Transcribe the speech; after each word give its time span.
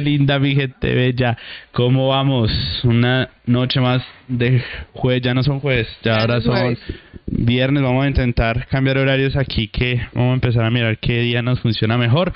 Linda, 0.00 0.38
mi 0.38 0.54
gente 0.54 0.89
bella, 1.20 1.36
¿cómo 1.72 2.08
vamos? 2.08 2.50
Una 2.84 3.28
noche 3.46 3.80
más 3.80 4.02
de 4.28 4.62
jueves, 4.92 5.22
ya 5.22 5.34
no 5.34 5.42
son 5.42 5.60
jueves, 5.60 5.86
ya, 6.02 6.14
Ya 6.14 6.20
ahora 6.20 6.40
son 6.40 6.76
viernes, 7.26 7.82
vamos 7.82 8.04
a 8.04 8.08
intentar 8.08 8.66
cambiar 8.68 8.98
horarios 8.98 9.36
aquí 9.36 9.68
que 9.68 10.00
vamos 10.14 10.30
a 10.30 10.34
empezar 10.34 10.64
a 10.64 10.70
mirar 10.70 10.98
qué 10.98 11.20
día 11.20 11.42
nos 11.42 11.60
funciona 11.60 11.98
mejor. 11.98 12.32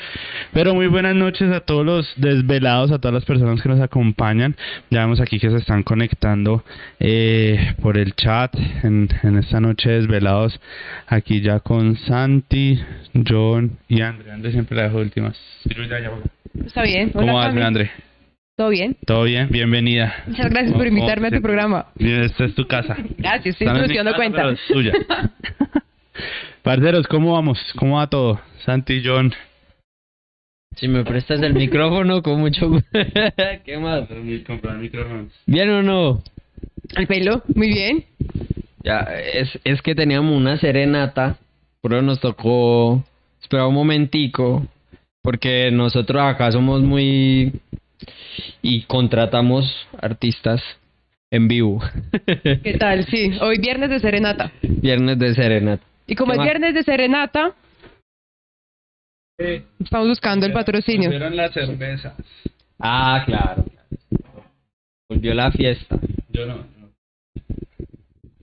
Pero 0.53 0.75
muy 0.75 0.87
buenas 0.87 1.15
noches 1.15 1.51
a 1.53 1.61
todos 1.61 1.85
los 1.85 2.13
desvelados, 2.17 2.93
a 2.93 2.99
todas 2.99 3.15
las 3.15 3.25
personas 3.25 3.61
que 3.63 3.69
nos 3.69 3.81
acompañan. 3.81 4.55
Ya 4.91 5.01
vemos 5.01 5.21
aquí 5.21 5.39
que 5.39 5.51
se 5.51 5.57
están 5.57 5.83
conectando 5.83 6.63
eh, 7.01 7.75
por 7.81 7.97
el 7.97 8.15
chat 8.15 8.55
en, 8.83 9.09
en 9.23 9.39
esta 9.39 9.61
noche 9.61 9.91
desvelados, 9.91 10.61
aquí 11.07 11.41
ya 11.41 11.61
con 11.61 11.97
Santi, 11.97 12.81
John 13.27 13.79
y 13.89 14.03
André. 14.03 14.33
André 14.33 14.53
siempre 14.53 14.77
la 14.77 14.85
dejo 14.85 14.99
de 14.99 15.05
últimas. 15.05 15.37
Ya, 15.65 15.87
ya, 15.89 16.01
ya. 16.01 16.11
Está 16.67 16.83
bien. 16.83 17.11
¿Cómo 17.11 17.25
Hola, 17.25 17.33
vas, 17.33 17.47
Cami. 17.49 17.63
André? 17.63 17.91
¿Todo 18.57 18.69
bien? 18.69 18.97
¿Todo 19.05 19.25
bien? 19.25 19.49
Bienvenida. 19.51 20.15
Muchas 20.29 20.49
gracias 20.49 20.73
por 20.73 20.85
¿Cómo- 20.87 20.97
invitarme 20.99 21.27
a 21.29 21.31
tu 21.33 21.43
programa. 21.43 21.87
Bien, 21.97 22.23
Esta 22.23 22.45
es 22.45 22.55
tu 22.55 22.67
casa. 22.69 22.97
Gracias, 23.19 23.47
estoy 23.61 23.67
casa, 23.67 24.15
cuenta. 24.15 24.37
pero 24.43 24.51
es 24.51 24.61
tuya. 24.69 24.93
Parceros, 26.63 27.09
¿cómo 27.09 27.33
vamos? 27.33 27.59
¿Cómo 27.77 27.97
va 27.97 28.07
todo? 28.07 28.41
Santi, 28.65 29.03
John. 29.05 29.33
Si 30.77 30.87
me 30.87 31.05
prestas 31.05 31.43
el 31.43 31.55
micrófono, 31.55 32.23
con 32.23 32.39
mucho 32.39 32.69
gusto. 32.69 32.89
¿Qué 33.65 33.77
más? 33.77 34.09
comprar 34.47 34.77
micrófonos. 34.77 35.33
¿Bien 35.47 35.71
o 35.71 35.83
no? 35.83 36.23
El 36.97 37.09
pelo, 37.09 37.43
muy 37.57 37.69
bien. 37.69 38.05
Ya, 38.85 39.01
es, 39.35 39.59
es 39.65 39.83
que 39.83 39.97
teníamos 39.97 40.33
una 40.37 40.59
serenata, 40.59 41.39
pero 41.83 42.03
nos 42.03 42.21
tocó 42.21 43.05
esperar 43.43 43.67
un 43.67 43.75
momentico, 43.75 44.65
porque 45.23 45.71
nosotros 45.73 46.23
acá 46.23 46.53
somos 46.53 46.83
muy... 46.83 47.53
y 48.63 48.83
contratamos 48.83 49.65
artistas 50.01 50.63
en 51.31 51.49
vivo. 51.49 51.83
¿Qué 52.63 52.77
tal? 52.79 53.05
Sí, 53.07 53.33
hoy 53.41 53.59
viernes 53.59 53.91
de 53.91 53.99
serenata. 53.99 54.53
Viernes 54.63 55.19
de 55.19 55.35
serenata. 55.35 55.85
Y 56.07 56.15
como 56.15 56.33
¿Qué 56.33 56.35
es 56.35 56.39
más? 56.39 56.47
viernes 56.47 56.75
de 56.75 56.83
serenata, 56.83 57.55
estamos 59.79 60.09
buscando 60.09 60.47
el 60.47 60.53
patrocinio. 60.53 61.09
Volvieron 61.09 61.37
las 61.37 61.53
cervezas. 61.53 62.15
Ah, 62.79 63.23
claro. 63.27 63.65
Volvió 65.09 65.35
la 65.35 65.51
fiesta. 65.51 65.99
Yo 66.31 66.47
no. 66.47 66.57
no. 66.57 66.91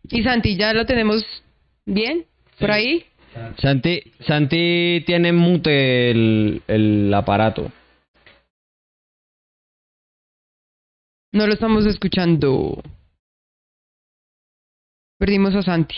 Y 0.09 0.23
Santi, 0.23 0.57
¿ya 0.57 0.73
lo 0.73 0.85
tenemos 0.85 1.23
bien? 1.85 2.25
¿Por 2.59 2.71
ahí? 2.71 3.05
Santi, 3.59 4.01
Santi 4.27 5.03
tiene 5.05 5.31
mute 5.31 6.11
el, 6.11 6.61
el 6.67 7.13
aparato. 7.13 7.71
No 11.33 11.47
lo 11.47 11.53
estamos 11.53 11.85
escuchando. 11.85 12.83
Perdimos 15.17 15.55
a 15.55 15.61
Santi. 15.61 15.95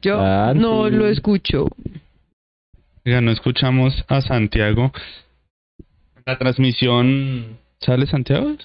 Yo 0.00 0.18
Santi. 0.18 0.60
no 0.60 0.88
lo 0.88 1.08
escucho. 1.08 1.66
Ya 3.04 3.20
no 3.20 3.32
escuchamos 3.32 4.04
a 4.06 4.20
Santiago. 4.20 4.92
La 6.24 6.38
transmisión. 6.38 7.58
¿Sale 7.80 8.06
Santiago? 8.06 8.56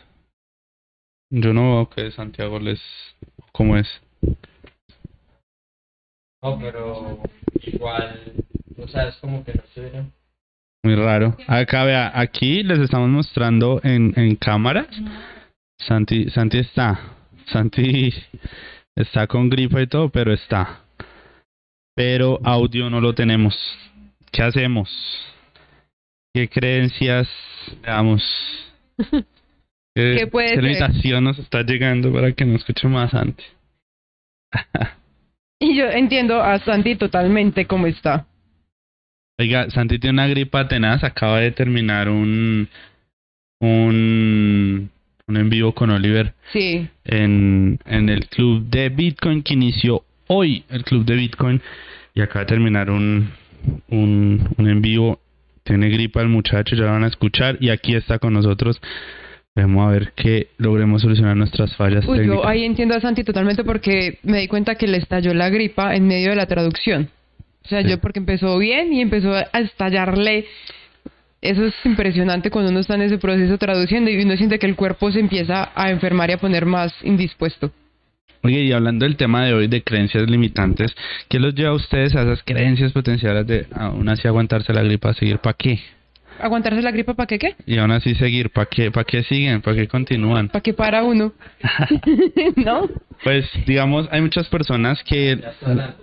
Yo 1.32 1.52
no 1.52 1.78
veo 1.78 1.90
que 1.90 2.12
Santiago 2.12 2.60
les. 2.60 2.80
¿Cómo 3.52 3.76
es? 3.76 3.88
No, 6.44 6.60
pero 6.60 7.24
igual, 7.64 8.34
o 8.78 8.88
sea, 8.88 9.08
es 9.08 9.16
como 9.16 9.44
que 9.44 9.54
no 9.54 9.64
se 9.74 10.04
Muy 10.84 10.96
raro. 10.96 11.38
Acá 11.48 11.86
vea, 11.86 12.12
aquí 12.14 12.62
les 12.62 12.80
estamos 12.80 13.10
mostrando 13.10 13.80
en, 13.84 14.14
en 14.18 14.36
cámaras. 14.36 14.88
Santi, 15.80 16.30
Santi 16.30 16.58
está. 16.58 17.00
Santi 17.48 18.14
está 18.96 19.28
con 19.28 19.50
gripa 19.50 19.82
y 19.82 19.88
todo, 19.88 20.10
pero 20.10 20.34
está. 20.34 20.82
Pero 21.96 22.40
audio 22.44 22.90
no 22.90 23.00
lo 23.00 23.16
tenemos. 23.16 23.56
¿Qué 24.32 24.44
hacemos? 24.44 24.90
¿Qué 26.34 26.50
creencias 26.50 27.30
damos? 27.82 28.22
¿Qué, 29.96 30.16
¿Qué 30.18 30.28
puede 30.28 30.60
qué 30.60 30.76
ser? 30.76 31.22
nos 31.22 31.40
está 31.40 31.62
llegando 31.62 32.12
para 32.12 32.34
que 32.34 32.46
no 32.46 32.56
escuche 32.56 32.88
más 32.88 33.12
Santi? 33.12 33.44
Y 35.60 35.78
yo 35.78 35.86
entiendo 35.86 36.44
a 36.44 36.60
Santi 36.60 36.98
totalmente 36.98 37.68
cómo 37.68 37.88
está. 37.88 38.26
Oiga, 39.40 39.70
Santi 39.72 40.00
tiene 40.00 40.14
una 40.14 40.28
gripa 40.28 40.68
tenaz, 40.68 41.04
acaba 41.04 41.40
de 41.40 41.52
terminar 41.52 42.08
un 42.10 42.68
un, 43.60 44.90
un 45.28 45.38
en 45.38 45.50
vivo 45.50 45.74
con 45.74 45.90
Oliver 45.90 46.34
Sí, 46.52 46.88
en, 47.06 47.80
en 47.86 48.10
el 48.10 48.28
club 48.28 48.64
de 48.70 48.90
Bitcoin 48.90 49.42
que 49.42 49.54
inició 49.54 50.04
hoy, 50.28 50.66
el 50.70 50.84
club 50.84 51.06
de 51.06 51.16
Bitcoin, 51.16 51.62
y 52.14 52.22
acaba 52.22 52.42
de 52.42 52.46
terminar 52.48 52.90
un, 52.90 53.32
un, 53.90 54.50
un 54.58 54.70
en 54.70 54.82
vivo. 54.82 55.20
Tiene 55.64 55.90
gripa 55.90 56.22
el 56.22 56.28
muchacho, 56.28 56.76
ya 56.76 56.84
lo 56.84 56.92
van 56.92 57.06
a 57.06 57.08
escuchar, 57.08 57.58
y 57.62 57.70
aquí 57.70 57.96
está 57.96 58.20
con 58.20 58.34
nosotros. 58.34 58.82
Vamos 59.56 59.88
a 59.88 59.92
ver 59.92 60.12
que 60.14 60.48
logremos 60.58 61.02
solucionar 61.02 61.38
nuestras 61.38 61.74
fallas 61.78 62.06
Uy, 62.06 62.18
yo 62.18 62.24
técnicas. 62.24 62.46
ahí 62.50 62.66
entiendo 62.66 62.96
a 62.96 63.00
Santi 63.00 63.24
totalmente 63.24 63.64
porque 63.64 64.20
me 64.24 64.40
di 64.40 64.48
cuenta 64.48 64.76
que 64.76 64.88
le 64.88 64.98
estalló 64.98 65.34
la 65.34 65.50
gripa 65.50 65.96
en 65.96 66.06
medio 66.08 66.32
de 66.32 66.36
la 66.36 66.48
traducción. 66.48 67.10
O 67.66 67.68
sea, 67.68 67.82
Sí. 67.82 67.90
yo 67.90 68.00
porque 68.00 68.20
empezó 68.20 68.58
bien 68.58 68.94
y 68.94 69.02
empezó 69.02 69.34
a 69.34 69.42
estallarle. 69.60 70.46
Eso 71.42 71.66
es 71.66 71.74
impresionante 71.84 72.50
cuando 72.50 72.72
uno 72.72 72.80
está 72.80 72.96
en 72.96 73.02
ese 73.02 73.18
proceso 73.18 73.58
traduciendo 73.58 74.10
y 74.10 74.22
uno 74.22 74.38
siente 74.38 74.60
que 74.60 74.66
el 74.66 74.76
cuerpo 74.76 75.12
se 75.12 75.20
empieza 75.20 75.72
a 75.76 75.90
enfermar 75.90 76.30
y 76.30 76.34
a 76.34 76.38
poner 76.38 76.66
más 76.66 76.94
indispuesto. 77.04 77.72
Oye, 78.44 78.62
y 78.62 78.72
hablando 78.74 79.06
del 79.06 79.16
tema 79.16 79.46
de 79.46 79.54
hoy 79.54 79.68
de 79.68 79.84
creencias 79.84 80.30
limitantes, 80.30 80.94
¿qué 81.30 81.40
los 81.40 81.54
lleva 81.56 81.70
a 81.72 81.76
ustedes 81.76 82.14
a 82.16 82.24
esas 82.24 82.44
creencias 82.44 82.92
potenciales 82.92 83.48
de 83.48 83.68
aún 83.74 84.08
así 84.10 84.28
aguantarse 84.28 84.74
la 84.74 84.84
gripa, 84.84 85.14
seguir 85.14 85.40
para 85.40 85.56
qué? 85.58 85.80
¿Aguantarse 86.44 86.82
la 86.82 86.92
gripa 86.92 87.14
para 87.14 87.28
qué 87.28 87.40
qué? 87.40 87.56
Y 87.66 87.78
aún 87.78 87.92
así 87.92 88.16
seguir, 88.16 88.50
¿para 88.50 88.66
qué, 88.68 88.92
para 88.92 89.06
qué 89.06 89.24
siguen? 89.24 89.62
¿Para 89.62 89.78
qué 89.78 89.88
continúan? 89.88 90.50
¿Para 90.50 90.62
qué 90.62 90.74
para 90.74 91.04
uno? 91.04 91.32
¿No? 92.56 92.90
Pues 93.24 93.46
digamos, 93.66 94.08
hay 94.12 94.22
muchas 94.22 94.48
personas 94.50 95.02
que 95.04 95.40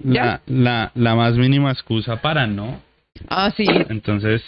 la, 0.02 0.40
la, 0.47 0.90
la 0.94 1.14
más 1.14 1.35
mínima 1.37 1.70
excusa 1.70 2.16
para, 2.23 2.47
¿no? 2.47 2.80
Ah, 3.28 3.52
sí. 3.56 3.64
Entonces... 3.88 4.42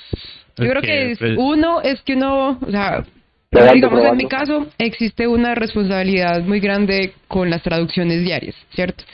Yo 0.56 0.68
creo 0.68 0.82
que 0.82 1.12
es- 1.12 1.18
pues, 1.18 1.34
uno 1.38 1.80
es 1.82 2.00
que 2.02 2.14
uno, 2.14 2.58
o 2.60 2.70
sea, 2.70 3.04
Probando, 3.50 3.74
digamos 3.74 4.08
en 4.12 4.16
mi 4.16 4.28
caso, 4.28 4.66
existe 4.78 5.26
una 5.26 5.54
responsabilidad 5.54 6.42
muy 6.42 6.60
grande 6.60 7.12
con 7.28 7.50
las 7.50 7.62
traducciones 7.62 8.24
diarias, 8.24 8.54
¿cierto? 8.74 9.04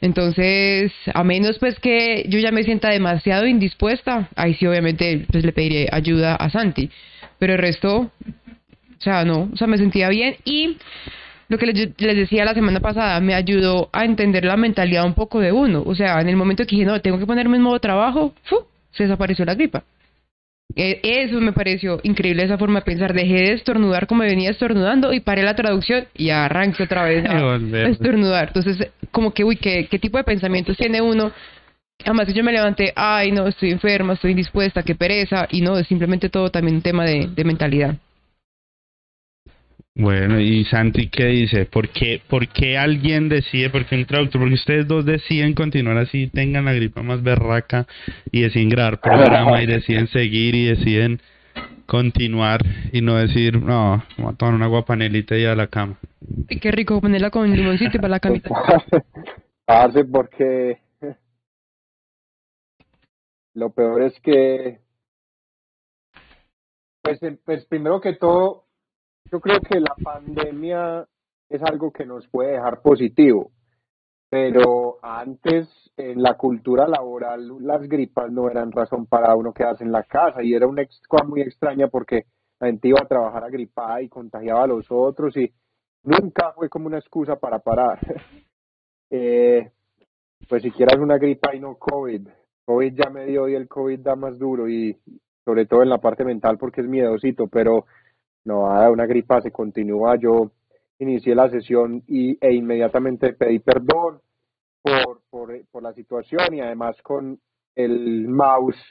Entonces, 0.00 0.92
a 1.12 1.24
menos 1.24 1.58
pues 1.58 1.78
que 1.80 2.24
yo 2.28 2.38
ya 2.38 2.52
me 2.52 2.62
sienta 2.62 2.90
demasiado 2.90 3.46
indispuesta, 3.46 4.28
ahí 4.36 4.54
sí 4.54 4.66
obviamente 4.66 5.26
pues 5.30 5.44
le 5.44 5.52
pediré 5.52 5.88
ayuda 5.90 6.36
a 6.36 6.50
Santi, 6.50 6.90
pero 7.38 7.54
el 7.54 7.58
resto, 7.58 7.96
o 7.98 9.00
sea, 9.00 9.24
no, 9.24 9.50
o 9.52 9.56
sea, 9.56 9.66
me 9.66 9.76
sentía 9.76 10.08
bien 10.08 10.36
y 10.44 10.76
lo 11.48 11.58
que 11.58 11.66
les, 11.66 11.96
decía 11.96 12.44
la 12.44 12.54
semana 12.54 12.80
pasada 12.80 13.18
me 13.20 13.34
ayudó 13.34 13.88
a 13.92 14.04
entender 14.04 14.44
la 14.44 14.56
mentalidad 14.56 15.04
un 15.04 15.14
poco 15.14 15.40
de 15.40 15.50
uno, 15.50 15.82
o 15.84 15.94
sea, 15.94 16.20
en 16.20 16.28
el 16.28 16.36
momento 16.36 16.64
que 16.64 16.76
dije, 16.76 16.84
no, 16.84 17.00
tengo 17.00 17.18
que 17.18 17.26
ponerme 17.26 17.56
en 17.56 17.62
modo 17.62 17.80
trabajo, 17.80 18.34
¡fu! 18.44 18.56
se 18.92 19.04
desapareció 19.04 19.44
la 19.44 19.54
gripa. 19.54 19.84
Eh, 20.76 21.00
Eso 21.02 21.40
me 21.40 21.52
pareció 21.52 21.98
increíble 22.02 22.44
esa 22.44 22.58
forma 22.58 22.80
de 22.80 22.84
pensar. 22.84 23.12
Dejé 23.12 23.34
de 23.34 23.52
estornudar 23.54 24.06
como 24.06 24.22
venía 24.22 24.50
estornudando 24.50 25.12
y 25.12 25.20
paré 25.20 25.42
la 25.42 25.54
traducción 25.56 26.06
y 26.14 26.30
arranqué 26.30 26.84
otra 26.84 27.04
vez 27.04 27.24
a, 27.24 27.56
estornudar. 27.88 28.48
Entonces, 28.48 28.88
como 29.10 29.32
que, 29.32 29.44
uy, 29.44 29.56
¿qué, 29.56 29.86
¿qué 29.90 29.98
tipo 29.98 30.18
de 30.18 30.24
pensamientos 30.24 30.76
tiene 30.76 31.00
uno? 31.00 31.32
Además, 32.04 32.32
yo 32.32 32.44
me 32.44 32.52
levanté, 32.52 32.92
ay, 32.94 33.32
no, 33.32 33.48
estoy 33.48 33.72
enferma, 33.72 34.12
estoy 34.12 34.30
indispuesta, 34.30 34.82
qué 34.82 34.94
pereza. 34.94 35.48
Y 35.50 35.62
no, 35.62 35.76
es 35.76 35.86
simplemente 35.88 36.28
todo 36.28 36.50
también 36.50 36.76
un 36.76 36.82
tema 36.82 37.04
de, 37.04 37.28
de 37.34 37.44
mentalidad. 37.44 37.96
Bueno, 39.98 40.38
y 40.38 40.64
Santi, 40.66 41.08
¿qué 41.08 41.26
dice? 41.26 41.66
¿Por 41.66 41.88
qué, 41.88 42.22
¿Por 42.28 42.46
qué 42.46 42.78
alguien 42.78 43.28
decide, 43.28 43.68
por 43.68 43.84
qué 43.84 43.96
un 43.96 44.04
traductor, 44.06 44.40
porque 44.40 44.54
ustedes 44.54 44.86
dos 44.86 45.04
deciden 45.04 45.54
continuar 45.54 45.96
así, 45.98 46.28
tengan 46.28 46.66
la 46.66 46.72
gripa 46.72 47.02
más 47.02 47.20
berraca 47.20 47.84
y 48.30 48.42
deciden 48.42 48.68
grabar 48.68 49.00
programa 49.00 49.60
y 49.60 49.66
deciden 49.66 50.06
seguir 50.06 50.54
y 50.54 50.66
deciden 50.66 51.20
continuar 51.86 52.60
y 52.92 53.00
no 53.00 53.16
decir, 53.16 53.60
no, 53.60 54.04
vamos 54.16 54.34
a 54.34 54.36
tomar 54.36 54.54
una 54.54 54.68
guapanelita 54.68 55.36
y 55.36 55.46
a 55.46 55.56
la 55.56 55.66
cama? 55.66 55.98
Y 56.48 56.60
qué 56.60 56.70
rico 56.70 57.00
ponerla 57.00 57.30
con 57.30 57.50
limoncito 57.50 57.96
y 57.96 57.98
para 57.98 58.08
la 58.08 58.20
camita. 58.20 58.50
Parce, 59.66 60.04
porque 60.04 60.78
lo 63.54 63.70
peor 63.70 64.02
es 64.02 64.20
que, 64.20 64.78
pues, 67.02 67.20
el- 67.24 67.38
pues 67.38 67.64
primero 67.66 68.00
que 68.00 68.12
todo, 68.12 68.67
yo 69.30 69.40
creo 69.40 69.60
que 69.60 69.80
la 69.80 69.94
pandemia 70.02 71.06
es 71.48 71.62
algo 71.62 71.92
que 71.92 72.04
nos 72.04 72.26
puede 72.28 72.52
dejar 72.52 72.82
positivo. 72.82 73.50
pero 74.30 74.98
antes 75.02 75.68
en 75.96 76.22
la 76.22 76.34
cultura 76.34 76.86
laboral 76.86 77.50
las 77.60 77.88
gripas 77.88 78.30
no 78.30 78.50
eran 78.50 78.72
razón 78.72 79.06
para 79.06 79.34
uno 79.34 79.54
quedarse 79.54 79.84
en 79.84 79.92
la 79.92 80.02
casa 80.02 80.42
y 80.42 80.52
era 80.52 80.66
una 80.66 80.84
cosa 81.08 81.24
muy 81.24 81.40
extraña 81.40 81.88
porque 81.88 82.26
la 82.60 82.66
gente 82.66 82.88
iba 82.88 83.00
a 83.02 83.08
trabajar 83.08 83.44
agripada 83.44 84.02
y 84.02 84.08
contagiaba 84.08 84.64
a 84.64 84.66
los 84.66 84.86
otros 84.90 85.36
y 85.36 85.50
nunca 86.02 86.52
fue 86.52 86.68
como 86.68 86.86
una 86.86 86.98
excusa 86.98 87.36
para 87.36 87.58
parar. 87.60 87.98
eh, 89.10 89.70
pues 90.48 90.62
si 90.62 90.70
quieras 90.70 90.98
una 90.98 91.18
gripa 91.18 91.54
y 91.54 91.60
no 91.60 91.76
COVID. 91.76 92.28
COVID 92.66 92.94
ya 92.94 93.10
me 93.10 93.24
dio 93.24 93.48
y 93.48 93.54
el 93.54 93.66
COVID 93.66 94.00
da 94.00 94.14
más 94.14 94.38
duro 94.38 94.68
y 94.68 94.96
sobre 95.44 95.64
todo 95.64 95.82
en 95.82 95.88
la 95.88 95.98
parte 95.98 96.24
mental 96.24 96.58
porque 96.58 96.82
es 96.82 96.86
miedosito, 96.86 97.48
pero 97.48 97.86
no, 98.48 98.90
una 98.90 99.06
gripa 99.06 99.40
se 99.42 99.52
continúa. 99.52 100.16
Yo 100.16 100.50
inicié 100.98 101.34
la 101.34 101.50
sesión 101.50 102.02
y, 102.06 102.38
e 102.40 102.54
inmediatamente 102.54 103.34
pedí 103.34 103.58
perdón 103.58 104.20
por, 104.82 105.20
por, 105.30 105.82
la 105.82 105.92
situación 105.92 106.54
y 106.54 106.60
además 106.60 107.00
con 107.02 107.38
el 107.74 108.26
mouse 108.26 108.82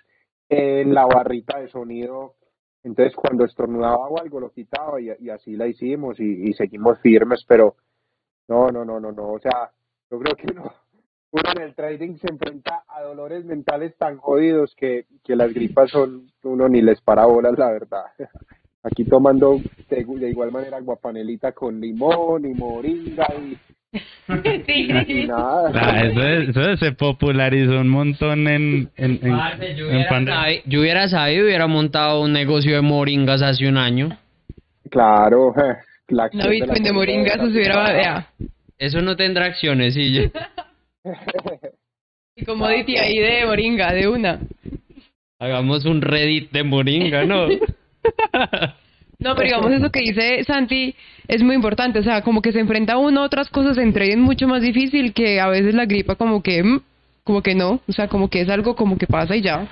en 0.48 0.94
la 0.94 1.06
barrita 1.06 1.60
de 1.60 1.70
sonido. 1.70 2.36
Entonces 2.84 3.16
cuando 3.16 3.46
estornudaba 3.46 4.08
o 4.08 4.20
algo 4.20 4.40
lo 4.40 4.52
quitaba 4.52 5.02
y, 5.02 5.30
así 5.30 5.56
la 5.56 5.68
hicimos 5.68 6.20
y, 6.20 6.50
y, 6.50 6.54
seguimos 6.54 7.00
firmes, 7.00 7.44
pero 7.48 7.76
no, 8.48 8.70
no, 8.70 8.86
no, 8.86 9.00
no, 9.00 9.12
no. 9.12 9.32
O 9.34 9.40
sea, 9.40 9.72
yo 10.12 10.20
creo 10.20 10.36
que 10.36 10.54
uno, 10.54 10.72
uno 11.32 11.52
en 11.56 11.62
el 11.64 11.76
trading 11.76 12.18
se 12.18 12.32
enfrenta 12.32 12.84
a 12.88 13.02
dolores 13.02 13.44
mentales 13.44 13.98
tan 13.98 14.18
jodidos 14.18 14.74
que, 14.76 15.08
que 15.24 15.36
las 15.36 15.52
gripas 15.52 15.90
son, 15.90 16.32
uno 16.44 16.70
ni 16.70 16.82
les 16.82 17.02
para 17.02 17.26
bolas, 17.26 17.58
la 17.58 17.72
verdad. 17.72 18.06
Aquí 18.84 19.04
tomando 19.04 19.60
de, 19.90 20.06
de 20.06 20.30
igual 20.30 20.52
manera 20.52 20.80
guapanelita 20.80 21.52
con 21.52 21.82
limón 21.82 22.46
y 22.46 22.54
moringa 22.54 23.28
y 23.38 23.58
Sí. 24.68 25.26
nada. 25.28 25.72
Ah, 25.74 26.04
eso, 26.06 26.22
es- 26.22 26.50
eso 26.50 26.78
se 26.78 26.92
popularizó 26.92 27.80
un 27.82 27.88
montón 27.90 28.48
en, 28.48 28.90
en, 28.98 29.20
en, 29.24 29.76
yo, 29.76 29.86
en 29.86 29.96
hubiera 29.96 30.10
pandemia. 30.10 30.42
sabi- 30.42 30.62
yo 30.66 30.82
hubiera 30.82 31.08
sabido, 31.08 31.46
hubiera 31.46 31.68
montado 31.68 32.22
un 32.22 32.34
negocio 32.34 32.76
de 32.76 32.82
moringas 32.82 33.42
hace 33.42 33.68
un 33.68 33.78
año. 33.78 34.10
Claro, 34.90 35.54
la 36.10 36.26
acción 36.26 36.42
Una 36.42 36.50
de 36.52 36.60
la 36.60 36.66
Bitcoin 36.66 36.84
de 36.84 36.94
moringa, 36.94 37.34
eso 37.34 37.46
se 37.46 37.52
hubiera... 37.52 38.02
ya. 38.02 38.28
Eso 38.78 39.02
no 39.02 39.16
tendrá 39.16 39.46
acciones, 39.46 39.94
sí. 39.96 40.14
yo- 40.14 40.30
Y 42.36 42.46
commodity 42.46 42.98
ahí 42.98 43.18
de 43.18 43.46
moringa, 43.46 43.92
de 43.94 44.08
una. 44.08 44.40
Hagamos 45.40 45.86
un 45.86 46.02
Reddit 46.02 46.52
de 46.52 46.64
moringa, 46.64 47.26
¿no? 47.26 47.48
No, 49.20 49.36
pero 49.36 49.48
digamos 49.48 49.72
eso 49.72 49.90
que 49.90 50.02
dice 50.02 50.44
Santi 50.44 50.94
es 51.28 51.42
muy 51.42 51.56
importante, 51.56 52.00
o 52.00 52.04
sea, 52.04 52.22
como 52.22 52.42
que 52.42 52.52
se 52.52 52.60
enfrenta 52.60 52.98
uno 52.98 53.22
a 53.22 53.26
otras 53.26 53.50
cosas 53.50 53.78
en 53.80 53.92
trading 53.92 54.18
mucho 54.18 54.48
más 54.48 54.62
difícil 54.62 55.14
que 55.14 55.40
a 55.42 55.48
veces 55.48 55.74
la 55.74 55.86
gripa 55.86 56.16
como 56.16 56.44
que, 56.44 56.64
mm, 56.64 56.82
como 57.24 57.42
que 57.42 57.56
no, 57.56 57.82
o 57.88 57.92
sea, 57.92 58.08
como 58.08 58.30
que 58.30 58.42
es 58.42 58.50
algo 58.50 58.76
como 58.76 58.98
que 58.98 59.08
pasa 59.08 59.36
y 59.36 59.42
ya. 59.42 59.68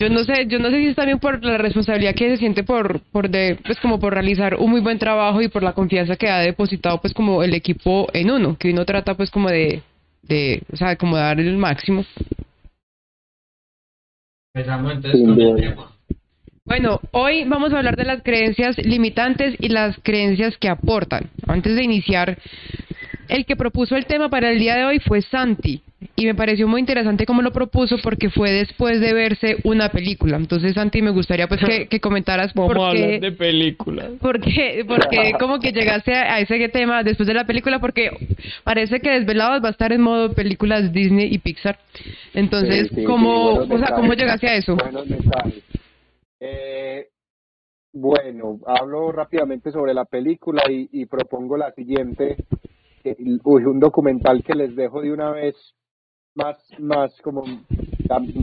Yo 0.00 0.08
no 0.08 0.24
sé, 0.24 0.46
yo 0.46 0.58
no 0.58 0.70
sé 0.70 0.76
si 0.76 0.86
es 0.86 0.96
también 0.96 1.18
por 1.18 1.44
la 1.44 1.58
responsabilidad 1.58 2.14
que 2.14 2.30
se 2.30 2.38
siente 2.38 2.62
por, 2.62 3.00
por 3.12 3.28
de, 3.28 3.58
pues 3.62 3.78
como 3.80 4.00
por 4.00 4.14
realizar 4.14 4.54
un 4.54 4.70
muy 4.70 4.80
buen 4.80 4.98
trabajo 4.98 5.42
y 5.42 5.48
por 5.48 5.62
la 5.62 5.74
confianza 5.74 6.16
que 6.16 6.30
ha 6.30 6.38
depositado 6.38 6.98
pues 7.02 7.12
como 7.12 7.42
el 7.42 7.52
equipo 7.52 8.08
en 8.14 8.30
uno, 8.30 8.56
que 8.56 8.70
uno 8.70 8.86
trata 8.86 9.14
pues 9.14 9.30
como 9.30 9.50
de, 9.50 9.82
de, 10.22 10.62
o 10.72 10.76
sea, 10.76 10.96
como 10.96 11.18
dar 11.18 11.38
el 11.38 11.58
máximo. 11.58 12.06
Entonces 14.54 15.20
con 15.20 15.38
el 15.38 15.56
tema. 15.56 15.99
Bueno, 16.70 17.00
hoy 17.10 17.42
vamos 17.48 17.72
a 17.72 17.78
hablar 17.78 17.96
de 17.96 18.04
las 18.04 18.22
creencias 18.22 18.78
limitantes 18.78 19.56
y 19.58 19.70
las 19.70 19.98
creencias 20.04 20.56
que 20.56 20.68
aportan. 20.68 21.28
Antes 21.48 21.74
de 21.74 21.82
iniciar, 21.82 22.38
el 23.28 23.44
que 23.44 23.56
propuso 23.56 23.96
el 23.96 24.06
tema 24.06 24.28
para 24.28 24.52
el 24.52 24.60
día 24.60 24.76
de 24.76 24.84
hoy 24.84 25.00
fue 25.00 25.20
Santi. 25.20 25.82
Y 26.14 26.26
me 26.26 26.36
pareció 26.36 26.68
muy 26.68 26.78
interesante 26.78 27.26
cómo 27.26 27.42
lo 27.42 27.50
propuso 27.50 27.98
porque 27.98 28.30
fue 28.30 28.52
después 28.52 29.00
de 29.00 29.12
verse 29.12 29.56
una 29.64 29.88
película. 29.88 30.36
Entonces, 30.36 30.74
Santi, 30.74 31.02
me 31.02 31.10
gustaría 31.10 31.48
pues 31.48 31.60
que, 31.60 31.88
que 31.88 31.98
comentaras 31.98 32.52
por 32.52 32.68
Vamos 32.68 32.90
a 32.90 32.92
qué, 32.96 33.04
hablar 33.04 33.20
de 33.20 33.32
películas. 33.32 34.06
por 34.20 34.40
qué, 34.40 34.84
por 34.86 35.08
qué 35.08 35.32
como 35.40 35.58
que 35.58 35.72
llegaste 35.72 36.14
a, 36.14 36.36
a 36.36 36.40
ese 36.40 36.68
tema 36.68 37.02
después 37.02 37.26
de 37.26 37.34
la 37.34 37.46
película, 37.48 37.80
porque 37.80 38.10
parece 38.62 39.00
que 39.00 39.10
Desvelados 39.10 39.60
va 39.60 39.68
a 39.68 39.72
estar 39.72 39.92
en 39.92 40.02
modo 40.02 40.34
películas 40.34 40.92
Disney 40.92 41.34
y 41.34 41.38
Pixar. 41.38 41.80
Entonces, 42.32 42.82
Sí, 42.90 42.94
sí, 42.94 43.00
sí, 43.00 43.04
¿cómo, 43.04 43.56
buenos 43.66 43.70
o 43.70 43.78
sea, 43.84 43.96
¿cómo 43.96 44.14
llegaste 44.14 44.46
a 44.46 44.54
eso? 44.54 44.76
Buenos 44.76 45.04
mensajes. 45.08 45.64
Eh, 46.40 47.08
bueno, 47.92 48.58
hablo 48.66 49.12
rápidamente 49.12 49.70
sobre 49.70 49.94
la 49.94 50.04
película 50.04 50.62
y, 50.70 50.88
y 50.92 51.06
propongo 51.06 51.56
la 51.56 51.72
siguiente. 51.72 52.36
un 53.04 53.80
documental 53.80 54.42
que 54.44 54.54
les 54.54 54.74
dejo 54.76 55.00
de 55.00 55.12
una 55.12 55.30
vez 55.30 55.54
más 56.34 56.56
más 56.78 57.12
como 57.22 57.42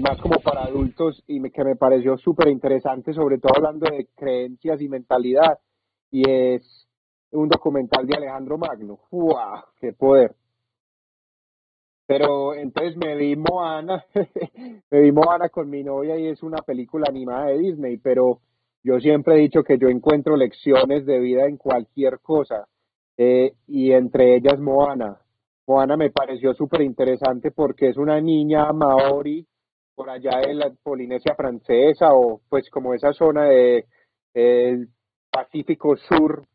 más 0.01 0.20
como 0.22 0.39
para 0.39 0.63
adultos 0.63 1.24
y 1.27 1.39
me- 1.39 1.51
que 1.51 1.63
me 1.63 1.75
pareció 1.75 2.18
súper 2.18 2.50
interesante 2.50 3.13
sobre 3.13 3.38
todo 3.38 3.54
hablando 3.56 3.86
de 3.89 4.08
creencias 4.16 4.82
y 4.82 4.89
mentalidad 4.89 5.60
y 6.12 6.30
es 6.30 6.88
un 7.32 7.48
documental 7.50 8.06
de 8.08 8.18
Alejandro 8.18 8.58
Magno 8.58 8.98
¡Fua! 9.10 9.66
qué 9.80 9.94
poder 9.94 10.36
pero 12.08 12.56
entonces 12.56 12.96
me 12.98 13.16
vi 13.16 13.36
Moana, 13.36 14.04
me 14.90 15.02
vi 15.02 15.12
Moana 15.12 15.50
con 15.50 15.70
mi 15.70 15.84
novia 15.84 16.18
y 16.18 16.28
es 16.28 16.42
una 16.42 16.60
película 16.60 17.08
animada 17.10 17.48
de 17.48 17.60
Disney, 17.60 17.98
pero 17.98 18.40
yo 18.82 19.00
siempre 19.00 19.36
he 19.36 19.40
dicho 19.40 19.62
que 19.64 19.78
yo 19.78 19.90
encuentro 19.90 20.38
lecciones 20.38 21.06
de 21.06 21.20
vida 21.20 21.46
en 21.46 21.58
cualquier 21.58 22.20
cosa, 22.22 22.66
eh, 23.18 23.54
y 23.68 23.92
entre 23.92 24.36
ellas 24.36 24.60
Moana. 24.60 25.18
Moana 25.68 25.98
me 25.98 26.12
pareció 26.12 26.54
súper 26.54 26.82
interesante 26.82 27.52
porque 27.52 27.90
es 27.90 27.98
una 27.98 28.22
niña 28.22 28.72
maori 28.72 29.46
por 29.94 30.10
allá 30.10 30.40
de 30.40 30.54
la 30.54 30.72
Polinesia 30.82 31.36
francesa 31.36 32.14
o 32.14 32.40
pues 32.48 32.70
como 32.70 32.94
esa 32.94 33.12
zona 33.12 33.46
de 33.46 33.86
Pacífico 35.30 35.98
Sur 35.98 36.48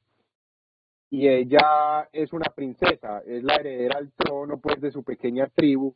y 1.12 1.28
ella 1.28 2.08
es 2.10 2.32
una 2.32 2.50
princesa, 2.54 3.22
es 3.26 3.44
la 3.44 3.56
heredera 3.56 3.98
al 3.98 4.12
trono 4.12 4.58
pues 4.58 4.80
de 4.80 4.90
su 4.90 5.04
pequeña 5.04 5.46
tribu 5.54 5.94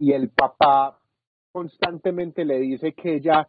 y 0.00 0.12
el 0.12 0.30
papá 0.30 0.98
constantemente 1.52 2.44
le 2.44 2.58
dice 2.58 2.92
que 2.92 3.14
ella 3.14 3.48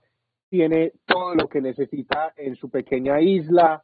tiene 0.49 0.93
todo 1.07 1.33
lo 1.33 1.47
que 1.47 1.61
necesita 1.61 2.31
en 2.37 2.55
su 2.55 2.69
pequeña 2.69 3.19
isla, 3.21 3.83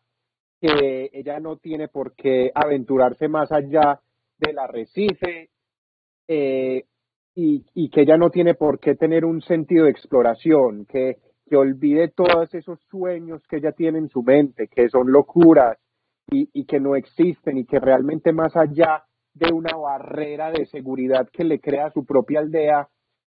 que 0.62 1.10
ella 1.13 1.39
no 1.39 1.58
tiene 1.58 1.88
por 1.88 2.13
qué 2.13 2.51
aventurarse 2.53 3.27
más 3.27 3.51
allá 3.51 4.00
del 4.38 4.60
arrecife 4.60 5.50
eh, 6.27 6.84
y, 7.34 7.65
y 7.74 7.89
que 7.89 8.01
ella 8.01 8.17
no 8.17 8.29
tiene 8.29 8.53
por 8.53 8.79
qué 8.79 8.94
tener 8.94 9.25
un 9.25 9.41
sentido 9.41 9.86
de 9.86 9.91
exploración, 9.91 10.86
que, 10.86 11.17
que 11.48 11.55
olvide 11.55 12.10
todos 12.10 12.53
esos 12.53 12.79
sueños 12.91 13.41
que 13.48 13.58
ella 13.58 13.72
tiene 13.72 13.98
en 13.98 14.10
su 14.10 14.22
mente, 14.22 14.67
que 14.67 14.89
son 14.89 15.12
locuras, 15.12 15.79
y, 16.32 16.65
que 16.65 16.79
no 16.79 16.96
existen 16.96 17.58
y 17.58 17.65
que 17.65 17.79
realmente 17.79 18.34
más 18.34 18.55
allá 18.55 19.03
de 19.34 19.53
una 19.53 19.75
barrera 19.75 20.51
de 20.51 20.65
seguridad 20.65 21.29
que 21.32 21.44
le 21.44 21.60
crea 21.60 21.91
su 21.91 22.05
propia 22.05 22.39
aldea, 22.39 22.89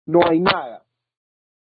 no 0.07 0.21
hay 0.25 0.41
nada. 0.41 0.85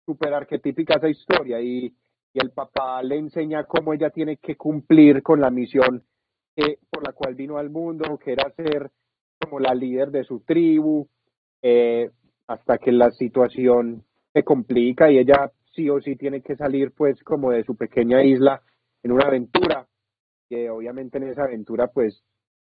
Súper 0.06 0.34
arquetípica 0.34 0.96
esa 0.96 1.10
historia 1.10 1.60
y, 1.60 1.94
y 2.34 2.40
el 2.40 2.52
papá 2.52 3.02
le 3.04 3.18
enseña 3.18 3.64
cómo 3.66 3.94
ella 3.94 4.10
tiene 4.10 4.38
que 4.38 4.56
cumplir 4.56 5.24
con 5.24 5.42
la 5.42 5.50
misión 5.50 6.04
por 6.90 7.06
la 7.06 7.14
cual 7.14 7.36
vino 7.36 7.58
al 7.58 7.70
mundo, 7.70 8.18
que 8.18 8.34
era 8.34 8.50
ser 8.52 8.90
como 9.40 9.60
la 9.60 9.74
líder 9.74 10.10
de 10.12 10.24
su 10.24 10.40
tribu, 10.40 11.08
eh, 11.62 12.10
hasta 12.48 12.78
que 12.78 12.92
la 12.92 13.12
situación 13.12 14.04
se 14.34 14.44
complica 14.44 15.12
y 15.12 15.20
ella 15.20 15.52
sí 15.74 15.90
o 15.90 16.02
sí 16.02 16.16
tiene 16.16 16.42
que 16.42 16.56
salir 16.56 16.92
pues 16.96 17.22
como 17.24 17.52
de 17.52 17.64
su 17.64 17.76
pequeña 17.76 18.24
isla 18.24 18.62
en 19.04 19.12
una 19.12 19.28
aventura 19.28 19.88
que 20.50 20.70
obviamente 20.70 21.18
en 21.18 21.26
esa 21.26 21.44
aventura 21.44 21.88
pues 21.88 22.24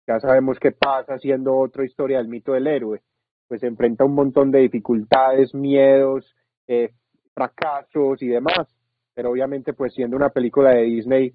ya 0.07 0.19
sabemos 0.19 0.59
qué 0.59 0.71
pasa 0.71 1.17
siendo 1.19 1.55
otra 1.55 1.85
historia 1.85 2.17
del 2.17 2.27
mito 2.27 2.53
del 2.53 2.67
héroe, 2.67 3.01
pues 3.47 3.61
se 3.61 3.67
enfrenta 3.67 4.05
un 4.05 4.15
montón 4.15 4.51
de 4.51 4.59
dificultades, 4.59 5.53
miedos, 5.53 6.35
eh, 6.67 6.91
fracasos 7.33 8.21
y 8.21 8.27
demás, 8.27 8.67
pero 9.13 9.31
obviamente 9.31 9.73
pues 9.73 9.93
siendo 9.93 10.15
una 10.17 10.29
película 10.29 10.71
de 10.71 10.83
Disney 10.83 11.33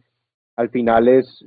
al 0.57 0.71
final 0.71 1.09
es 1.09 1.45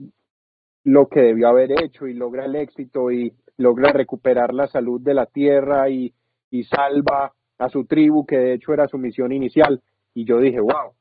lo 0.83 1.07
que 1.07 1.21
debió 1.21 1.49
haber 1.49 1.71
hecho 1.83 2.07
y 2.07 2.13
logra 2.13 2.45
el 2.45 2.55
éxito 2.55 3.11
y 3.11 3.33
logra 3.57 3.91
recuperar 3.91 4.53
la 4.53 4.67
salud 4.67 5.01
de 5.01 5.13
la 5.13 5.25
tierra 5.25 5.89
y, 5.89 6.13
y 6.49 6.63
salva 6.63 7.33
a 7.57 7.69
su 7.69 7.85
tribu 7.85 8.25
que 8.25 8.37
de 8.37 8.53
hecho 8.53 8.73
era 8.73 8.87
su 8.87 8.97
misión 8.97 9.31
inicial. 9.31 9.81
Y 10.13 10.25
yo 10.25 10.39
dije 10.39 10.59
wow 10.59 10.93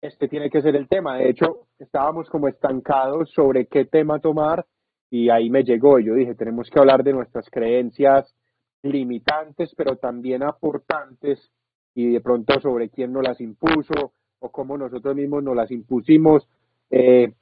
este 0.00 0.28
tiene 0.28 0.50
que 0.50 0.62
ser 0.62 0.76
el 0.76 0.88
tema. 0.88 1.18
De 1.18 1.30
hecho, 1.30 1.66
estábamos 1.78 2.28
como 2.28 2.48
estancados 2.48 3.30
sobre 3.32 3.66
qué 3.66 3.84
tema 3.84 4.18
tomar 4.18 4.66
y 5.10 5.30
ahí 5.30 5.50
me 5.50 5.64
llegó. 5.64 5.98
Yo 5.98 6.14
dije, 6.14 6.34
tenemos 6.34 6.68
que 6.70 6.78
hablar 6.78 7.02
de 7.02 7.12
nuestras 7.12 7.48
creencias 7.50 8.34
limitantes, 8.82 9.74
pero 9.76 9.96
también 9.96 10.42
aportantes 10.42 11.50
y 11.94 12.12
de 12.12 12.20
pronto 12.20 12.60
sobre 12.60 12.90
quién 12.90 13.12
nos 13.12 13.22
las 13.22 13.40
impuso 13.40 14.12
o 14.38 14.50
cómo 14.50 14.76
nosotros 14.76 15.14
mismos 15.16 15.42
nos 15.42 15.56
las 15.56 15.70
impusimos 15.70 16.46
eh, 16.90 17.32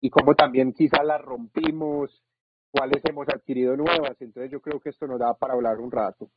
y 0.00 0.10
cómo 0.10 0.34
también 0.34 0.72
quizás 0.72 1.04
las 1.04 1.20
rompimos 1.22 2.22
cuáles 2.70 3.02
hemos 3.08 3.28
adquirido 3.28 3.76
nuevas. 3.76 4.20
Entonces 4.20 4.50
yo 4.50 4.60
creo 4.60 4.80
que 4.80 4.90
esto 4.90 5.06
nos 5.06 5.18
da 5.18 5.34
para 5.34 5.54
hablar 5.54 5.78
un 5.78 5.90
rato. 5.90 6.28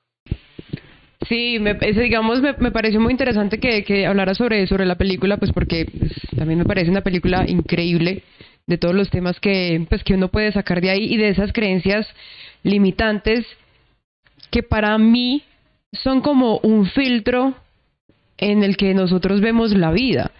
Sí, 1.27 1.57
me, 1.59 1.73
digamos, 1.73 2.41
me, 2.41 2.71
pareció 2.71 2.99
muy 2.99 3.11
interesante 3.11 3.59
que, 3.59 3.83
que 3.83 4.05
hablara 4.05 4.35
sobre, 4.35 4.67
sobre 4.67 4.85
la 4.85 4.95
película, 4.95 5.37
pues 5.37 5.51
porque 5.51 5.85
pues, 5.85 6.11
también 6.35 6.59
me 6.59 6.65
parece 6.65 6.91
una 6.91 7.01
película 7.01 7.45
increíble 7.47 8.23
de 8.67 8.77
todos 8.77 8.95
los 8.95 9.09
temas 9.09 9.39
que, 9.39 9.85
pues, 9.89 10.03
que 10.03 10.13
uno 10.13 10.27
puede 10.27 10.51
sacar 10.51 10.81
de 10.81 10.89
ahí 10.89 11.13
y 11.13 11.17
de 11.17 11.29
esas 11.29 11.51
creencias 11.53 12.07
limitantes 12.63 13.45
que 14.51 14.63
para 14.63 14.97
mí 14.97 15.43
son 16.03 16.21
como 16.21 16.59
un 16.59 16.87
filtro 16.87 17.55
en 18.37 18.63
el 18.63 18.77
que 18.77 18.93
nosotros 18.93 19.41
vemos 19.41 19.71
la 19.73 19.91
vida. 19.91 20.31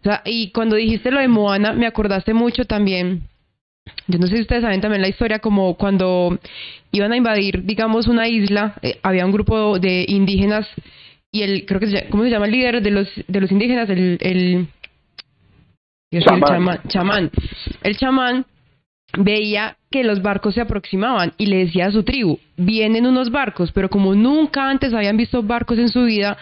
O 0.00 0.02
sea, 0.02 0.22
y 0.24 0.50
cuando 0.50 0.76
dijiste 0.76 1.10
lo 1.10 1.20
de 1.20 1.28
Moana, 1.28 1.72
me 1.72 1.86
acordaste 1.86 2.34
mucho 2.34 2.64
también 2.64 3.29
yo 4.06 4.18
no 4.18 4.26
sé 4.26 4.36
si 4.36 4.42
ustedes 4.42 4.62
saben 4.62 4.80
también 4.80 5.02
la 5.02 5.08
historia, 5.08 5.38
como 5.38 5.76
cuando 5.76 6.38
iban 6.92 7.12
a 7.12 7.16
invadir, 7.16 7.64
digamos, 7.64 8.06
una 8.06 8.28
isla, 8.28 8.74
eh, 8.82 8.98
había 9.02 9.24
un 9.24 9.32
grupo 9.32 9.78
de 9.78 10.04
indígenas 10.08 10.66
y 11.32 11.42
el, 11.42 11.64
creo 11.64 11.80
que 11.80 11.86
se 11.86 11.92
llama, 11.92 12.10
¿cómo 12.10 12.24
se 12.24 12.30
llama 12.30 12.46
el 12.46 12.52
líder 12.52 12.82
de 12.82 12.90
los, 12.90 13.08
de 13.28 13.40
los 13.40 13.52
indígenas? 13.52 13.88
El, 13.88 14.18
el, 14.20 14.66
el 16.10 16.24
chamán. 16.24 16.80
chamán. 16.88 17.30
El 17.82 17.96
chamán 17.96 18.46
veía 19.18 19.76
que 19.90 20.04
los 20.04 20.22
barcos 20.22 20.54
se 20.54 20.60
aproximaban 20.60 21.32
y 21.36 21.46
le 21.46 21.58
decía 21.58 21.86
a 21.86 21.92
su 21.92 22.04
tribu, 22.04 22.38
vienen 22.56 23.06
unos 23.06 23.30
barcos, 23.30 23.72
pero 23.72 23.88
como 23.88 24.14
nunca 24.14 24.70
antes 24.70 24.94
habían 24.94 25.16
visto 25.16 25.42
barcos 25.42 25.78
en 25.78 25.88
su 25.88 26.04
vida, 26.04 26.36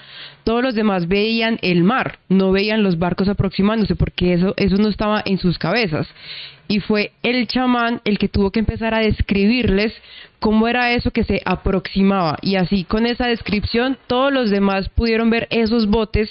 todos 0.44 0.62
los 0.62 0.74
demás 0.74 1.08
veían 1.08 1.58
el 1.62 1.82
mar, 1.82 2.18
no 2.28 2.52
veían 2.52 2.82
los 2.82 2.98
barcos 2.98 3.28
aproximándose 3.28 3.96
porque 3.96 4.34
eso, 4.34 4.54
eso 4.56 4.76
no 4.76 4.88
estaba 4.88 5.22
en 5.24 5.38
sus 5.38 5.58
cabezas 5.58 6.06
y 6.68 6.80
fue 6.80 7.12
el 7.22 7.48
chamán 7.48 8.00
el 8.04 8.18
que 8.18 8.28
tuvo 8.28 8.50
que 8.50 8.60
empezar 8.60 8.94
a 8.94 9.00
describirles 9.00 9.94
cómo 10.38 10.68
era 10.68 10.92
eso 10.92 11.10
que 11.10 11.24
se 11.24 11.40
aproximaba 11.44 12.38
y 12.42 12.56
así 12.56 12.84
con 12.84 13.06
esa 13.06 13.26
descripción 13.26 13.98
todos 14.06 14.32
los 14.32 14.50
demás 14.50 14.88
pudieron 14.90 15.30
ver 15.30 15.48
esos 15.50 15.88
botes, 15.88 16.30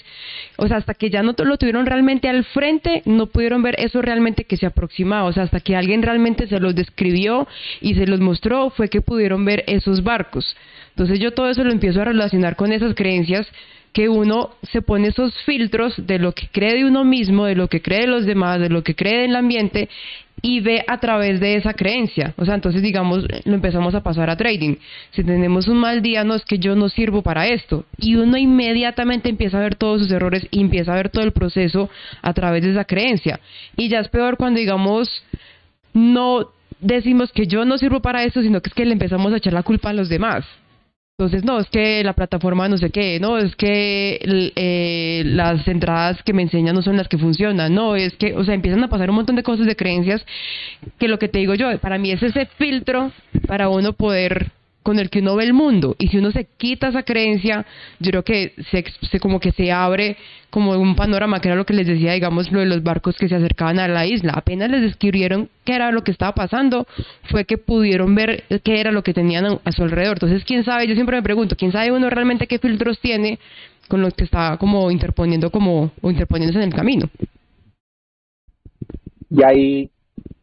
o 0.58 0.68
sea, 0.68 0.78
hasta 0.78 0.94
que 0.94 1.10
ya 1.10 1.24
no 1.24 1.34
lo 1.38 1.58
tuvieron 1.58 1.86
realmente 1.86 2.30
al 2.30 2.46
frente, 2.46 3.02
no 3.06 3.26
pudieron 3.26 3.64
ver 3.64 3.76
eso 3.80 4.02
realmente 4.02 4.46
que 4.46 4.58
se 4.58 4.68
aproximaba, 4.68 5.28
o 5.28 5.34
sea, 5.34 5.44
hasta 5.44 5.60
que 5.60 5.76
alguien 5.76 6.04
realmente 6.04 6.48
se 6.48 6.60
los 6.60 6.76
describió 6.76 7.48
y 7.82 7.96
se 7.96 8.08
los 8.08 8.20
mostró 8.20 8.70
fue 8.70 8.90
que 8.90 9.02
pudieron 9.02 9.44
ver 9.44 9.64
esos 9.68 10.04
barcos. 10.04 10.56
Entonces 10.90 11.20
yo 11.20 11.32
todo 11.32 11.50
eso 11.50 11.64
lo 11.64 11.72
empiezo 11.72 12.02
a 12.02 12.06
relacionar 12.06 12.56
con 12.56 12.72
esas 12.72 12.96
creencias 12.96 13.48
que 13.98 14.10
uno 14.10 14.52
se 14.62 14.84
pone 14.84 15.08
esos 15.08 15.34
filtros 15.42 15.96
de 15.98 16.20
lo 16.20 16.32
que 16.32 16.50
cree 16.50 16.76
de 16.76 16.86
uno 16.86 17.04
mismo, 17.04 17.46
de 17.46 17.56
lo 17.56 17.68
que 17.68 17.82
cree 17.82 18.02
de 18.02 18.08
los 18.08 18.28
demás, 18.28 18.60
de 18.60 18.70
lo 18.70 18.84
que 18.84 18.94
cree 18.94 19.22
del 19.22 19.36
ambiente 19.36 19.90
y 20.44 20.60
ve 20.60 20.86
a 20.88 21.00
través 21.00 21.40
de 21.40 21.56
esa 21.56 21.74
creencia. 21.74 22.36
O 22.38 22.46
sea, 22.46 22.54
entonces 22.54 22.84
digamos, 22.84 23.26
lo 23.44 23.56
empezamos 23.56 23.96
a 23.96 24.04
pasar 24.04 24.30
a 24.30 24.38
trading. 24.38 24.76
Si 25.14 25.24
tenemos 25.24 25.68
un 25.68 25.80
mal 25.80 26.04
día, 26.04 26.24
no 26.24 26.36
es 26.36 26.46
que 26.46 26.60
yo 26.60 26.76
no 26.76 26.90
sirvo 26.90 27.24
para 27.24 27.48
esto. 27.48 27.86
Y 27.98 28.18
uno 28.18 28.38
inmediatamente 28.38 29.30
empieza 29.30 29.58
a 29.58 29.62
ver 29.62 29.74
todos 29.74 30.04
sus 30.04 30.12
errores 30.12 30.46
y 30.52 30.62
empieza 30.62 30.94
a 30.94 30.98
ver 30.98 31.10
todo 31.10 31.24
el 31.24 31.32
proceso 31.32 31.90
a 32.22 32.34
través 32.34 32.66
de 32.66 32.74
esa 32.74 32.86
creencia. 32.86 33.40
Y 33.78 33.90
ya 33.90 34.02
es 34.02 34.10
peor 34.10 34.38
cuando 34.38 34.60
digamos, 34.60 35.10
no 35.96 36.52
decimos 36.82 37.32
que 37.32 37.48
yo 37.48 37.66
no 37.66 37.80
sirvo 37.80 38.00
para 38.04 38.26
esto, 38.26 38.44
sino 38.44 38.62
que 38.62 38.70
es 38.70 38.76
que 38.76 38.86
le 38.86 38.94
empezamos 38.94 39.34
a 39.34 39.38
echar 39.38 39.54
la 39.54 39.64
culpa 39.64 39.90
a 39.90 39.94
los 39.94 40.08
demás. 40.08 40.46
Entonces, 41.20 41.44
no, 41.44 41.58
es 41.58 41.68
que 41.70 42.04
la 42.04 42.14
plataforma 42.14 42.70
no 42.70 42.78
sé 42.78 42.92
qué, 42.92 43.20
no, 43.20 43.40
es 43.40 43.56
que 43.56 44.20
eh, 44.56 45.24
las 45.26 45.68
entradas 45.68 46.22
que 46.22 46.32
me 46.32 46.44
enseñan 46.44 46.76
no 46.76 46.84
son 46.84 46.96
las 46.96 47.08
que 47.08 47.18
funcionan, 47.18 47.74
no, 47.74 47.96
es 47.96 48.16
que, 48.18 48.36
o 48.36 48.44
sea, 48.44 48.54
empiezan 48.54 48.84
a 48.84 48.88
pasar 48.88 49.10
un 49.10 49.16
montón 49.16 49.36
de 49.36 49.42
cosas 49.42 49.66
de 49.66 49.76
creencias 49.76 50.24
que 51.00 51.08
lo 51.08 51.18
que 51.18 51.28
te 51.28 51.40
digo 51.40 51.56
yo, 51.56 51.76
para 51.80 51.98
mí 51.98 52.12
es 52.12 52.22
ese 52.22 52.46
filtro 52.60 53.12
para 53.48 53.68
uno 53.68 53.94
poder 53.94 54.52
con 54.88 55.00
el 55.00 55.10
que 55.10 55.20
uno 55.20 55.36
ve 55.36 55.44
el 55.44 55.52
mundo. 55.52 55.98
Y 56.00 56.08
si 56.08 56.18
uno 56.18 56.32
se 56.32 56.46
quita 56.46 56.88
esa 56.88 57.04
creencia, 57.04 57.66
yo 58.00 58.10
creo 58.10 58.24
que 58.24 58.54
se, 58.72 59.20
como 59.20 59.42
que 59.42 59.52
se 59.52 59.70
abre 59.70 60.16
como 60.50 60.72
un 60.80 60.96
panorama, 60.96 61.42
que 61.42 61.50
era 61.50 61.58
lo 61.58 61.66
que 61.66 61.74
les 61.74 61.86
decía, 61.86 62.14
digamos, 62.14 62.54
lo 62.54 62.62
de 62.62 62.68
los 62.68 62.84
barcos 62.84 63.18
que 63.18 63.28
se 63.28 63.36
acercaban 63.36 63.80
a 63.80 63.90
la 63.90 64.06
isla. 64.06 64.32
Apenas 64.34 64.72
les 64.72 64.82
describieron 64.82 65.50
qué 65.66 65.76
era 65.76 65.92
lo 65.92 66.06
que 66.06 66.12
estaba 66.12 66.34
pasando, 66.34 66.88
fue 67.24 67.44
que 67.44 67.58
pudieron 67.58 68.16
ver 68.16 68.46
qué 68.64 68.80
era 68.80 68.94
lo 68.94 69.04
que 69.04 69.14
tenían 69.14 69.60
a, 69.62 69.72
su 69.74 69.84
alrededor. 69.84 70.16
Entonces, 70.16 70.46
quién 70.46 70.64
sabe, 70.64 70.88
yo 70.88 70.94
siempre 70.94 71.18
me 71.18 71.22
pregunto, 71.22 71.58
quién 71.58 71.74
sabe 71.74 71.92
uno 71.92 72.10
realmente 72.10 72.48
qué 72.48 72.58
filtros 72.58 72.98
tiene 73.02 73.40
con 73.90 74.02
los 74.02 74.14
que 74.14 74.24
está 74.24 74.56
como 74.58 74.90
interponiendo 74.90 75.52
como 75.52 75.92
o 76.02 76.10
interponiéndose 76.10 76.60
en 76.60 76.70
el 76.70 76.74
camino. 76.74 77.10
Y 79.30 79.44
ahí, 79.44 79.92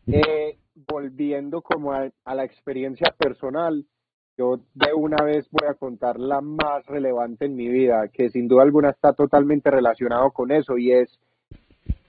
eh, 0.06 0.58
volviendo 0.86 1.62
como 1.62 1.94
a 1.94 2.34
la 2.34 2.44
experiencia 2.44 3.10
personal, 3.16 3.86
yo 4.36 4.60
de 4.74 4.92
una 4.92 5.24
vez 5.24 5.48
voy 5.50 5.68
a 5.68 5.74
contar 5.74 6.18
la 6.18 6.40
más 6.40 6.84
relevante 6.86 7.44
en 7.46 7.54
mi 7.54 7.68
vida, 7.68 8.08
que 8.12 8.30
sin 8.30 8.48
duda 8.48 8.62
alguna 8.62 8.90
está 8.90 9.12
totalmente 9.12 9.70
relacionado 9.70 10.30
con 10.32 10.50
eso, 10.50 10.76
y 10.76 10.92
es 10.92 11.20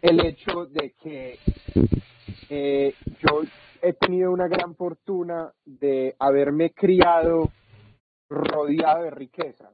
el 0.01 0.25
hecho 0.25 0.65
de 0.65 0.93
que 1.01 1.37
eh, 2.49 2.93
yo 3.19 3.41
he 3.81 3.93
tenido 3.93 4.31
una 4.31 4.47
gran 4.47 4.75
fortuna 4.75 5.51
de 5.65 6.15
haberme 6.19 6.71
criado 6.71 7.51
rodeado 8.29 9.03
de 9.03 9.11
riqueza. 9.11 9.69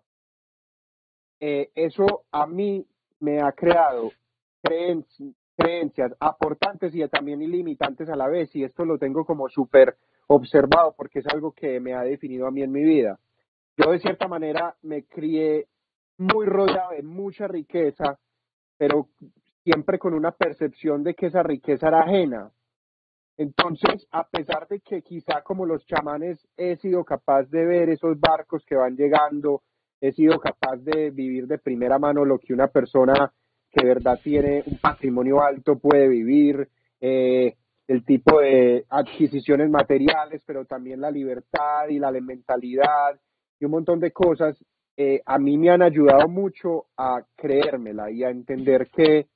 Eh, 1.39 1.71
eso 1.75 2.23
a 2.31 2.45
mí 2.45 2.85
me 3.19 3.39
ha 3.41 3.51
creado 3.53 4.11
creencias 4.61 6.13
aportantes 6.19 6.93
y 6.93 7.07
también 7.07 7.41
ilimitantes 7.41 8.09
a 8.09 8.15
la 8.15 8.27
vez, 8.27 8.53
y 8.55 8.63
esto 8.63 8.83
lo 8.83 8.97
tengo 8.97 9.25
como 9.25 9.47
súper 9.47 9.95
observado 10.35 10.93
porque 10.97 11.19
es 11.19 11.27
algo 11.27 11.51
que 11.51 11.79
me 11.79 11.93
ha 11.93 12.01
definido 12.01 12.47
a 12.47 12.51
mí 12.51 12.63
en 12.63 12.71
mi 12.71 12.83
vida. 12.83 13.19
Yo 13.77 13.91
de 13.91 13.99
cierta 13.99 14.27
manera 14.27 14.75
me 14.81 15.03
crié 15.03 15.67
muy 16.17 16.45
rodeado 16.45 16.91
de 16.91 17.03
mucha 17.03 17.47
riqueza, 17.47 18.19
pero 18.77 19.09
siempre 19.63 19.99
con 19.99 20.13
una 20.13 20.31
percepción 20.31 21.03
de 21.03 21.13
que 21.13 21.27
esa 21.27 21.43
riqueza 21.43 21.87
era 21.87 22.01
ajena. 22.01 22.51
Entonces, 23.37 24.07
a 24.11 24.27
pesar 24.27 24.67
de 24.67 24.81
que 24.81 25.01
quizá 25.01 25.41
como 25.41 25.65
los 25.65 25.85
chamanes 25.85 26.47
he 26.57 26.75
sido 26.77 27.03
capaz 27.03 27.49
de 27.49 27.65
ver 27.65 27.89
esos 27.89 28.19
barcos 28.19 28.63
que 28.65 28.75
van 28.75 28.95
llegando, 28.95 29.63
he 29.99 30.11
sido 30.11 30.39
capaz 30.39 30.77
de 30.77 31.11
vivir 31.11 31.47
de 31.47 31.57
primera 31.57 31.97
mano 31.97 32.25
lo 32.25 32.39
que 32.39 32.53
una 32.53 32.67
persona 32.67 33.33
que 33.71 33.85
de 33.85 33.93
verdad 33.93 34.19
tiene 34.21 34.63
un 34.65 34.77
patrimonio 34.79 35.41
alto 35.41 35.79
puede 35.79 36.07
vivir, 36.07 36.67
eh, 36.99 37.55
el 37.91 38.05
tipo 38.05 38.39
de 38.39 38.85
adquisiciones 38.89 39.69
materiales, 39.69 40.41
pero 40.45 40.63
también 40.63 41.01
la 41.01 41.11
libertad 41.11 41.89
y 41.89 41.99
la 41.99 42.09
mentalidad 42.11 43.19
y 43.59 43.65
un 43.65 43.71
montón 43.71 43.99
de 43.99 44.11
cosas, 44.11 44.57
eh, 44.95 45.21
a 45.25 45.37
mí 45.37 45.57
me 45.57 45.71
han 45.71 45.81
ayudado 45.81 46.29
mucho 46.29 46.85
a 46.95 47.21
creérmela 47.35 48.09
y 48.09 48.23
a 48.23 48.29
entender 48.29 48.89
que 48.95 49.27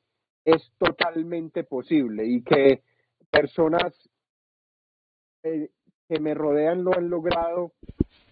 es 0.45 0.71
totalmente 0.77 1.65
posible 1.65 2.25
y 2.25 2.43
que 2.43 2.83
personas 3.29 3.93
eh, 5.43 5.69
que 6.07 6.19
me 6.21 6.33
rodean 6.33 6.81
lo 6.81 6.95
han 6.95 7.09
logrado 7.09 7.73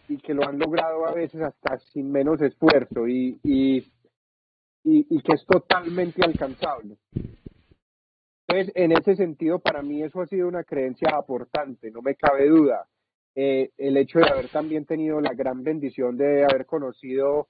y 0.08 0.20
que 0.20 0.34
lo 0.34 0.48
han 0.48 0.58
logrado 0.58 1.06
a 1.06 1.14
veces 1.14 1.42
hasta 1.42 1.80
sin 1.92 2.10
menos 2.10 2.42
esfuerzo 2.42 3.10
y, 3.10 3.42
y, 3.44 3.86
y 4.86 5.22
que 5.22 5.34
es 5.34 5.46
totalmente 5.46 6.24
alcanzable. 6.24 6.96
Entonces, 8.54 8.76
en 8.76 8.92
ese 8.92 9.16
sentido, 9.16 9.58
para 9.58 9.82
mí 9.82 10.04
eso 10.04 10.22
ha 10.22 10.28
sido 10.28 10.48
una 10.48 10.63
creencia 10.63 11.10
aportante, 11.18 11.89
no 11.89 12.04
me 12.04 12.13
cabe 12.13 12.48
duda. 12.48 12.86
Eh, 13.36 13.72
el 13.78 13.98
hecho 13.98 14.20
de 14.20 14.30
haber 14.30 14.50
también 14.50 14.86
tenido 14.86 15.20
la 15.20 15.34
gran 15.34 15.63
bendición 15.63 16.18
de 16.18 16.44
haber 16.44 16.68
conocido 16.68 17.48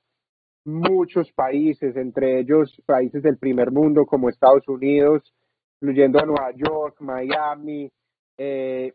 muchos 0.64 1.30
países, 1.34 1.98
entre 1.98 2.40
ellos 2.40 2.82
países 2.86 3.22
del 3.22 3.38
primer 3.38 3.72
mundo 3.72 4.06
como 4.06 4.30
Estados 4.30 4.66
Unidos, 4.70 5.34
incluyendo 5.82 6.20
a 6.20 6.26
Nueva 6.26 6.52
York, 6.56 6.96
Miami, 7.02 7.92
eh, 8.38 8.94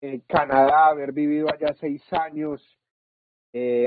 eh, 0.00 0.20
Canadá, 0.28 0.90
haber 0.90 1.10
vivido 1.10 1.48
allá 1.48 1.74
seis 1.80 2.02
años, 2.12 2.62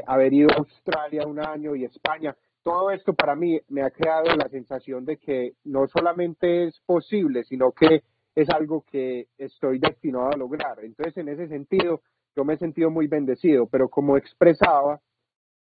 haber 0.05 0.33
ido 0.33 0.49
a 0.51 0.57
Australia 0.57 1.25
un 1.25 1.39
año 1.39 1.73
y 1.75 1.85
España 1.85 2.35
todo 2.65 2.89
esto 2.89 3.13
para 3.13 3.35
mí 3.35 3.59
me 3.69 3.83
ha 3.83 3.91
creado 3.91 4.35
la 4.35 4.49
sensación 4.49 5.05
de 5.05 5.17
que 5.17 5.51
no 5.65 5.85
solamente 5.87 6.65
es 6.65 6.81
posible, 6.87 7.43
sino 7.43 7.71
que 7.71 8.01
es 8.33 8.49
algo 8.49 8.83
que 8.91 9.27
estoy 9.37 9.77
destinado 9.77 10.31
a 10.33 10.37
lograr. 10.37 10.83
Entonces, 10.83 11.15
en 11.17 11.29
ese 11.29 11.47
sentido, 11.47 12.01
yo 12.35 12.43
me 12.43 12.55
he 12.55 12.57
sentido 12.57 12.89
muy 12.89 13.05
bendecido, 13.05 13.67
pero 13.67 13.87
como 13.87 14.17
expresaba, 14.17 14.99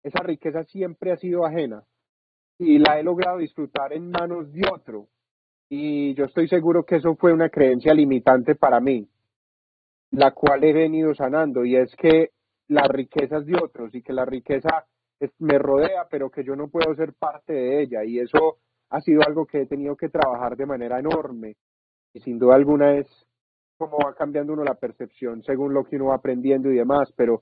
esa 0.04 0.24
riqueza 0.24 0.64
siempre 0.64 1.12
ha 1.12 1.18
sido 1.18 1.46
ajena 1.46 1.84
y 2.58 2.80
la 2.80 2.98
he 2.98 3.04
logrado 3.04 3.40
disfrutar 3.40 3.92
en 3.92 4.10
manos 4.10 4.54
de 4.54 4.62
otro. 4.74 5.08
Y 5.68 6.14
yo 6.16 6.24
estoy 6.24 6.48
seguro 6.48 6.86
que 6.86 6.96
eso 6.96 7.16
fue 7.16 7.34
una 7.34 7.50
creencia 7.50 7.94
limitante 7.94 8.56
para 8.56 8.80
mí, 8.80 9.06
la 10.12 10.32
cual 10.32 10.64
he 10.64 10.72
venido 10.72 11.14
sanando, 11.14 11.66
y 11.66 11.76
es 11.76 11.94
que 11.98 12.30
las 12.70 12.88
riquezas 12.88 13.46
de 13.46 13.58
otros 13.62 13.94
y 13.94 14.02
que 14.02 14.14
la 14.14 14.24
riqueza 14.24 14.86
me 15.40 15.58
rodea, 15.58 16.08
pero 16.10 16.30
que 16.30 16.44
yo 16.44 16.56
no 16.56 16.68
puedo 16.68 16.94
ser 16.96 17.14
parte 17.14 17.54
de 17.54 17.82
ella. 17.82 18.04
Y 18.04 18.20
eso 18.20 18.58
ha 18.90 19.02
sido 19.02 19.22
algo 19.26 19.46
que 19.46 19.62
he 19.62 19.66
tenido 19.66 19.96
que 19.96 20.10
trabajar 20.10 20.56
de 20.56 20.66
manera 20.66 21.00
enorme. 21.00 21.56
Y 22.14 22.20
sin 22.22 22.40
duda 22.40 22.56
alguna 22.56 22.98
es 22.98 23.08
cómo 23.78 23.98
va 23.98 24.14
cambiando 24.14 24.54
uno 24.54 24.64
la 24.64 24.76
percepción 24.76 25.44
según 25.44 25.74
lo 25.74 25.84
que 25.84 25.98
uno 25.98 26.08
va 26.08 26.16
aprendiendo 26.16 26.72
y 26.72 26.78
demás, 26.78 27.12
pero 27.16 27.42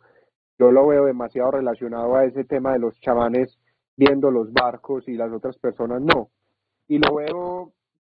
yo 0.58 0.72
lo 0.72 0.88
veo 0.88 1.06
demasiado 1.06 1.52
relacionado 1.52 2.16
a 2.16 2.26
ese 2.26 2.44
tema 2.44 2.74
de 2.74 2.80
los 2.80 3.00
chavanes 3.00 3.58
viendo 3.96 4.32
los 4.32 4.52
barcos 4.52 5.08
y 5.08 5.14
las 5.14 5.32
otras 5.32 5.58
personas 5.58 6.02
no. 6.02 6.30
Y 6.88 6.98
lo 6.98 7.16
veo 7.16 7.74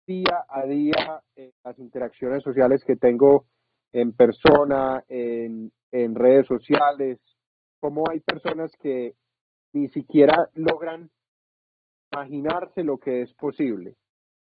día 0.08 0.46
a 0.50 0.65
día 0.65 1.22
en 1.36 1.52
las 1.63 1.78
interacciones 1.80 2.43
sociales 2.43 2.84
que 2.86 2.96
tengo 2.96 3.46
en 3.93 4.13
persona, 4.13 5.04
en, 5.08 5.72
en 5.91 6.15
redes 6.15 6.48
sociales, 6.48 7.20
cómo 7.80 8.04
hay 8.10 8.20
personas 8.20 8.72
que 8.82 9.13
ni 9.74 9.90
siquiera 9.90 10.50
logran 10.56 11.10
imaginarse 12.12 12.84
lo 12.84 12.98
que 12.98 13.22
es 13.22 13.34
posible. 13.34 13.96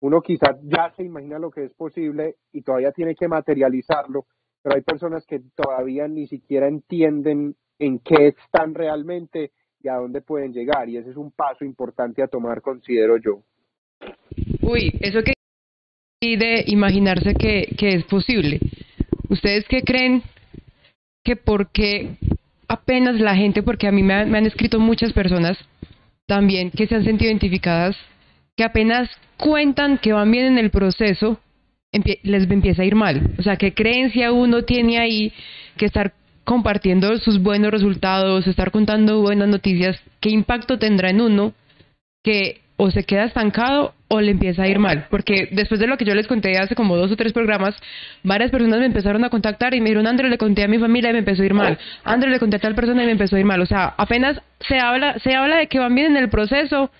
Uno 0.00 0.20
quizás 0.20 0.56
ya 0.62 0.92
se 0.96 1.02
imagina 1.02 1.38
lo 1.38 1.50
que 1.50 1.64
es 1.64 1.74
posible 1.74 2.36
y 2.52 2.62
todavía 2.62 2.92
tiene 2.92 3.14
que 3.14 3.26
materializarlo, 3.26 4.26
pero 4.62 4.76
hay 4.76 4.82
personas 4.82 5.26
que 5.26 5.40
todavía 5.56 6.06
ni 6.06 6.26
siquiera 6.28 6.68
entienden 6.68 7.56
en 7.78 7.98
qué 8.00 8.28
están 8.28 8.74
realmente 8.74 9.52
y 9.80 9.88
a 9.88 9.94
dónde 9.94 10.20
pueden 10.20 10.52
llegar. 10.52 10.88
Y 10.88 10.98
ese 10.98 11.10
es 11.10 11.16
un 11.16 11.32
paso 11.32 11.64
importante 11.64 12.22
a 12.22 12.28
tomar, 12.28 12.62
considero 12.62 13.16
yo. 13.16 13.42
Uy, 14.62 14.92
eso 15.00 15.22
que 15.22 15.32
de 16.20 16.64
imaginarse 16.66 17.34
que, 17.34 17.74
que 17.78 17.88
es 17.90 18.04
posible. 18.04 18.58
¿Ustedes 19.30 19.64
qué 19.68 19.82
creen 19.82 20.22
que 21.24 21.36
porque 21.36 22.18
apenas 22.68 23.18
la 23.18 23.34
gente, 23.34 23.62
porque 23.62 23.88
a 23.88 23.92
mí 23.92 24.02
me 24.02 24.14
han, 24.14 24.30
me 24.30 24.38
han 24.38 24.46
escrito 24.46 24.78
muchas 24.78 25.12
personas 25.12 25.58
también 26.26 26.70
que 26.70 26.86
se 26.86 26.94
han 26.94 27.04
sentido 27.04 27.30
identificadas, 27.30 27.96
que 28.56 28.64
apenas 28.64 29.08
cuentan 29.38 29.98
que 29.98 30.12
van 30.12 30.30
bien 30.30 30.44
en 30.46 30.58
el 30.58 30.70
proceso, 30.70 31.40
les 32.22 32.50
empieza 32.50 32.82
a 32.82 32.84
ir 32.84 32.94
mal. 32.94 33.30
O 33.38 33.42
sea, 33.42 33.56
qué 33.56 33.72
creencia 33.72 34.30
uno 34.30 34.62
tiene 34.64 34.98
ahí 34.98 35.32
que 35.76 35.86
estar 35.86 36.12
compartiendo 36.44 37.16
sus 37.18 37.42
buenos 37.42 37.70
resultados, 37.70 38.46
estar 38.46 38.70
contando 38.70 39.20
buenas 39.20 39.48
noticias, 39.48 40.00
qué 40.20 40.30
impacto 40.30 40.78
tendrá 40.78 41.10
en 41.10 41.20
uno 41.20 41.52
que 42.22 42.60
o 42.80 42.92
se 42.92 43.02
queda 43.02 43.24
estancado 43.24 43.92
o 44.06 44.20
le 44.20 44.30
empieza 44.30 44.62
a 44.62 44.68
ir 44.68 44.78
mal. 44.78 45.08
Porque 45.10 45.48
después 45.50 45.80
de 45.80 45.88
lo 45.88 45.98
que 45.98 46.04
yo 46.04 46.14
les 46.14 46.28
conté 46.28 46.56
hace 46.58 46.76
como 46.76 46.96
dos 46.96 47.10
o 47.10 47.16
tres 47.16 47.32
programas, 47.32 47.74
varias 48.22 48.52
personas 48.52 48.78
me 48.78 48.86
empezaron 48.86 49.24
a 49.24 49.30
contactar 49.30 49.74
y 49.74 49.80
me 49.80 49.86
dijeron, 49.86 50.06
André, 50.06 50.30
le 50.30 50.38
conté 50.38 50.62
a 50.62 50.68
mi 50.68 50.78
familia 50.78 51.10
y 51.10 51.12
me 51.12 51.18
empezó 51.18 51.42
a 51.42 51.46
ir 51.46 51.54
mal. 51.54 51.76
André, 52.04 52.30
le 52.30 52.38
conté 52.38 52.56
a 52.56 52.60
tal 52.60 52.76
persona 52.76 53.02
y 53.02 53.06
me 53.06 53.12
empezó 53.12 53.34
a 53.34 53.40
ir 53.40 53.44
mal. 53.44 53.60
O 53.60 53.66
sea, 53.66 53.94
apenas 53.98 54.40
se 54.60 54.78
habla, 54.78 55.18
se 55.18 55.34
habla 55.34 55.56
de 55.56 55.66
que 55.66 55.80
van 55.80 55.94
bien 55.94 56.12
en 56.12 56.22
el 56.22 56.30
proceso, 56.30 56.90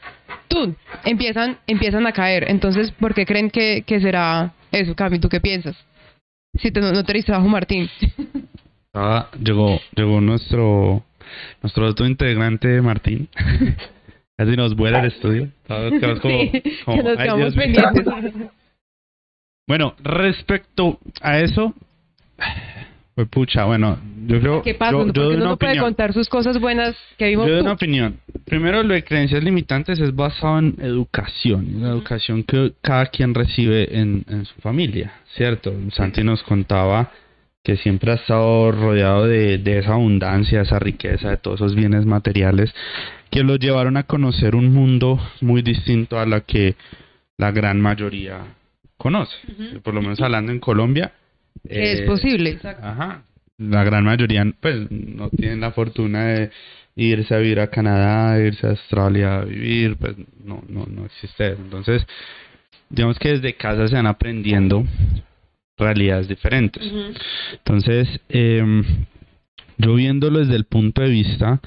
¡tum! 0.49 0.75
Empiezan, 1.05 1.59
empiezan 1.69 2.09
a 2.09 2.13
caer. 2.13 2.51
Entonces, 2.51 2.91
¿por 2.91 3.15
qué 3.15 3.25
creen 3.25 3.49
que, 3.49 3.85
que 3.87 4.01
será 4.01 4.53
eso, 4.73 4.97
Cami? 4.97 5.21
¿Tú 5.21 5.29
qué 5.29 5.41
piensas? 5.41 5.77
Si 6.61 6.73
te, 6.73 6.81
no, 6.81 7.05
te 7.05 7.23
trabajo, 7.23 7.49
Martín. 7.49 7.89
Ah, 8.93 9.29
llegó, 9.41 9.81
llegó 9.95 10.21
nuestro, 10.21 11.05
nuestro 11.63 11.87
otro 11.87 12.05
integrante, 12.05 12.83
Martín. 12.83 13.29
Casi 14.39 14.57
nos 14.57 14.77
vuela 14.77 15.01
el 15.01 15.07
estudio. 15.07 15.49
Bueno, 19.67 19.97
respecto 19.99 21.01
a 21.21 21.41
eso, 21.41 21.75
pues 23.17 23.29
pucha, 23.29 23.65
bueno, 23.65 23.99
yo 24.29 24.41
creo... 24.41 24.63
¿Qué 24.63 24.75
pasa? 24.75 24.93
Yo, 25.13 25.33
yo 25.33 25.37
no 25.39 25.57
puede 25.57 25.79
contar 25.79 26.13
sus 26.13 26.29
cosas 26.29 26.61
buenas 26.61 26.97
que 27.19 27.27
vimos 27.27 27.49
Yo 27.49 27.55
doy 27.55 27.63
una 27.63 27.73
opinión. 27.73 28.21
Primero, 28.45 28.85
lo 28.85 28.95
de 28.95 29.03
creencias 29.03 29.43
limitantes 29.43 29.99
es 29.99 30.15
basado 30.15 30.61
en 30.61 30.77
educación, 30.81 31.83
la 31.83 31.89
educación 31.89 32.45
que 32.45 32.75
cada 32.81 33.07
quien 33.07 33.35
recibe 33.35 33.99
en, 33.99 34.25
en 34.29 34.45
su 34.45 34.55
familia, 34.61 35.15
¿cierto? 35.35 35.75
Santi 35.91 36.23
nos 36.23 36.45
contaba 36.45 37.11
que 37.65 37.77
siempre 37.77 38.13
ha 38.13 38.15
estado 38.15 38.71
rodeado 38.71 39.27
de, 39.27 39.59
de 39.59 39.79
esa 39.81 39.95
abundancia, 39.95 40.61
esa 40.61 40.79
riqueza, 40.79 41.31
de 41.31 41.37
todos 41.39 41.61
esos 41.61 41.75
bienes 41.75 42.07
materiales 42.07 42.73
que 43.31 43.43
lo 43.43 43.57
llevaron 43.57 43.97
a 43.97 44.05
conocer 44.05 44.55
un 44.55 44.73
mundo 44.73 45.21
muy 45.41 45.63
distinto 45.63 46.19
a 46.19 46.27
la 46.27 46.41
que 46.41 46.77
la 47.37 47.53
gran 47.53 47.81
mayoría 47.81 48.41
conoce. 48.97 49.35
Por 49.83 49.95
lo 49.95 50.03
menos 50.03 50.21
hablando 50.21 50.53
en 50.53 50.61
Colombia. 50.61 51.13
es 51.65 52.01
eh, 52.01 52.07
posible. 52.07 52.59
Ajá. 52.65 53.23
La 53.59 53.85
gran 53.85 54.05
mayoría 54.05 54.45
pues 54.61 54.91
no 54.91 55.31
tienen 55.31 55.61
la 55.61 55.73
fortuna 55.73 56.27
de 56.27 56.51
irse 56.95 57.35
a 57.35 57.39
vivir 57.39 57.61
a 57.61 57.71
Canadá, 57.71 58.39
irse 58.41 58.67
a 58.67 58.71
Australia 58.71 59.39
a 59.39 59.45
vivir, 59.45 59.97
pues 59.97 60.17
no, 60.45 60.63
no, 60.69 60.87
no 60.87 61.07
existe 61.07 61.53
eso. 61.53 61.63
Entonces, 61.63 62.07
digamos 62.89 63.19
que 63.19 63.31
desde 63.31 63.55
casa 63.55 63.89
se 63.89 63.95
van 63.95 64.07
aprendiendo 64.07 64.85
realidades 65.77 66.29
diferentes. 66.29 66.83
Entonces, 67.53 68.09
eh, 68.29 68.83
yo 69.77 69.95
viéndolo 69.95 70.41
desde 70.41 70.57
el 70.57 70.65
punto 70.65 71.03
de 71.03 71.09
vista 71.09 71.61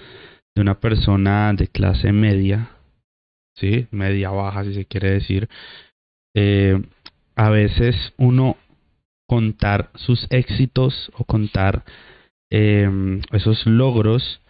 de 0.56 0.62
una 0.62 0.80
persona 0.80 1.54
de 1.54 1.68
clase 1.68 2.12
media, 2.12 2.70
¿sí? 3.56 3.88
Media 3.92 4.32
baja, 4.32 4.64
si 4.64 4.74
se 4.74 4.86
quiere 4.86 5.12
decir, 5.12 5.50
eh, 6.36 6.82
a 7.36 7.50
veces 7.50 7.96
uno 8.18 8.58
contar 9.28 9.90
sus 9.96 10.28
éxitos 10.30 11.12
o 11.18 11.24
contar 11.24 11.84
eh, 12.52 12.90
esos 13.32 13.66
logros 13.66 14.42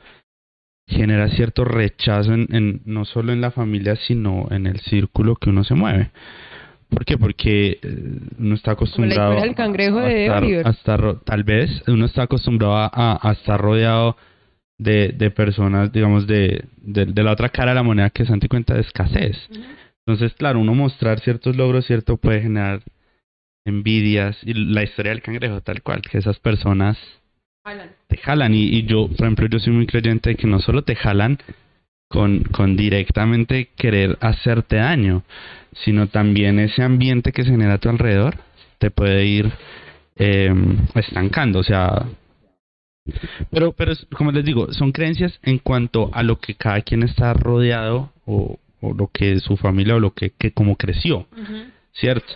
genera 0.88 1.30
cierto 1.30 1.64
rechazo 1.64 2.34
en, 2.34 2.48
en, 2.52 2.82
no 2.86 3.06
solo 3.06 3.32
en 3.32 3.42
la 3.42 3.52
familia, 3.52 3.96
sino 3.96 4.48
en 4.50 4.66
el 4.66 4.80
círculo 4.82 5.36
que 5.36 5.50
uno 5.52 5.64
se 5.64 5.76
mueve. 5.76 6.12
¿Por 6.90 7.06
qué? 7.06 7.18
Porque 7.18 7.80
eh, 7.82 8.20
uno 8.38 8.56
está 8.56 8.72
acostumbrado 8.72 9.38
cangrejo 9.56 10.00
a, 10.00 10.72
estar, 10.72 11.20
tal 11.24 11.44
vez 11.44 11.70
uno 11.88 12.06
está 12.06 12.24
acostumbrado 12.24 12.76
a, 12.76 13.20
a 13.22 13.32
estar 13.32 13.62
rodeado 13.62 14.18
de, 14.82 15.10
de 15.10 15.30
personas, 15.30 15.92
digamos, 15.92 16.26
de, 16.26 16.66
de, 16.82 17.24
la 17.24 17.32
otra 17.32 17.50
cara 17.50 17.72
de 17.72 17.76
la 17.76 17.84
moneda 17.84 18.10
que 18.10 18.26
Santi 18.26 18.48
cuenta 18.48 18.74
de 18.74 18.82
escasez. 18.82 19.38
Entonces, 20.06 20.34
claro, 20.34 20.60
uno 20.60 20.74
mostrar 20.74 21.20
ciertos 21.20 21.56
logros, 21.56 21.86
cierto, 21.86 22.18
puede 22.18 22.42
generar 22.42 22.82
envidias 23.64 24.38
y 24.42 24.56
la 24.56 24.82
historia 24.82 25.12
del 25.12 25.22
cangrejo, 25.22 25.62
tal 25.62 25.84
cual, 25.84 26.02
que 26.02 26.18
esas 26.18 26.40
personas 26.40 26.98
te 28.08 28.18
jalan. 28.18 28.56
Y, 28.56 28.76
y 28.76 28.86
yo, 28.88 29.08
por 29.08 29.28
ejemplo, 29.28 29.48
yo 29.48 29.60
soy 29.60 29.74
muy 29.74 29.86
creyente 29.86 30.32
de 30.32 30.36
que 30.36 30.48
no 30.48 30.60
solo 30.60 30.82
te 30.82 30.96
jalan 30.96 31.38
con, 32.10 32.44
con 32.46 32.76
directamente 32.76 33.70
querer 33.76 34.18
hacerte 34.20 34.78
daño, 34.78 35.24
sino 35.86 36.08
también 36.08 36.58
ese 36.58 36.82
ambiente 36.82 37.32
que 37.32 37.44
se 37.44 37.52
genera 37.52 37.76
a 37.76 37.78
tu 37.78 37.90
alrededor 37.90 38.36
te 38.80 38.90
puede 38.90 39.28
ir 39.28 39.52
eh, 40.16 40.52
estancando. 40.96 41.60
O 41.60 41.64
sea, 41.64 42.08
pero, 43.50 43.72
pero 43.74 43.94
como 44.16 44.32
les 44.32 44.46
digo, 44.46 44.72
son 44.74 44.92
creencias 44.92 45.40
en 45.44 45.58
cuanto 45.58 46.10
a 46.14 46.24
lo 46.24 46.40
que 46.40 46.56
cada 46.56 46.82
quien 46.82 47.04
está 47.04 47.34
rodeado 47.34 48.12
o, 48.26 48.60
o 48.82 48.94
lo 48.94 49.08
que 49.08 49.40
su 49.40 49.58
familia 49.58 49.96
o 49.96 50.00
lo 50.00 50.14
que, 50.14 50.32
que 50.32 50.52
como 50.52 50.76
creció, 50.76 51.28
¿cierto? 51.94 52.34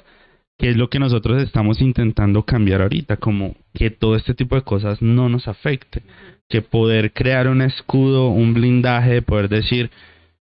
Que 0.58 0.70
es 0.70 0.78
lo 0.78 0.90
que 0.90 1.00
nosotros 1.00 1.42
estamos 1.44 1.82
intentando 1.82 2.44
cambiar 2.44 2.82
ahorita, 2.82 3.18
como 3.18 3.56
que 3.74 3.90
todo 3.90 4.16
este 4.16 4.34
tipo 4.34 4.56
de 4.56 4.62
cosas 4.62 5.02
no 5.02 5.28
nos 5.28 5.48
afecte, 5.48 6.02
que 6.50 6.62
poder 6.62 7.12
crear 7.12 7.48
un 7.48 7.62
escudo, 7.62 8.30
un 8.30 8.54
blindaje, 8.54 9.14
de 9.14 9.22
poder 9.22 9.50
decir, 9.50 9.90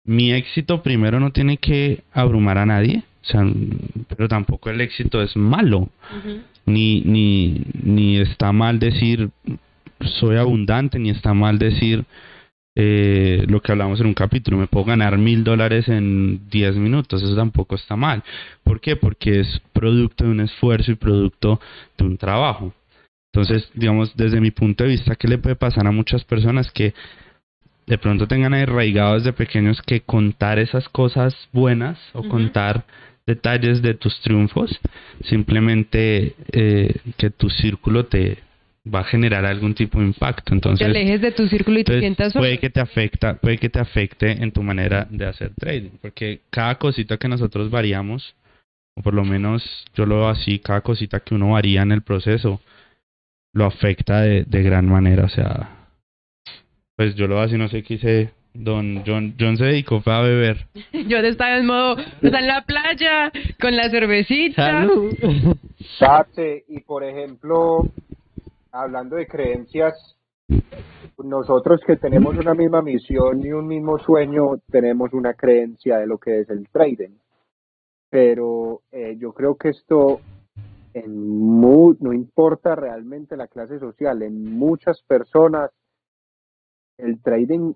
mi 0.04 0.32
éxito 0.32 0.84
primero 0.84 1.20
no 1.20 1.32
tiene 1.32 1.58
que 1.58 2.04
abrumar 2.14 2.58
a 2.58 2.66
nadie, 2.66 3.04
o 3.24 3.26
sea, 3.26 3.42
pero 4.08 4.28
tampoco 4.28 4.70
el 4.70 4.82
éxito 4.82 5.22
es 5.22 5.36
malo, 5.36 5.90
ni, 6.66 7.02
ni, 7.02 7.62
ni 7.82 8.18
está 8.18 8.52
mal 8.52 8.80
decir, 8.80 9.30
soy 10.02 10.38
abundante, 10.38 11.00
ni 11.00 11.10
está 11.10 11.34
mal 11.34 11.60
decir 11.60 12.06
eh, 12.76 13.44
lo 13.48 13.62
que 13.62 13.72
hablamos 13.72 14.00
en 14.00 14.08
un 14.08 14.14
capítulo, 14.14 14.58
me 14.58 14.68
puedo 14.68 14.86
ganar 14.86 15.18
mil 15.18 15.44
dólares 15.44 15.88
en 15.90 16.48
diez 16.50 16.76
minutos, 16.76 17.24
eso 17.24 17.36
tampoco 17.36 17.76
está 17.76 17.96
mal. 17.96 18.24
¿Por 18.64 18.80
qué? 18.80 18.96
Porque 18.96 19.40
es 19.40 19.62
producto 19.74 20.26
de 20.26 20.30
un 20.30 20.42
esfuerzo 20.42 20.92
y 20.92 20.96
producto 20.96 21.60
de 21.98 22.06
un 22.06 22.18
trabajo. 22.18 22.74
Entonces, 23.34 23.70
digamos, 23.74 24.16
desde 24.16 24.40
mi 24.42 24.52
punto 24.52 24.84
de 24.84 24.92
vista, 24.92 25.16
¿qué 25.16 25.28
le 25.28 25.38
puede 25.38 25.56
pasar 25.56 25.88
a 25.88 25.92
muchas 25.92 26.24
personas 26.24 26.72
que 26.72 26.94
de 27.88 27.98
pronto 27.98 28.28
tengan 28.28 28.54
arraigados 28.54 29.24
desde 29.24 29.34
pequeños 29.34 29.82
que 29.82 30.02
contar 30.02 30.60
esas 30.60 30.88
cosas 30.90 31.36
buenas 31.54 31.98
o 32.14 32.28
contar 32.28 32.86
detalles 33.26 33.82
de 33.82 33.94
tus 33.94 34.20
triunfos, 34.22 34.80
simplemente 35.26 36.36
eh, 36.52 36.96
que 37.18 37.30
tu 37.30 37.50
círculo 37.50 38.06
te, 38.06 38.38
va 38.94 39.02
a 39.02 39.04
generar 39.04 39.46
algún 39.46 39.74
tipo 39.74 40.00
de 40.00 40.06
impacto. 40.06 40.54
Entonces, 40.54 40.86
te 40.86 40.92
alejes 40.92 41.22
de 41.22 41.32
tu 41.32 41.48
círculo 41.48 41.80
y 41.80 41.84
te 41.84 42.00
sientas 42.00 42.34
puede 42.34 42.58
que 42.58 42.70
te 42.70 42.80
afecta, 42.80 43.36
puede 43.36 43.58
que 43.58 43.70
te 43.70 43.80
afecte 43.80 44.32
en 44.32 44.52
tu 44.52 44.64
manera 44.64 45.08
de 45.10 45.26
hacer 45.26 45.52
trading, 45.56 45.92
porque 46.02 46.42
cada 46.50 46.76
cosita 46.76 47.18
que 47.18 47.28
nosotros 47.28 47.70
variamos, 47.70 48.36
o 48.96 49.02
por 49.02 49.14
lo 49.14 49.24
menos 49.24 49.64
yo 49.96 50.06
lo 50.06 50.18
veo 50.20 50.30
así, 50.30 50.60
cada 50.60 50.82
cosita 50.82 51.20
que 51.20 51.36
uno 51.36 51.52
varía 51.52 51.82
en 51.82 51.92
el 51.92 52.02
proceso, 52.02 52.62
lo 53.54 53.66
afecta 53.66 54.22
de, 54.22 54.44
de 54.44 54.64
gran 54.64 54.88
manera. 54.88 55.26
O 55.26 55.30
sea, 55.30 55.70
pues 56.96 57.16
yo 57.16 57.28
lo 57.28 57.36
veo 57.36 57.44
así, 57.44 57.58
no 57.58 57.68
sé, 57.70 57.84
quise 57.84 58.32
Don 58.60 59.04
John, 59.06 59.36
John 59.40 59.56
se 59.56 59.66
dedicó 59.66 60.02
fue 60.02 60.14
a 60.14 60.22
beber. 60.22 60.66
Yo 61.08 61.18
estaba 61.20 61.58
en 61.58 61.66
modo, 61.68 61.98
está 62.22 62.40
en 62.40 62.48
la 62.48 62.64
playa, 62.66 63.32
con 63.60 63.76
la 63.76 63.90
cervecita. 63.90 64.88
Tate, 66.00 66.66
y 66.68 66.80
por 66.80 67.04
ejemplo, 67.04 67.88
hablando 68.82 69.16
de 69.16 69.28
creencias, 69.28 69.94
nosotros 71.24 71.82
que 71.86 71.98
tenemos 71.98 72.38
una 72.38 72.54
misma 72.54 72.82
misión 72.82 73.44
y 73.46 73.52
un 73.52 73.68
mismo 73.68 73.98
sueño, 74.00 74.58
tenemos 74.72 75.14
una 75.14 75.34
creencia 75.34 75.98
de 75.98 76.08
lo 76.08 76.18
que 76.18 76.42
es 76.42 76.50
el 76.50 76.68
trading. 76.70 77.18
Pero 78.10 78.82
eh, 78.92 79.18
yo 79.18 79.34
creo 79.34 79.56
que 79.56 79.70
esto, 79.70 80.22
en 80.94 81.28
mu- 81.28 81.96
no 82.00 82.14
importa 82.14 82.76
realmente 82.76 83.36
la 83.36 83.48
clase 83.48 83.80
social, 83.80 84.22
en 84.22 84.58
muchas 84.58 85.02
personas, 85.04 85.72
el 86.98 87.22
trading, 87.22 87.74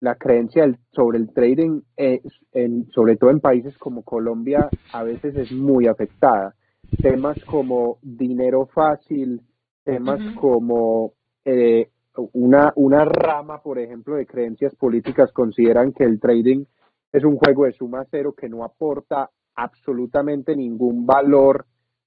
la 0.00 0.14
creencia 0.16 0.64
sobre 0.92 1.18
el 1.18 1.32
trading, 1.32 1.82
en, 1.96 2.86
sobre 2.92 3.16
todo 3.16 3.30
en 3.30 3.40
países 3.40 3.76
como 3.78 4.02
Colombia, 4.02 4.68
a 4.92 5.02
veces 5.02 5.36
es 5.36 5.52
muy 5.52 5.86
afectada. 5.86 6.54
Temas 7.00 7.42
como 7.44 7.98
dinero 8.02 8.66
fácil, 8.66 9.40
temas 9.84 10.20
como 10.40 11.12
eh, 11.44 11.90
una, 12.32 12.72
una 12.76 13.04
rama, 13.04 13.62
por 13.62 13.78
ejemplo, 13.78 14.16
de 14.16 14.26
creencias 14.26 14.74
políticas 14.74 15.32
consideran 15.32 15.92
que 15.92 16.04
el 16.04 16.20
trading 16.20 16.64
es 17.12 17.24
un 17.24 17.36
juego 17.36 17.64
de 17.64 17.72
suma 17.72 18.04
cero 18.10 18.34
que 18.36 18.48
no 18.48 18.64
aporta 18.64 19.30
absolutamente 19.54 20.56
ningún 20.56 21.06
valor 21.06 21.66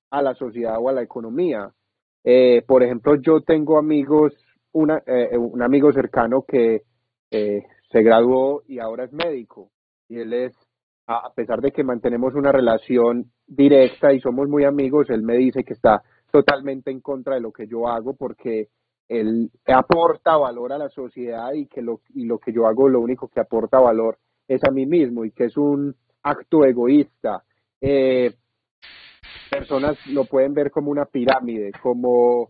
a 0.09 0.21
la 0.21 0.33
sociedad 0.33 0.75
o 0.79 0.89
a 0.89 0.93
la 0.93 1.01
economía. 1.01 1.71
Eh, 2.23 2.63
por 2.67 2.83
ejemplo, 2.83 3.15
yo 3.15 3.41
tengo 3.41 3.77
amigos, 3.77 4.33
una, 4.73 5.01
eh, 5.05 5.37
un 5.37 5.61
amigo 5.61 5.91
cercano 5.93 6.43
que 6.47 6.83
eh, 7.31 7.63
se 7.91 8.01
graduó 8.01 8.63
y 8.67 8.79
ahora 8.79 9.05
es 9.05 9.13
médico. 9.13 9.69
Y 10.09 10.19
él 10.19 10.33
es, 10.33 10.53
a 11.07 11.31
pesar 11.33 11.61
de 11.61 11.71
que 11.71 11.83
mantenemos 11.83 12.33
una 12.35 12.51
relación 12.51 13.31
directa 13.45 14.13
y 14.13 14.19
somos 14.19 14.49
muy 14.49 14.65
amigos, 14.65 15.09
él 15.09 15.23
me 15.23 15.37
dice 15.37 15.63
que 15.63 15.73
está 15.73 16.03
totalmente 16.31 16.91
en 16.91 17.01
contra 17.01 17.35
de 17.35 17.41
lo 17.41 17.51
que 17.51 17.67
yo 17.67 17.87
hago 17.87 18.13
porque 18.15 18.69
él 19.07 19.49
aporta 19.65 20.35
valor 20.37 20.73
a 20.73 20.77
la 20.77 20.89
sociedad 20.89 21.53
y 21.53 21.67
que 21.67 21.81
lo, 21.81 22.01
y 22.13 22.25
lo 22.25 22.39
que 22.39 22.51
yo 22.51 22.67
hago 22.67 22.89
lo 22.89 22.99
único 22.99 23.27
que 23.29 23.39
aporta 23.39 23.79
valor 23.79 24.17
es 24.47 24.61
a 24.67 24.71
mí 24.71 24.85
mismo 24.85 25.23
y 25.25 25.31
que 25.31 25.45
es 25.45 25.57
un 25.57 25.95
acto 26.23 26.65
egoísta. 26.65 27.43
Eh, 27.79 28.33
personas 29.49 29.95
lo 30.11 30.25
pueden 30.25 30.53
ver 30.53 30.71
como 30.71 30.91
una 30.91 31.05
pirámide, 31.05 31.71
como, 31.81 32.49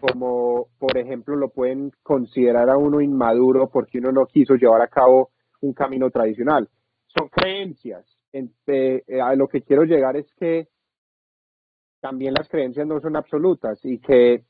como 0.00 0.68
por 0.78 0.96
ejemplo 0.96 1.36
lo 1.36 1.50
pueden 1.50 1.92
considerar 2.02 2.70
a 2.70 2.76
uno 2.78 3.00
inmaduro 3.00 3.68
porque 3.68 3.98
uno 3.98 4.12
no 4.12 4.26
quiso 4.26 4.54
llevar 4.54 4.80
a 4.80 4.88
cabo 4.88 5.30
un 5.60 5.72
camino 5.74 6.10
tradicional. 6.10 6.68
Son 7.06 7.28
creencias. 7.28 8.04
En- 8.32 8.52
eh, 8.66 9.02
eh, 9.06 9.20
a 9.20 9.34
lo 9.34 9.48
que 9.48 9.62
quiero 9.62 9.84
llegar 9.84 10.16
es 10.16 10.32
que 10.34 10.68
también 12.00 12.34
las 12.34 12.48
creencias 12.48 12.86
no 12.86 13.00
son 13.00 13.16
absolutas 13.16 13.78
y 13.84 13.98
que 13.98 14.44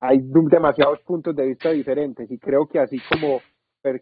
hay 0.00 0.20
demasiados 0.22 1.00
puntos 1.02 1.34
de 1.34 1.46
vista 1.46 1.70
diferentes 1.70 2.30
y 2.30 2.38
creo 2.38 2.66
que 2.66 2.78
así 2.78 2.98
como 3.10 3.40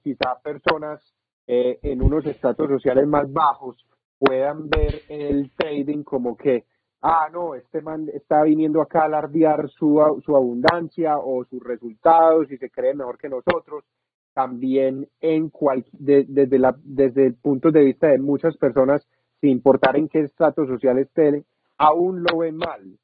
quizá 0.02 0.40
personas 0.42 1.02
eh, 1.46 1.78
en 1.82 2.02
unos 2.02 2.24
estratos 2.26 2.68
sociales 2.68 3.06
más 3.06 3.30
bajos 3.32 3.76
puedan 4.18 4.68
ver 4.68 5.02
el 5.08 5.50
trading 5.56 6.04
como 6.04 6.36
que, 6.36 6.64
ah, 7.02 7.28
no, 7.32 7.56
este 7.56 7.82
man 7.82 8.08
está 8.14 8.44
viniendo 8.44 8.80
acá 8.80 9.02
a 9.02 9.04
alardear 9.06 9.68
su, 9.70 10.00
su 10.24 10.36
abundancia 10.36 11.18
o 11.18 11.44
sus 11.44 11.60
resultados 11.62 12.50
y 12.52 12.56
se 12.58 12.70
cree 12.70 12.94
mejor 12.94 13.18
que 13.18 13.28
nosotros. 13.28 13.84
También 14.34 15.08
en 15.20 15.50
cual, 15.50 15.84
de- 15.92 16.24
desde, 16.28 16.58
la, 16.58 16.74
desde 16.84 17.26
el 17.26 17.34
punto 17.34 17.70
de 17.72 17.82
vista 17.84 18.06
de 18.06 18.18
muchas 18.18 18.56
personas, 18.56 19.06
sin 19.40 19.50
importar 19.50 19.96
en 19.96 20.08
qué 20.08 20.20
estrato 20.20 20.64
social 20.66 20.98
esté, 21.00 21.44
aún 21.82 22.22
lo 22.22 22.38
ven 22.38 22.56
mal. 22.56 22.98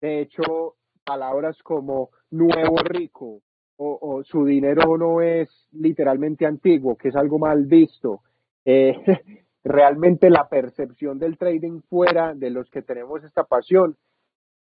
De 0.00 0.20
hecho, 0.20 0.76
palabras 1.04 1.60
como 1.62 2.10
nuevo 2.30 2.76
rico 2.84 3.40
o, 3.76 4.22
su 4.22 4.44
dinero 4.44 4.96
no 4.96 5.20
es 5.20 5.48
literalmente 5.72 6.46
antiguo, 6.46 6.96
que 6.96 7.08
es 7.08 7.16
algo 7.16 7.40
mal 7.40 7.66
visto. 7.66 8.20
Eh, 8.64 8.94
realmente 9.64 10.30
la 10.30 10.48
percepción 10.48 11.18
del 11.18 11.36
trading 11.36 11.80
fuera 11.88 12.32
de 12.34 12.50
los 12.50 12.70
que 12.70 12.82
tenemos 12.82 13.24
esta 13.24 13.42
pasión, 13.42 13.96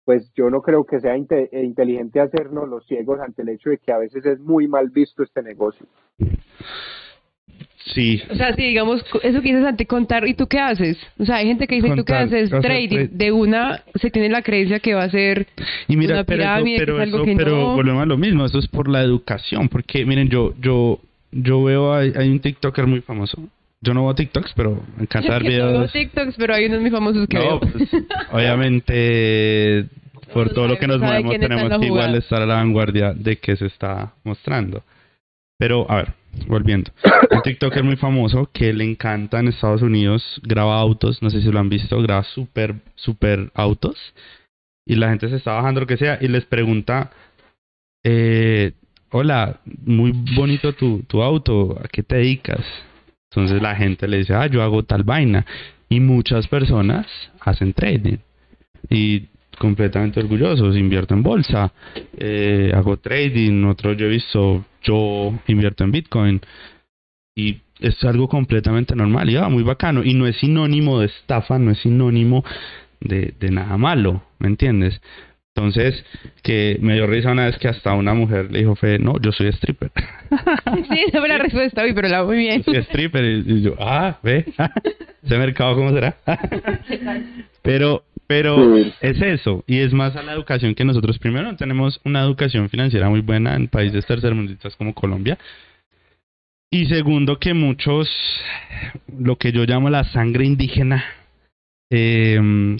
pues 0.04 0.30
yo 0.34 0.50
no 0.50 0.60
creo 0.60 0.84
que 0.84 1.00
sea 1.00 1.16
eh, 1.16 1.48
inteligente 1.64 2.20
hacernos 2.20 2.68
los 2.68 2.86
ciegos 2.86 3.20
ante 3.20 3.40
el 3.40 3.48
hecho 3.48 3.70
de 3.70 3.78
que 3.78 3.92
a 3.92 3.98
veces 3.98 4.24
es 4.26 4.38
muy 4.38 4.68
mal 4.68 4.90
visto 4.90 5.22
este 5.22 5.42
negocio. 5.42 5.86
Sí. 7.94 8.20
O 8.30 8.34
sea, 8.34 8.52
si 8.56 8.62
digamos, 8.64 9.04
eso 9.22 9.40
que 9.42 9.48
dices 9.48 9.64
antes, 9.64 9.86
contar, 9.86 10.26
¿y 10.26 10.34
tú 10.34 10.48
qué 10.48 10.58
haces? 10.58 10.98
O 11.18 11.24
sea, 11.24 11.36
hay 11.36 11.46
gente 11.46 11.68
que 11.68 11.76
dice, 11.76 11.86
¿y 11.86 11.90
tú 11.90 12.04
qué 12.04 12.14
Contar, 12.14 12.22
haces? 12.24 12.50
Trading. 12.50 13.08
De 13.12 13.30
una, 13.30 13.84
se 13.94 14.10
tiene 14.10 14.28
la 14.28 14.42
creencia 14.42 14.80
que 14.80 14.94
va 14.94 15.04
a 15.04 15.10
ser 15.10 15.46
Y 15.86 15.96
mira, 15.96 16.14
una 16.16 16.24
pero 16.24 16.42
eso, 16.42 16.64
pero, 16.64 16.96
que 16.96 17.02
es 17.02 17.08
algo 17.08 17.16
eso, 17.18 17.24
que 17.24 17.36
pero 17.36 17.50
no. 17.56 17.74
volvemos 17.76 18.02
a 18.02 18.06
lo 18.06 18.16
mismo, 18.18 18.44
eso 18.44 18.58
es 18.58 18.66
por 18.66 18.88
la 18.88 19.02
educación, 19.02 19.68
porque 19.68 20.04
miren, 20.04 20.28
yo, 20.28 20.52
yo, 20.60 20.98
yo 21.30 21.62
veo, 21.62 21.94
hay, 21.94 22.12
hay 22.16 22.28
un 22.28 22.40
TikToker 22.40 22.88
muy 22.88 23.02
famoso, 23.02 23.38
yo 23.80 23.94
no 23.94 24.02
veo 24.04 24.14
TikToks, 24.16 24.52
pero 24.56 24.82
me 24.96 25.02
encanta 25.04 25.34
ver 25.38 25.42
que 25.42 25.48
no 25.50 25.54
veo 25.66 25.68
videos. 25.74 25.92
TikToks, 25.92 26.34
pero 26.36 26.54
hay 26.54 26.66
unos 26.66 26.80
muy 26.80 26.90
famosos 26.90 27.28
que 27.28 27.38
No, 27.38 27.60
veo. 27.60 27.60
pues, 27.60 27.88
obviamente, 28.32 29.86
por 30.32 30.50
todo 30.52 30.66
lo 30.66 30.76
que 30.78 30.88
nos 30.88 30.98
movemos, 31.00 31.38
tenemos 31.38 31.78
que 31.78 31.86
igual 31.86 32.16
estar 32.16 32.42
a 32.42 32.46
la 32.46 32.54
vanguardia 32.56 33.12
de 33.14 33.36
qué 33.36 33.54
se 33.54 33.66
está 33.66 34.12
mostrando. 34.24 34.82
Pero, 35.58 35.88
a 35.90 35.96
ver, 35.96 36.12
volviendo. 36.46 36.90
Un 37.30 37.42
TikToker 37.42 37.82
muy 37.84 37.96
famoso 37.96 38.50
que 38.52 38.72
le 38.72 38.84
encanta 38.84 39.40
en 39.40 39.48
Estados 39.48 39.82
Unidos, 39.82 40.40
graba 40.42 40.78
autos, 40.78 41.22
no 41.22 41.30
sé 41.30 41.40
si 41.40 41.50
lo 41.50 41.58
han 41.58 41.68
visto, 41.68 42.00
graba 42.02 42.22
super, 42.24 42.76
super 42.94 43.50
autos. 43.54 43.96
Y 44.86 44.96
la 44.96 45.10
gente 45.10 45.28
se 45.28 45.36
está 45.36 45.52
bajando, 45.52 45.80
lo 45.80 45.86
que 45.86 45.96
sea, 45.96 46.18
y 46.20 46.28
les 46.28 46.44
pregunta, 46.44 47.10
eh, 48.04 48.72
hola, 49.10 49.60
muy 49.84 50.12
bonito 50.36 50.72
tu, 50.74 51.02
tu 51.08 51.22
auto, 51.22 51.78
¿a 51.82 51.88
qué 51.88 52.02
te 52.02 52.16
dedicas? 52.16 52.64
Entonces 53.30 53.60
la 53.60 53.74
gente 53.74 54.08
le 54.08 54.18
dice, 54.18 54.34
ah, 54.34 54.46
yo 54.46 54.62
hago 54.62 54.84
tal 54.84 55.02
vaina. 55.02 55.44
Y 55.88 56.00
muchas 56.00 56.48
personas 56.48 57.06
hacen 57.40 57.72
trading. 57.72 58.18
Y 58.88 59.28
completamente 59.58 60.20
orgullosos, 60.20 60.76
invierto 60.76 61.14
en 61.14 61.22
bolsa, 61.22 61.72
eh, 62.16 62.72
hago 62.74 62.96
trading, 62.98 63.64
otro 63.64 63.92
yo 63.92 64.06
he 64.06 64.10
visto, 64.10 64.64
yo 64.82 65.32
invierto 65.46 65.84
en 65.84 65.90
Bitcoin. 65.92 66.40
Y 67.34 67.60
es 67.80 68.02
algo 68.04 68.28
completamente 68.28 68.96
normal 68.96 69.28
y 69.28 69.36
ah, 69.36 69.48
muy 69.48 69.62
bacano. 69.62 70.02
Y 70.02 70.14
no 70.14 70.26
es 70.26 70.36
sinónimo 70.36 71.00
de 71.00 71.06
estafa, 71.06 71.58
no 71.58 71.70
es 71.70 71.78
sinónimo 71.78 72.44
de, 73.00 73.34
de 73.38 73.50
nada 73.50 73.76
malo, 73.76 74.22
¿me 74.38 74.48
entiendes? 74.48 75.00
Entonces, 75.56 76.04
que 76.42 76.76
me 76.82 76.92
dio 76.94 77.06
risa 77.06 77.32
una 77.32 77.46
vez 77.46 77.56
que 77.56 77.68
hasta 77.68 77.94
una 77.94 78.12
mujer 78.12 78.50
le 78.50 78.58
dijo, 78.58 78.76
Fe, 78.76 78.98
no, 78.98 79.18
yo 79.18 79.32
soy 79.32 79.48
stripper. 79.48 79.90
Sí, 80.90 81.04
esa 81.06 81.20
fue 81.20 81.28
la 81.28 81.38
respuesta, 81.46 81.82
uy, 81.82 81.94
pero 81.94 82.08
la 82.08 82.24
muy 82.24 82.36
bien. 82.36 82.62
Yo 82.62 82.72
soy 82.72 82.82
stripper. 82.82 83.24
Y 83.24 83.44
y 83.46 83.62
yo, 83.62 83.74
ah, 83.78 84.18
ve, 84.22 84.44
ese 85.22 85.38
mercado, 85.38 85.74
¿cómo 85.76 85.92
será? 85.92 86.16
pero, 87.62 88.04
pero 88.26 88.56
Sí. 88.76 88.92
es 89.00 89.20
eso. 89.22 89.64
Y 89.66 89.78
es 89.78 89.92
más 89.92 90.16
a 90.16 90.22
la 90.22 90.32
educación 90.32 90.74
que 90.74 90.84
nosotros 90.84 91.18
primero 91.18 91.50
no 91.50 91.56
tenemos 91.56 92.00
una 92.04 92.22
educación 92.22 92.68
financiera 92.68 93.08
muy 93.08 93.20
buena 93.20 93.54
en 93.56 93.68
países 93.68 94.04
tercermundistas 94.06 94.76
como 94.76 94.94
Colombia. 94.94 95.38
Y 96.70 96.86
segundo, 96.86 97.38
que 97.38 97.54
muchos, 97.54 98.08
lo 99.18 99.36
que 99.36 99.52
yo 99.52 99.64
llamo 99.64 99.88
la 99.88 100.04
sangre 100.04 100.44
indígena, 100.44 101.04
eh, 101.90 102.76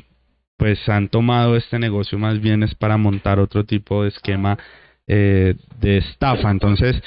pues 0.57 0.89
han 0.89 1.09
tomado 1.09 1.57
este 1.57 1.79
negocio 1.79 2.19
más 2.19 2.41
bien 2.41 2.63
es 2.63 2.75
para 2.75 2.97
montar 2.97 3.39
otro 3.39 3.65
tipo 3.65 4.03
de 4.03 4.09
esquema 4.09 4.59
eh, 5.07 5.55
de 5.81 5.99
estafa. 5.99 6.51
Entonces, 6.51 7.01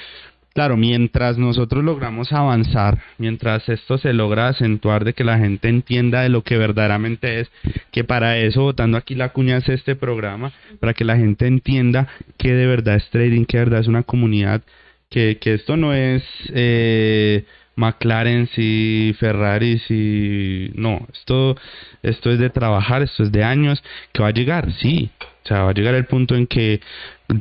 claro, 0.54 0.78
mientras 0.78 1.38
nosotros 1.38 1.84
logramos 1.84 2.32
avanzar, 2.34 3.00
mientras 3.18 3.68
esto 3.70 3.98
se 3.98 4.14
logra 4.14 4.50
acentuar 4.50 5.06
de 5.06 5.14
que 5.14 5.24
la 5.24 5.38
gente 5.38 5.70
entienda 5.70 6.22
de 6.22 6.30
lo 6.30 6.44
que 6.44 6.58
verdaderamente 6.58 7.42
es, 7.42 7.52
que 7.92 8.04
para 8.04 8.38
eso, 8.38 8.64
votando 8.64 8.98
aquí 8.98 9.16
la 9.16 9.30
cuña 9.30 9.58
es 9.58 9.70
este 9.70 9.96
programa, 9.96 10.52
para 10.80 10.94
que 10.94 11.06
la 11.06 11.18
gente 11.18 11.48
entienda 11.48 12.08
que 12.38 12.54
de 12.54 12.66
verdad 12.66 12.96
es 12.96 13.10
trading, 13.10 13.46
que 13.46 13.58
de 13.58 13.66
verdad 13.66 13.82
es 13.82 13.88
una 13.88 14.04
comunidad, 14.04 14.62
que, 15.10 15.38
que 15.40 15.56
esto 15.56 15.76
no 15.76 15.94
es 15.94 16.24
eh, 16.54 17.46
McLaren 17.80 18.50
y 18.58 19.13
Ferrari 19.20 19.82
y 19.89 20.72
no, 20.76 21.08
esto, 21.13 21.56
esto 22.04 22.30
es 22.32 22.39
de 22.39 22.50
trabajar, 22.50 23.02
esto 23.02 23.24
es 23.24 23.32
de 23.32 23.44
años, 23.44 23.82
que 24.12 24.22
va 24.22 24.28
a 24.30 24.34
llegar, 24.34 24.72
sí, 24.74 25.10
o 25.44 25.48
sea, 25.48 25.63
va 25.63 25.70
a 25.72 25.74
llegar 25.74 25.96
el 25.96 26.06
punto 26.06 26.36
en 26.36 26.46
que 26.46 26.82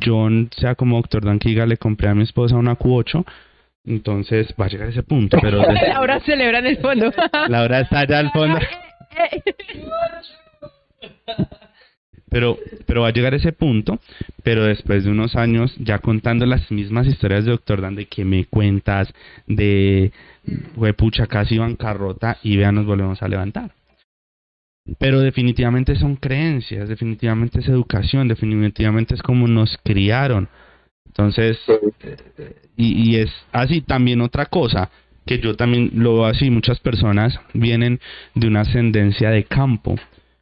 John 0.03 0.49
sea 0.57 0.75
como 0.75 0.95
Doctor 0.97 1.25
Dan 1.25 1.39
que 1.39 1.49
diga, 1.49 1.65
le 1.65 1.77
compré 1.77 2.07
a 2.09 2.15
mi 2.15 2.23
esposa 2.23 2.55
una 2.55 2.77
Q8, 2.77 3.25
entonces 3.85 4.53
va 4.59 4.65
a 4.65 4.69
llegar 4.69 4.87
ese 4.89 5.03
punto, 5.03 5.37
pero 5.41 5.59
desde- 5.67 5.91
Ahora 5.91 6.19
celebra 6.21 6.59
en 6.59 6.67
el 6.67 6.77
fondo. 6.77 7.11
Laura 7.49 7.81
está 7.81 7.99
allá 7.99 8.19
al 8.19 8.31
fondo. 8.31 8.59
Pero, 12.29 12.57
pero 12.85 13.01
va 13.01 13.07
a 13.07 13.13
llegar 13.13 13.33
ese 13.33 13.51
punto, 13.51 13.99
pero 14.43 14.63
después 14.63 15.03
de 15.03 15.11
unos 15.11 15.35
años, 15.35 15.75
ya 15.79 15.99
contando 15.99 16.45
las 16.45 16.69
mismas 16.71 17.07
historias 17.07 17.45
de 17.45 17.51
Doctor 17.51 17.81
Dan, 17.81 17.95
de 17.95 18.05
que 18.05 18.23
me 18.23 18.45
cuentas, 18.45 19.11
de, 19.47 20.11
pucha, 20.97 21.27
casi 21.27 21.57
bancarrota, 21.57 22.37
y 22.43 22.57
vean, 22.57 22.75
nos 22.75 22.85
volvemos 22.85 23.21
a 23.23 23.27
levantar. 23.27 23.71
Pero 24.97 25.19
definitivamente 25.21 25.95
son 25.95 26.15
creencias, 26.15 26.89
definitivamente 26.89 27.59
es 27.59 27.67
educación, 27.67 28.27
definitivamente 28.27 29.15
es 29.15 29.21
como 29.21 29.47
nos 29.47 29.77
criaron. 29.83 30.49
Entonces, 31.05 31.59
y, 32.75 33.11
y 33.11 33.15
es 33.17 33.31
así 33.51 33.81
también 33.81 34.21
otra 34.21 34.45
cosa, 34.45 34.89
que 35.25 35.39
yo 35.39 35.55
también 35.55 35.91
lo 35.93 36.15
veo 36.15 36.25
así, 36.25 36.49
muchas 36.49 36.79
personas 36.79 37.39
vienen 37.53 37.99
de 38.33 38.47
una 38.47 38.61
ascendencia 38.61 39.29
de 39.29 39.43
campo, 39.43 39.95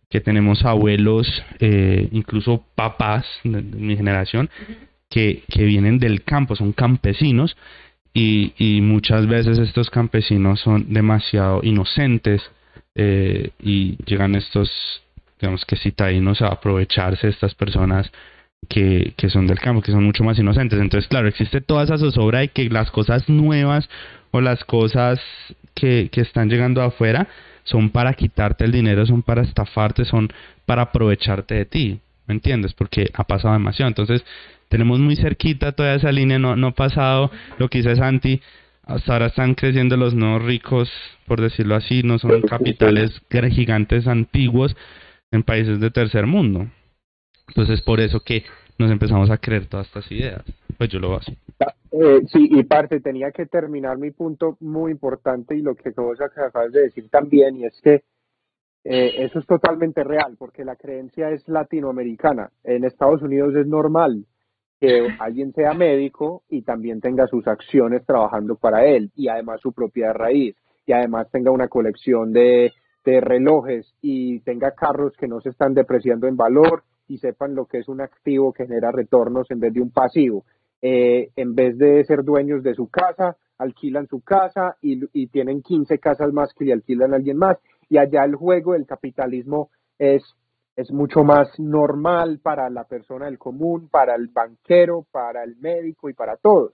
que 0.10 0.22
tenemos 0.22 0.64
abuelos, 0.64 1.28
eh, 1.60 2.08
incluso 2.12 2.64
papás 2.76 3.26
de, 3.44 3.62
mi 3.62 3.98
generación, 3.98 4.50
que, 5.10 5.44
que 5.50 5.64
vienen 5.66 6.00
del 6.00 6.24
campo, 6.24 6.56
son 6.56 6.74
campesinos, 6.74 7.58
y, 8.14 8.54
y 8.58 8.82
muchas 8.82 9.28
veces 9.28 9.60
estos 9.60 9.90
campesinos 9.90 10.60
son 10.62 10.92
demasiado 10.94 11.60
inocentes, 11.64 12.42
eh, 13.00 13.52
y 13.62 13.98
llegan 14.06 14.34
estos, 14.34 14.72
digamos 15.40 15.66
que 15.66 15.76
citadinos 15.78 16.42
a 16.42 16.48
aprovecharse 16.48 17.28
de 17.28 17.34
estas 17.34 17.54
personas 17.54 18.12
que, 18.70 19.14
que 19.16 19.30
son 19.30 19.46
del 19.46 19.60
campo, 19.60 19.84
que 19.84 19.92
son 19.92 20.04
mucho 20.04 20.24
más 20.24 20.40
inocentes. 20.40 20.80
Entonces, 20.80 21.08
claro, 21.08 21.28
existe 21.28 21.62
toda 21.62 21.84
esa 21.84 22.00
zozobra 22.00 22.40
de 22.40 22.48
que 22.48 22.70
las 22.70 22.90
cosas 22.90 23.30
nuevas 23.30 23.88
o 24.32 24.42
las 24.42 24.64
cosas 24.64 25.22
que, 25.76 26.10
que 26.12 26.22
están 26.22 26.50
llegando 26.50 26.82
afuera 26.82 27.28
son 27.68 27.90
para 27.90 28.14
quitarte 28.14 28.64
el 28.66 28.72
dinero, 28.72 29.06
son 29.06 29.22
para 29.22 29.42
estafarte, 29.42 30.06
son 30.06 30.30
para 30.66 30.84
aprovecharte 30.84 31.56
de 31.56 31.66
ti, 31.66 32.00
¿me 32.26 32.34
entiendes? 32.34 32.74
Porque 32.74 33.10
ha 33.14 33.24
pasado 33.26 33.54
demasiado. 33.54 33.90
Entonces, 33.90 34.24
tenemos 34.70 35.00
muy 35.00 35.16
cerquita 35.16 35.74
toda 35.74 35.94
esa 35.96 36.12
línea, 36.12 36.40
no, 36.40 36.56
no 36.56 36.68
ha 36.68 36.72
pasado 36.72 37.30
lo 37.58 37.70
que 37.70 37.80
dice 37.80 37.96
Santi, 37.96 38.42
hasta 38.84 39.14
ahora 39.14 39.26
están 39.28 39.54
creciendo 39.54 39.98
los 39.98 40.14
no 40.14 40.40
ricos, 40.40 40.90
por 41.26 41.42
decirlo 41.42 41.76
así, 41.76 42.04
no 42.04 42.20
son 42.20 42.42
capitales 42.42 43.22
gigantes 43.52 44.08
antiguos 44.08 44.76
en 45.32 45.44
países 45.44 45.82
de 45.82 45.92
tercer 45.92 46.26
mundo. 46.26 46.68
Entonces, 47.50 47.82
por 47.82 48.00
eso 48.00 48.22
que 48.22 48.46
nos 48.78 48.92
empezamos 48.92 49.30
a 49.30 49.38
creer 49.38 49.66
todas 49.66 49.88
estas 49.88 50.10
ideas. 50.12 50.42
Pues 50.78 50.90
yo 50.90 51.00
lo 51.00 51.16
así. 51.16 51.36
Eh, 51.92 52.22
sí, 52.32 52.48
y 52.52 52.64
parte, 52.64 53.00
tenía 53.00 53.32
que 53.32 53.46
terminar 53.48 53.98
mi 53.98 54.12
punto 54.12 54.58
muy 54.60 54.92
importante 54.92 55.56
y 55.56 55.62
lo 55.62 55.76
que 55.76 55.92
vos 55.96 56.20
acabas 56.22 56.72
de 56.72 56.82
decir 56.84 57.10
también, 57.10 57.58
y 57.58 57.66
es 57.66 57.80
que 57.82 58.04
eh, 58.84 59.26
eso 59.26 59.40
es 59.40 59.48
totalmente 59.48 60.04
real, 60.04 60.36
porque 60.38 60.64
la 60.64 60.76
creencia 60.76 61.32
es 61.32 61.48
latinoamericana. 61.48 62.52
En 62.64 62.84
Estados 62.84 63.22
Unidos 63.22 63.56
es 63.56 63.66
normal 63.66 64.26
que 64.80 65.08
alguien 65.20 65.52
sea 65.54 65.74
médico 65.74 66.44
y 66.50 66.62
también 66.62 67.02
tenga 67.02 67.26
sus 67.26 67.48
acciones 67.48 68.06
trabajando 68.06 68.56
para 68.56 68.86
él, 68.86 69.12
y 69.16 69.28
además 69.28 69.60
su 69.62 69.74
propia 69.74 70.14
raíz, 70.14 70.56
y 70.86 70.94
además 70.94 71.28
tenga 71.32 71.52
una 71.52 71.68
colección 71.68 72.32
de 72.32 72.72
relojes 73.06 73.96
y 74.02 74.42
tenga 74.42 74.72
carros 74.72 75.14
que 75.18 75.30
no 75.30 75.40
se 75.40 75.50
están 75.50 75.74
depreciando 75.74 76.28
en 76.28 76.36
valor 76.36 76.84
y 77.08 77.20
sepan 77.20 77.56
lo 77.56 77.66
que 77.66 77.78
es 77.80 77.88
un 77.88 78.02
activo 78.02 78.52
que 78.52 78.68
genera 78.68 78.92
retornos 78.92 79.50
en 79.50 79.62
vez 79.62 79.74
de 79.74 79.82
un 79.82 79.92
pasivo. 79.92 80.44
Eh, 80.82 81.30
en 81.36 81.56
vez 81.56 81.78
de 81.78 82.04
ser 82.06 82.24
dueños 82.24 82.62
de 82.64 82.76
su 82.76 82.88
casa, 82.88 83.36
alquilan 83.58 84.08
su 84.08 84.22
casa 84.22 84.78
y, 84.82 85.00
y, 85.14 85.28
tienen 85.28 85.64
15 85.64 85.98
casas 85.98 86.32
más 86.32 86.54
que 86.54 86.66
le 86.66 86.74
alquilan 86.74 87.14
a 87.14 87.16
alguien 87.18 87.38
más. 87.38 87.58
Y 87.90 87.98
allá 87.98 88.24
el 88.24 88.36
juego 88.36 88.74
del 88.74 88.86
capitalismo 88.86 89.70
es, 89.98 90.24
es 90.76 90.92
mucho 90.92 91.24
más 91.24 91.48
normal 91.60 92.40
para 92.44 92.70
la 92.70 92.84
persona 92.84 93.26
del 93.26 93.40
común, 93.40 93.90
para 93.90 94.16
el 94.16 94.28
banquero, 94.28 95.06
para 95.12 95.44
el 95.44 95.56
médico 95.58 96.10
y 96.10 96.14
para 96.14 96.38
todos. 96.38 96.74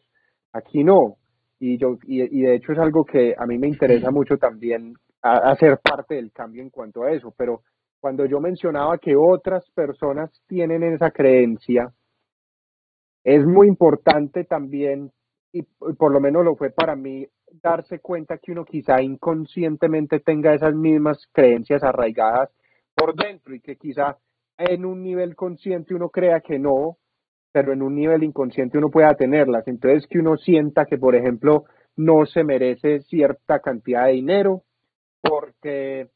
Aquí 0.52 0.84
no. 0.84 1.16
Y, 1.60 1.78
yo, 1.78 1.98
y, 2.04 2.22
y 2.22 2.42
de 2.42 2.56
hecho 2.56 2.74
es 2.74 2.80
algo 2.80 3.06
que 3.06 3.34
a 3.38 3.46
mí 3.46 3.58
me 3.58 3.70
interesa 3.70 4.12
mucho 4.12 4.36
también 4.38 4.96
hacer 5.22 5.80
parte 5.82 6.16
del 6.16 6.34
cambio 6.34 6.62
en 6.62 6.70
cuanto 6.70 7.04
a 7.04 7.12
eso. 7.12 7.34
Pero 7.38 7.62
cuando 8.02 8.26
yo 8.26 8.42
mencionaba 8.42 8.98
que 8.98 9.16
otras 9.16 9.64
personas 9.72 10.30
tienen 10.48 10.84
esa 10.84 11.12
creencia, 11.12 11.94
es 13.24 13.46
muy 13.46 13.68
importante 13.68 14.44
también, 14.44 15.12
y 15.52 15.64
por 15.64 16.12
lo 16.12 16.20
menos 16.20 16.44
lo 16.44 16.56
fue 16.56 16.72
para 16.72 16.96
mí, 16.96 17.28
darse 17.62 18.00
cuenta 18.00 18.38
que 18.38 18.52
uno 18.52 18.66
quizá 18.66 19.02
inconscientemente 19.02 20.20
tenga 20.20 20.54
esas 20.54 20.74
mismas 20.74 21.28
creencias 21.32 21.84
arraigadas 21.84 22.50
por 22.96 23.16
dentro 23.16 23.54
y 23.54 23.60
que 23.60 23.76
quizá 23.76 24.18
en 24.58 24.86
un 24.86 25.04
nivel 25.04 25.36
consciente 25.36 25.94
uno 25.94 26.10
crea 26.10 26.42
que 26.42 26.58
no, 26.58 26.98
pero 27.52 27.74
en 27.74 27.84
un 27.84 27.96
nivel 27.96 28.24
inconsciente 28.24 28.78
uno 28.78 28.90
pueda 28.90 29.14
tenerlas. 29.14 29.68
Entonces 29.68 30.08
que 30.08 30.20
uno 30.20 30.38
sienta 30.38 30.86
que, 30.86 30.98
por 30.98 31.16
ejemplo, 31.16 31.66
no 31.96 32.26
se 32.26 32.44
merece 32.44 33.02
cierta 33.02 33.60
cantidad 33.60 34.08
de 34.08 34.14
dinero 34.14 34.64
porque 35.22 36.10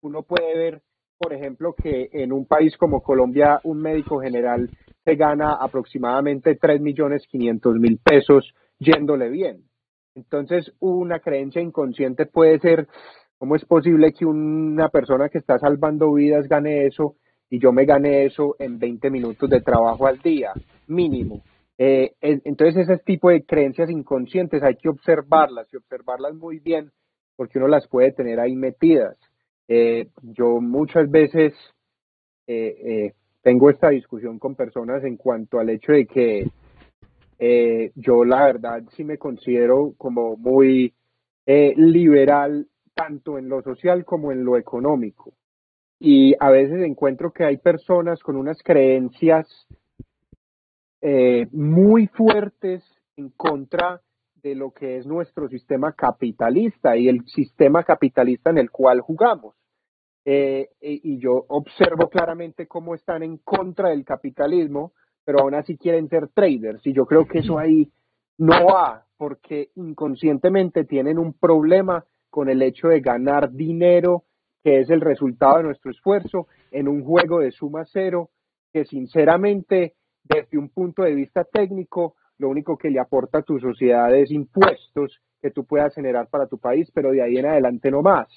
uno 0.00 0.22
puede 0.22 0.56
ver 0.56 0.82
por 1.22 1.32
ejemplo, 1.32 1.74
que 1.80 2.08
en 2.12 2.32
un 2.32 2.46
país 2.46 2.76
como 2.76 3.00
Colombia 3.00 3.60
un 3.62 3.80
médico 3.80 4.20
general 4.20 4.68
se 5.04 5.16
gana 5.16 5.54
aproximadamente 5.54 6.56
3 6.56 6.80
millones 6.80 7.26
500 7.28 7.76
mil 7.76 7.98
pesos 7.98 8.54
yéndole 8.78 9.28
bien. 9.30 9.64
Entonces, 10.14 10.72
una 10.80 11.20
creencia 11.20 11.62
inconsciente 11.62 12.26
puede 12.26 12.58
ser, 12.58 12.86
¿cómo 13.38 13.56
es 13.56 13.64
posible 13.64 14.12
que 14.12 14.26
una 14.26 14.88
persona 14.88 15.28
que 15.28 15.38
está 15.38 15.58
salvando 15.58 16.12
vidas 16.12 16.48
gane 16.48 16.86
eso 16.86 17.16
y 17.48 17.58
yo 17.58 17.72
me 17.72 17.84
gane 17.84 18.26
eso 18.26 18.56
en 18.58 18.78
20 18.78 19.10
minutos 19.10 19.48
de 19.48 19.60
trabajo 19.60 20.06
al 20.06 20.18
día, 20.18 20.52
mínimo? 20.86 21.42
Eh, 21.78 22.12
entonces, 22.20 22.88
ese 22.88 23.02
tipo 23.02 23.30
de 23.30 23.44
creencias 23.44 23.90
inconscientes 23.90 24.62
hay 24.62 24.76
que 24.76 24.88
observarlas 24.88 25.66
y 25.72 25.76
observarlas 25.76 26.34
muy 26.34 26.58
bien 26.58 26.90
porque 27.34 27.58
uno 27.58 27.68
las 27.68 27.88
puede 27.88 28.12
tener 28.12 28.38
ahí 28.38 28.54
metidas. 28.54 29.16
Eh, 29.66 30.08
yo 30.22 30.60
muchas 30.60 31.10
veces 31.10 31.54
eh, 32.46 33.14
tengo 33.42 33.70
esta 33.70 33.90
discusión 33.90 34.38
con 34.38 34.54
personas 34.54 35.04
en 35.04 35.16
cuanto 35.16 35.58
al 35.58 35.70
hecho 35.70 35.92
de 35.92 36.06
que 36.06 36.50
yo 37.96 38.24
la 38.24 38.44
verdad 38.46 38.82
sí 38.96 39.02
me 39.02 39.18
considero 39.18 39.94
como 39.98 40.36
muy 40.36 40.94
liberal 41.44 42.68
tanto 42.94 43.36
en 43.38 43.48
lo 43.48 43.62
social 43.62 44.04
como 44.04 44.30
en 44.30 44.44
lo 44.44 44.56
económico. 44.56 45.32
Y 45.98 46.34
a 46.38 46.50
veces 46.50 46.82
encuentro 46.82 47.32
que 47.32 47.44
hay 47.44 47.56
personas 47.56 48.20
con 48.22 48.36
unas 48.36 48.62
creencias 48.62 49.48
muy 51.50 52.06
fuertes 52.06 52.84
en 53.16 53.30
contra 53.30 54.00
de 54.42 54.54
lo 54.54 54.70
que 54.70 54.98
es 54.98 55.06
nuestro 55.06 55.48
sistema 55.48 55.92
capitalista 55.92 56.96
y 56.96 57.08
el 57.08 57.24
sistema 57.26 57.82
capitalista 57.82 58.50
en 58.50 58.58
el 58.58 58.70
cual 58.70 59.00
jugamos. 59.00 59.56
Eh, 60.24 60.68
y 60.80 61.18
yo 61.18 61.44
observo 61.48 62.08
claramente 62.08 62.66
cómo 62.66 62.94
están 62.94 63.22
en 63.22 63.38
contra 63.38 63.90
del 63.90 64.04
capitalismo, 64.04 64.92
pero 65.24 65.40
aún 65.40 65.54
así 65.54 65.76
quieren 65.76 66.08
ser 66.08 66.28
traders. 66.28 66.86
Y 66.86 66.92
yo 66.92 67.06
creo 67.06 67.26
que 67.26 67.40
eso 67.40 67.58
ahí 67.58 67.90
no 68.38 68.66
va, 68.66 69.04
porque 69.16 69.70
inconscientemente 69.76 70.84
tienen 70.84 71.18
un 71.18 71.32
problema 71.32 72.04
con 72.30 72.48
el 72.48 72.62
hecho 72.62 72.88
de 72.88 73.00
ganar 73.00 73.52
dinero, 73.52 74.24
que 74.64 74.80
es 74.80 74.90
el 74.90 75.00
resultado 75.00 75.58
de 75.58 75.64
nuestro 75.64 75.90
esfuerzo, 75.90 76.46
en 76.70 76.88
un 76.88 77.04
juego 77.04 77.40
de 77.40 77.52
suma 77.52 77.84
cero, 77.84 78.30
que 78.72 78.84
sinceramente, 78.84 79.94
desde 80.24 80.56
un 80.56 80.70
punto 80.70 81.02
de 81.02 81.14
vista 81.14 81.44
técnico, 81.44 82.14
lo 82.38 82.48
único 82.48 82.76
que 82.76 82.90
le 82.90 83.00
aporta 83.00 83.38
a 83.38 83.42
tu 83.42 83.58
sociedad 83.58 84.14
es 84.14 84.30
impuestos 84.30 85.20
que 85.40 85.50
tú 85.50 85.64
puedas 85.64 85.94
generar 85.94 86.28
para 86.28 86.46
tu 86.46 86.58
país, 86.58 86.90
pero 86.94 87.10
de 87.10 87.22
ahí 87.22 87.36
en 87.36 87.46
adelante 87.46 87.90
no 87.90 88.02
más. 88.02 88.28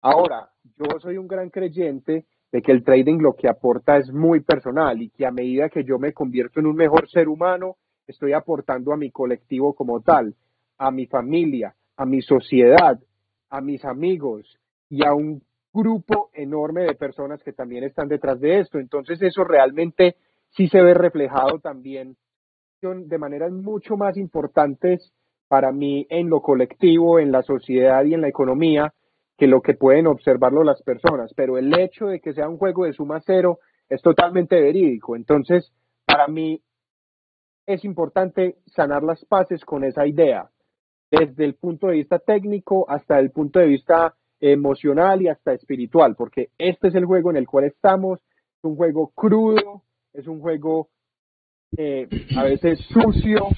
Ahora, 0.00 0.50
yo 0.76 1.00
soy 1.00 1.18
un 1.18 1.26
gran 1.26 1.50
creyente 1.50 2.26
de 2.52 2.62
que 2.62 2.72
el 2.72 2.84
trading 2.84 3.18
lo 3.18 3.34
que 3.34 3.48
aporta 3.48 3.96
es 3.96 4.12
muy 4.12 4.40
personal 4.40 5.02
y 5.02 5.10
que 5.10 5.26
a 5.26 5.30
medida 5.30 5.68
que 5.68 5.84
yo 5.84 5.98
me 5.98 6.12
convierto 6.12 6.60
en 6.60 6.66
un 6.66 6.76
mejor 6.76 7.08
ser 7.08 7.28
humano, 7.28 7.76
estoy 8.06 8.32
aportando 8.32 8.92
a 8.92 8.96
mi 8.96 9.10
colectivo 9.10 9.74
como 9.74 10.00
tal, 10.00 10.34
a 10.78 10.90
mi 10.90 11.06
familia, 11.06 11.74
a 11.96 12.06
mi 12.06 12.22
sociedad, 12.22 12.98
a 13.50 13.60
mis 13.60 13.84
amigos 13.84 14.58
y 14.88 15.04
a 15.04 15.12
un 15.12 15.42
grupo 15.72 16.30
enorme 16.32 16.84
de 16.84 16.94
personas 16.94 17.42
que 17.42 17.52
también 17.52 17.84
están 17.84 18.08
detrás 18.08 18.40
de 18.40 18.60
esto. 18.60 18.78
Entonces 18.78 19.20
eso 19.20 19.44
realmente 19.44 20.16
sí 20.50 20.68
se 20.68 20.82
ve 20.82 20.94
reflejado 20.94 21.58
también 21.58 22.16
de 22.80 23.18
maneras 23.18 23.52
mucho 23.52 23.96
más 23.96 24.16
importantes 24.16 25.12
para 25.48 25.72
mí 25.72 26.06
en 26.10 26.28
lo 26.28 26.40
colectivo, 26.40 27.18
en 27.18 27.32
la 27.32 27.42
sociedad 27.42 28.04
y 28.04 28.14
en 28.14 28.20
la 28.20 28.28
economía, 28.28 28.94
que 29.38 29.46
lo 29.46 29.62
que 29.62 29.74
pueden 29.74 30.08
observarlo 30.08 30.64
las 30.64 30.82
personas, 30.82 31.32
pero 31.34 31.56
el 31.58 31.72
hecho 31.78 32.06
de 32.06 32.20
que 32.20 32.34
sea 32.34 32.48
un 32.48 32.58
juego 32.58 32.84
de 32.84 32.92
suma 32.92 33.20
cero 33.24 33.60
es 33.88 34.02
totalmente 34.02 34.60
verídico. 34.60 35.14
Entonces, 35.14 35.72
para 36.04 36.26
mí 36.26 36.60
es 37.64 37.84
importante 37.84 38.56
sanar 38.66 39.04
las 39.04 39.24
paces 39.26 39.64
con 39.64 39.84
esa 39.84 40.06
idea, 40.06 40.50
desde 41.10 41.44
el 41.44 41.54
punto 41.54 41.86
de 41.86 41.94
vista 41.94 42.18
técnico 42.18 42.84
hasta 42.90 43.18
el 43.20 43.30
punto 43.30 43.60
de 43.60 43.66
vista 43.66 44.14
emocional 44.40 45.22
y 45.22 45.28
hasta 45.28 45.52
espiritual, 45.52 46.16
porque 46.16 46.48
este 46.58 46.88
es 46.88 46.94
el 46.96 47.04
juego 47.04 47.30
en 47.30 47.36
el 47.36 47.46
cual 47.46 47.64
estamos, 47.64 48.20
es 48.20 48.64
un 48.64 48.76
juego 48.76 49.12
crudo, 49.14 49.82
es 50.12 50.26
un 50.26 50.40
juego 50.40 50.88
eh, 51.76 52.08
a 52.36 52.42
veces 52.42 52.80
sucio 52.88 53.48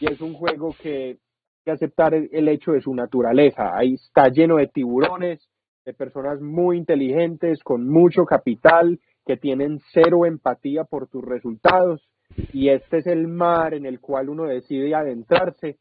y 0.00 0.12
es 0.12 0.20
un 0.20 0.34
juego 0.34 0.74
que 0.82 1.18
que 1.64 1.70
aceptar 1.70 2.14
el, 2.14 2.48
hecho 2.48 2.72
de 2.72 2.80
su 2.80 2.94
naturaleza. 2.94 3.76
Ahí 3.76 3.94
está 3.94 4.28
lleno 4.28 4.56
de 4.56 4.68
tiburones, 4.68 5.48
de 5.84 5.94
personas 5.94 6.40
muy 6.40 6.76
inteligentes, 6.76 7.62
con 7.62 7.88
mucho 7.88 8.24
capital, 8.24 9.00
que 9.26 9.36
tienen 9.36 9.80
cero 9.92 10.26
empatía 10.26 10.84
por 10.84 11.08
tus 11.08 11.24
resultados 11.24 12.08
y 12.52 12.68
este 12.68 12.98
es 12.98 13.06
el 13.06 13.28
mar 13.28 13.74
en 13.74 13.86
el 13.86 14.00
cual 14.00 14.28
uno 14.28 14.44
decide 14.44 14.94
adentrarse 14.94 15.78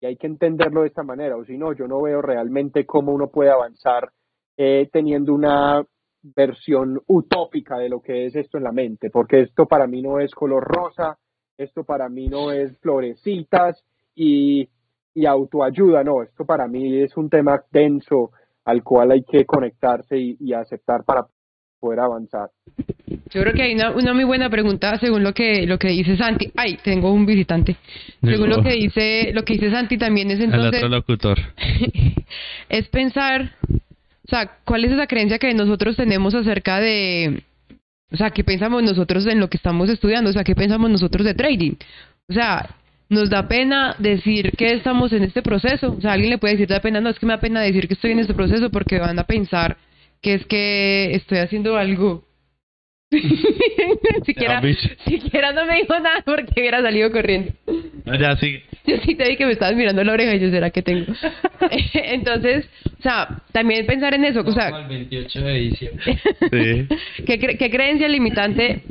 y 0.00 0.06
hay 0.06 0.16
que 0.16 0.26
entenderlo 0.26 0.80
de 0.82 0.88
esta 0.88 1.02
manera, 1.02 1.36
o 1.36 1.44
si 1.44 1.58
no, 1.58 1.74
yo 1.74 1.86
no 1.86 2.00
veo 2.00 2.22
realmente 2.22 2.86
cómo 2.86 3.12
uno 3.12 3.28
puede 3.28 3.50
avanzar 3.50 4.10
eh, 4.56 4.88
teniendo 4.90 5.34
una 5.34 5.84
versión 6.22 7.00
utópica 7.06 7.76
de 7.78 7.88
lo 7.88 8.00
que 8.00 8.26
es 8.26 8.34
esto 8.34 8.58
en 8.58 8.64
la 8.64 8.72
mente, 8.72 9.10
porque 9.10 9.42
esto 9.42 9.66
para 9.66 9.86
mí 9.86 10.00
no 10.00 10.18
es 10.18 10.34
color 10.34 10.64
rosa, 10.64 11.18
esto 11.58 11.84
para 11.84 12.08
mí 12.08 12.28
no 12.28 12.50
es 12.50 12.78
florecitas 12.78 13.84
y, 14.14 14.68
y 15.14 15.26
autoayuda, 15.26 16.04
no, 16.04 16.22
esto 16.22 16.44
para 16.44 16.68
mí 16.68 17.02
es 17.02 17.16
un 17.16 17.28
tema 17.28 17.62
denso 17.70 18.30
al 18.64 18.82
cual 18.82 19.12
hay 19.12 19.24
que 19.24 19.44
conectarse 19.44 20.18
y, 20.18 20.36
y 20.40 20.52
aceptar 20.52 21.04
para 21.04 21.26
poder 21.80 22.00
avanzar. 22.00 22.50
Yo 23.32 23.42
creo 23.42 23.54
que 23.54 23.62
hay 23.62 23.74
una, 23.74 23.90
una 23.92 24.14
muy 24.14 24.24
buena 24.24 24.50
pregunta 24.50 24.98
según 24.98 25.24
lo 25.24 25.32
que 25.32 25.66
lo 25.66 25.78
que 25.78 25.88
dice 25.88 26.16
Santi. 26.16 26.52
Ay, 26.56 26.78
tengo 26.84 27.12
un 27.12 27.26
visitante. 27.26 27.76
Según 28.22 28.50
lo 28.50 28.62
que 28.62 28.72
dice 28.72 29.32
lo 29.32 29.42
que 29.42 29.54
dice 29.54 29.70
Santi 29.70 29.96
también 29.98 30.30
es 30.30 30.38
El 30.38 30.46
entonces 30.46 30.82
otro 30.82 30.88
locutor. 30.88 31.38
es 32.68 32.88
pensar, 32.88 33.52
o 33.70 34.28
sea, 34.28 34.58
cuál 34.64 34.84
es 34.84 34.92
esa 34.92 35.06
creencia 35.06 35.38
que 35.38 35.52
nosotros 35.54 35.96
tenemos 35.96 36.34
acerca 36.34 36.78
de, 36.78 37.42
o 38.12 38.16
sea, 38.16 38.30
qué 38.30 38.44
pensamos 38.44 38.82
nosotros 38.82 39.26
en 39.26 39.40
lo 39.40 39.48
que 39.48 39.56
estamos 39.56 39.88
estudiando, 39.88 40.30
o 40.30 40.32
sea, 40.32 40.44
qué 40.44 40.54
pensamos 40.54 40.90
nosotros 40.90 41.24
de 41.24 41.34
trading. 41.34 41.74
O 42.28 42.32
sea, 42.32 42.76
nos 43.10 43.28
da 43.28 43.46
pena 43.48 43.94
decir 43.98 44.52
que 44.56 44.72
estamos 44.72 45.12
en 45.12 45.24
este 45.24 45.42
proceso. 45.42 45.94
O 45.98 46.00
sea, 46.00 46.12
alguien 46.12 46.30
le 46.30 46.38
puede 46.38 46.54
decir, 46.54 46.68
da 46.68 46.80
pena, 46.80 47.00
no, 47.00 47.10
es 47.10 47.18
que 47.18 47.26
me 47.26 47.34
da 47.34 47.40
pena 47.40 47.60
decir 47.60 47.86
que 47.86 47.94
estoy 47.94 48.12
en 48.12 48.20
este 48.20 48.32
proceso 48.34 48.70
porque 48.70 48.98
van 48.98 49.18
a 49.18 49.24
pensar 49.24 49.76
que 50.22 50.34
es 50.34 50.46
que 50.46 51.12
estoy 51.14 51.38
haciendo 51.38 51.76
algo. 51.76 52.24
siquiera, 54.24 54.62
siquiera 55.04 55.52
no 55.52 55.66
me 55.66 55.76
dijo 55.80 55.98
nada 55.98 56.22
porque 56.24 56.60
hubiera 56.60 56.80
salido 56.80 57.10
corriendo. 57.10 57.52
Ya 58.18 58.36
sí. 58.36 58.58
Yo 58.86 58.96
sí 59.04 59.14
te 59.14 59.28
vi 59.28 59.36
que 59.36 59.46
me 59.46 59.52
estabas 59.52 59.74
mirando 59.74 60.02
la 60.04 60.12
oreja 60.12 60.34
y 60.34 60.40
yo, 60.40 60.50
¿será 60.50 60.70
que 60.70 60.82
tengo? 60.82 61.12
Entonces, 61.94 62.66
o 62.98 63.02
sea, 63.02 63.42
también 63.52 63.86
pensar 63.86 64.14
en 64.14 64.24
eso, 64.24 64.40
o 64.46 64.52
sea, 64.52 64.68
el 64.68 64.88
28 64.88 65.40
de 65.40 65.54
diciembre. 65.54 66.04
Sí. 66.40 66.86
¿qué, 67.26 67.40
cre- 67.40 67.58
qué 67.58 67.70
creencia 67.70 68.08
limitante 68.08 68.82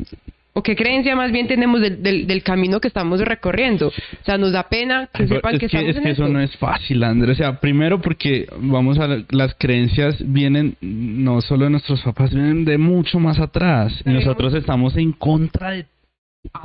o 0.60 0.64
qué 0.64 0.76
creencia 0.76 1.16
más 1.16 1.32
bien 1.32 1.48
tenemos 1.48 1.82
del, 1.82 2.04
del, 2.04 2.28
del 2.28 2.44
camino 2.44 2.80
que 2.80 2.88
estamos 2.88 3.20
recorriendo? 3.22 3.88
O 3.88 4.24
sea, 4.26 4.38
nos 4.38 4.52
da 4.52 4.64
pena 4.70 5.08
que 5.14 5.24
Ay, 5.24 5.30
sepan 5.30 5.54
es 5.56 5.60
que, 5.60 5.68
que, 5.68 5.78
estamos 5.78 5.90
es 5.90 5.98
en 5.98 6.04
que 6.04 6.10
eso 6.12 6.24
esto. 6.24 6.34
no 6.34 6.40
es 6.42 6.56
fácil, 6.58 7.04
Andrés. 7.04 7.38
O 7.38 7.44
sea, 7.44 7.60
primero 7.60 8.00
porque 8.02 8.48
vamos 8.60 9.00
a 9.00 9.08
la- 9.08 9.24
las 9.32 9.56
creencias 9.56 10.16
vienen 10.20 10.76
no 10.82 11.42
solo 11.42 11.66
de 11.66 11.72
nuestros 11.72 12.02
papás, 12.02 12.34
vienen 12.34 12.66
de 12.66 12.78
mucho 12.78 13.20
más 13.20 13.40
atrás. 13.40 13.94
Y 14.06 14.10
nosotros 14.12 14.54
estamos 14.54 14.96
en 14.98 15.12
contra 15.14 15.72
de 15.72 15.86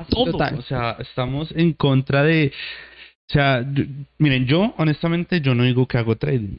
todo. 0.09 0.33
total. 0.33 0.57
O 0.59 0.63
sea, 0.63 0.97
estamos 1.01 1.53
en 1.57 1.73
contra 1.73 2.23
de. 2.23 2.53
O 3.29 3.33
sea, 3.33 3.65
yo- 3.73 3.85
miren, 4.19 4.47
yo 4.47 4.75
honestamente 4.77 5.41
yo 5.41 5.55
no 5.55 5.63
digo 5.65 5.87
que 5.87 5.99
hago 5.99 6.17
trading. 6.17 6.59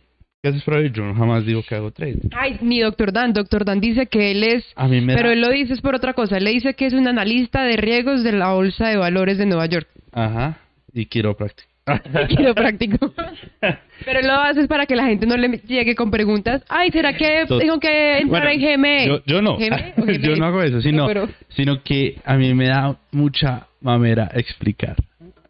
Yo 0.93 1.13
jamás 1.13 1.45
digo 1.45 1.61
que 1.67 1.75
hago 1.75 1.91
trading. 1.91 2.29
Ay, 2.35 2.57
ni 2.61 2.79
doctor 2.79 3.11
Dan. 3.11 3.33
Doctor 3.33 3.65
Dan 3.65 3.79
dice 3.79 4.07
que 4.07 4.31
él 4.31 4.43
es... 4.43 4.65
A 4.75 4.87
mí 4.87 5.01
me 5.01 5.15
Pero 5.15 5.29
da- 5.29 5.33
él 5.33 5.41
lo 5.41 5.49
dice 5.49 5.73
es 5.73 5.81
por 5.81 5.95
otra 5.95 6.13
cosa. 6.13 6.37
Él 6.37 6.43
le 6.43 6.51
dice 6.51 6.73
que 6.73 6.85
es 6.85 6.93
un 6.93 7.07
analista 7.07 7.63
de 7.63 7.77
riesgos 7.77 8.23
de 8.23 8.31
la 8.31 8.53
Bolsa 8.53 8.87
de 8.89 8.97
Valores 8.97 9.37
de 9.37 9.45
Nueva 9.45 9.65
York. 9.67 9.87
Ajá. 10.11 10.57
Y 10.93 11.05
quiropráctico. 11.07 11.69
Quiropráctico. 12.29 13.13
Pero 14.05 14.21
lo 14.21 14.33
haces 14.33 14.67
para 14.67 14.85
que 14.87 14.95
la 14.95 15.05
gente 15.05 15.25
no 15.27 15.37
le 15.37 15.49
llegue 15.67 15.93
con 15.95 16.09
preguntas. 16.09 16.63
Ay, 16.67 16.89
¿será 16.91 17.13
que 17.13 17.45
tengo 17.47 17.79
que 17.79 18.17
entrar 18.19 18.43
Bueno, 18.43 18.49
en 18.49 18.59
GME? 18.81 19.07
Yo, 19.07 19.21
yo 19.25 19.41
no. 19.41 19.57
¿GME 19.57 19.93
o 19.97 20.05
yo 20.11 20.35
no 20.35 20.45
hago 20.45 20.61
eso, 20.63 20.81
sino, 20.81 21.03
No, 21.03 21.07
pero- 21.07 21.29
sino 21.49 21.83
que 21.83 22.17
a 22.25 22.35
mí 22.37 22.53
me 22.53 22.67
da 22.69 22.97
mucha 23.11 23.67
mamera 23.81 24.29
explicar. 24.33 24.95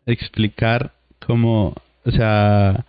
Explicar 0.05 0.91
cómo, 1.25 1.73
o 2.05 2.11
sea, 2.11 2.85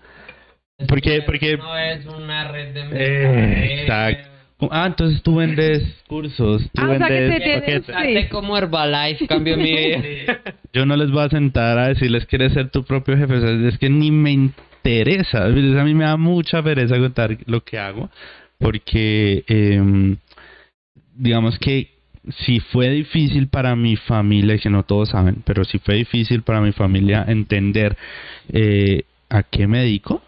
Porque- 0.88 1.22
porque- 1.22 1.56
No 1.56 1.76
es 1.78 2.04
una 2.06 2.48
red 2.52 2.74
de 2.74 2.80
Eh, 2.92 3.82
exacto. 3.82 4.28
Ah, 4.70 4.86
entonces 4.86 5.22
tú 5.22 5.36
vendes 5.36 5.82
cursos, 6.06 6.62
tú 6.72 6.82
Ah, 6.82 6.90
o 6.90 6.98
sea 6.98 7.06
que 7.08 7.12
vendes 7.14 7.42
se 7.42 7.60
tiene- 7.60 7.82
sí. 7.82 7.92
Hace 7.94 8.28
como 8.30 8.56
Herbalife 8.56 9.26
cambió 9.26 9.56
mi 9.56 9.64
vida. 9.76 10.40
Yo 10.72 10.86
no 10.86 10.96
les 10.96 11.10
voy 11.10 11.24
a 11.24 11.28
sentar 11.28 11.78
a 11.78 11.88
decirles 11.88 12.24
quieres 12.26 12.52
ser 12.52 12.70
tu 12.70 12.82
propio 12.84 13.16
jefe, 13.18 13.34
o 13.34 13.40
sea, 13.40 13.68
es 13.68 13.78
que 13.78 13.90
ni 13.90 14.10
me 14.10 14.30
interesa. 14.32 15.44
A 15.44 15.48
mí 15.48 15.94
me 15.94 16.04
da 16.04 16.16
mucha 16.16 16.62
pereza 16.62 16.98
contar 16.98 17.36
lo 17.46 17.62
que 17.64 17.78
hago, 17.78 18.10
porque 18.58 19.44
em, 19.46 20.16
digamos 21.14 21.58
que 21.58 21.90
si 22.46 22.60
fue 22.60 22.88
difícil 22.90 23.48
para 23.48 23.76
mi 23.76 23.96
familia, 23.96 24.54
y 24.54 24.58
que 24.58 24.70
no 24.70 24.84
todos 24.84 25.10
saben, 25.10 25.42
pero 25.44 25.64
si 25.64 25.78
fue 25.78 25.96
difícil 25.96 26.42
para 26.42 26.60
mi 26.62 26.72
familia 26.72 27.24
entender 27.28 27.96
eh, 28.52 29.02
a 29.28 29.42
qué 29.42 29.66
me 29.66 29.80
dedico, 29.80 30.22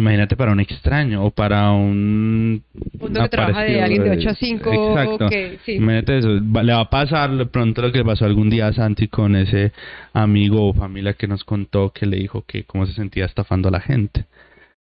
imagínate 0.00 0.36
para 0.36 0.52
un 0.52 0.60
extraño 0.60 1.24
o 1.24 1.30
para 1.30 1.70
un... 1.70 2.62
Mundo 2.98 3.22
que 3.22 3.28
trabaja 3.28 3.62
de 3.62 3.80
alguien 3.80 4.02
de 4.02 4.08
eh, 4.10 4.18
8 4.18 4.28
a 4.30 4.34
5. 4.34 4.72
Exacto. 4.72 5.28
sí. 5.64 5.72
Imagínate 5.72 6.18
eso, 6.18 6.28
le 6.28 6.72
va 6.72 6.80
a 6.80 6.90
pasar 6.90 7.30
de 7.36 7.46
pronto 7.46 7.82
lo 7.82 7.92
que 7.92 7.98
le 7.98 8.04
pasó 8.04 8.24
algún 8.24 8.50
día 8.50 8.66
a 8.66 8.72
Santi 8.72 9.08
con 9.08 9.36
ese 9.36 9.72
amigo 10.12 10.68
o 10.68 10.74
familia 10.74 11.14
que 11.14 11.28
nos 11.28 11.44
contó 11.44 11.90
que 11.90 12.06
le 12.06 12.16
dijo 12.16 12.44
que 12.46 12.64
cómo 12.64 12.86
se 12.86 12.94
sentía 12.94 13.24
estafando 13.24 13.68
a 13.68 13.72
la 13.72 13.80
gente. 13.80 14.26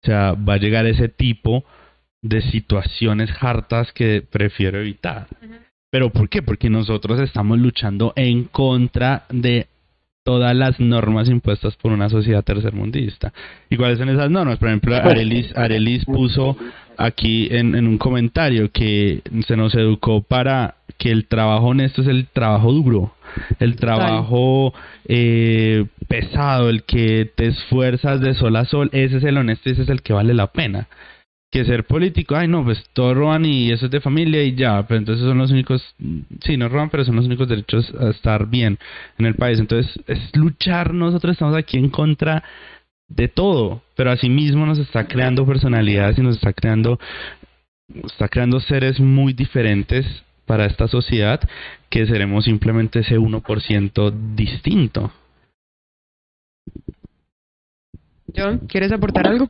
O 0.03 0.05
sea, 0.05 0.33
va 0.33 0.55
a 0.55 0.57
llegar 0.57 0.85
ese 0.85 1.09
tipo 1.09 1.63
de 2.21 2.41
situaciones 2.41 3.29
hartas 3.39 3.91
que 3.93 4.21
prefiero 4.21 4.79
evitar. 4.79 5.27
¿Pero 5.91 6.09
por 6.09 6.27
qué? 6.27 6.41
Porque 6.41 6.69
nosotros 6.69 7.21
estamos 7.21 7.57
luchando 7.57 8.13
en 8.15 8.45
contra 8.45 9.25
de 9.29 9.67
todas 10.25 10.55
las 10.55 10.79
normas 10.79 11.29
impuestas 11.29 11.75
por 11.75 11.91
una 11.91 12.09
sociedad 12.09 12.43
tercermundista. 12.43 13.31
¿Y 13.69 13.77
cuáles 13.77 13.99
son 13.99 14.09
esas 14.09 14.31
normas? 14.31 14.57
Por 14.57 14.69
ejemplo, 14.69 14.95
Arelis, 14.95 15.55
Arelis 15.55 16.03
puso 16.03 16.57
aquí 16.97 17.47
en, 17.51 17.75
en 17.75 17.87
un 17.87 17.99
comentario 17.99 18.71
que 18.71 19.21
se 19.47 19.55
nos 19.55 19.75
educó 19.75 20.23
para 20.23 20.77
que 20.97 21.11
el 21.11 21.27
trabajo 21.27 21.67
honesto 21.67 22.01
es 22.01 22.07
el 22.07 22.25
trabajo 22.27 22.71
duro, 22.71 23.13
el 23.59 23.75
trabajo 23.75 24.73
eh, 25.07 25.85
pesado, 26.07 26.69
el 26.69 26.83
que 26.83 27.29
te 27.35 27.47
esfuerzas 27.47 28.19
de 28.19 28.33
sol 28.33 28.55
a 28.55 28.65
sol, 28.65 28.89
ese 28.93 29.17
es 29.17 29.23
el 29.23 29.37
honesto 29.37 29.69
y 29.69 29.73
ese 29.73 29.83
es 29.83 29.89
el 29.89 30.01
que 30.01 30.13
vale 30.13 30.33
la 30.33 30.47
pena. 30.47 30.87
Que 31.51 31.63
ser 31.63 31.85
político, 31.85 32.35
ay 32.35 32.47
no, 32.47 32.63
pues 32.65 32.83
todos 32.93 33.15
roban 33.15 33.45
y 33.45 33.71
eso 33.71 33.85
es 33.85 33.91
de 33.91 34.01
familia 34.01 34.43
y 34.43 34.55
ya, 34.55 34.85
pero 34.87 34.97
entonces 34.97 35.25
son 35.25 35.37
los 35.37 35.51
únicos, 35.51 35.95
sí, 36.41 36.57
no 36.57 36.67
roban, 36.67 36.89
pero 36.89 37.05
son 37.05 37.15
los 37.15 37.25
únicos 37.25 37.47
derechos 37.47 37.93
a 37.99 38.09
estar 38.09 38.47
bien 38.47 38.77
en 39.17 39.25
el 39.25 39.35
país. 39.35 39.59
Entonces 39.59 39.97
es 40.07 40.35
luchar, 40.35 40.93
nosotros 40.93 41.33
estamos 41.33 41.55
aquí 41.55 41.77
en 41.77 41.89
contra 41.89 42.43
de 43.07 43.27
todo, 43.27 43.83
pero 43.95 44.11
asimismo 44.11 44.65
nos 44.65 44.79
está 44.79 45.07
creando 45.07 45.45
personalidades 45.45 46.17
y 46.17 46.21
nos 46.21 46.35
está 46.35 46.51
creando 46.51 46.99
está 48.03 48.27
creando 48.27 48.59
seres 48.59 48.99
muy 48.99 49.33
diferentes 49.33 50.05
para 50.45 50.65
esta 50.65 50.87
sociedad 50.87 51.39
que 51.89 52.05
seremos 52.05 52.45
simplemente 52.45 52.99
ese 52.99 53.17
1% 53.17 54.35
distinto. 54.35 55.11
John, 58.35 58.59
¿quieres 58.67 58.91
aportar 58.91 59.27
algo? 59.27 59.49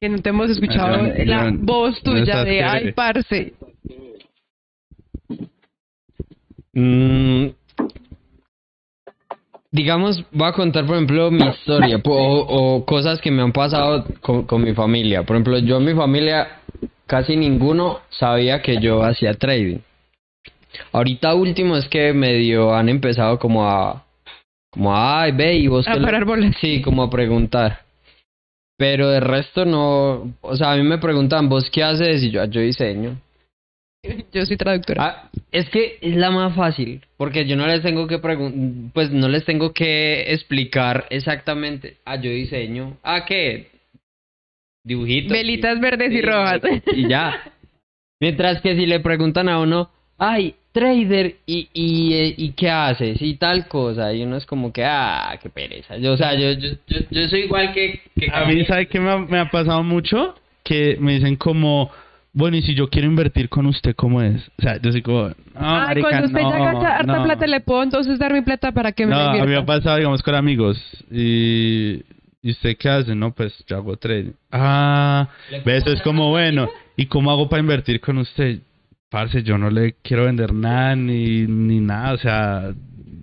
Que 0.00 0.08
no 0.08 0.18
te 0.18 0.30
hemos 0.30 0.48
escuchado 0.50 1.02
la 1.24 1.50
voz 1.52 2.00
tuya 2.02 2.44
de 2.44 2.62
ay, 2.62 2.92
parce. 2.92 3.54
Mm, 6.72 7.48
digamos, 9.72 10.24
voy 10.30 10.48
a 10.48 10.52
contar, 10.52 10.86
por 10.86 10.94
ejemplo, 10.94 11.30
mi 11.32 11.44
historia 11.48 12.00
o, 12.04 12.12
o 12.12 12.84
cosas 12.84 13.20
que 13.20 13.32
me 13.32 13.42
han 13.42 13.52
pasado 13.52 14.04
con, 14.20 14.44
con 14.44 14.62
mi 14.62 14.72
familia. 14.72 15.24
Por 15.24 15.34
ejemplo, 15.34 15.58
yo 15.58 15.78
en 15.78 15.84
mi 15.84 15.94
familia 15.94 16.60
casi 17.06 17.36
ninguno 17.36 18.00
sabía 18.10 18.62
que 18.62 18.80
yo 18.80 19.02
hacía 19.02 19.34
trading. 19.34 19.78
Ahorita 20.92 21.34
último 21.34 21.76
es 21.76 21.88
que 21.88 22.12
medio 22.12 22.74
han 22.74 22.88
empezado 22.88 23.38
como 23.38 23.68
a... 23.68 24.04
Como, 24.70 24.94
ay, 24.94 25.32
ve 25.32 25.56
y 25.56 25.66
vos... 25.66 25.88
A 25.88 25.94
qué 25.94 25.98
lo-". 25.98 26.06
parar 26.06 26.24
bolas. 26.24 26.54
Sí, 26.60 26.82
como 26.82 27.02
a 27.02 27.10
preguntar. 27.10 27.87
Pero 28.78 29.08
de 29.10 29.20
resto 29.20 29.64
no... 29.64 30.34
O 30.40 30.56
sea, 30.56 30.72
a 30.72 30.76
mí 30.76 30.84
me 30.84 30.98
preguntan, 30.98 31.48
¿vos 31.48 31.68
qué 31.70 31.82
haces? 31.82 32.22
Y 32.22 32.30
yo, 32.30 32.40
"Ah, 32.40 32.46
yo 32.46 32.60
diseño. 32.60 33.20
Yo 34.32 34.46
soy 34.46 34.56
traductora. 34.56 35.04
Ah, 35.04 35.30
es 35.50 35.68
que 35.70 35.98
es 36.00 36.16
la 36.16 36.30
más 36.30 36.54
fácil, 36.54 37.04
porque 37.16 37.46
yo 37.46 37.56
no 37.56 37.66
les 37.66 37.82
tengo 37.82 38.06
que 38.06 38.18
pregun 38.20 38.92
pues 38.94 39.10
no 39.10 39.28
les 39.28 39.44
tengo 39.44 39.72
que 39.72 40.32
explicar 40.32 41.06
exactamente. 41.10 41.96
Ah, 42.04 42.14
yo 42.14 42.30
diseño. 42.30 42.96
Ah, 43.02 43.24
¿qué? 43.26 43.70
Dibujitos. 44.84 45.32
Velitas 45.32 45.80
verdes 45.80 46.12
y 46.12 46.22
rojas. 46.22 46.60
Y 46.94 47.08
ya. 47.08 47.52
Mientras 48.20 48.60
que 48.60 48.76
si 48.76 48.86
le 48.86 49.00
preguntan 49.00 49.48
a 49.48 49.58
uno, 49.58 49.90
ay, 50.16 50.54
trader 50.78 51.36
y, 51.46 51.68
y, 51.72 52.14
eh, 52.14 52.34
y 52.36 52.50
qué 52.52 52.70
haces 52.70 53.20
y 53.20 53.34
tal 53.34 53.66
cosa 53.68 54.12
y 54.12 54.22
uno 54.22 54.36
es 54.36 54.46
como 54.46 54.72
que 54.72 54.84
ah 54.84 55.38
qué 55.42 55.50
pereza 55.50 55.96
yo 55.96 56.12
o 56.12 56.16
sea 56.16 56.34
yo 56.34 56.52
yo, 56.52 56.70
yo, 56.86 56.98
yo 57.10 57.28
soy 57.28 57.40
igual 57.40 57.72
que, 57.72 58.00
que 58.18 58.28
A 58.32 58.44
mí, 58.44 58.64
¿sabe 58.64 58.86
qué 58.86 59.00
me 59.00 59.10
ha, 59.10 59.18
me 59.18 59.38
ha 59.38 59.50
pasado 59.50 59.82
mucho? 59.82 60.34
Que 60.62 60.96
me 61.00 61.14
dicen 61.14 61.36
como, 61.36 61.90
bueno, 62.32 62.56
y 62.56 62.62
si 62.62 62.74
yo 62.74 62.88
quiero 62.88 63.08
invertir 63.08 63.48
con 63.48 63.66
usted, 63.66 63.94
¿cómo 63.94 64.22
es? 64.22 64.48
O 64.58 64.62
sea, 64.62 64.80
yo 64.80 64.92
soy 64.92 65.02
como, 65.02 65.28
no, 65.28 65.34
marica, 65.60 66.08
cuando 66.08 66.26
usted 66.26 66.42
no, 66.42 66.50
ya 66.50 66.58
gasta 66.58 66.96
harta 66.96 67.16
no. 67.16 67.24
plata, 67.24 67.46
le 67.46 67.60
puedo 67.60 67.82
entonces 67.82 68.18
dar 68.18 68.32
mi 68.32 68.42
plata 68.42 68.72
para 68.72 68.92
que 68.92 69.06
me 69.06 69.12
No, 69.12 69.20
a 69.20 69.32
mí 69.32 69.46
me 69.46 69.56
ha 69.56 69.64
pasado, 69.64 69.96
digamos, 69.96 70.22
con 70.22 70.34
amigos. 70.34 70.78
Y, 71.10 72.02
¿y 72.42 72.50
usted 72.50 72.76
qué 72.76 72.88
hace? 72.88 73.14
No, 73.14 73.32
pues 73.32 73.54
yo 73.66 73.76
hago 73.76 73.96
trading. 73.96 74.32
Ah, 74.52 75.28
ve, 75.64 75.76
eso 75.78 75.90
es 75.90 76.02
como, 76.02 76.30
bueno, 76.30 76.68
¿y 76.96 77.06
cómo 77.06 77.30
hago 77.30 77.48
para 77.48 77.60
invertir 77.60 78.00
con 78.00 78.18
usted? 78.18 78.60
Parce, 79.10 79.42
yo 79.42 79.56
no 79.56 79.70
le 79.70 79.94
quiero 80.02 80.24
vender 80.24 80.52
nada 80.52 80.94
ni, 80.94 81.46
ni 81.46 81.80
nada, 81.80 82.12
o 82.12 82.18
sea, 82.18 82.74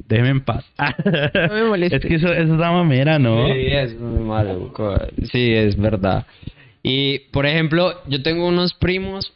déjeme 0.08 0.30
en 0.30 0.42
paz. 0.42 0.66
No 0.78 1.54
me 1.54 1.64
moleste. 1.70 1.98
Es 1.98 2.06
que 2.06 2.16
eso, 2.16 2.34
eso 2.34 2.54
es 2.54 2.60
la 2.60 2.72
mamera, 2.72 3.20
¿no? 3.20 3.48
Sí, 3.48 3.68
es 3.68 4.00
muy 4.00 4.24
malo. 4.24 4.74
Sí, 5.32 5.54
es 5.54 5.78
verdad. 5.78 6.26
Y, 6.82 7.20
por 7.32 7.46
ejemplo, 7.46 8.02
yo 8.08 8.24
tengo 8.24 8.48
unos 8.48 8.74
primos 8.74 9.34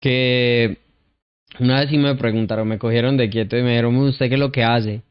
que 0.00 0.78
una 1.60 1.80
vez 1.80 1.90
sí 1.90 1.98
me 1.98 2.14
preguntaron, 2.14 2.68
me 2.68 2.78
cogieron 2.78 3.16
de 3.16 3.30
quieto 3.30 3.56
y 3.56 3.62
me 3.62 3.70
dijeron, 3.70 3.96
¿usted 3.96 4.28
qué 4.28 4.34
es 4.34 4.40
lo 4.40 4.52
que 4.52 4.64
hace? 4.64 5.02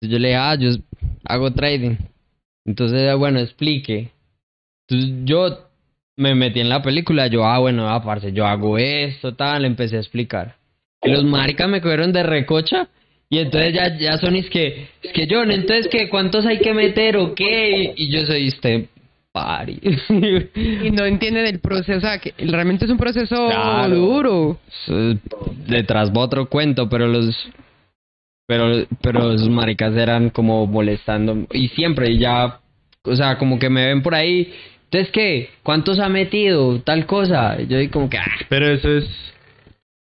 Entonces 0.00 0.10
yo 0.10 0.18
le 0.18 0.28
dije, 0.28 0.38
ah, 0.38 0.54
yo 0.54 0.70
hago 1.24 1.52
trading. 1.52 1.96
Entonces, 2.66 3.16
bueno, 3.16 3.38
explique. 3.38 4.10
Entonces 4.86 5.24
yo 5.24 5.69
me 6.20 6.34
metí 6.34 6.60
en 6.60 6.68
la 6.68 6.82
película, 6.82 7.28
yo, 7.28 7.46
ah, 7.46 7.58
bueno, 7.60 7.88
ah, 7.88 8.02
parce, 8.02 8.30
yo 8.32 8.46
hago 8.46 8.76
esto, 8.76 9.34
tal, 9.34 9.64
empecé 9.64 9.96
a 9.96 10.00
explicar. 10.00 10.54
Y 11.02 11.10
los 11.10 11.24
maricas 11.24 11.66
me 11.66 11.80
cogieron 11.80 12.12
de 12.12 12.22
recocha 12.22 12.88
y 13.30 13.38
entonces 13.38 13.72
ya, 13.72 13.96
ya 13.96 14.18
son 14.18 14.36
es 14.36 14.50
que, 14.50 14.88
es 15.02 15.12
que 15.14 15.26
John, 15.30 15.50
entonces 15.50 15.88
que 15.88 16.10
cuántos 16.10 16.44
hay 16.44 16.58
que 16.58 16.74
meter 16.74 17.16
o 17.16 17.34
qué, 17.34 17.94
y 17.96 18.12
yo 18.12 18.26
soy 18.26 18.48
este 18.48 18.88
pari. 19.32 19.80
Y 20.54 20.90
no 20.90 21.06
entienden 21.06 21.46
el 21.46 21.58
proceso, 21.58 21.96
o 21.96 22.00
sea, 22.00 22.18
que 22.18 22.34
realmente 22.36 22.84
es 22.84 22.90
un 22.90 22.98
proceso 22.98 23.46
Claro. 23.48 23.94
duro. 23.94 24.58
Detrás 25.66 26.10
va 26.10 26.20
otro 26.20 26.50
cuento, 26.50 26.90
pero 26.90 27.06
los 27.08 27.48
pero 28.46 28.84
pero 29.00 29.20
los 29.20 29.48
maricas 29.48 29.96
eran 29.96 30.28
como 30.28 30.66
molestando 30.66 31.46
y 31.52 31.68
siempre 31.68 32.10
y 32.10 32.18
ya 32.18 32.60
o 33.04 33.16
sea, 33.16 33.38
como 33.38 33.58
que 33.58 33.70
me 33.70 33.86
ven 33.86 34.02
por 34.02 34.14
ahí, 34.14 34.52
entonces 34.90 35.12
qué, 35.12 35.50
¿cuántos 35.62 36.00
ha 36.00 36.08
metido 36.08 36.80
tal 36.82 37.06
cosa? 37.06 37.60
Yo 37.62 37.78
digo 37.78 37.92
como 37.92 38.10
que 38.10 38.18
ah, 38.18 38.26
Pero 38.48 38.66
eso 38.66 38.88
es 38.88 39.04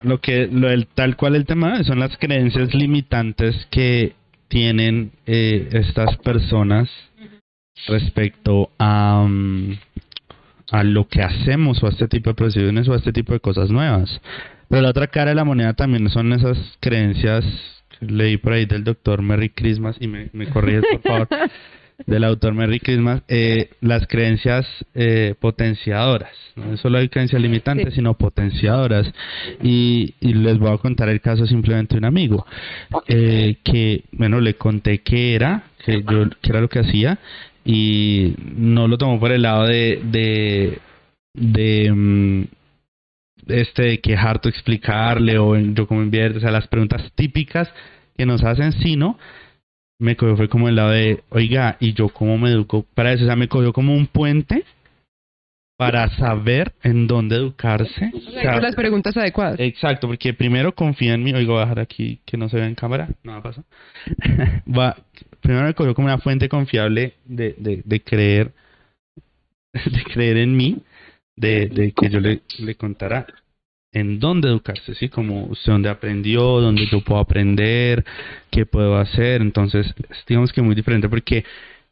lo 0.01 0.21
que, 0.21 0.49
lo 0.49 0.69
del, 0.69 0.89
tal 0.89 1.17
cual 1.17 1.37
el 1.37 1.47
tema 1.47 1.85
son 1.85 2.01
las 2.01 2.17
creencias 2.17 2.75
limitantes 2.75 3.55
que 3.71 4.15
tienen 4.49 5.13
eh, 5.25 5.69
estas 5.71 6.17
personas 6.17 6.91
respecto 7.87 8.71
a, 8.77 9.25
mm, 9.29 9.79
a 10.73 10.83
lo 10.83 11.07
que 11.07 11.23
hacemos 11.23 11.81
o 11.81 11.87
a 11.87 11.91
este 11.91 12.09
tipo 12.09 12.31
de 12.31 12.35
profesiones 12.35 12.89
o 12.89 12.95
a 12.95 12.97
este 12.97 13.13
tipo 13.13 13.33
de 13.35 13.39
cosas 13.39 13.71
nuevas. 13.71 14.21
Pero 14.69 14.83
la 14.83 14.91
otra 14.91 15.07
cara 15.07 15.31
de 15.31 15.37
la 15.37 15.45
moneda 15.45 15.75
también 15.75 16.11
son 16.11 16.33
esas 16.33 16.59
creencias 16.81 17.45
leí 18.01 18.37
por 18.37 18.53
ahí 18.53 18.67
del 18.67 18.83
doctor 18.83 19.23
Merry 19.23 19.51
Christmas 19.51 19.97
y 20.01 20.09
me, 20.09 20.29
me 20.33 20.49
corriges 20.49 20.83
por 20.91 21.03
favor 21.03 21.29
del 22.07 22.25
autor 22.25 22.55
Merry 22.55 22.81
Christmas, 22.81 23.23
eh, 23.29 23.71
las 23.81 24.07
creencias 24.07 24.67
eh, 24.95 25.35
potenciadoras. 25.41 26.31
No 26.57 26.77
solo 26.77 26.99
hay 26.99 27.09
creencias 27.09 27.41
limitantes, 27.41 27.89
Sí. 27.91 27.97
sino 27.97 28.15
potenciadoras. 28.15 29.11
Y, 29.63 30.15
y 30.21 30.35
les 30.35 30.59
voy 30.59 30.73
a 30.73 30.79
contar 30.79 31.09
el 31.09 31.21
caso 31.21 31.47
simplemente 31.47 31.95
de 31.95 31.99
un 31.99 32.05
amigo 32.05 32.47
eh, 33.09 33.57
que, 33.65 34.05
bueno, 34.13 34.41
le 34.41 34.55
conté 34.55 34.99
que 34.99 35.35
era, 35.35 35.65
que 35.85 36.03
yo, 36.03 36.29
que 36.41 36.51
era 36.51 36.61
lo 36.61 36.69
que 36.69 36.81
hacía 36.81 37.19
y 37.65 38.35
no 38.57 38.89
lo 38.89 38.99
tomó 38.99 39.19
por 39.21 39.31
el 39.33 39.43
lado 39.43 39.67
de, 39.67 40.01
de, 40.05 40.79
de 41.35 41.93
mm, 41.93 42.43
este 43.49 43.83
de 43.83 44.01
que 44.01 44.13
es 44.15 44.19
harto 44.21 44.49
explicarle 44.49 45.39
o 45.39 45.57
en- 45.57 45.75
yo 45.75 45.87
como 45.87 46.03
invierto, 46.03 46.39
o 46.39 46.41
sea, 46.41 46.51
las 46.51 46.69
preguntas 46.69 47.03
típicas 47.15 47.73
que 48.17 48.27
nos 48.27 48.43
hacen, 48.45 48.73
sino 48.73 49.19
me 50.03 50.17
cogió 50.17 50.37
fue 50.37 50.49
como 50.49 50.69
el 50.69 50.77
lado 50.77 50.91
de, 50.91 51.23
oiga, 51.31 51.77
¿y 51.79 51.95
yo 51.95 52.09
cómo 52.09 52.37
me 52.37 52.51
educo 52.51 52.85
para 52.95 53.13
eso? 53.13 53.25
O 53.25 53.27
sea, 53.27 53.37
me 53.37 53.49
cogió 53.49 53.73
como 53.73 53.95
un 53.95 54.07
puente 54.07 54.65
para 55.77 56.09
saber 56.17 56.73
en 56.83 57.07
dónde 57.07 57.37
educarse. 57.37 58.11
O 58.15 58.31
sea, 58.33 58.61
las 58.61 58.75
preguntas 58.75 59.17
adecuadas. 59.17 59.59
Exacto, 59.59 60.09
porque 60.09 60.35
primero 60.35 60.75
confía 60.75 61.15
en 61.15 61.23
mí. 61.23 61.33
Oigo, 61.33 61.53
voy 61.55 61.63
a 61.63 61.67
dejar 61.67 61.81
aquí 61.81 62.21
que 62.25 62.37
no 62.37 62.49
se 62.49 62.57
vea 62.57 62.67
en 62.67 62.75
cámara. 62.75 63.09
No 63.23 63.35
me 63.35 63.43
pasa. 63.43 63.63
Va, 64.67 64.97
primero 65.41 65.67
me 65.67 65.75
cogió 65.75 65.95
como 65.95 66.07
una 66.07 66.19
fuente 66.19 66.49
confiable 66.49 67.15
de, 67.25 67.55
de, 67.59 67.83
de 67.85 68.01
creer 68.03 68.53
de 69.73 70.05
creer 70.13 70.37
en 70.37 70.57
mí, 70.57 70.83
de, 71.37 71.67
de 71.67 71.93
que 71.93 72.11
yo 72.11 72.21
le, 72.21 72.43
le 72.59 72.75
contara 72.75 73.27
en 73.93 74.19
dónde 74.19 74.49
educarse, 74.49 74.95
¿sí? 74.95 75.09
Como 75.09 75.45
usted 75.45 75.73
dónde 75.73 75.91
aprendió, 75.91 76.43
dónde 76.61 76.87
yo 76.87 77.03
puedo 77.03 77.21
aprender, 77.21 78.05
qué 78.51 78.67
puedo 78.67 78.97
hacer. 78.99 79.43
Entonces, 79.43 79.95
es, 80.11 80.25
digamos 80.27 80.53
que 80.53 80.63
muy 80.63 80.75
diferente 80.75 81.09
porque 81.09 81.45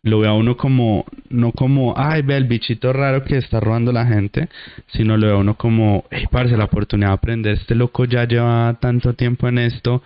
lo 0.03 0.21
ve 0.21 0.29
a 0.29 0.33
uno 0.33 0.57
como, 0.57 1.05
no 1.29 1.53
como, 1.53 1.95
ay, 1.97 2.23
ve 2.23 2.37
el 2.37 2.45
bichito 2.45 2.93
raro 2.93 3.23
que 3.23 3.37
está 3.37 3.61
robando 3.61 3.93
la 3.93 4.07
gente, 4.07 4.49
sino 4.89 5.17
lo 5.19 5.27
ve 5.27 5.33
a 5.35 5.37
uno 5.37 5.57
como, 5.57 6.05
hey, 6.11 6.25
parce, 6.31 6.57
la 6.57 6.65
oportunidad 6.65 7.11
de 7.11 7.15
aprender, 7.15 7.55
este 7.55 7.75
loco 7.75 8.07
ya 8.07 8.25
lleva 8.25 8.79
tanto 8.81 9.13
tiempo 9.13 9.47
en 9.49 9.59
esto, 9.59 10.03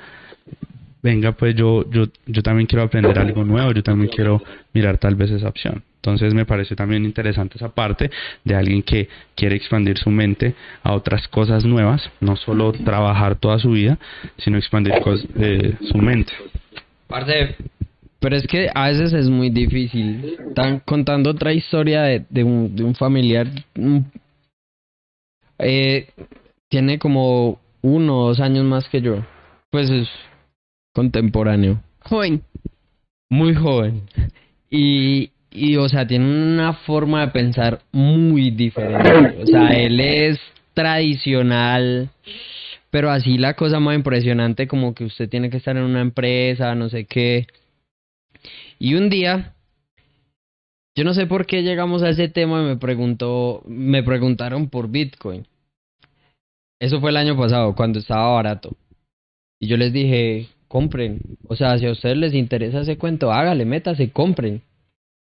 venga, 1.05 1.32
pues 1.32 1.55
yo, 1.55 1.88
yo, 1.90 2.07
yo 2.26 2.42
también 2.42 2.66
quiero 2.66 2.82
aprender 2.82 3.18
algo 3.18 3.44
nuevo, 3.44 3.70
yo 3.72 3.82
también 3.82 4.09
quiero 4.11 4.42
mirar 4.72 4.96
tal 4.98 5.14
vez 5.14 5.30
esa 5.30 5.48
opción. 5.48 5.82
Entonces 5.96 6.34
me 6.34 6.44
parece 6.46 6.74
también 6.74 7.05
interesante 7.05 7.57
esa 7.57 7.68
parte 7.68 8.11
de 8.42 8.55
alguien 8.55 8.82
que 8.82 9.09
quiere 9.36 9.55
expandir 9.57 9.98
su 9.98 10.11
mente 10.11 10.55
a 10.82 10.92
otras 10.94 11.28
cosas 11.28 11.64
nuevas, 11.64 12.11
no 12.20 12.36
solo 12.36 12.72
trabajar 12.72 13.36
toda 13.36 13.59
su 13.59 13.70
vida, 13.70 13.98
sino 14.38 14.57
expandir 14.59 14.94
eh, 15.38 15.74
su 15.90 15.98
mente. 15.98 16.32
Parce, 17.07 17.57
pero 18.18 18.36
es 18.36 18.46
que 18.46 18.70
a 18.74 18.88
veces 18.88 19.12
es 19.12 19.28
muy 19.28 19.50
difícil. 19.50 20.36
Están 20.48 20.80
contando 20.80 21.30
otra 21.30 21.52
historia 21.52 22.02
de, 22.02 22.24
de, 22.30 22.44
un, 22.44 22.74
de 22.74 22.82
un 22.84 22.94
familiar. 22.94 23.46
un- 23.76 24.11
eh, 25.59 26.09
tiene 26.68 26.98
como 26.98 27.61
uno 27.82 28.18
o 28.20 28.28
dos 28.28 28.40
años 28.40 28.64
más 28.64 28.88
que 28.88 29.00
yo. 29.00 29.24
Pues 29.70 29.88
es 29.90 30.09
contemporáneo. 30.95 31.82
Joven. 32.01 32.42
Muy 33.28 33.55
joven. 33.55 34.03
Y, 34.70 35.30
y, 35.51 35.76
o 35.76 35.88
sea, 35.88 36.07
tiene 36.07 36.24
una 36.24 36.72
forma 36.72 37.26
de 37.26 37.32
pensar 37.32 37.82
muy 37.92 38.51
diferente. 38.51 39.42
O 39.42 39.47
sea, 39.47 39.68
él 39.68 40.01
es 40.01 40.40
tradicional. 40.72 42.09
Pero 42.90 43.11
así 43.11 43.38
la 43.38 43.55
cosa 43.55 43.80
más 43.80 43.97
impresionante 43.97 44.68
como 44.68 44.95
que 44.95 45.05
usted 45.05 45.28
tiene 45.28 45.51
que 45.51 45.57
estar 45.57 45.76
en 45.76 45.82
una 45.82 46.01
empresa, 46.01 46.74
no 46.74 46.88
sé 46.88 47.07
qué. 47.07 47.49
Y 48.78 48.95
un 48.95 49.11
día, 49.11 49.55
yo 50.97 51.03
no 51.03 51.12
sé 51.12 51.26
por 51.26 51.47
qué 51.47 51.62
llegamos 51.62 52.03
a 52.03 52.11
ese 52.11 52.28
tema 52.28 52.62
y 52.62 52.66
me 52.66 52.76
preguntó, 52.76 53.62
me 53.66 54.05
preguntaron 54.05 54.68
por 54.68 54.88
Bitcoin. 54.90 55.47
Eso 56.80 57.01
fue 57.01 57.11
el 57.11 57.16
año 57.16 57.36
pasado, 57.36 57.74
cuando 57.74 57.99
estaba 57.99 58.32
barato. 58.34 58.76
Y 59.59 59.66
yo 59.66 59.76
les 59.76 59.92
dije, 59.92 60.49
compren. 60.75 61.20
O 61.47 61.55
sea, 61.55 61.79
si 61.79 61.87
a 61.87 61.93
ustedes 61.93 62.16
les 62.16 62.35
interesa 62.35 62.81
ese 62.81 62.99
cuento, 62.99 63.31
hágale, 63.31 63.64
métase, 63.64 64.11
compren. 64.11 64.61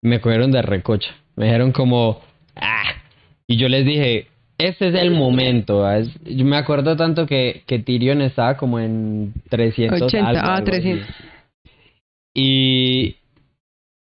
Me 0.01 0.21
cogieron 0.21 0.49
de 0.49 0.61
recocha. 0.61 1.09
Me 1.35 1.45
dijeron 1.47 1.73
como, 1.73 2.21
ah. 2.55 2.93
Y 3.47 3.57
yo 3.57 3.67
les 3.67 3.85
dije, 3.85 4.27
este 4.57 4.87
es 4.87 4.95
el 4.95 5.11
momento. 5.11 5.85
es- 5.91 6.09
Yo 6.23 6.45
me 6.45 6.55
acuerdo 6.55 6.95
tanto 6.95 7.25
que, 7.25 7.63
que 7.67 7.79
Tyrion 7.79 8.21
estaba 8.21 8.55
como 8.55 8.79
en 8.79 9.33
300 9.49 10.01
80, 10.03 10.29
algo, 10.29 10.41
ah, 10.41 10.55
algo 10.55 10.69
así. 10.71 10.79
300. 10.81 11.07
Y, 12.33 13.17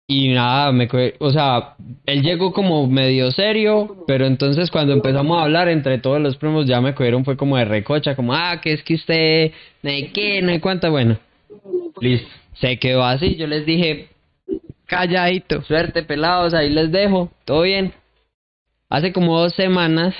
y 0.07 0.29
nada, 0.29 0.71
me 0.71 0.87
o 1.19 1.29
sea, 1.29 1.75
él 2.07 2.23
llegó 2.23 2.51
como 2.51 2.87
medio 2.87 3.29
serio, 3.29 4.05
pero 4.07 4.25
entonces 4.25 4.71
cuando 4.71 4.93
empezamos 4.93 5.37
a 5.37 5.43
hablar 5.43 5.67
entre 5.69 5.99
todos 5.99 6.19
los 6.19 6.35
primos 6.37 6.65
ya 6.65 6.81
me 6.81 6.95
cogieron 6.95 7.23
fue 7.25 7.37
como 7.37 7.57
de 7.57 7.65
recocha, 7.65 8.15
como, 8.15 8.33
ah, 8.33 8.59
que 8.59 8.73
es 8.73 8.81
que 8.81 8.95
usted, 8.95 9.51
no 9.83 9.91
hay 9.91 10.07
qué, 10.13 10.41
no 10.41 10.49
hay 10.49 10.59
cuánto, 10.59 10.89
bueno, 10.89 11.19
listo, 12.01 12.27
se 12.59 12.77
quedó 12.77 13.03
así, 13.03 13.35
yo 13.35 13.47
les 13.47 13.65
dije, 13.65 14.09
Calladito. 14.85 15.61
suerte 15.63 16.03
pelados, 16.03 16.53
ahí 16.53 16.69
les 16.69 16.91
dejo, 16.91 17.31
todo 17.45 17.61
bien. 17.63 17.93
Hace 18.89 19.11
como 19.11 19.37
dos 19.39 19.53
semanas, 19.53 20.15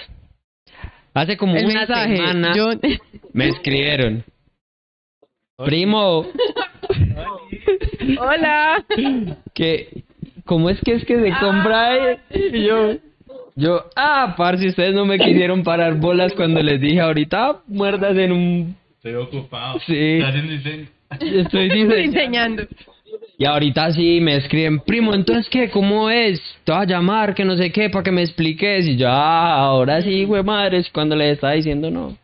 hace 1.14 1.38
como 1.38 1.56
El 1.56 1.66
una 1.66 1.80
mensaje. 1.82 2.18
semana, 2.18 2.54
Yo... 2.56 2.70
me 3.34 3.48
escribieron, 3.48 4.24
primo, 5.58 6.26
Hola. 8.20 8.84
que 9.54 10.04
¿cómo 10.46 10.70
es 10.70 10.80
que 10.82 10.94
es 10.94 11.06
que 11.06 11.20
se 11.22 11.30
compra 11.40 12.12
eh? 12.14 12.20
y 12.32 12.66
yo 12.66 12.94
yo 13.56 13.86
ah 13.96 14.36
parce 14.38 14.68
ustedes 14.68 14.94
no 14.94 15.06
me 15.06 15.18
quisieron 15.18 15.64
parar 15.64 15.96
bolas 15.96 16.34
cuando 16.34 16.62
les 16.62 16.80
dije 16.80 17.02
ahorita 17.02 17.64
muerdas 17.68 18.16
en 18.18 18.32
un 18.32 18.76
Estoy 18.98 19.16
ocupado. 19.16 19.80
Sí. 19.86 20.20
Estoy 21.20 21.70
diseñando. 21.70 21.96
Diseñando. 21.96 22.68
Y 23.38 23.46
ahorita 23.46 23.92
sí 23.92 24.20
me 24.20 24.36
escriben, 24.36 24.80
primo, 24.80 25.14
entonces 25.14 25.48
qué, 25.50 25.70
¿cómo 25.70 26.10
es? 26.10 26.42
Te 26.64 26.72
vas 26.72 26.82
a 26.82 26.86
llamar, 26.86 27.36
que 27.36 27.46
no 27.46 27.56
sé 27.56 27.72
qué, 27.72 27.90
para 27.90 28.04
que 28.04 28.12
me 28.12 28.24
expliques. 28.24 28.88
Y 28.88 28.98
yo, 28.98 29.08
ah, 29.10 29.60
ahora 29.60 30.02
sí, 30.02 30.26
güey, 30.26 30.44
madre, 30.44 30.80
es 30.80 30.90
cuando 30.90 31.16
le 31.16 31.32
estaba 31.32 31.54
diciendo 31.54 31.92
no. 31.92 32.18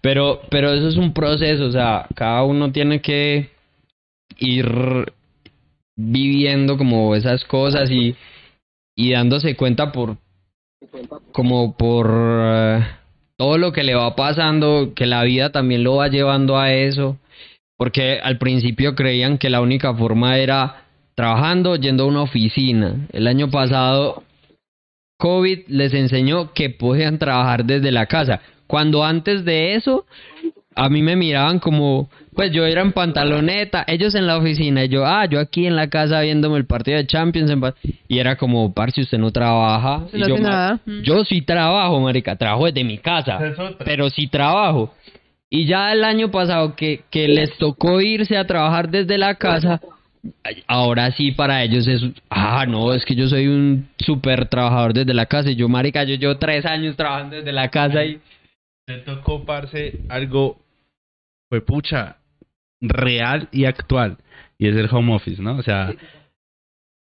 Pero, 0.00 0.42
pero 0.50 0.72
eso 0.72 0.88
es 0.88 0.96
un 0.96 1.12
proceso, 1.12 1.66
o 1.66 1.72
sea, 1.72 2.06
cada 2.14 2.42
uno 2.42 2.70
tiene 2.72 3.00
que 3.00 3.50
ir 4.38 4.66
viviendo 5.96 6.76
como 6.76 7.14
esas 7.14 7.44
cosas 7.44 7.90
y, 7.90 8.14
y 8.94 9.12
dándose 9.12 9.56
cuenta 9.56 9.92
por, 9.92 10.18
como 11.32 11.76
por 11.76 12.10
eh, 12.12 12.86
todo 13.36 13.58
lo 13.58 13.72
que 13.72 13.82
le 13.82 13.94
va 13.94 14.14
pasando, 14.14 14.92
que 14.94 15.06
la 15.06 15.22
vida 15.24 15.50
también 15.50 15.84
lo 15.84 15.96
va 15.96 16.08
llevando 16.08 16.58
a 16.58 16.72
eso. 16.72 17.16
Porque 17.76 18.18
al 18.22 18.38
principio 18.38 18.94
creían 18.94 19.38
que 19.38 19.50
la 19.50 19.60
única 19.60 19.94
forma 19.94 20.38
era 20.38 20.84
trabajando, 21.14 21.76
yendo 21.76 22.04
a 22.04 22.06
una 22.06 22.22
oficina. 22.22 23.06
El 23.12 23.26
año 23.26 23.50
pasado, 23.50 24.22
COVID 25.18 25.60
les 25.68 25.94
enseñó 25.94 26.52
que 26.52 26.70
podían 26.70 27.18
trabajar 27.18 27.64
desde 27.64 27.90
la 27.90 28.06
casa. 28.06 28.40
Cuando 28.66 29.04
antes 29.04 29.44
de 29.44 29.74
eso, 29.74 30.04
a 30.74 30.88
mí 30.90 31.02
me 31.02 31.16
miraban 31.16 31.58
como, 31.58 32.10
pues 32.34 32.52
yo 32.52 32.66
era 32.66 32.82
en 32.82 32.92
pantaloneta, 32.92 33.84
ellos 33.88 34.14
en 34.14 34.26
la 34.26 34.36
oficina, 34.36 34.84
y 34.84 34.88
yo, 34.88 35.06
ah, 35.06 35.24
yo 35.24 35.40
aquí 35.40 35.66
en 35.66 35.74
la 35.74 35.88
casa 35.88 36.20
viéndome 36.20 36.58
el 36.58 36.66
partido 36.66 36.98
de 36.98 37.06
Champions. 37.06 37.50
en 37.50 37.62
y 38.08 38.18
era 38.18 38.36
como, 38.36 38.74
parce, 38.74 39.00
usted 39.00 39.18
no 39.18 39.30
trabaja. 39.30 40.04
Usted 40.04 40.18
Y 40.18 40.20
no 40.20 40.28
yo, 40.28 40.34
hace 40.34 40.42
"Ma- 40.42 40.50
nada". 40.50 40.80
Yo 41.02 41.24
sí 41.24 41.40
trabajo, 41.40 41.98
marica, 42.00 42.36
trabajo 42.36 42.66
desde 42.66 42.84
mi 42.84 42.98
casa 42.98 43.38
pero 43.84 44.10
sí 44.10 44.26
trabajo. 44.26 44.92
Y 45.50 45.66
ya 45.66 45.92
el 45.92 46.04
año 46.04 46.30
pasado 46.30 46.74
que, 46.74 47.04
que 47.10 47.28
les 47.28 47.56
tocó 47.58 48.00
irse 48.00 48.36
a 48.36 48.46
trabajar 48.46 48.90
desde 48.90 49.16
la 49.16 49.36
casa, 49.36 49.80
ahora 50.66 51.12
sí 51.12 51.32
para 51.32 51.62
ellos 51.62 51.86
es, 51.86 52.02
ah, 52.30 52.66
no, 52.66 52.92
es 52.92 53.04
que 53.04 53.14
yo 53.14 53.28
soy 53.28 53.46
un 53.46 53.88
súper 53.98 54.48
trabajador 54.48 54.92
desde 54.92 55.14
la 55.14 55.26
casa. 55.26 55.50
Y 55.50 55.56
yo, 55.56 55.68
marica, 55.68 56.04
yo 56.04 56.16
llevo 56.16 56.36
tres 56.38 56.66
años 56.66 56.96
trabajando 56.96 57.36
desde 57.36 57.52
la 57.52 57.70
casa 57.70 58.04
y... 58.04 58.20
Te 58.86 58.98
tocó, 58.98 59.44
parce, 59.44 60.00
algo, 60.08 60.58
fue 61.48 61.60
pucha, 61.60 62.18
real 62.80 63.48
y 63.50 63.64
actual. 63.64 64.16
Y 64.58 64.68
es 64.68 64.76
el 64.76 64.88
home 64.90 65.14
office, 65.14 65.42
¿no? 65.42 65.56
O 65.56 65.62
sea, 65.62 65.92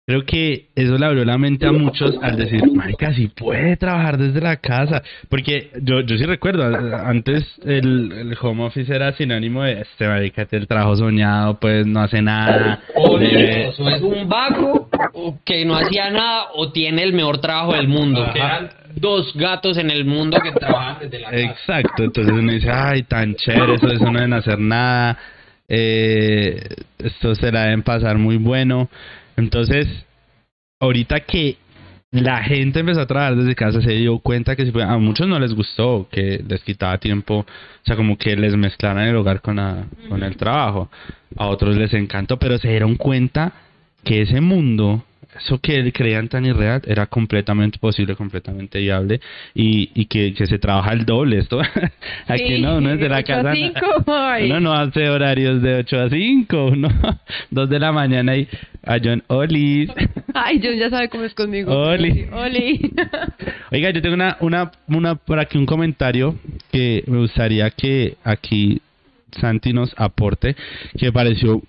creo 0.08 0.24
que 0.24 0.68
eso 0.74 0.96
le 0.96 1.04
abrió 1.04 1.22
la 1.26 1.36
mente 1.36 1.66
a 1.66 1.72
muchos 1.72 2.16
al 2.22 2.34
decir, 2.38 2.62
marica, 2.72 3.12
si 3.12 3.28
puede 3.28 3.76
trabajar 3.76 4.16
desde 4.16 4.40
la 4.40 4.56
casa. 4.56 5.02
Porque 5.28 5.70
yo, 5.82 6.00
yo 6.00 6.16
sí 6.16 6.24
recuerdo, 6.24 6.64
antes 6.96 7.44
el, 7.62 8.10
el 8.12 8.36
home 8.40 8.64
office 8.64 8.90
era 8.94 9.12
sinónimo 9.12 9.64
de, 9.64 9.82
este 9.82 10.08
marica, 10.08 10.46
el 10.50 10.66
trabajo 10.66 10.96
soñado, 10.96 11.60
pues 11.60 11.86
no 11.86 12.00
hace 12.00 12.22
nada. 12.22 12.80
eh, 13.20 13.68
Eso 13.68 13.86
es 13.86 14.00
un 14.00 14.26
vago 14.26 14.88
o 15.12 15.38
que 15.44 15.66
no 15.66 15.76
hacía 15.76 16.08
nada 16.08 16.46
o 16.54 16.72
tiene 16.72 17.02
el 17.02 17.12
mejor 17.12 17.42
trabajo 17.42 17.74
del 17.74 17.88
mundo. 17.88 18.30
Que 18.32 18.38
eran 18.38 18.70
dos 18.96 19.30
gatos 19.34 19.76
en 19.76 19.90
el 19.90 20.06
mundo 20.06 20.38
que 20.40 20.52
trabajan 20.52 20.96
desde 21.02 21.18
la 21.18 21.30
casa. 21.32 21.42
Exacto, 21.42 22.04
entonces 22.04 22.32
uno 22.32 22.50
dice, 22.50 22.70
ay, 22.72 23.02
tan 23.02 23.34
chévere, 23.34 23.74
eso, 23.74 23.88
eso 23.88 24.04
no 24.10 24.12
deben 24.18 24.32
hacer 24.32 24.58
nada, 24.58 25.18
eh, 25.68 26.66
esto 26.98 27.34
se 27.34 27.52
la 27.52 27.64
deben 27.64 27.82
pasar 27.82 28.16
muy 28.16 28.38
bueno. 28.38 28.88
Entonces, 29.38 29.86
ahorita 30.80 31.20
que 31.20 31.56
la 32.10 32.42
gente 32.42 32.80
empezó 32.80 33.00
a 33.02 33.06
trabajar 33.06 33.36
desde 33.36 33.54
casa, 33.54 33.80
se 33.82 33.92
dio 33.92 34.18
cuenta 34.18 34.56
que 34.56 34.70
a 34.82 34.98
muchos 34.98 35.26
no 35.28 35.38
les 35.38 35.52
gustó, 35.54 36.08
que 36.10 36.42
les 36.46 36.62
quitaba 36.62 36.98
tiempo, 36.98 37.40
o 37.40 37.46
sea, 37.84 37.96
como 37.96 38.16
que 38.16 38.34
les 38.36 38.56
mezclaran 38.56 39.06
el 39.06 39.16
hogar 39.16 39.40
con, 39.42 39.56
la- 39.56 39.84
con 40.08 40.22
el 40.22 40.36
trabajo. 40.36 40.90
A 41.36 41.46
otros 41.48 41.76
les 41.76 41.92
encantó, 41.94 42.38
pero 42.38 42.58
se 42.58 42.68
dieron 42.68 42.96
cuenta 42.96 43.52
que 44.04 44.22
ese 44.22 44.40
mundo, 44.40 45.04
eso 45.38 45.58
que 45.58 45.92
creían 45.92 46.28
tan 46.28 46.44
irreal, 46.44 46.82
era 46.86 47.06
completamente 47.06 47.78
posible, 47.78 48.14
completamente 48.14 48.78
viable 48.78 49.20
y, 49.54 49.90
y 49.94 50.06
que, 50.06 50.34
que 50.34 50.46
se 50.46 50.58
trabaja 50.58 50.92
el 50.92 51.04
doble. 51.04 51.38
Esto 51.38 51.60
aquí 52.26 52.56
Sí, 52.56 52.60
no, 52.62 52.80
no 52.80 52.90
es 52.90 53.00
de 53.00 53.08
la 53.08 53.22
casa. 53.22 53.52
Uno 54.44 54.60
no 54.60 54.72
hace 54.72 55.08
horarios 55.08 55.62
de 55.62 55.76
8 55.76 56.00
a 56.00 56.10
5, 56.10 56.72
¿no? 56.76 56.88
2 57.50 57.68
de 57.68 57.78
la 57.78 57.92
mañana 57.92 58.36
y 58.36 58.48
a 58.84 58.98
John 59.02 59.22
Olis. 59.28 59.90
Ay, 60.34 60.60
John 60.62 60.76
ya 60.76 60.90
sabe 60.90 61.08
cómo 61.08 61.24
es 61.24 61.34
conmigo. 61.34 61.72
Oli. 61.72 62.26
Oli. 62.32 62.92
Oiga, 63.70 63.90
yo 63.90 64.00
tengo 64.02 64.14
una, 64.14 64.36
una, 64.40 64.70
una, 64.88 65.14
por 65.14 65.38
aquí 65.38 65.58
un 65.58 65.66
comentario 65.66 66.36
que 66.72 67.04
me 67.06 67.18
gustaría 67.18 67.70
que 67.70 68.16
aquí 68.24 68.80
Santi 69.32 69.72
nos 69.72 69.92
aporte, 69.96 70.56
que 70.96 71.06
me 71.06 71.12
pareció 71.12 71.62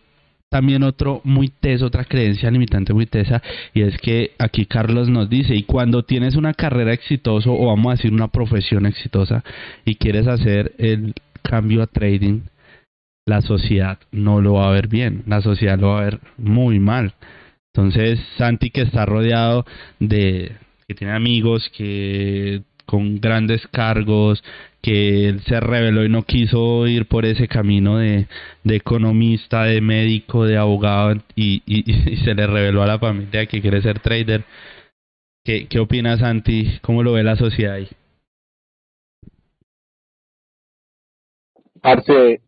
también 0.49 0.83
otro 0.83 1.21
muy 1.23 1.49
teso, 1.49 1.85
otra 1.85 2.05
creencia 2.05 2.49
limitante 2.49 2.93
muy 2.93 3.05
tesa, 3.05 3.41
y 3.73 3.81
es 3.81 3.97
que 3.99 4.31
aquí 4.39 4.65
Carlos 4.65 5.07
nos 5.07 5.29
dice, 5.29 5.55
y 5.55 5.63
cuando 5.63 6.03
tienes 6.03 6.35
una 6.35 6.53
carrera 6.53 6.91
exitosa, 6.93 7.49
o 7.49 7.67
vamos 7.67 7.87
a 7.87 7.95
decir 7.95 8.11
una 8.11 8.27
profesión 8.27 8.85
exitosa, 8.85 9.43
y 9.85 9.95
quieres 9.95 10.27
hacer 10.27 10.73
el 10.77 11.13
cambio 11.43 11.83
a 11.83 11.87
trading, 11.87 12.41
la 13.27 13.41
sociedad 13.41 13.99
no 14.11 14.41
lo 14.41 14.53
va 14.53 14.69
a 14.69 14.71
ver 14.71 14.87
bien, 14.87 15.23
la 15.27 15.41
sociedad 15.41 15.77
lo 15.77 15.89
va 15.89 15.99
a 15.99 16.05
ver 16.05 16.19
muy 16.37 16.79
mal. 16.79 17.13
Entonces, 17.73 18.19
Santi 18.37 18.71
que 18.71 18.81
está 18.81 19.05
rodeado 19.05 19.65
de 19.99 20.53
que 20.87 20.95
tiene 20.95 21.13
amigos 21.13 21.69
que 21.77 22.63
con 22.87 23.21
grandes 23.21 23.67
cargos, 23.67 24.43
que 24.81 25.27
él 25.27 25.41
se 25.41 25.59
reveló 25.59 26.05
y 26.05 26.09
no 26.09 26.23
quiso 26.23 26.87
ir 26.87 27.07
por 27.07 27.25
ese 27.25 27.47
camino 27.47 27.97
de, 27.97 28.27
de 28.63 28.75
economista, 28.75 29.63
de 29.63 29.81
médico, 29.81 30.45
de 30.45 30.57
abogado 30.57 31.15
y, 31.35 31.63
y, 31.65 32.17
se 32.17 32.33
le 32.33 32.47
reveló 32.47 32.83
a 32.83 32.87
la 32.87 32.99
familia 32.99 33.45
que 33.45 33.61
quiere 33.61 33.81
ser 33.81 33.99
trader. 33.99 34.43
¿Qué, 35.43 35.67
qué 35.67 35.79
opinas, 35.79 36.19
Santi? 36.19 36.79
¿Cómo 36.81 37.03
lo 37.03 37.13
ve 37.13 37.23
la 37.23 37.35
sociedad 37.35 37.75
ahí? 37.75 37.87
Parce, 41.81 42.41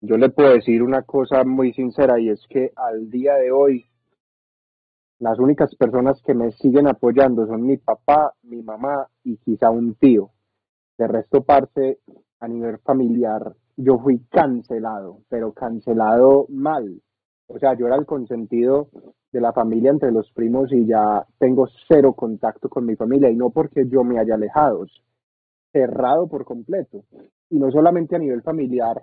yo 0.00 0.16
le 0.16 0.30
puedo 0.30 0.54
decir 0.54 0.82
una 0.82 1.02
cosa 1.02 1.44
muy 1.44 1.72
sincera 1.74 2.18
y 2.18 2.30
es 2.30 2.40
que 2.48 2.72
al 2.74 3.10
día 3.10 3.34
de 3.34 3.52
hoy 3.52 3.86
las 5.18 5.38
únicas 5.38 5.74
personas 5.76 6.20
que 6.22 6.32
me 6.32 6.50
siguen 6.52 6.88
apoyando 6.88 7.46
son 7.46 7.66
mi 7.66 7.76
papá, 7.76 8.32
mi 8.42 8.62
mamá 8.62 9.06
y 9.22 9.36
quizá 9.36 9.68
un 9.68 9.94
tío. 9.94 10.30
De 11.00 11.08
resto, 11.08 11.40
parce, 11.40 12.00
a 12.40 12.46
nivel 12.46 12.76
familiar, 12.80 13.54
yo 13.74 13.98
fui 14.00 14.18
cancelado, 14.28 15.20
pero 15.30 15.54
cancelado 15.54 16.44
mal. 16.50 17.00
O 17.46 17.58
sea, 17.58 17.72
yo 17.72 17.86
era 17.86 17.96
el 17.96 18.04
consentido 18.04 18.88
de 19.32 19.40
la 19.40 19.54
familia 19.54 19.92
entre 19.92 20.12
los 20.12 20.30
primos 20.32 20.70
y 20.74 20.84
ya 20.84 21.24
tengo 21.38 21.68
cero 21.88 22.12
contacto 22.12 22.68
con 22.68 22.84
mi 22.84 22.96
familia 22.96 23.30
y 23.30 23.34
no 23.34 23.48
porque 23.48 23.88
yo 23.88 24.04
me 24.04 24.18
haya 24.18 24.34
alejado, 24.34 24.84
cerrado 25.72 26.28
por 26.28 26.44
completo 26.44 27.04
y 27.48 27.58
no 27.58 27.70
solamente 27.70 28.16
a 28.16 28.18
nivel 28.18 28.42
familiar, 28.42 29.02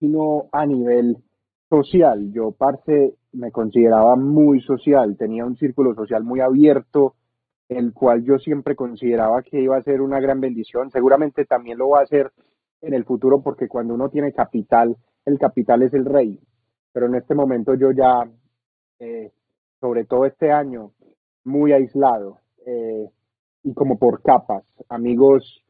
sino 0.00 0.48
a 0.50 0.66
nivel 0.66 1.18
social. 1.68 2.32
Yo, 2.32 2.50
parce, 2.50 3.14
me 3.32 3.52
consideraba 3.52 4.16
muy 4.16 4.60
social, 4.60 5.16
tenía 5.16 5.46
un 5.46 5.56
círculo 5.56 5.94
social 5.94 6.24
muy 6.24 6.40
abierto, 6.40 7.14
el 7.68 7.92
cual 7.92 8.22
yo 8.24 8.38
siempre 8.38 8.76
consideraba 8.76 9.42
que 9.42 9.60
iba 9.60 9.76
a 9.76 9.82
ser 9.82 10.00
una 10.00 10.20
gran 10.20 10.40
bendición. 10.40 10.90
Seguramente 10.90 11.44
también 11.44 11.78
lo 11.78 11.88
va 11.90 12.00
a 12.00 12.04
hacer 12.04 12.30
en 12.82 12.94
el 12.94 13.04
futuro 13.04 13.42
porque 13.42 13.66
cuando 13.68 13.94
uno 13.94 14.08
tiene 14.08 14.32
capital, 14.32 14.96
el 15.24 15.38
capital 15.38 15.82
es 15.82 15.92
el 15.94 16.04
rey. 16.04 16.38
Pero 16.92 17.06
en 17.06 17.16
este 17.16 17.34
momento 17.34 17.74
yo 17.74 17.90
ya, 17.90 18.30
eh, 19.00 19.30
sobre 19.80 20.04
todo 20.04 20.26
este 20.26 20.52
año, 20.52 20.92
muy 21.44 21.72
aislado 21.72 22.38
eh, 22.66 23.08
y 23.64 23.74
como 23.74 23.98
por 23.98 24.22
capas, 24.22 24.64
amigos 24.88 25.62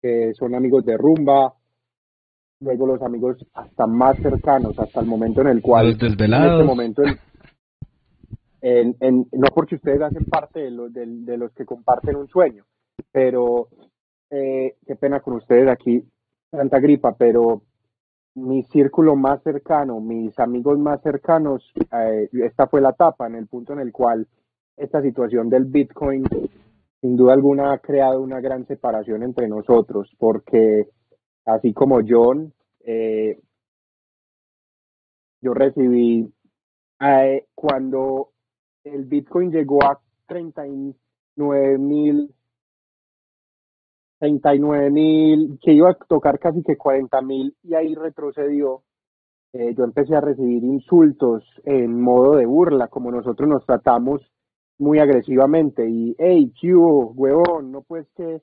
que 0.00 0.32
son 0.34 0.54
amigos 0.54 0.84
de 0.84 0.96
rumba, 0.96 1.54
luego 2.60 2.86
los 2.86 3.02
amigos 3.02 3.36
hasta 3.54 3.86
más 3.86 4.16
cercanos, 4.18 4.78
hasta 4.78 5.00
el 5.00 5.06
momento 5.06 5.40
en 5.42 5.48
el 5.48 5.62
cual, 5.62 5.88
Los 5.88 5.98
desvelados. 5.98 6.46
en 6.46 6.52
este 6.54 6.64
momento, 6.64 7.02
en- 7.04 7.18
en- 8.66 8.96
en- 9.00 9.26
no 9.32 9.48
porque 9.54 9.74
ustedes 9.74 10.00
hacen 10.00 10.24
parte 10.24 10.60
de 10.60 10.70
los, 10.70 10.92
de, 10.92 11.04
de 11.06 11.36
los 11.36 11.52
que 11.52 11.66
comparten 11.66 12.16
un 12.16 12.28
sueño, 12.28 12.64
pero 13.12 13.68
eh, 14.30 14.76
qué 14.86 14.96
pena 14.96 15.20
con 15.20 15.34
ustedes 15.34 15.68
aquí, 15.68 16.02
tanta 16.50 16.78
gripa, 16.80 17.14
pero 17.16 17.60
mi 18.36 18.62
círculo 18.64 19.16
más 19.16 19.42
cercano, 19.42 20.00
mis 20.00 20.38
amigos 20.38 20.78
más 20.78 21.02
cercanos, 21.02 21.72
eh, 21.92 22.28
esta 22.32 22.66
fue 22.66 22.80
la 22.80 22.90
etapa 22.90 23.26
en 23.26 23.34
el 23.34 23.46
punto 23.46 23.74
en 23.74 23.80
el 23.80 23.92
cual 23.92 24.26
esta 24.76 25.02
situación 25.02 25.50
del 25.50 25.66
Bitcoin 25.66 26.24
sin 27.02 27.16
duda 27.16 27.34
alguna 27.34 27.72
ha 27.74 27.78
creado 27.80 28.22
una 28.22 28.40
gran 28.40 28.66
separación 28.66 29.22
entre 29.22 29.46
nosotros, 29.46 30.10
porque 30.18 30.88
así 31.44 31.74
como 31.74 32.00
John, 32.08 32.52
eh, 32.80 33.38
yo 35.42 35.52
recibí 35.52 36.32
eh, 37.00 37.44
cuando 37.54 38.30
el 38.84 39.04
Bitcoin 39.04 39.50
llegó 39.50 39.82
a 39.84 40.00
39 40.26 41.78
mil 41.78 42.34
39 44.18 44.90
mil, 44.90 45.58
que 45.60 45.72
iba 45.72 45.90
a 45.90 45.94
tocar 46.08 46.38
casi 46.38 46.62
que 46.62 46.76
40 46.76 47.20
mil 47.22 47.54
y 47.62 47.74
ahí 47.74 47.94
retrocedió, 47.94 48.82
eh, 49.52 49.74
yo 49.76 49.84
empecé 49.84 50.16
a 50.16 50.20
recibir 50.20 50.64
insultos 50.64 51.44
en 51.64 52.00
modo 52.00 52.36
de 52.36 52.46
burla, 52.46 52.88
como 52.88 53.10
nosotros 53.10 53.48
nos 53.48 53.66
tratamos 53.66 54.22
muy 54.78 54.98
agresivamente 54.98 55.88
y, 55.88 56.16
hey, 56.18 56.52
¿qué 56.60 56.74
huevón? 56.74 57.70
No 57.70 57.82
pues 57.82 58.08
que 58.16 58.40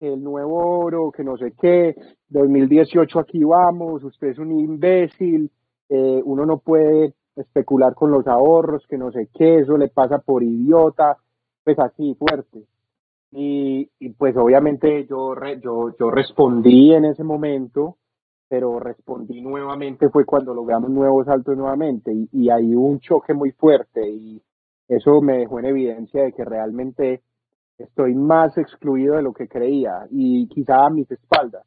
el 0.00 0.22
nuevo 0.22 0.78
oro, 0.78 1.10
que 1.10 1.24
no 1.24 1.36
sé 1.36 1.52
qué, 1.60 1.94
2018 2.28 3.18
aquí 3.18 3.42
vamos, 3.42 4.04
usted 4.04 4.28
es 4.28 4.38
un 4.38 4.52
imbécil, 4.52 5.50
eh, 5.88 6.20
uno 6.24 6.46
no 6.46 6.58
puede 6.58 7.14
especular 7.36 7.94
con 7.94 8.10
los 8.10 8.26
ahorros, 8.26 8.86
que 8.88 8.98
no 8.98 9.10
sé 9.10 9.28
qué, 9.34 9.58
eso 9.58 9.76
le 9.76 9.88
pasa 9.88 10.18
por 10.18 10.42
idiota, 10.42 11.16
pues 11.64 11.78
así 11.78 12.14
fuerte. 12.14 12.64
Y, 13.32 13.88
pues 14.16 14.36
obviamente 14.36 15.06
yo, 15.06 15.34
yo, 15.60 15.96
yo 15.98 16.10
respondí 16.10 16.94
en 16.94 17.06
ese 17.06 17.24
momento, 17.24 17.96
pero 18.48 18.78
respondí 18.78 19.40
nuevamente 19.40 20.08
fue 20.10 20.24
cuando 20.24 20.54
logramos 20.54 20.90
nuevos 20.90 21.26
saltos 21.26 21.56
nuevamente 21.56 22.12
y, 22.12 22.28
y 22.30 22.50
hay 22.50 22.74
un 22.74 23.00
choque 23.00 23.34
muy 23.34 23.50
fuerte 23.50 24.08
y 24.08 24.40
eso 24.86 25.20
me 25.20 25.38
dejó 25.38 25.58
en 25.58 25.64
evidencia 25.64 26.22
de 26.22 26.32
que 26.32 26.44
realmente 26.44 27.22
estoy 27.78 28.14
más 28.14 28.56
excluido 28.58 29.16
de 29.16 29.22
lo 29.22 29.32
que 29.32 29.48
creía 29.48 30.06
y 30.10 30.46
quizá 30.48 30.86
a 30.86 30.90
mis 30.90 31.10
espaldas. 31.10 31.66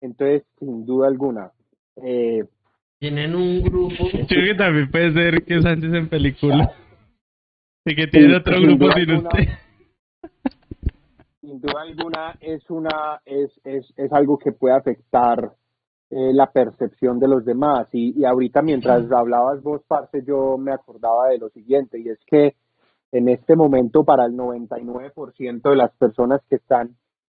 Entonces, 0.00 0.44
sin 0.58 0.84
duda 0.84 1.08
alguna. 1.08 1.50
Eh, 1.96 2.44
Tienen 3.00 3.34
un 3.34 3.62
grupo. 3.62 4.04
Yo 4.12 4.26
creo 4.26 4.52
que 4.52 4.54
también 4.54 4.90
puede 4.90 5.12
ser 5.14 5.42
que 5.44 5.62
Sánchez 5.62 5.94
en 5.94 6.08
película. 6.08 6.72
Y 7.82 7.96
que 7.96 8.06
tiene 8.08 8.36
otro 8.36 8.60
grupo 8.60 8.92
sin 8.92 9.10
usted. 9.10 9.48
Sin 11.40 11.60
duda 11.62 11.80
alguna 11.80 12.36
es 12.38 12.68
una 12.68 13.22
es, 13.24 13.58
es, 13.64 13.90
es 13.96 14.12
algo 14.12 14.38
que 14.38 14.52
puede 14.52 14.74
afectar 14.74 15.54
eh, 16.10 16.32
la 16.34 16.52
percepción 16.52 17.18
de 17.18 17.26
los 17.26 17.42
demás. 17.46 17.88
Y, 17.92 18.20
y 18.20 18.26
ahorita 18.26 18.60
mientras 18.60 19.10
hablabas 19.10 19.62
vos, 19.62 19.80
parce, 19.88 20.22
yo 20.26 20.58
me 20.58 20.72
acordaba 20.72 21.28
de 21.28 21.38
lo 21.38 21.48
siguiente, 21.48 21.98
y 21.98 22.10
es 22.10 22.18
que 22.26 22.54
en 23.12 23.30
este 23.30 23.56
momento 23.56 24.04
para 24.04 24.26
el 24.26 24.34
99% 24.34 25.62
de 25.62 25.76
las 25.76 25.92
personas 25.96 26.42
que 26.50 26.56
están 26.56 26.96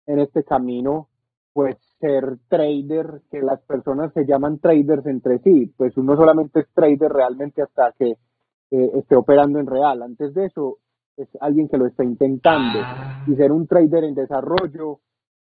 en 0.08 0.20
este 0.20 0.44
camino, 0.44 1.08
pues 1.54 1.76
ser 2.00 2.38
trader, 2.48 3.22
que 3.30 3.42
las 3.42 3.62
personas 3.62 4.14
se 4.14 4.26
llaman 4.26 4.60
traders 4.60 5.06
entre 5.06 5.40
sí, 5.40 5.72
pues 5.78 5.96
uno 5.98 6.16
solamente 6.16 6.62
es 6.62 6.68
trader 6.74 7.12
realmente 7.12 7.62
hasta 7.62 7.94
que 7.98 8.12
eh, 8.72 8.92
esté 8.96 9.16
operando 9.16 9.60
en 9.60 9.68
real. 9.68 10.02
Antes 10.02 10.34
de 10.34 10.46
eso, 10.46 10.78
es 11.18 11.28
alguien 11.42 11.68
que 11.68 11.78
lo 11.78 11.88
está 11.88 12.04
intentando. 12.04 12.80
Y 13.28 13.36
ser 13.36 13.52
un 13.52 13.68
trader 13.68 14.06
en 14.06 14.16
desarrollo 14.16 15.00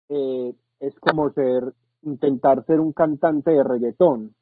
eh, 0.10 0.54
es 0.80 0.94
como 1.00 1.32
ser 1.32 1.74
intentar 2.04 2.66
ser 2.66 2.80
un 2.80 2.92
cantante 2.92 3.52
de 3.52 3.64
reggaetón. 3.64 4.36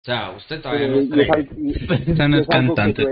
O 0.00 0.04
sea, 0.04 0.32
usted 0.36 0.60
todavía 0.60 0.88
no 0.88 0.96
es, 0.96 2.48
cantante 2.48 3.06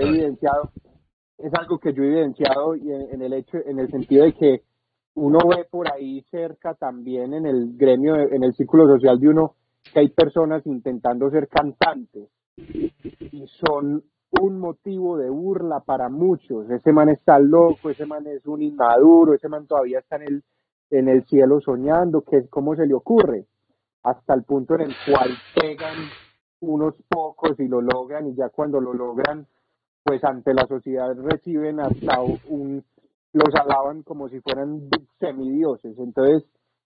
es 1.43 1.53
algo 1.55 1.79
que 1.79 1.93
yo 1.93 2.03
he 2.03 2.07
evidenciado 2.07 2.75
y 2.75 2.91
en, 2.91 3.21
el 3.21 3.33
hecho, 3.33 3.57
en 3.65 3.79
el 3.79 3.89
sentido 3.89 4.23
de 4.23 4.33
que 4.33 4.61
uno 5.15 5.39
ve 5.49 5.65
por 5.69 5.91
ahí 5.91 6.21
cerca 6.31 6.73
también 6.73 7.33
en 7.33 7.45
el 7.45 7.77
gremio, 7.77 8.15
en 8.15 8.43
el 8.43 8.53
círculo 8.53 8.87
social 8.87 9.19
de 9.19 9.29
uno, 9.29 9.55
que 9.93 9.99
hay 9.99 10.09
personas 10.09 10.65
intentando 10.65 11.29
ser 11.29 11.47
cantantes. 11.47 12.29
Y 12.57 13.45
son 13.65 14.03
un 14.41 14.59
motivo 14.59 15.17
de 15.17 15.29
burla 15.29 15.81
para 15.81 16.09
muchos. 16.09 16.69
Ese 16.69 16.91
man 16.91 17.09
está 17.09 17.37
loco, 17.39 17.89
ese 17.89 18.05
man 18.05 18.25
es 18.27 18.45
un 18.45 18.61
inmaduro, 18.61 19.33
ese 19.33 19.49
man 19.49 19.67
todavía 19.67 19.99
está 19.99 20.15
en 20.15 20.23
el, 20.23 20.43
en 20.89 21.09
el 21.09 21.25
cielo 21.25 21.59
soñando, 21.61 22.21
que 22.21 22.47
cómo 22.49 22.75
se 22.75 22.85
le 22.85 22.93
ocurre, 22.93 23.45
hasta 24.03 24.33
el 24.33 24.43
punto 24.43 24.75
en 24.75 24.81
el 24.81 24.95
cual 25.05 25.29
pegan 25.55 25.97
unos 26.59 26.95
pocos 27.07 27.59
y 27.59 27.67
lo 27.67 27.81
logran 27.81 28.27
y 28.27 28.35
ya 28.35 28.49
cuando 28.49 28.79
lo 28.79 28.93
logran 28.93 29.47
pues 30.03 30.23
ante 30.23 30.53
la 30.53 30.65
sociedad 30.67 31.15
reciben 31.15 31.79
hasta 31.79 32.21
un, 32.21 32.83
los 33.33 33.53
alaban 33.55 34.03
como 34.03 34.29
si 34.29 34.39
fueran 34.41 34.89
semidioses. 35.19 35.97
Entonces 35.97 36.43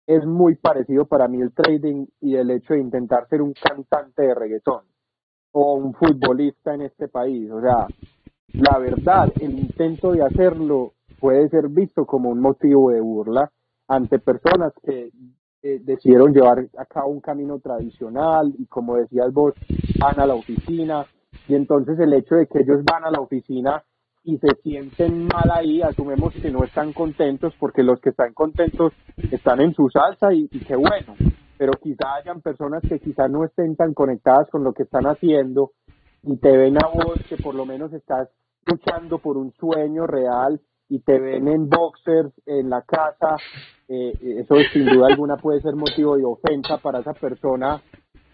es 0.08 0.26
muy 0.26 0.56
parecido 0.56 1.06
para 1.06 1.28
mí 1.28 1.42
el 1.42 1.54
trading 1.54 2.08
y 2.22 2.36
el 2.36 2.50
hecho 2.52 2.74
de 2.74 2.80
intentar 2.80 3.28
ser 3.28 3.42
un 3.42 3.54
cantante 3.54 4.24
de 4.24 4.34
reggaetón 4.34 4.84
o 5.52 5.74
un 5.74 5.94
futbolista 5.94 6.74
en 6.74 6.82
este 6.82 7.08
país. 7.08 7.52
O 7.52 7.62
sea, 7.62 7.88
la 8.54 8.80
verdad, 8.80 9.32
el 9.42 9.60
intento 9.60 10.12
de 10.12 10.24
hacerlo 10.24 10.94
puede 11.20 11.50
ser 11.50 11.68
visto 11.70 12.06
como 12.06 12.30
un 12.30 12.40
motivo 12.40 12.92
de 12.92 13.02
burla 13.02 13.52
ante 13.88 14.20
personas 14.20 14.74
que 14.84 15.12
eh, 15.64 15.80
decidieron 15.84 16.34
llevar 16.34 16.68
a 16.78 16.86
cabo 16.86 17.10
un 17.10 17.20
camino 17.20 17.60
tradicional 17.60 18.54
y 18.58 18.66
como 18.68 18.96
decías 18.96 19.34
vos, 19.34 19.54
van 20.00 20.20
a 20.20 20.26
la 20.26 20.36
oficina, 20.36 21.06
y 21.48 21.56
entonces 21.56 22.00
el 22.00 22.14
hecho 22.14 22.36
de 22.36 22.48
que 22.48 22.60
ellos 22.60 22.84
van 22.84 23.06
a 23.06 23.12
la 23.12 23.20
oficina 23.20 23.84
y 24.28 24.38
se 24.40 24.50
sienten 24.62 25.24
mal 25.24 25.50
ahí, 25.54 25.82
asumemos 25.82 26.34
que 26.34 26.52
no 26.52 26.66
están 26.66 26.92
contentos 26.92 27.54
porque 27.58 27.82
los 27.82 28.02
que 28.02 28.10
están 28.10 28.34
contentos 28.34 28.92
están 29.32 29.62
en 29.62 29.74
su 29.74 29.88
salsa 29.90 30.34
y, 30.34 30.50
qué 30.50 30.76
bueno, 30.76 31.16
pero 31.58 31.72
quizá 31.82 32.16
hayan 32.16 32.42
personas 32.42 32.84
que 32.84 33.00
quizá 33.00 33.30
no 33.30 33.46
estén 33.46 33.78
tan 33.78 33.94
conectadas 33.94 34.50
con 34.52 34.66
lo 34.66 34.74
que 34.74 34.84
están 34.84 35.06
haciendo 35.06 35.72
y 36.24 36.36
te 36.40 36.58
ven 36.58 36.76
a 36.76 36.88
vos 36.90 37.16
que 37.30 37.38
por 37.38 37.56
lo 37.56 37.66
menos 37.66 37.94
estás 37.94 38.28
luchando 38.66 39.20
por 39.20 39.38
un 39.38 39.54
sueño 39.54 40.06
real 40.06 40.60
y 40.90 41.00
te 41.00 41.18
ven 41.20 41.48
en 41.48 41.70
boxers 41.70 42.34
en 42.46 42.70
la 42.70 42.82
casa, 42.82 43.38
eh, 43.88 44.12
eso 44.42 44.56
sin 44.74 44.88
duda 44.88 45.08
alguna 45.08 45.38
puede 45.38 45.62
ser 45.62 45.76
motivo 45.76 46.18
de 46.18 46.26
ofensa 46.26 46.80
para 46.80 47.00
esa 47.00 47.14
persona 47.14 47.82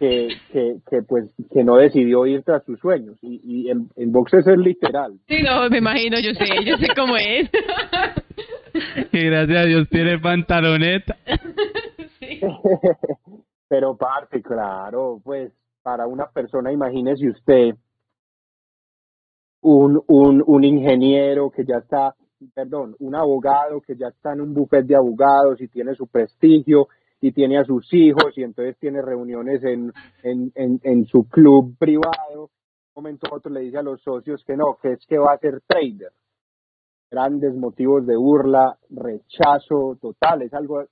que, 0.04 0.28
que, 0.51 0.76
que, 0.89 1.01
pues 1.04 1.30
que 1.49 1.64
no 1.64 1.78
decidió 1.78 2.26
ir 2.26 2.43
tras 2.43 2.66
sus 2.66 2.78
sueños 2.80 3.18
y, 3.22 3.39
y 3.43 3.70
en, 3.70 3.88
en 3.95 4.12
boxes 4.12 4.45
es 4.45 4.58
literal. 4.58 5.14
Sí, 5.30 5.41
no, 5.41 5.70
me 5.70 5.78
imagino, 5.78 6.20
yo 6.20 6.34
sé, 6.34 6.45
yo 6.66 6.76
sé 6.76 6.88
cómo 6.93 7.16
es. 7.16 7.49
y 9.14 9.26
gracias 9.28 9.64
a 9.64 9.66
Dios 9.66 9.88
tiene 9.89 10.20
pantaloneta. 10.20 11.16
sí. 12.20 12.41
Pero 13.70 13.95
parte, 13.95 14.41
claro, 14.41 15.22
pues 15.24 15.54
para 15.82 16.06
una 16.06 16.26
persona, 16.28 16.74
imagínese 16.74 17.30
usted 17.30 17.76
un, 19.62 20.01
un, 20.08 20.43
un 20.45 20.64
ingeniero 20.66 21.49
que 21.49 21.64
ya 21.64 21.78
está, 21.78 22.14
perdón, 22.54 22.97
un 22.99 23.16
abogado 23.16 23.80
que 23.80 23.95
ya 23.95 24.08
está 24.08 24.34
en 24.34 24.41
un 24.41 24.54
buffet 24.54 24.86
de 24.86 24.97
abogados 24.97 25.62
y 25.62 25.70
tiene 25.70 25.95
su 25.95 26.08
prestigio 26.08 26.89
y 27.24 27.32
tiene 27.32 27.57
a 27.57 27.63
sus 27.63 27.88
hijos 27.93 28.38
y 28.38 28.43
entonces 28.43 28.78
tiene 28.80 29.01
reuniones 29.01 29.63
en, 29.63 29.93
en, 30.24 30.51
en, 30.55 31.05
su 31.05 31.24
club 31.30 31.78
privado. 31.80 32.49
Un 32.95 33.03
momento 33.03 33.30
otro 33.32 33.49
le 33.49 33.61
dice 33.61 33.78
a 33.78 33.82
los 33.82 34.01
socios 34.01 34.43
que 34.45 34.57
no, 34.57 34.78
que 34.82 34.91
es 34.91 35.05
que 35.07 35.17
va 35.17 35.32
a 35.32 35.38
ser 35.38 35.61
trader. 35.65 36.11
Grandes 37.09 37.55
motivos 37.55 38.05
de 38.05 38.17
burla, 38.17 38.78
rechazo 38.89 39.97
total, 40.01 40.41
es 40.41 40.53
algo 40.53 40.84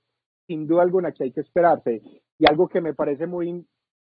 sin 0.46 0.66
duda 0.66 0.84
alguna 0.84 1.12
que 1.12 1.24
hay 1.24 1.32
que 1.32 1.42
esperarse. 1.42 2.00
Y 2.38 2.48
algo 2.48 2.66
que 2.66 2.80
me 2.80 2.94
parece 2.94 3.26
muy, 3.26 3.66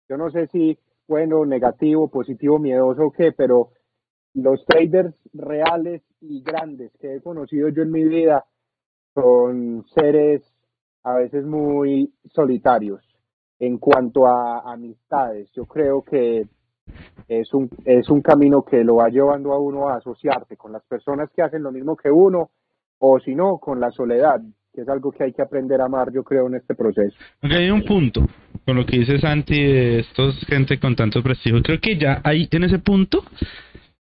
yo 0.07 0.19
no 0.19 0.31
sé 0.31 0.47
si 0.49 0.79
bueno, 1.09 1.47
negativo, 1.47 2.11
positivo, 2.11 2.59
miedoso 2.59 3.07
o 3.07 3.13
qué, 3.13 3.33
pero 3.33 3.71
los 4.35 4.63
traders 4.67 5.15
reales 5.33 6.03
y 6.21 6.43
grandes 6.43 6.93
que 7.01 7.15
he 7.15 7.23
conocido 7.23 7.71
yo 7.71 7.83
en 7.83 7.91
mi 7.91 8.05
vida 8.05 8.45
son 9.15 9.87
seres 9.95 10.43
a 11.03 11.15
veces 11.15 11.45
muy 11.45 12.13
solitarios 12.33 13.01
en 13.59 13.79
cuanto 13.79 14.27
a 14.27 14.73
amistades. 14.73 15.51
Yo 15.55 15.67
creo 15.67 16.03
que 16.03 16.47
es 17.29 17.55
un, 17.55 17.71
es 17.85 18.09
un 18.09 18.23
camino 18.23 18.63
que 18.63 18.83
lo 18.85 18.97
va 18.97 19.09
llevando 19.09 19.53
a 19.53 19.61
uno 19.61 19.89
a 19.89 19.97
asociarse 19.97 20.57
con 20.57 20.73
las 20.73 20.83
personas 20.85 21.31
que 21.35 21.43
hacen 21.43 21.63
lo 21.63 21.71
mismo 21.71 21.97
que 21.97 22.11
uno 22.11 22.51
o 22.99 23.19
si 23.19 23.35
no, 23.35 23.59
con 23.59 23.81
la 23.81 23.91
soledad, 23.91 24.41
que 24.75 24.83
es 24.83 24.89
algo 24.89 25.11
que 25.11 25.25
hay 25.25 25.33
que 25.33 25.43
aprender 25.43 25.81
a 25.81 25.87
amar, 25.87 26.13
yo 26.13 26.23
creo, 26.23 26.47
en 26.49 26.57
este 26.57 26.75
proceso. 26.75 27.17
Okay, 27.43 27.65
hay 27.65 27.71
un 27.71 27.83
punto 27.83 28.27
con 28.67 28.77
lo 28.77 28.85
que 28.85 28.99
dice 28.99 29.19
Santi 29.19 29.63
de 29.63 30.01
estos 30.01 30.39
gente 30.47 30.79
con 30.79 30.95
tanto 30.97 31.23
prestigio. 31.23 31.63
Creo 31.63 31.81
que 31.81 31.97
ya 31.97 32.21
hay 32.25 32.47
en 32.51 32.65
ese 32.65 32.79
punto 32.79 33.25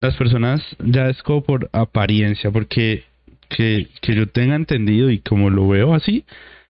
las 0.02 0.16
personas 0.16 0.62
ya 0.80 1.10
es 1.10 1.22
como 1.24 1.43
por 1.43 1.70
apariencia, 1.74 2.52
porque 2.52 3.04
que, 3.50 3.88
que 4.02 4.16
yo 4.16 4.28
tenga 4.28 4.56
entendido 4.56 5.10
y 5.10 5.20
como 5.20 5.50
lo 5.50 5.68
veo 5.68 5.93
así, 5.93 6.26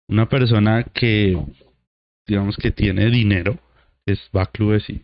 una 0.07 0.27
persona 0.27 0.83
que, 0.83 1.37
digamos 2.27 2.57
que 2.57 2.71
tiene 2.71 3.09
dinero, 3.09 3.59
es 4.05 4.19
va 4.35 4.43
a 4.43 4.47
clubes 4.47 4.89
y 4.89 5.01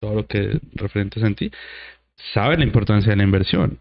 todo 0.00 0.14
lo 0.14 0.26
que 0.26 0.58
referente 0.74 1.24
a 1.24 1.34
ti, 1.34 1.50
sabe 2.34 2.56
la 2.56 2.64
importancia 2.64 3.10
de 3.10 3.16
la 3.16 3.24
inversión, 3.24 3.78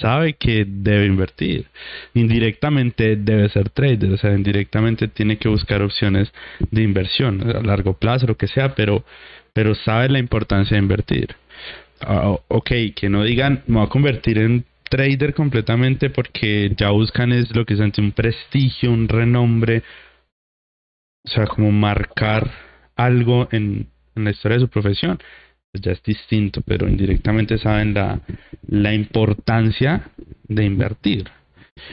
sabe 0.00 0.34
que 0.34 0.64
debe 0.66 1.06
invertir, 1.06 1.66
indirectamente 2.14 3.16
debe 3.16 3.48
ser 3.48 3.70
trader, 3.70 4.12
o 4.12 4.16
sea, 4.18 4.34
indirectamente 4.34 5.08
tiene 5.08 5.38
que 5.38 5.48
buscar 5.48 5.82
opciones 5.82 6.32
de 6.70 6.82
inversión 6.82 7.42
a 7.56 7.60
largo 7.60 7.94
plazo, 7.94 8.26
lo 8.26 8.36
que 8.36 8.48
sea, 8.48 8.74
pero, 8.74 9.04
pero 9.52 9.74
sabe 9.74 10.08
la 10.08 10.18
importancia 10.18 10.76
de 10.76 10.82
invertir. 10.82 11.36
Uh, 12.06 12.38
ok, 12.48 12.70
que 12.94 13.08
no 13.08 13.22
digan, 13.22 13.62
me 13.66 13.76
voy 13.76 13.86
a 13.86 13.88
convertir 13.88 14.38
en 14.38 14.64
trader 14.88 15.34
completamente 15.34 16.10
porque 16.10 16.72
ya 16.76 16.90
buscan 16.90 17.32
es 17.32 17.54
lo 17.54 17.64
que 17.64 17.74
es 17.74 17.80
ante 17.80 18.00
un 18.00 18.12
prestigio, 18.12 18.92
un 18.92 19.08
renombre, 19.08 19.82
o 21.24 21.28
sea, 21.28 21.46
como 21.46 21.72
marcar 21.72 22.50
algo 22.96 23.48
en, 23.50 23.88
en 24.14 24.24
la 24.24 24.30
historia 24.30 24.58
de 24.58 24.64
su 24.64 24.68
profesión, 24.68 25.18
pues 25.72 25.82
ya 25.82 25.92
es 25.92 26.02
distinto, 26.02 26.60
pero 26.60 26.88
indirectamente 26.88 27.58
saben 27.58 27.94
la, 27.94 28.20
la 28.68 28.94
importancia 28.94 30.08
de 30.46 30.64
invertir. 30.64 31.24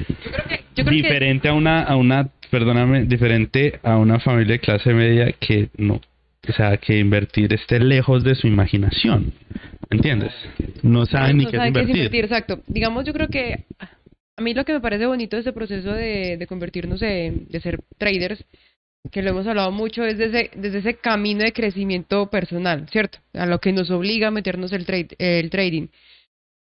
Yo 0.08 0.32
creo 0.32 0.46
que, 0.48 0.58
yo 0.76 0.84
creo 0.84 0.86
que 0.86 0.92
diferente 0.92 1.50
a 1.50 1.54
una, 1.54 1.82
a 1.84 1.96
una, 1.96 2.30
perdóname, 2.52 3.06
diferente 3.06 3.80
a 3.82 3.98
una 3.98 4.20
familia 4.20 4.54
de 4.54 4.60
clase 4.60 4.94
media 4.94 5.32
que 5.32 5.70
no, 5.78 6.00
o 6.48 6.54
sea, 6.54 6.78
que 6.78 6.98
invertir 6.98 7.54
esté 7.54 7.80
lejos 7.80 8.24
de 8.24 8.36
su 8.36 8.48
imaginación, 8.48 9.34
¿entiendes? 9.90 10.34
No 10.82 11.06
saben 11.06 11.38
ni 11.38 11.44
no 11.46 11.52
qué 11.52 11.58
es 11.58 11.60
saben 11.60 11.74
qué 11.74 11.80
es 11.80 11.84
invertir. 11.84 12.06
invertir, 12.06 12.26
exacto. 12.26 12.64
Digamos, 12.68 13.06
yo 13.06 13.14
creo 13.14 13.28
que 13.28 13.66
a 14.38 14.42
mí 14.42 14.54
lo 14.54 14.66
que 14.66 14.74
me 14.74 14.82
parece 14.82 15.06
bonito 15.06 15.36
de 15.36 15.42
este 15.42 15.54
proceso 15.54 15.92
de, 15.92 16.38
de 16.38 16.48
convertirnos 16.48 17.00
de, 17.00 17.46
de 17.48 17.62
ser 17.62 17.80
traders, 17.98 18.44
que 19.12 19.22
lo 19.22 19.32
hemos 19.32 19.48
hablado 19.48 19.72
mucho, 19.72 20.04
es 20.04 20.18
desde, 20.18 20.52
desde 20.56 20.80
ese 20.80 20.96
camino 20.96 21.44
de 21.44 21.54
crecimiento 21.54 22.30
personal, 22.30 22.88
¿cierto? 22.92 23.20
A 23.34 23.46
lo 23.46 23.60
que 23.60 23.72
nos 23.72 23.90
obliga 23.92 24.28
a 24.28 24.32
meternos 24.32 24.72
el, 24.74 24.86
trade, 24.86 25.10
el 25.18 25.50
trading. 25.50 25.88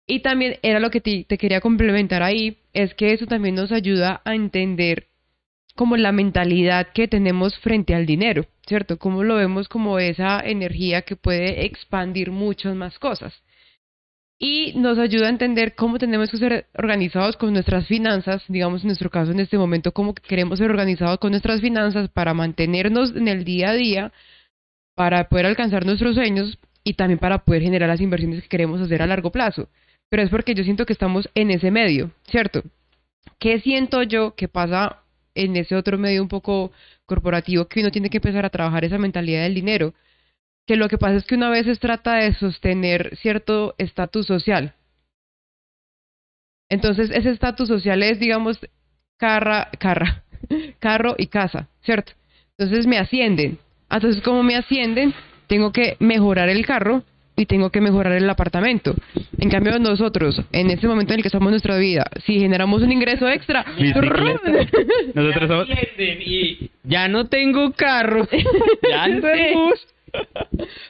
Y 0.07 0.19
también 0.19 0.57
era 0.61 0.79
lo 0.79 0.89
que 0.89 1.01
te, 1.01 1.25
te 1.27 1.37
quería 1.37 1.61
complementar 1.61 2.23
ahí, 2.23 2.57
es 2.73 2.93
que 2.93 3.13
eso 3.13 3.25
también 3.25 3.55
nos 3.55 3.71
ayuda 3.71 4.21
a 4.23 4.35
entender 4.35 5.07
como 5.75 5.97
la 5.97 6.11
mentalidad 6.11 6.87
que 6.93 7.07
tenemos 7.07 7.57
frente 7.59 7.93
al 7.93 8.05
dinero, 8.05 8.45
¿cierto? 8.65 8.97
Cómo 8.97 9.23
lo 9.23 9.35
vemos 9.35 9.67
como 9.67 9.99
esa 9.99 10.39
energía 10.39 11.01
que 11.01 11.15
puede 11.15 11.65
expandir 11.65 12.31
muchas 12.31 12.75
más 12.75 12.97
cosas. 12.97 13.33
Y 14.37 14.73
nos 14.75 14.97
ayuda 14.97 15.27
a 15.27 15.29
entender 15.29 15.75
cómo 15.75 15.97
tenemos 15.97 16.29
que 16.29 16.37
ser 16.37 16.67
organizados 16.77 17.37
con 17.37 17.53
nuestras 17.53 17.87
finanzas, 17.87 18.43
digamos 18.47 18.81
en 18.81 18.87
nuestro 18.87 19.09
caso 19.09 19.31
en 19.31 19.39
este 19.39 19.57
momento, 19.57 19.93
cómo 19.93 20.13
queremos 20.13 20.59
ser 20.59 20.69
organizados 20.71 21.19
con 21.19 21.31
nuestras 21.31 21.61
finanzas 21.61 22.09
para 22.09 22.33
mantenernos 22.33 23.15
en 23.15 23.27
el 23.27 23.45
día 23.45 23.69
a 23.69 23.73
día, 23.73 24.11
para 24.93 25.29
poder 25.29 25.45
alcanzar 25.45 25.85
nuestros 25.85 26.15
sueños 26.15 26.57
y 26.83 26.93
también 26.93 27.19
para 27.19 27.39
poder 27.39 27.61
generar 27.61 27.89
las 27.89 28.01
inversiones 28.01 28.41
que 28.43 28.49
queremos 28.49 28.81
hacer 28.81 29.01
a 29.01 29.07
largo 29.07 29.31
plazo. 29.31 29.69
Pero 30.09 30.23
es 30.23 30.29
porque 30.29 30.53
yo 30.53 30.63
siento 30.63 30.85
que 30.85 30.93
estamos 30.93 31.29
en 31.33 31.51
ese 31.51 31.71
medio, 31.71 32.11
¿cierto? 32.29 32.61
¿Qué 33.39 33.59
siento 33.59 34.03
yo 34.03 34.35
que 34.35 34.47
pasa 34.47 35.01
en 35.35 35.55
ese 35.55 35.75
otro 35.75 35.97
medio 35.97 36.21
un 36.21 36.29
poco 36.29 36.71
corporativo 37.05 37.65
que 37.67 37.81
uno 37.81 37.91
tiene 37.91 38.09
que 38.09 38.17
empezar 38.17 38.45
a 38.45 38.49
trabajar 38.49 38.85
esa 38.85 38.97
mentalidad 38.97 39.43
del 39.43 39.53
dinero? 39.53 39.93
Que 40.65 40.75
lo 40.75 40.89
que 40.89 40.97
pasa 40.97 41.17
es 41.17 41.25
que 41.25 41.35
una 41.35 41.49
vez 41.49 41.79
trata 41.79 42.15
de 42.15 42.33
sostener 42.33 43.15
cierto 43.17 43.75
estatus 43.77 44.25
social. 44.25 44.73
Entonces, 46.69 47.11
ese 47.11 47.29
estatus 47.29 47.67
social 47.67 48.01
es, 48.01 48.19
digamos, 48.19 48.59
carra, 49.17 49.69
carra, 49.79 50.23
carro 50.79 51.15
y 51.17 51.27
casa, 51.27 51.67
¿cierto? 51.83 52.13
Entonces 52.57 52.87
me 52.87 52.97
ascienden. 52.97 53.59
Entonces, 53.89 54.23
como 54.23 54.41
me 54.41 54.55
ascienden, 54.55 55.13
tengo 55.47 55.71
que 55.71 55.97
mejorar 55.99 56.49
el 56.49 56.65
carro 56.65 57.03
y 57.35 57.45
tengo 57.45 57.69
que 57.69 57.81
mejorar 57.81 58.13
el 58.13 58.29
apartamento. 58.29 58.95
En 59.37 59.49
cambio, 59.49 59.77
nosotros, 59.79 60.41
en 60.51 60.69
este 60.69 60.87
momento 60.87 61.13
en 61.13 61.19
el 61.19 61.23
que 61.23 61.27
estamos 61.27 61.47
en 61.47 61.51
nuestra 61.51 61.77
vida, 61.77 62.05
si 62.25 62.39
generamos 62.39 62.81
un 62.81 62.91
ingreso 62.91 63.27
extra. 63.27 63.65
Nosotros 65.13 65.47
somos... 65.47 65.67
y 65.99 66.69
ya 66.83 67.07
no 67.07 67.27
tengo 67.27 67.71
carro, 67.73 68.27
ya 68.89 69.07
no 69.07 69.21
tengo 69.33 69.67
bus. 69.67 69.87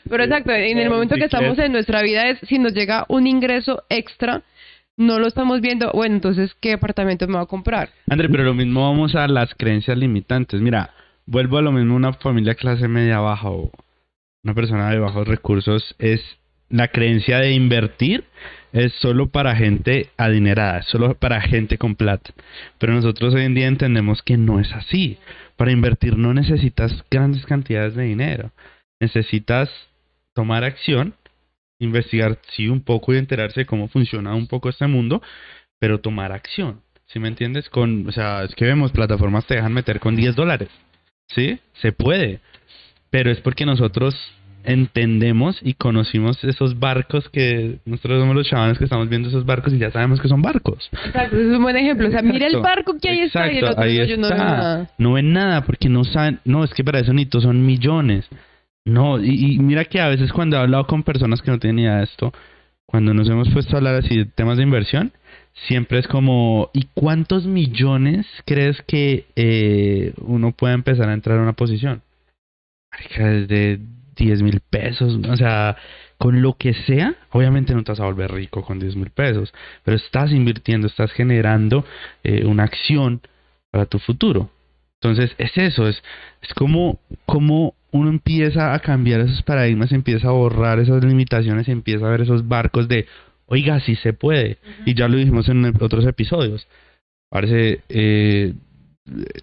Pero 0.08 0.24
exacto, 0.24 0.52
en 0.52 0.78
el 0.78 0.90
momento 0.90 1.16
que 1.16 1.26
estamos 1.26 1.58
en 1.58 1.72
nuestra 1.72 2.04
vida 2.04 2.30
es 2.30 2.40
si 2.48 2.60
nos 2.60 2.74
llega 2.74 3.06
un 3.08 3.26
ingreso 3.26 3.84
extra, 3.90 4.44
no 4.98 5.20
lo 5.20 5.28
estamos 5.28 5.62
viendo, 5.62 5.92
bueno, 5.94 6.16
entonces, 6.16 6.56
¿qué 6.62 6.74
apartamento 6.74 7.28
me 7.28 7.36
va 7.36 7.42
a 7.42 7.48
comprar? 7.48 7.90
André, 8.10 8.30
pero 8.30 8.44
lo 8.44 8.54
mismo 8.54 8.82
vamos 8.82 9.16
a 9.16 9.28
las 9.28 9.54
creencias 9.56 9.98
limitantes. 9.98 10.62
Mira, 10.62 10.92
vuelvo 11.26 11.58
a 11.58 11.62
lo 11.62 11.72
mismo, 11.72 11.96
una 11.96 12.14
familia 12.14 12.56
clase 12.56 12.88
media 12.88 13.20
baja 13.20 13.50
o 13.50 13.72
una 14.46 14.54
persona 14.54 14.92
de 14.92 15.00
bajos 15.00 15.28
recursos 15.28 15.96
es 15.98 16.22
la 16.70 16.88
creencia 16.90 17.40
de 17.40 17.52
invertir 17.52 18.24
es 18.72 18.94
solo 19.02 19.30
para 19.30 19.56
gente 19.56 20.10
adinerada, 20.18 20.84
solo 20.84 21.16
para 21.16 21.42
gente 21.42 21.78
con 21.78 21.96
plata. 21.96 22.32
Pero 22.78 22.94
nosotros 22.94 23.34
hoy 23.34 23.44
en 23.44 23.56
día 23.56 23.68
entendemos 23.68 24.22
que 24.22 24.38
no 24.38 24.60
es 24.60 24.72
así. 24.74 25.18
Para 25.56 25.72
invertir 25.72 26.18
no 26.18 26.34
necesitas 26.34 26.94
grandes 27.10 27.46
cantidades 27.46 27.96
de 27.96 28.04
dinero. 28.04 28.52
Necesitas 29.00 29.70
tomar 30.34 30.64
acción, 30.64 31.16
investigar 31.80 32.38
sí 32.50 32.68
un 32.68 32.82
poco 32.82 33.14
y 33.14 33.18
enterarse 33.18 33.62
de 33.62 33.66
cómo 33.66 33.88
funciona 33.88 34.36
un 34.36 34.48
poco 34.48 34.70
este 34.70 34.86
mundo, 34.86 35.24
pero 35.80 36.02
tomar 36.02 36.32
acción. 36.34 36.82
¿Sí 37.08 37.20
me 37.20 37.30
entiendes? 37.30 37.70
Con, 37.70 38.08
o 38.08 38.12
sea, 38.12 38.44
es 38.44 38.54
que 38.54 38.66
vemos 38.66 38.92
plataformas 38.92 39.48
te 39.48 39.56
dejan 39.56 39.74
meter 39.74 40.00
con 40.00 40.16
10 40.16 40.36
dólares. 40.36 40.70
¿Sí? 41.30 41.60
Se 41.82 41.94
puede. 41.94 42.42
Pero 43.16 43.32
es 43.32 43.40
porque 43.40 43.66
nosotros 43.66 44.14
entendemos 44.66 45.58
y 45.64 45.76
conocimos 45.76 46.44
esos 46.44 46.78
barcos 46.82 47.30
que 47.30 47.78
nosotros 47.86 48.20
somos 48.20 48.36
los 48.36 48.46
chavales 48.46 48.78
que 48.78 48.84
estamos 48.84 49.08
viendo 49.08 49.30
esos 49.30 49.46
barcos 49.46 49.72
y 49.72 49.78
ya 49.78 49.90
sabemos 49.90 50.20
que 50.20 50.28
son 50.28 50.42
barcos. 50.42 50.90
Exacto, 50.92 51.38
ese 51.38 51.50
es 51.50 51.56
un 51.56 51.64
buen 51.64 51.78
ejemplo. 51.78 52.10
O 52.10 52.12
sea, 52.12 52.22
mira 52.22 52.48
el 52.48 52.56
Exacto, 52.56 52.62
barco 52.62 52.98
que 53.02 53.08
ahí 53.08 53.20
está 53.20 53.48
y 53.48 53.52
el 53.52 53.58
exacto, 53.60 53.72
otro 53.80 53.84
ahí 53.86 54.00
no, 54.00 54.04
yo 54.04 54.18
no 54.18 54.28
veo 54.28 54.38
nada. 54.38 54.90
No 54.98 55.14
ven 55.14 55.32
nada 55.32 55.62
porque 55.62 55.88
no 55.88 56.04
saben, 56.04 56.42
no, 56.44 56.66
es 56.66 56.74
que 56.74 56.84
para 56.84 57.00
eso 57.00 57.14
Nito 57.14 57.40
son 57.40 57.66
millones. 57.66 58.28
No, 58.84 59.24
y, 59.24 59.54
y 59.54 59.60
mira 59.60 59.86
que 59.86 60.02
a 60.02 60.10
veces 60.10 60.34
cuando 60.34 60.58
he 60.58 60.60
hablado 60.60 60.86
con 60.86 61.04
personas 61.04 61.42
que 61.42 61.52
no 61.52 61.58
tienen 61.58 61.78
ni 61.78 61.82
idea 61.84 62.00
de 62.00 62.04
esto, 62.04 62.34
cuando 62.86 63.14
nos 63.14 63.30
hemos 63.30 63.48
puesto 63.48 63.76
a 63.76 63.78
hablar 63.78 63.96
así 63.96 64.18
de 64.18 64.26
temas 64.26 64.58
de 64.58 64.64
inversión, 64.64 65.14
siempre 65.68 66.00
es 66.00 66.08
como, 66.10 66.70
¿y 66.74 66.90
cuántos 66.94 67.46
millones 67.46 68.28
crees 68.46 68.82
que 68.82 69.26
eh, 69.38 70.12
uno 70.18 70.52
puede 70.52 70.74
empezar 70.74 71.08
a 71.08 71.14
entrar 71.14 71.40
a 71.40 71.44
una 71.44 71.54
posición? 71.54 72.02
Desde 73.18 73.80
10 74.16 74.42
mil 74.42 74.62
pesos, 74.70 75.20
o 75.28 75.36
sea, 75.36 75.76
con 76.18 76.42
lo 76.42 76.58
que 76.58 76.74
sea, 76.74 77.16
obviamente 77.32 77.74
no 77.74 77.84
te 77.84 77.92
vas 77.92 78.00
a 78.00 78.06
volver 78.06 78.32
rico 78.32 78.64
con 78.64 78.80
10 78.80 78.96
mil 78.96 79.10
pesos, 79.10 79.54
pero 79.84 79.98
estás 79.98 80.32
invirtiendo, 80.32 80.88
estás 80.88 81.12
generando 81.12 81.86
eh, 82.24 82.46
una 82.46 82.64
acción 82.64 83.22
para 83.72 83.86
tu 83.86 84.00
futuro. 84.00 84.50
Entonces, 85.02 85.36
es 85.38 85.58
eso, 85.58 85.88
es, 85.88 86.02
es 86.42 86.54
como, 86.54 87.00
como 87.26 87.76
uno 87.92 88.10
empieza 88.10 88.74
a 88.74 88.80
cambiar 88.80 89.22
esos 89.22 89.42
paradigmas, 89.44 89.92
empieza 89.92 90.30
a 90.30 90.32
borrar 90.32 90.80
esas 90.80 91.04
limitaciones, 91.04 91.68
empieza 91.68 92.08
a 92.08 92.10
ver 92.10 92.22
esos 92.22 92.48
barcos 92.48 92.88
de, 92.88 93.06
oiga, 93.46 93.80
sí 93.82 93.96
se 93.96 94.14
puede. 94.14 94.58
Y 94.86 94.96
ya 94.96 95.08
lo 95.08 95.18
dijimos 95.18 95.48
en 95.50 95.66
otros 95.82 96.06
episodios. 96.06 96.68
Parece, 97.30 97.82
eh, 97.90 98.54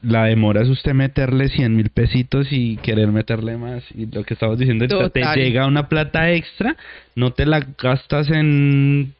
la 0.02 0.24
demora 0.24 0.62
es 0.62 0.68
usted 0.68 0.92
meterle 0.92 1.48
100 1.48 1.76
mil 1.76 1.90
pesitos 1.90 2.48
y 2.50 2.76
querer 2.78 3.08
meterle 3.08 3.56
más. 3.56 3.84
Y 3.94 4.06
lo 4.06 4.24
que 4.24 4.34
estamos 4.34 4.58
diciendo, 4.58 4.84
ahorita, 4.84 5.10
te 5.10 5.20
Total. 5.20 5.38
llega 5.38 5.66
una 5.66 5.88
plata 5.88 6.32
extra, 6.32 6.76
no 7.14 7.32
te 7.32 7.46
la 7.46 7.60
gastas 7.80 8.28
en 8.30 9.14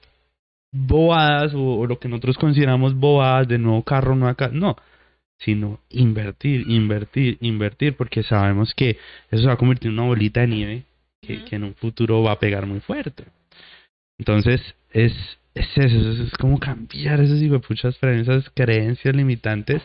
bobadas 0.73 1.55
o, 1.55 1.79
o 1.79 1.87
lo 1.87 1.99
que 1.99 2.09
nosotros 2.09 2.39
consideramos 2.39 2.95
bobadas 2.95 3.47
de 3.47 3.59
nuevo 3.59 3.83
carro, 3.85 4.17
nueva 4.17 4.35
casa. 4.35 4.53
No, 4.55 4.77
sino 5.39 5.81
invertir, 5.91 6.69
invertir, 6.69 7.39
invertir, 7.41 7.97
porque 7.97 8.23
sabemos 8.23 8.75
que 8.75 8.99
eso 9.31 9.43
se 9.43 9.47
va 9.47 9.55
a 9.55 9.59
convertir 9.59 9.89
en 9.89 9.99
una 9.99 10.09
bolita 10.09 10.41
de 10.41 10.47
nieve 10.49 10.85
que, 11.21 11.45
que 11.45 11.57
en 11.57 11.65
un 11.65 11.75
futuro 11.75 12.23
va 12.23 12.33
a 12.33 12.39
pegar 12.41 12.67
muy 12.67 12.81
fuerte. 12.81 13.25
Entonces, 14.19 14.61
es, 14.91 15.13
es 15.55 15.67
eso, 15.77 16.11
es, 16.11 16.19
es 16.19 16.33
como 16.33 16.59
cambiar 16.59 17.21
esas 17.21 17.41
hijuepuchas 17.41 17.97
esas 18.03 18.51
creencias 18.51 19.15
limitantes 19.15 19.83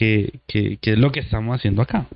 que, 0.00 0.40
que, 0.46 0.78
que 0.78 0.92
es 0.92 0.98
lo 0.98 1.12
que 1.12 1.20
estamos 1.20 1.54
haciendo 1.54 1.82
acá. 1.82 2.06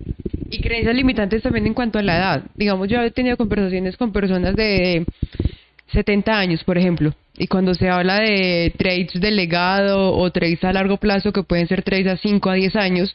Y 0.51 0.62
creencias 0.62 0.97
limitantes 0.97 1.43
también 1.43 1.66
en 1.66 1.74
cuanto 1.74 1.99
a 1.99 2.03
la 2.03 2.16
edad. 2.16 2.45
Digamos, 2.55 2.89
yo 2.89 3.03
he 3.03 3.11
tenido 3.11 3.37
conversaciones 3.37 3.99
con 3.99 4.11
personas 4.11 4.57
de 4.57 5.05
70 5.93 6.32
años, 6.32 6.64
por 6.64 6.78
ejemplo, 6.78 7.12
y 7.37 7.47
cuando 7.47 7.74
se 7.74 7.91
habla 7.91 8.20
de 8.20 8.72
trades 8.78 9.12
de 9.20 9.30
legado 9.30 10.16
o 10.16 10.30
trades 10.30 10.64
a 10.64 10.72
largo 10.72 10.97
plazo, 10.97 11.30
que 11.30 11.43
pueden 11.43 11.68
ser 11.68 11.82
trades 11.82 12.07
a 12.07 12.16
5 12.16 12.49
a 12.49 12.55
10 12.55 12.74
años, 12.76 13.14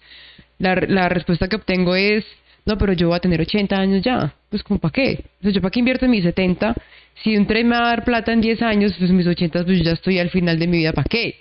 la, 0.59 0.75
la 0.75 1.09
respuesta 1.09 1.47
que 1.47 1.55
obtengo 1.55 1.95
es, 1.95 2.23
no, 2.67 2.77
pero 2.77 2.93
yo 2.93 3.07
voy 3.07 3.17
a 3.17 3.21
tener 3.21 3.41
80 3.41 3.75
años 3.75 4.03
ya. 4.03 4.35
Pues, 4.51 4.61
¿como 4.61 4.79
para 4.79 4.91
qué? 4.91 5.09
Entonces, 5.37 5.55
¿yo 5.55 5.61
para 5.61 5.71
qué 5.71 5.79
invierto 5.79 6.05
en 6.05 6.11
mis 6.11 6.23
70? 6.23 6.75
Si 7.23 7.35
un 7.35 7.47
trade 7.47 7.63
me 7.63 7.75
va 7.75 7.85
a 7.85 7.89
dar 7.89 8.03
plata 8.05 8.33
en 8.33 8.41
10 8.41 8.61
años, 8.61 8.93
pues 8.99 9.09
mis 9.09 9.25
80, 9.25 9.65
pues 9.65 9.79
yo 9.79 9.83
ya 9.83 9.93
estoy 9.93 10.19
al 10.19 10.29
final 10.29 10.59
de 10.59 10.67
mi 10.67 10.77
vida, 10.77 10.93
¿para 10.93 11.07
qué? 11.09 11.39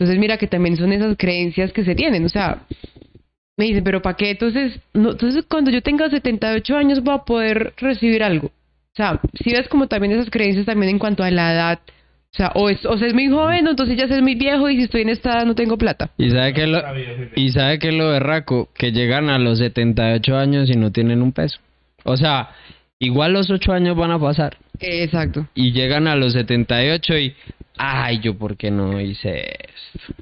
Entonces, 0.00 0.18
mira 0.18 0.38
que 0.38 0.46
también 0.46 0.78
son 0.78 0.94
esas 0.94 1.14
creencias 1.18 1.74
que 1.74 1.84
se 1.84 1.94
tienen, 1.94 2.24
o 2.24 2.30
sea, 2.30 2.62
me 3.58 3.66
dicen, 3.66 3.84
pero 3.84 4.00
¿para 4.00 4.16
qué? 4.16 4.30
Entonces, 4.30 4.80
no, 4.94 5.10
entonces 5.10 5.44
cuando 5.46 5.70
yo 5.70 5.82
tenga 5.82 6.08
78 6.08 6.74
años 6.74 7.04
voy 7.04 7.14
a 7.14 7.18
poder 7.18 7.74
recibir 7.76 8.22
algo. 8.22 8.46
O 8.46 8.96
sea, 8.96 9.20
si 9.34 9.50
ves 9.50 9.68
como 9.68 9.88
también 9.88 10.14
esas 10.14 10.30
creencias 10.30 10.64
también 10.64 10.92
en 10.92 10.98
cuanto 10.98 11.22
a 11.22 11.30
la 11.30 11.52
edad. 11.52 11.80
O 12.32 12.36
sea, 12.36 12.52
o 12.54 12.70
es, 12.70 12.86
o 12.86 12.96
sea, 12.96 13.08
es 13.08 13.12
muy 13.12 13.28
joven, 13.28 13.66
o 13.66 13.70
entonces 13.72 13.98
ya 13.98 14.04
es 14.04 14.22
muy 14.22 14.36
viejo 14.36 14.70
y 14.70 14.76
si 14.76 14.82
estoy 14.84 15.02
en 15.02 15.10
esta 15.10 15.32
edad 15.32 15.44
no 15.44 15.54
tengo 15.54 15.76
plata. 15.76 16.10
Y 16.16 16.30
sabe 16.30 16.54
que 16.54 16.66
lo, 16.66 16.82
y 17.36 17.50
sabe 17.50 17.78
que 17.78 17.92
lo 17.92 18.08
berraco, 18.08 18.70
que 18.74 18.92
llegan 18.92 19.28
a 19.28 19.38
los 19.38 19.58
78 19.58 20.34
años 20.34 20.70
y 20.70 20.78
no 20.78 20.92
tienen 20.92 21.20
un 21.20 21.32
peso. 21.32 21.58
O 22.04 22.16
sea, 22.16 22.52
igual 22.98 23.34
los 23.34 23.50
8 23.50 23.70
años 23.72 23.96
van 23.98 24.12
a 24.12 24.18
pasar. 24.18 24.56
Exacto. 24.78 25.46
Y 25.54 25.72
llegan 25.72 26.08
a 26.08 26.16
los 26.16 26.32
78 26.32 27.18
y, 27.18 27.34
ay, 27.80 28.20
yo 28.20 28.36
por 28.36 28.56
qué 28.56 28.70
no 28.70 29.00
hice 29.00 29.40
esto. 29.40 30.14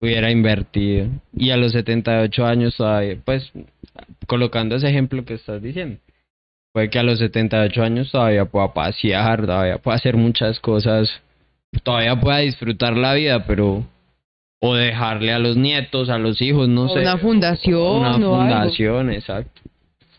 Hubiera 0.00 0.30
invertido. 0.30 1.08
Y 1.34 1.50
a 1.50 1.56
los 1.56 1.72
78 1.72 2.44
años 2.44 2.76
todavía, 2.76 3.16
pues, 3.24 3.50
colocando 4.26 4.76
ese 4.76 4.88
ejemplo 4.88 5.24
que 5.24 5.34
estás 5.34 5.62
diciendo. 5.62 5.98
Puede 6.72 6.90
que 6.90 6.98
a 6.98 7.02
los 7.02 7.18
78 7.18 7.82
años 7.82 8.10
todavía 8.12 8.44
pueda 8.44 8.74
pasear, 8.74 9.46
todavía 9.46 9.78
pueda 9.78 9.96
hacer 9.96 10.16
muchas 10.16 10.60
cosas, 10.60 11.08
todavía 11.82 12.20
pueda 12.20 12.38
disfrutar 12.38 12.96
la 12.96 13.14
vida, 13.14 13.46
pero 13.46 13.86
o 14.60 14.74
dejarle 14.74 15.32
a 15.32 15.38
los 15.38 15.56
nietos, 15.56 16.08
a 16.10 16.18
los 16.18 16.42
hijos, 16.42 16.68
no 16.68 16.84
O 16.84 16.88
sé. 16.88 17.00
una 17.00 17.16
fundación 17.18 18.00
Una 18.00 18.14
algo. 18.14 18.36
fundación, 18.36 19.10
exacto. 19.10 19.62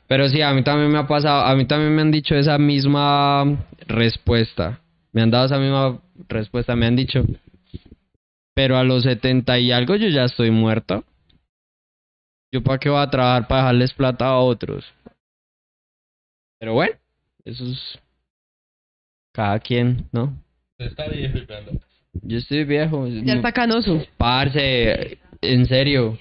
Pero 0.07 0.29
sí, 0.29 0.41
a 0.41 0.53
mí 0.53 0.63
también 0.63 0.91
me 0.91 0.97
ha 0.99 1.05
pasado, 1.07 1.45
a 1.45 1.53
mí 1.55 1.65
también 1.65 1.93
me 1.93 2.01
han 2.01 2.11
dicho 2.11 2.33
esa 2.33 2.57
misma 2.57 3.45
respuesta. 3.87 4.79
Me 5.11 5.21
han 5.21 5.29
dado 5.31 5.45
esa 5.47 5.59
misma 5.59 5.99
respuesta, 6.27 6.75
me 6.75 6.85
han 6.85 6.95
dicho. 6.95 7.23
Pero 8.55 8.77
a 8.77 8.83
los 8.83 9.03
70 9.03 9.59
y 9.59 9.71
algo 9.71 9.95
yo 9.95 10.07
ya 10.09 10.23
estoy 10.25 10.51
muerto. 10.51 11.03
¿Yo 12.51 12.63
para 12.63 12.79
qué 12.79 12.89
voy 12.89 13.01
a 13.01 13.09
trabajar 13.09 13.47
para 13.47 13.61
dejarles 13.61 13.93
plata 13.93 14.25
a 14.27 14.37
otros? 14.39 14.85
Pero 16.59 16.73
bueno, 16.73 16.95
eso 17.45 17.65
es 17.65 17.99
cada 19.33 19.59
quien, 19.59 20.07
¿no? 20.11 20.33
Está 20.79 21.07
viejo. 21.07 21.37
Yo 22.23 22.37
estoy 22.37 22.63
viejo. 22.63 23.07
Ya 23.07 23.33
está 23.35 23.51
canoso. 23.51 24.01
Parce, 24.17 25.19
en 25.41 25.65
serio. 25.65 26.17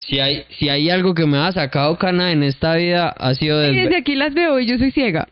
Si 0.00 0.20
hay, 0.20 0.44
si 0.58 0.68
hay 0.68 0.90
algo 0.90 1.14
que 1.14 1.26
me 1.26 1.38
ha 1.38 1.50
sacado 1.52 1.96
cana 1.98 2.32
en 2.32 2.42
esta 2.42 2.76
vida, 2.76 3.08
ha 3.08 3.34
sido, 3.34 3.62
Y 3.64 3.68
desve- 3.74 3.82
desde 3.84 3.96
aquí 3.96 4.14
las 4.14 4.32
veo 4.34 4.60
y 4.60 4.66
yo 4.66 4.78
soy 4.78 4.90
ciega. 4.90 5.28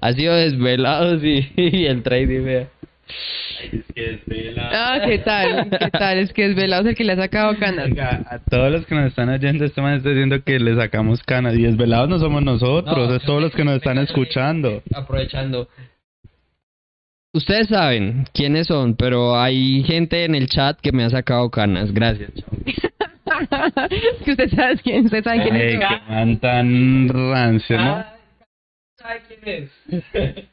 Ha 0.00 0.12
sido 0.12 0.34
desvelados 0.34 1.22
y, 1.24 1.48
y 1.56 1.86
el 1.86 2.02
trading, 2.02 2.44
vea. 2.44 2.68
Es 3.72 3.84
que 3.94 4.10
es 4.14 4.26
vela. 4.26 4.70
Ah, 4.72 5.00
¿qué 5.06 5.18
tal? 5.18 5.68
¿Qué 5.70 5.90
tal? 5.90 6.18
Es 6.18 6.32
que 6.32 6.46
es 6.46 6.56
velado 6.56 6.82
es 6.82 6.88
el 6.88 6.94
que 6.96 7.04
le 7.04 7.12
ha 7.12 7.16
sacado 7.16 7.56
canas. 7.58 7.86
Oiga, 7.86 8.22
a 8.28 8.38
todos 8.38 8.72
los 8.72 8.86
que 8.86 8.94
nos 8.94 9.06
están 9.08 9.28
oyendo, 9.28 9.64
este 9.64 9.80
man 9.82 9.94
está 9.94 10.08
diciendo 10.08 10.42
que 10.42 10.58
le 10.58 10.74
sacamos 10.74 11.22
canas. 11.22 11.54
Y 11.54 11.62
desvelados 11.62 12.08
no 12.08 12.18
somos 12.18 12.42
nosotros, 12.42 13.08
No, 13.08 13.14
es 13.14 13.22
todos 13.22 13.42
los 13.42 13.52
que 13.52 13.64
nos 13.64 13.76
están 13.76 13.98
escuchando. 13.98 14.82
Aprovechando. 14.94 15.68
Ustedes 17.34 17.68
saben 17.68 18.24
quiénes 18.32 18.68
son, 18.68 18.94
pero 18.96 19.38
hay 19.38 19.82
gente 19.84 20.24
en 20.24 20.34
el 20.34 20.46
chat 20.46 20.78
que 20.80 20.92
me 20.92 21.04
ha 21.04 21.10
sacado 21.10 21.50
canas. 21.50 21.92
Gracias, 21.92 22.30
chao. 22.34 22.50
que 24.24 24.30
usted 24.30 24.50
sabe 24.50 24.76
quién, 24.78 25.04
usted 25.06 25.24
sabe 25.24 25.42
quién 25.42 25.56
Ey, 25.56 25.74
es. 25.74 25.78
qué 25.80 26.12
man 26.12 26.38
tan 26.38 27.08
rancio, 27.08 27.76
¿no? 27.78 28.04
¿Sabe 29.04 29.20
quién 29.28 29.70
es? 29.90 30.44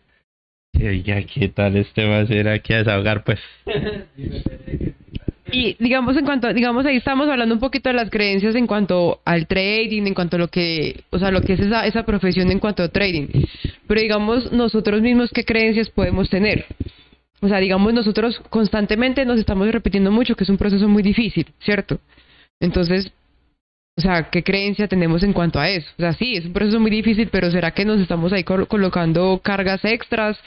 Oiga, 0.83 1.21
¿qué 1.23 1.47
tal 1.47 1.77
este 1.77 2.05
va 2.05 2.19
a 2.19 2.25
ser 2.25 2.49
aquí 2.49 2.73
a 2.73 2.79
desahogar, 2.79 3.23
pues? 3.23 3.39
Y 5.53 5.75
digamos 5.79 6.15
en 6.15 6.23
cuanto, 6.23 6.53
digamos 6.53 6.85
ahí 6.85 6.95
estamos 6.95 7.27
hablando 7.27 7.53
un 7.53 7.59
poquito 7.59 7.89
de 7.89 7.95
las 7.95 8.09
creencias 8.09 8.55
en 8.55 8.67
cuanto 8.67 9.19
al 9.25 9.47
trading, 9.47 10.03
en 10.03 10.13
cuanto 10.13 10.37
a 10.37 10.39
lo 10.39 10.47
que, 10.47 11.03
o 11.09 11.19
sea, 11.19 11.29
lo 11.29 11.41
que 11.41 11.53
es 11.53 11.59
esa, 11.59 11.85
esa 11.85 12.03
profesión 12.05 12.49
en 12.51 12.59
cuanto 12.59 12.83
a 12.83 12.87
trading. 12.87 13.27
Pero 13.85 13.99
digamos 13.99 14.53
nosotros 14.53 15.01
mismos 15.01 15.29
qué 15.33 15.43
creencias 15.43 15.89
podemos 15.89 16.29
tener. 16.29 16.67
O 17.41 17.49
sea, 17.49 17.59
digamos 17.59 17.93
nosotros 17.93 18.41
constantemente 18.49 19.25
nos 19.25 19.39
estamos 19.39 19.69
repitiendo 19.69 20.09
mucho 20.09 20.37
que 20.37 20.45
es 20.45 20.49
un 20.49 20.57
proceso 20.57 20.87
muy 20.87 21.03
difícil, 21.03 21.47
¿cierto? 21.59 21.99
Entonces, 22.61 23.11
o 23.97 24.01
sea, 24.01 24.29
¿qué 24.31 24.41
creencia 24.43 24.87
tenemos 24.87 25.21
en 25.23 25.33
cuanto 25.33 25.59
a 25.59 25.69
eso? 25.69 25.87
O 25.97 26.01
sea, 26.01 26.13
sí, 26.13 26.35
es 26.35 26.45
un 26.45 26.53
proceso 26.53 26.79
muy 26.79 26.89
difícil, 26.89 27.27
pero 27.31 27.51
¿será 27.51 27.71
que 27.71 27.85
nos 27.85 27.99
estamos 27.99 28.31
ahí 28.33 28.43
col- 28.43 28.67
colocando 28.67 29.39
cargas 29.43 29.83
extras? 29.83 30.39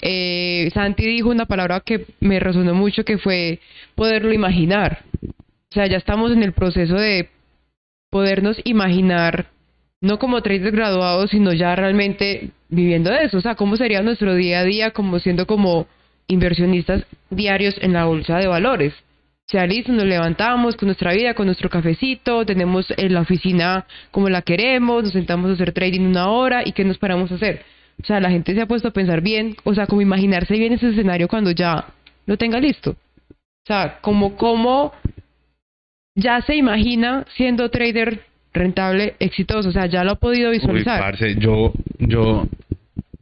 Eh, 0.00 0.70
Santi 0.74 1.06
dijo 1.06 1.30
una 1.30 1.46
palabra 1.46 1.80
que 1.80 2.06
me 2.20 2.38
resonó 2.38 2.74
mucho, 2.74 3.04
que 3.04 3.18
fue 3.18 3.60
poderlo 3.94 4.32
imaginar. 4.32 5.04
O 5.24 5.74
sea, 5.74 5.86
ya 5.86 5.96
estamos 5.96 6.32
en 6.32 6.42
el 6.42 6.52
proceso 6.52 6.94
de 6.94 7.30
podernos 8.10 8.60
imaginar, 8.64 9.46
no 10.02 10.18
como 10.18 10.42
traders 10.42 10.72
graduados, 10.74 11.30
sino 11.30 11.52
ya 11.54 11.74
realmente 11.74 12.50
viviendo 12.68 13.10
de 13.10 13.24
eso. 13.24 13.38
O 13.38 13.40
sea, 13.40 13.54
cómo 13.54 13.76
sería 13.76 14.02
nuestro 14.02 14.34
día 14.34 14.60
a 14.60 14.64
día 14.64 14.90
como 14.90 15.18
siendo 15.18 15.46
como 15.46 15.86
inversionistas 16.26 17.04
diarios 17.30 17.74
en 17.80 17.94
la 17.94 18.04
bolsa 18.04 18.36
de 18.38 18.46
valores. 18.48 18.92
Sea, 19.52 19.66
listo, 19.66 19.92
nos 19.92 20.06
levantamos 20.06 20.76
con 20.76 20.86
nuestra 20.86 21.12
vida, 21.12 21.34
con 21.34 21.44
nuestro 21.44 21.68
cafecito, 21.68 22.46
tenemos 22.46 22.86
en 22.96 23.12
la 23.12 23.20
oficina 23.20 23.84
como 24.10 24.30
la 24.30 24.40
queremos, 24.40 25.04
nos 25.04 25.12
sentamos 25.12 25.50
a 25.50 25.52
hacer 25.52 25.72
trading 25.72 26.06
una 26.06 26.30
hora 26.30 26.66
y 26.66 26.72
¿qué 26.72 26.86
nos 26.86 26.96
paramos 26.96 27.30
a 27.30 27.34
hacer? 27.34 27.60
O 28.02 28.06
sea, 28.06 28.18
la 28.18 28.30
gente 28.30 28.54
se 28.54 28.62
ha 28.62 28.66
puesto 28.66 28.88
a 28.88 28.92
pensar 28.92 29.20
bien, 29.20 29.54
o 29.64 29.74
sea, 29.74 29.86
como 29.86 30.00
imaginarse 30.00 30.54
bien 30.54 30.72
ese 30.72 30.88
escenario 30.88 31.28
cuando 31.28 31.50
ya 31.50 31.84
lo 32.24 32.38
tenga 32.38 32.58
listo. 32.60 32.92
O 32.92 33.66
sea, 33.66 33.98
como, 34.00 34.36
como 34.36 34.94
ya 36.14 36.40
se 36.40 36.56
imagina 36.56 37.26
siendo 37.36 37.68
trader 37.70 38.22
rentable, 38.54 39.16
exitoso, 39.18 39.68
o 39.68 39.72
sea, 39.72 39.84
ya 39.84 40.02
lo 40.02 40.12
ha 40.12 40.14
podido 40.14 40.48
Uy, 40.48 40.56
visualizar. 40.60 40.98
parce, 40.98 41.34
yo, 41.38 41.74
yo... 41.98 42.48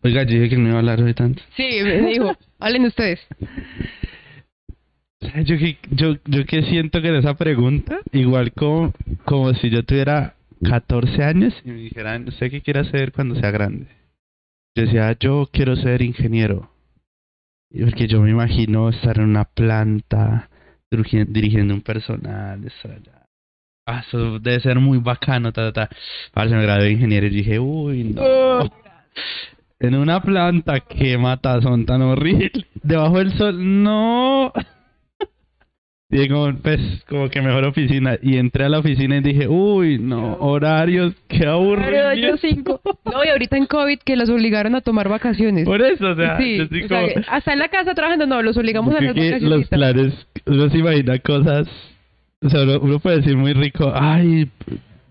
Oiga, 0.04 0.22
yo 0.22 0.34
dije 0.34 0.50
que 0.50 0.56
no 0.58 0.68
iba 0.68 0.76
a 0.76 0.78
hablar 0.78 1.02
hoy 1.02 1.12
tanto. 1.12 1.42
sí, 1.56 1.68
me 1.82 2.02
dijo, 2.02 2.36
hablen 2.60 2.84
ustedes. 2.84 3.18
Yo 5.20 5.58
que, 5.58 5.78
yo, 5.90 6.16
yo 6.24 6.46
que 6.46 6.62
siento 6.62 7.02
que 7.02 7.08
en 7.08 7.16
esa 7.16 7.34
pregunta, 7.34 8.00
igual 8.12 8.52
como, 8.52 8.92
como 9.26 9.52
si 9.54 9.68
yo 9.68 9.82
tuviera 9.84 10.34
14 10.62 11.22
años 11.22 11.54
y 11.64 11.68
me 11.70 11.74
dijeran, 11.80 12.26
¿usted 12.28 12.50
qué 12.50 12.62
quiere 12.62 12.80
hacer 12.80 13.12
cuando 13.12 13.34
sea 13.34 13.50
grande? 13.50 13.86
Yo 14.74 14.84
decía, 14.84 15.14
yo 15.20 15.48
quiero 15.52 15.76
ser 15.76 16.00
ingeniero. 16.02 16.70
Porque 17.78 18.08
yo 18.08 18.20
me 18.22 18.30
imagino 18.30 18.88
estar 18.88 19.18
en 19.18 19.24
una 19.24 19.44
planta, 19.44 20.48
dirigi- 20.90 21.26
dirigiendo 21.26 21.74
un 21.74 21.82
personal, 21.82 22.64
estar 22.64 22.92
allá. 22.92 23.26
Ah, 23.86 24.02
eso 24.06 24.38
debe 24.38 24.60
ser 24.60 24.78
muy 24.80 24.98
bacano, 24.98 25.52
ta, 25.52 25.72
ta, 25.72 25.86
ta. 25.88 25.96
Parce, 26.32 26.54
me 26.54 26.62
gradué 26.62 26.84
de 26.84 26.92
ingeniero 26.92 27.26
y 27.26 27.30
dije, 27.30 27.58
uy, 27.58 28.04
no. 28.04 28.22
Oh. 28.24 28.70
En 29.82 29.94
una 29.94 30.20
planta, 30.20 30.80
qué 30.80 31.16
matazón 31.16 31.86
tan 31.86 32.02
horrible. 32.02 32.66
Debajo 32.82 33.16
del 33.18 33.32
sol, 33.38 33.82
no. 33.82 34.52
Y 36.12 36.28
pues, 36.62 36.80
como 37.08 37.28
que 37.28 37.40
mejor 37.40 37.64
oficina. 37.66 38.18
Y 38.20 38.36
entré 38.36 38.64
a 38.64 38.68
la 38.68 38.80
oficina 38.80 39.18
y 39.18 39.20
dije, 39.20 39.46
uy, 39.46 39.98
no, 40.00 40.36
horarios, 40.40 41.14
qué 41.28 41.46
aburrido. 41.46 42.12
Yo 42.14 42.36
cinco. 42.38 42.80
No, 43.04 43.24
y 43.24 43.28
ahorita 43.28 43.56
en 43.56 43.66
COVID 43.66 43.98
que 44.00 44.16
los 44.16 44.28
obligaron 44.28 44.74
a 44.74 44.80
tomar 44.80 45.08
vacaciones. 45.08 45.64
Por 45.64 45.80
eso, 45.82 46.08
o 46.10 46.16
sea, 46.16 46.36
sí, 46.38 46.60
o 46.60 46.66
sea, 46.66 46.88
como- 46.88 47.06
que 47.06 47.22
hasta 47.28 47.52
en 47.52 47.58
la 47.60 47.68
casa 47.68 47.94
trabajando, 47.94 48.26
no, 48.26 48.42
los 48.42 48.56
obligamos 48.56 48.92
a 48.94 49.00
las 49.00 49.14
vacaciones. 49.14 49.42
los 49.42 49.68
planes, 49.68 50.26
uno 50.46 50.68
se 50.68 50.78
imagina 50.78 51.18
cosas, 51.20 51.68
o 52.42 52.48
sea, 52.50 52.62
uno, 52.62 52.80
uno 52.80 52.98
puede 52.98 53.18
decir 53.18 53.36
muy 53.36 53.52
rico, 53.52 53.92
ay, 53.94 54.48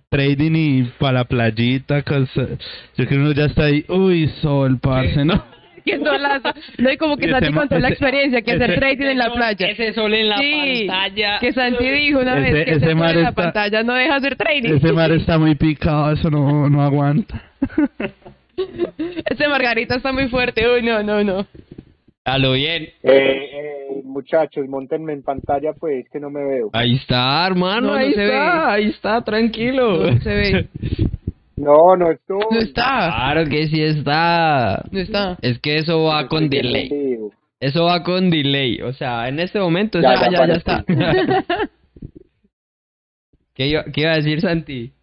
trading 0.10 0.56
y 0.56 0.84
para 0.98 1.20
la 1.20 1.24
playita, 1.26 2.02
cosas. 2.04 2.50
Yo 2.98 3.06
creo 3.06 3.08
que 3.08 3.16
uno 3.18 3.32
ya 3.32 3.46
está 3.46 3.66
ahí, 3.66 3.86
uy, 3.88 4.28
sol, 4.42 4.80
parce, 4.82 5.24
¿no? 5.24 5.42
Qué 5.86 5.98
solazo. 5.98 6.50
No, 6.78 6.92
y 6.92 6.98
como 6.98 7.18
que 7.18 7.30
Santi 7.30 7.52
contó 7.54 7.78
la 7.80 7.90
experiencia, 7.90 8.42
que 8.42 8.52
hacer 8.54 8.76
trading 8.80 9.06
en 9.08 9.18
la 9.18 9.32
playa. 9.34 9.68
Ese 9.68 9.94
sol 9.94 10.14
en 10.14 10.30
la 10.30 10.38
sí, 10.38 10.86
pantalla. 10.88 11.40
que 11.40 11.54
Santi 11.54 11.90
dijo 11.90 12.20
una 12.20 12.34
Ese- 12.40 12.54
vez 12.54 12.66
que 12.66 12.72
ese 12.72 12.86
ese 12.86 12.96
mar 12.96 13.10
sol 13.10 13.18
en 13.20 13.24
la 13.24 13.32
pantalla 13.32 13.84
no 13.84 13.94
deja 13.94 14.16
hacer 14.16 14.36
trading. 14.36 14.74
Ese 14.76 14.92
mar 14.94 15.12
está 15.12 15.38
muy 15.38 15.56
picado, 15.56 16.12
eso 16.12 16.30
no, 16.30 16.70
no 16.70 16.82
aguanta. 16.82 17.42
Ese 19.26 19.48
Margarita 19.48 19.96
está 19.96 20.12
muy 20.12 20.28
fuerte. 20.28 20.68
Uy, 20.70 20.82
no, 20.82 21.02
no, 21.02 21.24
no. 21.24 21.46
A 22.26 22.38
lo 22.38 22.52
bien. 22.54 22.84
Eh, 22.84 22.92
eh, 23.04 24.02
muchachos, 24.04 24.68
montenme 24.68 25.14
en 25.14 25.24
pantalla, 25.24 25.72
pues, 25.80 26.06
que 26.12 26.20
no 26.20 26.30
me 26.30 26.44
veo. 26.44 26.70
Ahí 26.74 26.96
está, 26.96 27.48
hermano, 27.48 27.82
No, 27.88 27.94
no 27.94 27.94
ahí 28.00 28.14
se 28.14 28.26
está, 28.26 28.66
ve. 28.68 28.72
ahí 28.74 28.90
está, 28.90 29.22
tranquilo. 29.24 30.12
No 30.12 30.20
se 30.22 30.30
ve. 30.36 30.68
No, 31.60 31.96
no 31.98 32.12
estoy. 32.12 32.40
No 32.52 32.60
está. 32.60 33.12
Claro 33.16 33.46
que 33.50 33.68
sí 33.68 33.84
está. 33.84 34.84
No 34.92 35.00
está. 35.00 35.38
Es 35.42 35.60
que 35.60 35.78
eso 35.78 36.04
va 36.04 36.28
con 36.28 36.50
delay. 36.50 36.90
Eso 37.60 37.84
va 37.84 38.02
con 38.04 38.30
delay. 38.30 38.82
O 38.82 38.94
sea, 38.94 39.28
en 39.28 39.40
este 39.40 39.60
momento 39.60 40.00
Ya, 40.00 40.14
está- 40.14 40.32
ya 40.32 40.38
ya, 40.40 40.48
ya 40.48 40.54
está. 40.54 40.86
¿Qué, 43.54 43.68
iba, 43.68 43.84
¿Qué 43.86 44.02
iba 44.02 44.12
a 44.14 44.16
decir 44.16 44.40
Santi? 44.42 44.94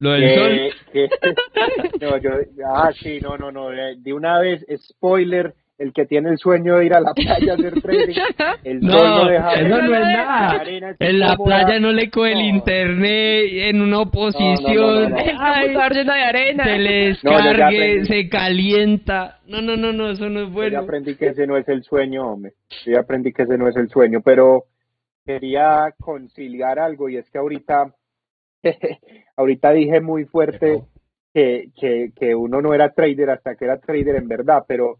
Lo 0.00 0.10
del 0.10 0.34
sol. 0.34 0.74
No, 2.00 2.18
yo, 2.18 2.30
ah, 2.74 2.90
sí, 3.00 3.20
no, 3.20 3.38
no, 3.38 3.52
no. 3.52 3.68
De 3.70 4.12
una 4.12 4.40
vez, 4.40 4.66
spoiler, 4.88 5.54
el 5.82 5.92
que 5.92 6.06
tiene 6.06 6.30
el 6.30 6.38
sueño 6.38 6.76
de 6.76 6.86
ir 6.86 6.94
a 6.94 7.00
la 7.00 7.12
playa 7.12 7.52
a 7.52 7.54
hacer 7.56 7.80
trading, 7.82 8.14
el 8.64 8.80
sol 8.82 8.90
No, 8.90 9.24
no 9.24 9.24
deja 9.26 9.54
eso 9.54 9.68
no 9.82 9.94
es 9.94 10.00
nada. 10.00 10.50
arena 10.60 10.96
En 10.98 11.18
la 11.18 11.36
playa 11.36 11.80
no 11.80 11.92
le 11.92 12.08
coge 12.10 12.32
el 12.32 12.38
No. 12.38 12.44
internet 12.56 13.46
en 13.52 13.80
una 13.80 13.98
oposición. 14.00 14.64
no, 14.76 15.08
no. 15.08 15.16
El 15.18 15.36
computador 15.36 15.92
lleno 15.94 16.14
de 16.14 16.20
arena. 16.22 16.64
Se 16.64 16.78
le 16.78 17.12
yo 17.14 17.30
descargue, 17.30 18.04
se 18.04 18.28
calienta. 18.28 19.40
No, 19.46 19.60
no, 19.60 19.76
no, 19.76 19.92
no, 19.92 20.10
eso 20.10 20.28
no 20.30 20.40
es 20.40 20.46
Yo 20.46 20.50
ya 20.50 20.54
bueno. 20.54 20.78
aprendí 20.80 21.16
que 21.16 21.26
ese 21.28 21.46
no 21.46 21.56
es 21.56 21.68
el 21.68 21.82
sueño, 21.82 22.30
hombre. 22.32 22.52
Yo 22.86 22.92
ya 22.92 23.00
aprendí 23.00 23.32
que 23.32 23.42
ese 23.42 23.58
no 23.58 23.68
es 23.68 23.76
el 23.76 23.88
sueño, 23.88 24.20
pero 24.24 24.64
quería 25.26 25.92
conciliar 26.00 26.78
algo 26.78 27.08
y 27.08 27.16
es 27.16 27.28
que 27.30 27.38
ahorita, 27.38 27.92
ahorita 29.36 29.72
dije 29.72 30.00
muy 30.00 30.24
fuerte 30.26 30.82
que, 31.34 31.68
que, 31.78 32.10
que 32.18 32.34
uno 32.34 32.60
no 32.60 32.74
era 32.74 32.90
trader 32.92 33.30
hasta 33.30 33.56
que 33.56 33.64
era 33.64 33.78
trader 33.78 34.16
en 34.16 34.28
verdad, 34.28 34.64
pero 34.66 34.98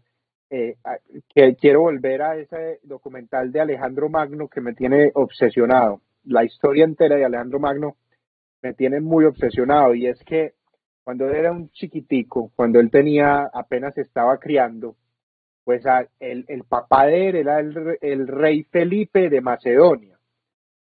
eh, 0.53 0.75
a- 0.83 0.99
que 1.33 1.55
quiero 1.55 1.81
volver 1.81 2.21
a 2.21 2.37
ese 2.37 2.79
documental 2.83 3.51
de 3.51 3.61
Alejandro 3.61 4.07
Magno 4.07 4.47
que 4.47 4.61
me 4.61 4.75
tiene 4.75 5.09
obsesionado. 5.15 6.01
La 6.25 6.43
historia 6.43 6.85
entera 6.85 7.15
de 7.15 7.25
Alejandro 7.25 7.59
Magno 7.59 7.95
me 8.61 8.75
tienen 8.75 9.03
muy 9.03 9.25
obsesionado 9.25 9.95
y 9.95 10.05
es 10.05 10.23
que 10.23 10.53
cuando 11.03 11.27
era 11.27 11.51
un 11.51 11.71
chiquitico, 11.71 12.51
cuando 12.55 12.79
él 12.79 12.91
tenía, 12.91 13.49
apenas 13.51 13.97
estaba 13.97 14.37
criando, 14.37 14.95
pues 15.63 15.83
el, 16.19 16.45
el, 16.47 16.63
papá 16.65 17.07
de 17.07 17.29
él 17.29 17.35
era 17.35 17.59
el, 17.59 17.97
el, 18.01 18.27
rey 18.27 18.63
Felipe 18.65 19.29
de 19.29 19.41
Macedonia. 19.41 20.19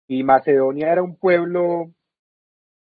Y 0.09 0.23
Macedonia 0.23 0.91
era 0.91 1.01
un 1.01 1.15
pueblo 1.15 1.89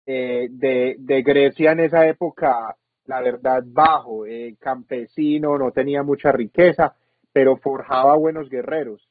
eh, 0.05 0.49
de, 0.51 0.97
de, 0.99 1.23
Grecia 1.23 1.71
en 1.71 1.81
esa 1.81 2.09
época, 2.09 2.77
la 3.07 3.21
verdad, 3.21 3.63
bajo, 3.67 4.27
eh, 4.27 4.57
campesino, 4.59 5.59
no 5.59 5.71
tenía 5.71 6.03
mucha 6.03 6.33
riqueza, 6.33 6.95
pero 7.33 7.57
forjaba 7.57 8.17
buenos 8.17 8.49
guerreros. 8.49 9.09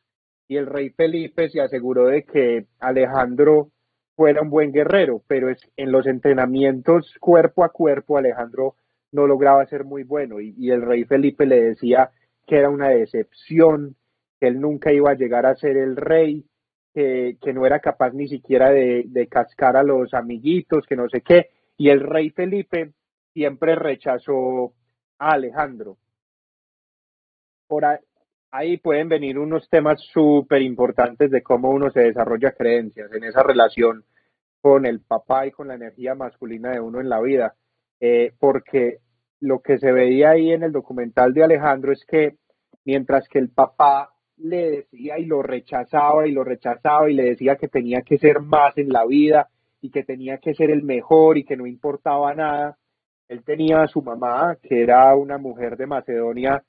Y 0.47 0.57
el 0.57 0.67
rey 0.67 0.89
Felipe 0.89 1.49
se 1.49 1.61
aseguró 1.61 2.05
de 2.07 2.23
que 2.23 2.65
Alejandro 2.79 3.69
fuera 4.15 4.41
un 4.41 4.49
buen 4.49 4.71
guerrero, 4.71 5.21
pero 5.27 5.49
en 5.75 5.91
los 5.91 6.07
entrenamientos 6.07 7.15
cuerpo 7.19 7.63
a 7.63 7.69
cuerpo 7.69 8.17
Alejandro 8.17 8.75
no 9.11 9.27
lograba 9.27 9.65
ser 9.65 9.83
muy 9.83 10.03
bueno 10.03 10.39
y, 10.39 10.71
el 10.71 10.81
rey 10.81 11.05
Felipe 11.05 11.45
le 11.45 11.61
decía 11.61 12.11
que 12.45 12.57
era 12.57 12.69
una 12.69 12.89
decepción, 12.89 13.95
que 14.39 14.47
él 14.47 14.59
nunca 14.59 14.93
iba 14.93 15.11
a 15.11 15.15
llegar 15.15 15.45
a 15.45 15.55
ser 15.55 15.77
el 15.77 15.95
rey, 15.95 16.45
que, 16.93 17.37
que 17.41 17.53
no 17.53 17.65
era 17.65 17.79
capaz 17.79 18.11
ni 18.13 18.27
siquiera 18.27 18.69
de, 18.71 19.03
de, 19.07 19.27
cascar 19.27 19.75
a 19.77 19.83
los 19.83 20.13
amiguitos, 20.13 20.85
que 20.87 20.95
no 20.95 21.09
sé 21.09 21.21
qué, 21.21 21.49
y 21.77 21.89
el 21.89 22.01
rey 22.01 22.29
Felipe 22.29 22.93
siempre 23.35 23.75
rechazó 23.75 24.73
a 25.19 25.33
Alejandro. 25.33 25.97
Ahí 28.49 28.77
pueden 28.77 29.09
venir 29.09 29.37
unos 29.37 29.69
temas 29.69 29.99
súper 30.13 30.61
importantes 30.61 31.29
de 31.29 31.43
cómo 31.43 31.69
uno 31.69 31.91
se 31.91 31.99
desarrolla 31.99 32.53
creencias 32.53 33.11
en 33.11 33.25
esa 33.25 33.43
relación 33.43 34.05
con 34.61 34.85
el 34.85 35.01
papá 35.01 35.45
y 35.45 35.51
con 35.51 35.67
la 35.67 35.75
energía 35.75 36.15
masculina 36.15 36.71
de 36.71 36.79
uno 36.79 37.01
en 37.01 37.09
la 37.09 37.19
vida. 37.19 37.55
Eh, 37.99 38.31
porque 38.39 38.99
lo 39.41 39.59
que 39.59 39.79
se 39.79 39.91
veía 39.91 40.29
ahí 40.29 40.51
en 40.51 40.63
el 40.63 40.71
documental 40.71 41.33
de 41.33 41.43
Alejandro 41.43 41.91
es 41.91 42.05
que 42.07 42.37
mientras 42.85 43.27
que 43.27 43.39
el 43.39 43.49
papá 43.49 44.13
le 44.37 44.71
decía 44.71 45.19
y 45.19 45.25
lo 45.25 45.41
rechazaba 45.41 46.25
y 46.25 46.31
lo 46.31 46.45
rechazaba 46.45 47.09
y 47.09 47.15
le 47.15 47.23
decía 47.23 47.57
que 47.57 47.67
tenía 47.67 48.01
que 48.01 48.17
ser 48.17 48.39
más 48.39 48.77
en 48.77 48.93
la 48.93 49.05
vida 49.05 49.49
y 49.81 49.91
que 49.91 50.03
tenía 50.03 50.37
que 50.37 50.53
ser 50.53 50.71
el 50.71 50.83
mejor 50.83 51.37
y 51.37 51.43
que 51.43 51.57
no 51.57 51.67
importaba 51.67 52.33
nada, 52.33 52.77
él 53.27 53.43
tenía 53.43 53.81
a 53.81 53.87
su 53.87 54.01
mamá, 54.01 54.57
que 54.61 54.81
era 54.81 55.15
una 55.15 55.37
mujer 55.37 55.77
de 55.77 55.87
Macedonia 55.87 56.63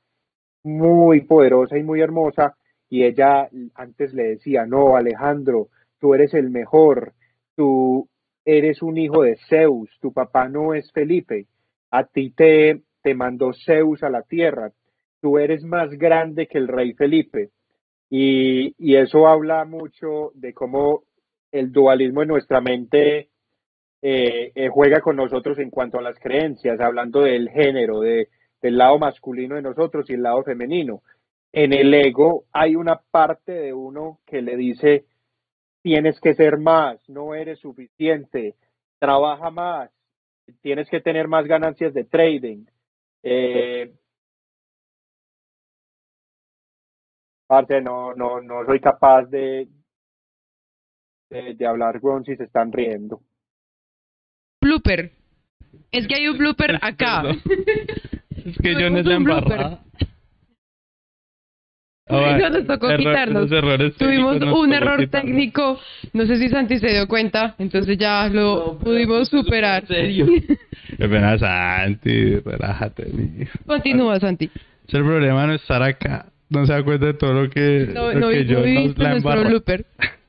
muy 0.63 1.23
poderosa 1.23 1.79
y 1.79 1.83
muy 1.83 2.01
hermosa, 2.01 2.57
y 2.89 3.05
ella 3.05 3.49
antes 3.75 4.15
le 4.15 4.25
decía, 4.31 4.67
no, 4.67 4.97
Alejandro, 4.97 5.69
tú 6.01 6.15
eres 6.15 6.35
el 6.35 6.51
mejor, 6.51 7.13
tú 7.55 8.09
eres 8.45 8.83
un 8.83 8.97
hijo 8.97 9.23
de 9.23 9.37
Zeus, 9.49 9.91
tu 10.01 10.13
papá 10.13 10.49
no 10.49 10.75
es 10.75 10.91
Felipe, 10.93 11.47
a 11.91 12.05
ti 12.05 12.31
te, 12.31 12.83
mandó 13.15 13.53
Zeus 13.53 14.03
a 14.03 14.11
la 14.11 14.23
tierra, 14.23 14.73
tú 15.21 15.39
eres 15.39 15.63
más 15.65 15.91
grande 15.91 16.47
que 16.47 16.59
el 16.59 16.69
rey 16.69 16.93
Felipe. 16.95 17.51
Y, 18.09 18.75
y 18.79 18.97
eso 18.97 19.27
habla 19.27 19.65
mucho 19.65 20.31
de 20.35 20.53
cómo 20.53 21.03
el 21.51 21.73
dualismo 21.73 22.23
en 22.23 22.29
nuestra 22.29 22.61
mente 22.61 23.31
eh, 24.09 24.53
eh, 24.55 24.69
juega 24.69 25.01
con 25.01 25.17
nosotros 25.17 25.59
en 25.59 25.69
cuanto 25.69 25.99
a 25.99 26.03
las 26.03 26.17
creencias, 26.21 26.79
hablando 26.79 27.23
del 27.23 27.51
género, 27.51 27.99
de 27.99 28.29
el 28.63 28.79
lado 28.79 29.01
masculino 29.01 29.57
de 29.57 29.63
nosotros 29.63 30.09
y 30.09 30.13
el 30.13 30.23
lado 30.23 30.45
femenino. 30.45 31.03
En 31.53 31.73
el 31.73 31.93
ego 31.93 32.45
hay 32.53 32.77
una 32.77 33.01
parte 33.11 33.51
de 33.51 33.73
uno 33.73 34.21
que 34.25 34.43
le 34.43 34.57
dice, 34.57 35.07
tienes 35.83 36.21
que 36.21 36.35
ser 36.35 36.57
más, 36.59 37.01
no 37.09 37.35
eres 37.35 37.59
suficiente, 37.59 38.55
trabaja 39.01 39.51
más, 39.51 39.91
tienes 40.63 40.89
que 40.89 41.01
tener 41.01 41.27
más 41.27 41.45
ganancias 41.47 41.93
de 41.93 42.05
trading. 42.05 42.65
Eh, 43.25 43.93
parte 47.49 47.81
no, 47.81 48.15
no, 48.15 48.41
no 48.41 48.65
soy 48.67 48.79
capaz 48.79 49.25
de, 49.25 49.67
de, 51.29 51.67
hablar, 51.67 52.01
con 52.01 52.23
si 52.23 52.37
se 52.37 52.45
están 52.45 52.71
riendo. 52.71 53.21
Blooper. 54.77 55.11
Es 55.91 56.07
que 56.07 56.17
hay 56.17 56.29
un 56.29 56.37
blooper 56.37 56.79
acá. 56.83 57.23
Es 58.45 58.59
que 58.59 58.75
yo 58.75 58.91
no 58.91 59.03
la 59.03 59.15
embarrada. 59.15 59.81
Oh, 62.09 62.21
nos 62.21 62.67
tocó 62.67 62.97
quitarnos. 62.97 63.49
Tuvimos 63.97 64.41
un 64.41 64.73
error 64.73 65.09
técnico. 65.09 65.81
No 66.13 66.27
sé 66.27 66.37
si 66.37 66.49
Santi 66.49 66.79
se 66.79 66.89
dio 66.89 67.09
cuenta, 67.09 67.57
entonces 67.59 67.99
ya 67.99 68.29
lo 68.29 68.79
pudimos 68.79 69.29
superar. 69.29 69.83
¿En 69.83 69.89
serio? 69.89 70.27
Qué 70.97 71.09
pena, 71.09 71.37
Santi. 71.39 72.37
Relájate, 72.37 73.11
Continúa, 73.67 74.21
Santi. 74.21 74.49
Es 74.87 74.95
el 74.95 75.03
problema 75.03 75.47
no 75.47 75.55
estar 75.55 75.83
acá. 75.83 76.27
No 76.49 76.65
se 76.67 76.75
da 76.75 76.85
cuenta 76.85 77.07
de 77.07 77.15
todo 77.15 77.33
lo 77.33 77.51
que, 77.51 77.89
no, 77.93 78.13
lo 78.13 78.21
no, 78.21 78.29
que 78.29 78.45
yo 78.45 78.61
nos 78.61 78.97
la 78.97 79.17
embarro. 79.17 79.49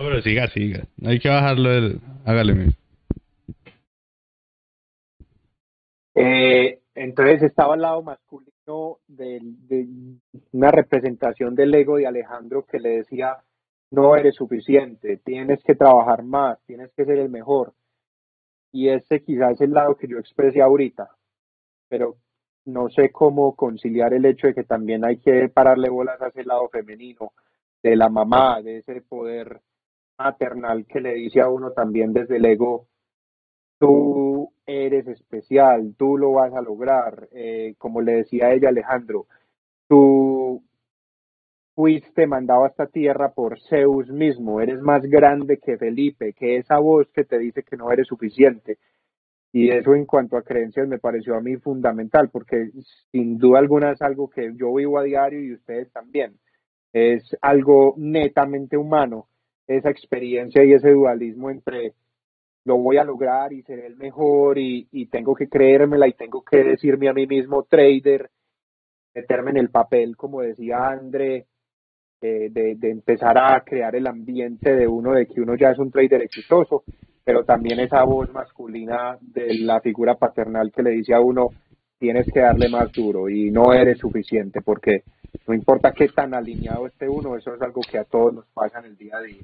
Pero 0.00 0.22
siga, 0.22 0.48
siga. 0.48 0.84
Hay 1.04 1.18
que 1.18 1.28
bajarlo. 1.28 1.70
El... 1.70 2.00
Hágale. 2.24 2.70
Eh, 6.14 6.80
entonces 6.94 7.42
estaba 7.42 7.74
al 7.74 7.82
lado 7.82 8.02
masculino 8.02 8.98
de, 9.08 9.40
una 10.52 10.70
representación 10.70 11.54
del 11.54 11.74
ego 11.74 11.96
de 11.96 12.06
Alejandro 12.06 12.64
que 12.64 12.78
le 12.78 12.96
decía, 12.98 13.36
no 13.90 14.16
eres 14.16 14.36
suficiente, 14.36 15.18
tienes 15.18 15.62
que 15.62 15.74
trabajar 15.74 16.22
más, 16.22 16.58
tienes 16.66 16.90
que 16.94 17.04
ser 17.04 17.18
el 17.18 17.28
mejor. 17.28 17.74
Y 18.72 18.88
ese 18.88 19.22
quizás 19.22 19.52
es 19.52 19.60
el 19.62 19.72
lado 19.72 19.96
que 19.96 20.08
yo 20.08 20.18
expresé 20.18 20.62
ahorita, 20.62 21.10
pero 21.88 22.16
no 22.64 22.88
sé 22.88 23.10
cómo 23.10 23.54
conciliar 23.54 24.14
el 24.14 24.24
hecho 24.24 24.46
de 24.46 24.54
que 24.54 24.64
también 24.64 25.04
hay 25.04 25.18
que 25.18 25.48
pararle 25.48 25.90
bolas 25.90 26.20
a 26.22 26.28
ese 26.28 26.44
lado 26.44 26.68
femenino, 26.68 27.32
de 27.82 27.96
la 27.96 28.08
mamá, 28.08 28.62
de 28.62 28.78
ese 28.78 29.00
poder 29.00 29.60
maternal 30.20 30.86
que 30.86 31.00
le 31.00 31.14
dice 31.14 31.40
a 31.40 31.48
uno 31.48 31.72
también 31.72 32.12
desde 32.12 32.36
el 32.36 32.44
ego, 32.44 32.86
tú 33.78 34.52
eres 34.66 35.08
especial, 35.08 35.94
tú 35.96 36.18
lo 36.18 36.32
vas 36.32 36.52
a 36.52 36.60
lograr. 36.60 37.28
Eh, 37.32 37.74
como 37.78 38.02
le 38.02 38.16
decía 38.16 38.52
ella, 38.52 38.68
Alejandro, 38.68 39.26
tú 39.88 40.62
fuiste 41.74 42.26
mandado 42.26 42.64
a 42.64 42.68
esta 42.68 42.86
tierra 42.86 43.32
por 43.32 43.58
Zeus 43.68 44.10
mismo, 44.10 44.60
eres 44.60 44.80
más 44.80 45.02
grande 45.02 45.58
que 45.58 45.78
Felipe, 45.78 46.34
que 46.34 46.56
esa 46.56 46.78
voz 46.78 47.08
que 47.14 47.24
te 47.24 47.38
dice 47.38 47.62
que 47.62 47.76
no 47.76 47.90
eres 47.90 48.06
suficiente. 48.06 48.78
Y 49.52 49.70
eso 49.70 49.94
en 49.94 50.04
cuanto 50.04 50.36
a 50.36 50.42
creencias 50.42 50.86
me 50.86 50.98
pareció 50.98 51.34
a 51.34 51.40
mí 51.40 51.56
fundamental, 51.56 52.28
porque 52.30 52.70
sin 53.10 53.38
duda 53.38 53.58
alguna 53.58 53.92
es 53.92 54.02
algo 54.02 54.28
que 54.28 54.52
yo 54.54 54.74
vivo 54.74 54.98
a 54.98 55.02
diario 55.02 55.40
y 55.40 55.54
ustedes 55.54 55.90
también. 55.90 56.38
Es 56.92 57.36
algo 57.40 57.94
netamente 57.96 58.76
humano, 58.76 59.29
esa 59.76 59.90
experiencia 59.90 60.64
y 60.64 60.72
ese 60.72 60.90
dualismo 60.90 61.50
entre 61.50 61.94
lo 62.64 62.76
voy 62.76 62.98
a 62.98 63.04
lograr 63.04 63.52
y 63.52 63.62
seré 63.62 63.86
el 63.86 63.96
mejor 63.96 64.58
y, 64.58 64.86
tengo 65.10 65.34
que 65.34 65.48
creérmela 65.48 66.06
y 66.08 66.12
tengo 66.12 66.42
que 66.42 66.62
decirme 66.62 67.08
a 67.08 67.12
mí 67.12 67.26
mismo 67.26 67.62
trader, 67.62 68.30
meterme 69.14 69.52
en 69.52 69.56
el 69.56 69.70
papel, 69.70 70.16
como 70.16 70.42
decía 70.42 70.88
André, 70.88 71.46
eh, 72.20 72.50
de, 72.50 72.74
de, 72.76 72.90
empezar 72.90 73.38
a 73.38 73.62
crear 73.64 73.96
el 73.96 74.06
ambiente 74.06 74.74
de 74.74 74.86
uno 74.86 75.12
de 75.14 75.26
que 75.26 75.40
uno 75.40 75.56
ya 75.56 75.70
es 75.70 75.78
un 75.78 75.90
trader 75.90 76.22
exitoso, 76.22 76.84
pero 77.24 77.44
también 77.44 77.80
esa 77.80 78.04
voz 78.04 78.30
masculina 78.30 79.16
de 79.20 79.54
la 79.60 79.80
figura 79.80 80.16
paternal 80.16 80.70
que 80.70 80.82
le 80.82 80.90
dice 80.90 81.14
a 81.14 81.20
uno, 81.20 81.48
tienes 81.98 82.26
que 82.32 82.40
darle 82.40 82.68
más 82.68 82.92
duro 82.92 83.28
y 83.28 83.50
no 83.50 83.72
eres 83.72 83.98
suficiente, 83.98 84.60
porque 84.60 85.04
no 85.46 85.54
importa 85.54 85.92
qué 85.92 86.08
tan 86.08 86.34
alineado 86.34 86.86
esté 86.86 87.08
uno, 87.08 87.36
eso 87.36 87.54
es 87.54 87.62
algo 87.62 87.80
que 87.82 87.98
a 87.98 88.04
todos 88.04 88.34
nos 88.34 88.46
pasa 88.54 88.80
en 88.80 88.86
el 88.86 88.96
día 88.96 89.16
a 89.16 89.22
día. 89.22 89.42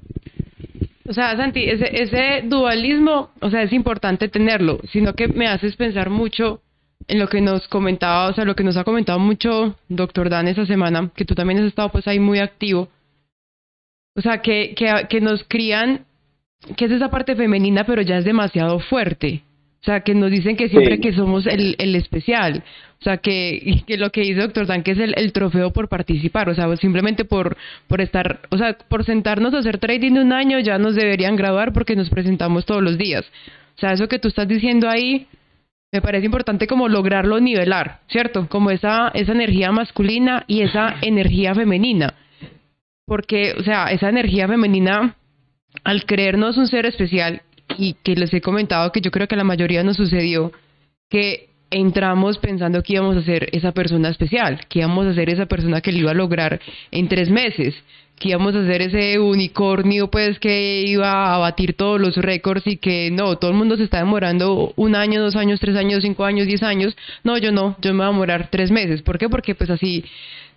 O 1.07 1.13
sea, 1.13 1.35
Santi, 1.37 1.63
ese, 1.63 2.03
ese 2.03 2.47
dualismo, 2.47 3.31
o 3.39 3.49
sea, 3.49 3.63
es 3.63 3.71
importante 3.71 4.27
tenerlo, 4.27 4.79
sino 4.91 5.13
que 5.13 5.27
me 5.27 5.47
haces 5.47 5.75
pensar 5.75 6.09
mucho 6.09 6.61
en 7.07 7.19
lo 7.19 7.27
que 7.27 7.41
nos 7.41 7.67
comentaba, 7.67 8.27
o 8.27 8.33
sea, 8.33 8.43
lo 8.43 8.55
que 8.55 8.63
nos 8.63 8.75
ha 8.75 8.83
comentado 8.83 9.19
mucho 9.19 9.75
doctor 9.87 10.29
Dan 10.29 10.47
esa 10.47 10.65
semana, 10.65 11.09
que 11.15 11.25
tú 11.25 11.35
también 11.35 11.59
has 11.59 11.65
estado 11.65 11.89
pues 11.89 12.07
ahí 12.07 12.19
muy 12.19 12.39
activo. 12.39 12.89
O 14.15 14.21
sea, 14.21 14.41
que, 14.41 14.73
que, 14.75 15.07
que 15.09 15.21
nos 15.21 15.43
crían, 15.47 16.05
que 16.75 16.85
es 16.85 16.91
esa 16.91 17.09
parte 17.09 17.35
femenina, 17.35 17.85
pero 17.85 18.01
ya 18.01 18.17
es 18.17 18.25
demasiado 18.25 18.79
fuerte. 18.79 19.43
O 19.81 19.85
sea, 19.85 20.01
que 20.01 20.15
nos 20.15 20.31
dicen 20.31 20.57
que 20.57 20.69
siempre 20.69 20.99
que 20.99 21.13
somos 21.13 21.45
el, 21.45 21.75
el 21.77 21.95
especial. 21.95 22.63
O 22.99 23.03
sea, 23.03 23.17
que, 23.17 23.83
que 23.85 23.97
lo 23.97 24.09
que 24.09 24.21
dice 24.21 24.41
Doctor 24.41 24.65
Dan, 24.65 24.83
que 24.83 24.91
es 24.91 24.99
el, 24.99 25.13
el, 25.17 25.31
trofeo 25.31 25.71
por 25.71 25.87
participar. 25.87 26.49
O 26.49 26.55
sea, 26.55 26.75
simplemente 26.77 27.25
por, 27.25 27.55
por 27.87 28.01
estar, 28.01 28.39
o 28.49 28.57
sea, 28.57 28.77
por 28.77 29.05
sentarnos 29.05 29.53
a 29.53 29.59
hacer 29.59 29.77
trading 29.77 30.13
de 30.13 30.21
un 30.21 30.33
año 30.33 30.59
ya 30.59 30.77
nos 30.77 30.95
deberían 30.95 31.35
grabar 31.35 31.73
porque 31.73 31.95
nos 31.95 32.09
presentamos 32.09 32.65
todos 32.65 32.81
los 32.81 32.97
días. 32.97 33.23
O 33.77 33.79
sea, 33.79 33.93
eso 33.93 34.07
que 34.07 34.17
tú 34.17 34.29
estás 34.29 34.47
diciendo 34.47 34.89
ahí, 34.89 35.27
me 35.91 36.01
parece 36.01 36.25
importante 36.25 36.65
como 36.65 36.89
lograrlo 36.89 37.39
nivelar, 37.39 37.99
¿cierto? 38.09 38.47
Como 38.49 38.71
esa, 38.71 39.09
esa 39.13 39.31
energía 39.31 39.71
masculina 39.71 40.43
y 40.47 40.61
esa 40.63 40.95
energía 41.01 41.53
femenina. 41.53 42.15
Porque, 43.05 43.53
o 43.57 43.63
sea, 43.63 43.85
esa 43.91 44.09
energía 44.09 44.47
femenina 44.47 45.15
al 45.83 46.05
creernos 46.05 46.57
un 46.57 46.67
ser 46.67 46.87
especial 46.87 47.43
y 47.77 47.93
que 48.03 48.15
les 48.15 48.33
he 48.33 48.41
comentado 48.41 48.91
que 48.91 49.01
yo 49.01 49.11
creo 49.11 49.27
que 49.27 49.35
a 49.35 49.37
la 49.37 49.43
mayoría 49.43 49.83
nos 49.83 49.97
sucedió 49.97 50.51
que 51.09 51.46
entramos 51.69 52.37
pensando 52.37 52.81
que 52.81 52.93
íbamos 52.93 53.17
a 53.17 53.23
ser 53.23 53.49
esa 53.51 53.71
persona 53.71 54.09
especial, 54.09 54.61
que 54.69 54.79
íbamos 54.79 55.05
a 55.07 55.13
ser 55.13 55.29
esa 55.29 55.45
persona 55.45 55.81
que 55.81 55.91
lo 55.91 55.99
iba 55.99 56.11
a 56.11 56.15
lograr 56.15 56.59
en 56.91 57.07
tres 57.07 57.29
meses, 57.29 57.75
que 58.19 58.29
íbamos 58.29 58.55
a 58.55 58.65
ser 58.65 58.81
ese 58.81 59.19
unicornio 59.19 60.09
pues 60.09 60.39
que 60.39 60.81
iba 60.81 61.35
a 61.35 61.37
batir 61.37 61.73
todos 61.73 62.01
los 62.01 62.15
récords 62.17 62.65
y 62.65 62.77
que 62.77 63.11
no, 63.11 63.37
todo 63.37 63.51
el 63.51 63.57
mundo 63.57 63.77
se 63.77 63.83
está 63.83 63.97
demorando 63.97 64.73
un 64.75 64.95
año, 64.95 65.21
dos 65.21 65.35
años, 65.35 65.59
tres 65.59 65.75
años, 65.75 66.01
cinco 66.01 66.25
años, 66.25 66.47
diez 66.47 66.63
años. 66.63 66.95
No, 67.23 67.37
yo 67.37 67.51
no, 67.51 67.75
yo 67.81 67.93
me 67.93 67.99
voy 67.99 68.05
a 68.05 68.11
demorar 68.11 68.49
tres 68.49 68.71
meses. 68.71 69.01
¿Por 69.03 69.17
qué? 69.17 69.29
Porque 69.29 69.53
pues 69.53 69.69
así 69.69 70.03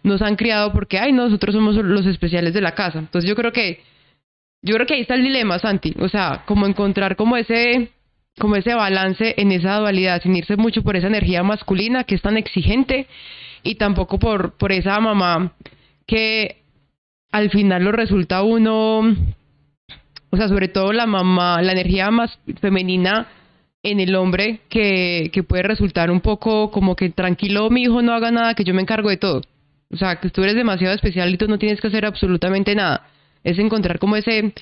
nos 0.02 0.22
han 0.22 0.36
criado 0.36 0.72
porque, 0.72 0.98
ay, 0.98 1.12
nosotros 1.12 1.54
somos 1.54 1.76
los 1.76 2.06
especiales 2.06 2.54
de 2.54 2.62
la 2.62 2.74
casa. 2.74 2.98
Entonces 2.98 3.28
yo 3.28 3.36
creo 3.36 3.52
que, 3.52 3.80
yo 4.62 4.74
creo 4.74 4.86
que 4.86 4.94
ahí 4.94 5.00
está 5.02 5.14
el 5.14 5.22
dilema, 5.22 5.58
Santi. 5.58 5.94
O 5.98 6.08
sea, 6.08 6.44
como 6.46 6.66
encontrar 6.66 7.16
como 7.16 7.36
ese, 7.36 7.90
como 8.40 8.56
ese 8.56 8.74
balance 8.74 9.34
en 9.36 9.52
esa 9.52 9.76
dualidad, 9.76 10.20
sin 10.22 10.34
irse 10.34 10.56
mucho 10.56 10.82
por 10.82 10.96
esa 10.96 11.06
energía 11.06 11.44
masculina 11.44 12.02
que 12.02 12.16
es 12.16 12.22
tan 12.22 12.36
exigente 12.36 13.06
y 13.62 13.76
tampoco 13.76 14.18
por, 14.18 14.56
por 14.56 14.72
esa 14.72 14.98
mamá 14.98 15.52
que 16.06 16.62
al 17.30 17.50
final 17.50 17.84
lo 17.84 17.92
resulta 17.92 18.42
uno, 18.42 19.00
o 20.30 20.36
sea, 20.36 20.48
sobre 20.48 20.66
todo 20.66 20.92
la 20.92 21.06
mamá, 21.06 21.62
la 21.62 21.72
energía 21.72 22.10
más 22.10 22.36
femenina 22.60 23.28
en 23.82 24.00
el 24.00 24.16
hombre 24.16 24.60
que, 24.68 25.30
que 25.32 25.42
puede 25.42 25.62
resultar 25.62 26.10
un 26.10 26.20
poco 26.20 26.70
como 26.70 26.96
que 26.96 27.10
tranquilo, 27.10 27.70
mi 27.70 27.82
hijo 27.82 28.02
no 28.02 28.12
haga 28.12 28.30
nada, 28.30 28.54
que 28.54 28.64
yo 28.64 28.74
me 28.74 28.82
encargo 28.82 29.10
de 29.10 29.16
todo. 29.16 29.42
O 29.92 29.96
sea, 29.96 30.16
que 30.16 30.30
tú 30.30 30.42
eres 30.42 30.54
demasiado 30.54 30.94
especial 30.94 31.32
y 31.32 31.36
tú 31.36 31.48
no 31.48 31.58
tienes 31.58 31.80
que 31.80 31.88
hacer 31.88 32.06
absolutamente 32.06 32.74
nada. 32.74 33.08
Es 33.42 33.58
encontrar 33.58 33.98
como 33.98 34.16
ese, 34.16 34.52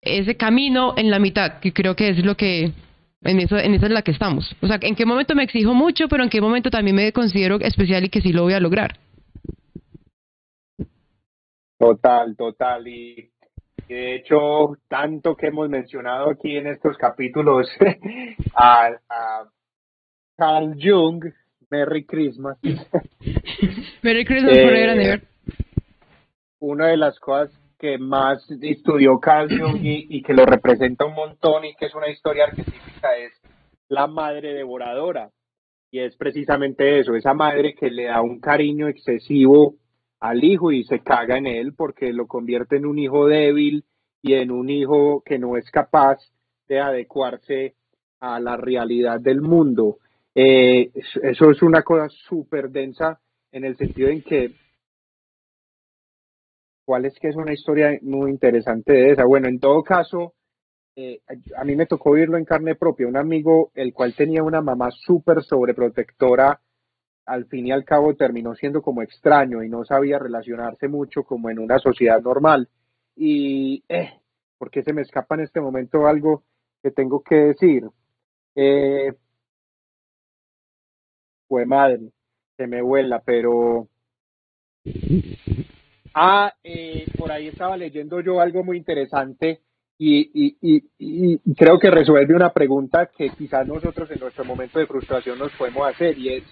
ese 0.00 0.36
camino 0.36 0.94
en 0.96 1.10
la 1.10 1.18
mitad, 1.18 1.60
que 1.60 1.72
creo 1.72 1.96
que 1.96 2.10
es 2.10 2.24
lo 2.24 2.36
que, 2.36 2.72
en 3.24 3.40
eso, 3.40 3.56
en 3.56 3.74
esa 3.74 3.86
es 3.86 3.92
la 3.92 4.02
que 4.02 4.10
estamos. 4.10 4.54
O 4.60 4.66
sea, 4.66 4.78
en 4.80 4.94
qué 4.94 5.06
momento 5.06 5.34
me 5.34 5.44
exijo 5.44 5.74
mucho, 5.74 6.08
pero 6.08 6.22
en 6.22 6.30
qué 6.30 6.40
momento 6.40 6.70
también 6.70 6.96
me 6.96 7.12
considero 7.12 7.58
especial 7.60 8.04
y 8.04 8.08
que 8.08 8.20
sí 8.20 8.32
lo 8.32 8.42
voy 8.42 8.54
a 8.54 8.60
lograr. 8.60 8.98
Total, 11.78 12.36
total. 12.36 12.86
Y, 12.86 13.30
de 13.88 14.16
hecho, 14.16 14.76
tanto 14.88 15.36
que 15.36 15.48
hemos 15.48 15.68
mencionado 15.68 16.30
aquí 16.30 16.56
en 16.56 16.66
estos 16.66 16.96
capítulos 16.96 17.68
a, 18.54 18.90
a 19.08 19.44
Carl 20.36 20.76
Jung, 20.80 21.24
Merry 21.70 22.04
Christmas. 22.04 22.58
Merry 24.02 24.24
Christmas 24.24 24.54
forever 24.54 24.90
and 24.90 25.00
ever. 25.00 25.22
Una 26.60 26.88
de 26.88 26.96
las 26.96 27.18
cosas 27.18 27.61
que 27.82 27.98
más 27.98 28.48
estudió 28.60 29.18
Carl 29.18 29.48
Jung 29.50 29.84
y, 29.84 30.06
y, 30.08 30.22
que 30.22 30.34
lo 30.34 30.46
representa 30.46 31.04
un 31.04 31.14
montón 31.14 31.64
y 31.64 31.74
que 31.74 31.86
es 31.86 31.94
una 31.96 32.08
historia 32.08 32.44
arquetípica 32.44 33.16
es 33.16 33.32
la 33.88 34.06
madre 34.06 34.54
devoradora. 34.54 35.30
Y 35.90 35.98
es 35.98 36.16
precisamente 36.16 37.00
eso, 37.00 37.16
esa 37.16 37.34
madre 37.34 37.74
que 37.74 37.90
le 37.90 38.04
da 38.04 38.22
un 38.22 38.38
cariño 38.38 38.86
excesivo 38.86 39.74
al 40.20 40.44
hijo 40.44 40.70
y 40.70 40.84
se 40.84 41.00
caga 41.00 41.36
en 41.36 41.48
él 41.48 41.74
porque 41.76 42.12
lo 42.12 42.28
convierte 42.28 42.76
en 42.76 42.86
un 42.86 43.00
hijo 43.00 43.26
débil 43.26 43.84
y 44.22 44.34
en 44.34 44.52
un 44.52 44.70
hijo 44.70 45.20
que 45.26 45.40
no 45.40 45.56
es 45.56 45.68
capaz 45.72 46.18
de 46.68 46.78
adecuarse 46.78 47.74
a 48.20 48.38
la 48.38 48.56
realidad 48.56 49.20
del 49.20 49.40
mundo. 49.40 49.98
Eh, 50.36 50.92
eso 50.94 51.50
es 51.50 51.62
una 51.62 51.82
cosa 51.82 52.08
súper 52.08 52.70
densa 52.70 53.18
en 53.50 53.64
el 53.64 53.76
sentido 53.76 54.08
en 54.08 54.22
que, 54.22 54.52
¿cuál 56.84 57.04
es 57.04 57.18
que 57.18 57.28
es 57.28 57.36
una 57.36 57.52
historia 57.52 57.98
muy 58.02 58.30
interesante 58.30 58.92
de 58.92 59.10
esa? 59.12 59.24
Bueno, 59.24 59.48
en 59.48 59.60
todo 59.60 59.82
caso, 59.82 60.34
eh, 60.96 61.20
a 61.56 61.64
mí 61.64 61.74
me 61.76 61.86
tocó 61.86 62.10
oírlo 62.10 62.36
en 62.36 62.44
carne 62.44 62.74
propia, 62.74 63.08
un 63.08 63.16
amigo 63.16 63.70
el 63.74 63.92
cual 63.94 64.14
tenía 64.14 64.42
una 64.42 64.60
mamá 64.60 64.90
súper 64.90 65.42
sobreprotectora 65.42 66.60
al 67.24 67.46
fin 67.46 67.66
y 67.66 67.72
al 67.72 67.84
cabo 67.84 68.14
terminó 68.14 68.54
siendo 68.54 68.82
como 68.82 69.02
extraño 69.02 69.62
y 69.62 69.68
no 69.68 69.84
sabía 69.84 70.18
relacionarse 70.18 70.88
mucho 70.88 71.22
como 71.22 71.50
en 71.50 71.58
una 71.58 71.78
sociedad 71.78 72.20
normal. 72.20 72.68
Y, 73.16 73.84
eh, 73.88 74.10
¿por 74.58 74.70
qué 74.70 74.82
se 74.82 74.92
me 74.92 75.02
escapa 75.02 75.34
en 75.36 75.42
este 75.42 75.60
momento 75.60 76.06
algo 76.06 76.42
que 76.82 76.90
tengo 76.90 77.22
que 77.22 77.36
decir? 77.36 77.84
Eh, 78.54 79.12
fue 81.48 81.64
madre, 81.66 82.10
se 82.56 82.66
me 82.66 82.82
vuela, 82.82 83.22
pero... 83.24 83.88
Ah, 86.14 86.52
eh, 86.62 87.06
por 87.16 87.32
ahí 87.32 87.48
estaba 87.48 87.76
leyendo 87.76 88.20
yo 88.20 88.40
algo 88.40 88.62
muy 88.62 88.76
interesante 88.76 89.60
y, 89.98 90.30
y, 90.34 90.82
y, 90.98 91.54
creo 91.54 91.78
que 91.78 91.90
resuelve 91.90 92.34
una 92.34 92.52
pregunta 92.52 93.10
que 93.16 93.30
quizás 93.30 93.66
nosotros 93.66 94.10
en 94.10 94.20
nuestro 94.20 94.44
momento 94.44 94.78
de 94.78 94.86
frustración 94.86 95.38
nos 95.38 95.52
podemos 95.52 95.88
hacer 95.88 96.18
y 96.18 96.34
es 96.34 96.44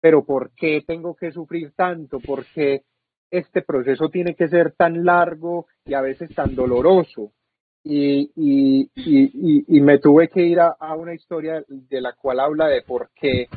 pero 0.00 0.24
¿por 0.24 0.52
qué 0.54 0.82
tengo 0.86 1.14
que 1.14 1.32
sufrir 1.32 1.72
tanto? 1.74 2.20
¿Por 2.20 2.44
qué 2.46 2.82
este 3.30 3.62
proceso 3.62 4.08
tiene 4.08 4.34
que 4.34 4.48
ser 4.48 4.72
tan 4.72 5.04
largo 5.04 5.66
y 5.84 5.94
a 5.94 6.00
veces 6.00 6.34
tan 6.34 6.54
doloroso? 6.54 7.32
Y, 7.84 8.30
y, 8.36 8.90
y, 8.94 9.76
y 9.76 9.80
me 9.80 9.98
tuve 9.98 10.28
que 10.28 10.42
ir 10.42 10.60
a, 10.60 10.76
una 10.94 11.14
historia 11.14 11.64
de 11.68 12.00
la 12.00 12.12
cual 12.12 12.40
habla 12.40 12.66
de 12.66 12.82
por 12.82 13.10
qué 13.14 13.48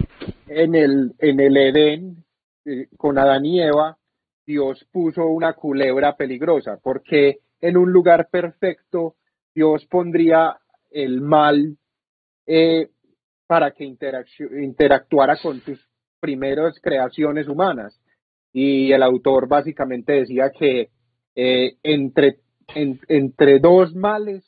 en 0.48 0.76
el, 0.76 1.14
en 1.20 1.40
el 1.40 1.58
Edén, 1.58 2.24
eh, 2.66 2.88
con 2.98 3.18
Adán 3.18 3.46
y 3.46 3.62
Eva, 3.62 3.98
Dios 4.52 4.86
puso 4.92 5.26
una 5.28 5.54
culebra 5.54 6.18
peligrosa, 6.18 6.78
porque 6.84 7.40
en 7.62 7.78
un 7.78 7.92
lugar 7.94 8.28
perfecto 8.30 9.16
Dios 9.56 9.86
pondría 9.86 10.58
el 10.90 11.22
mal 11.22 11.78
eh, 12.46 12.90
para 13.48 13.72
que 13.72 13.86
interactuara 13.86 15.38
con 15.42 15.62
tus 15.62 15.80
primeras 16.20 16.80
creaciones 16.82 17.48
humanas. 17.48 17.98
Y 18.52 18.92
el 18.92 19.04
autor 19.04 19.48
básicamente 19.48 20.14
decía 20.14 20.52
que 20.52 20.90
eh, 21.36 21.78
entre, 21.82 22.40
entre 22.76 23.60
dos 23.60 23.96
males 23.96 24.44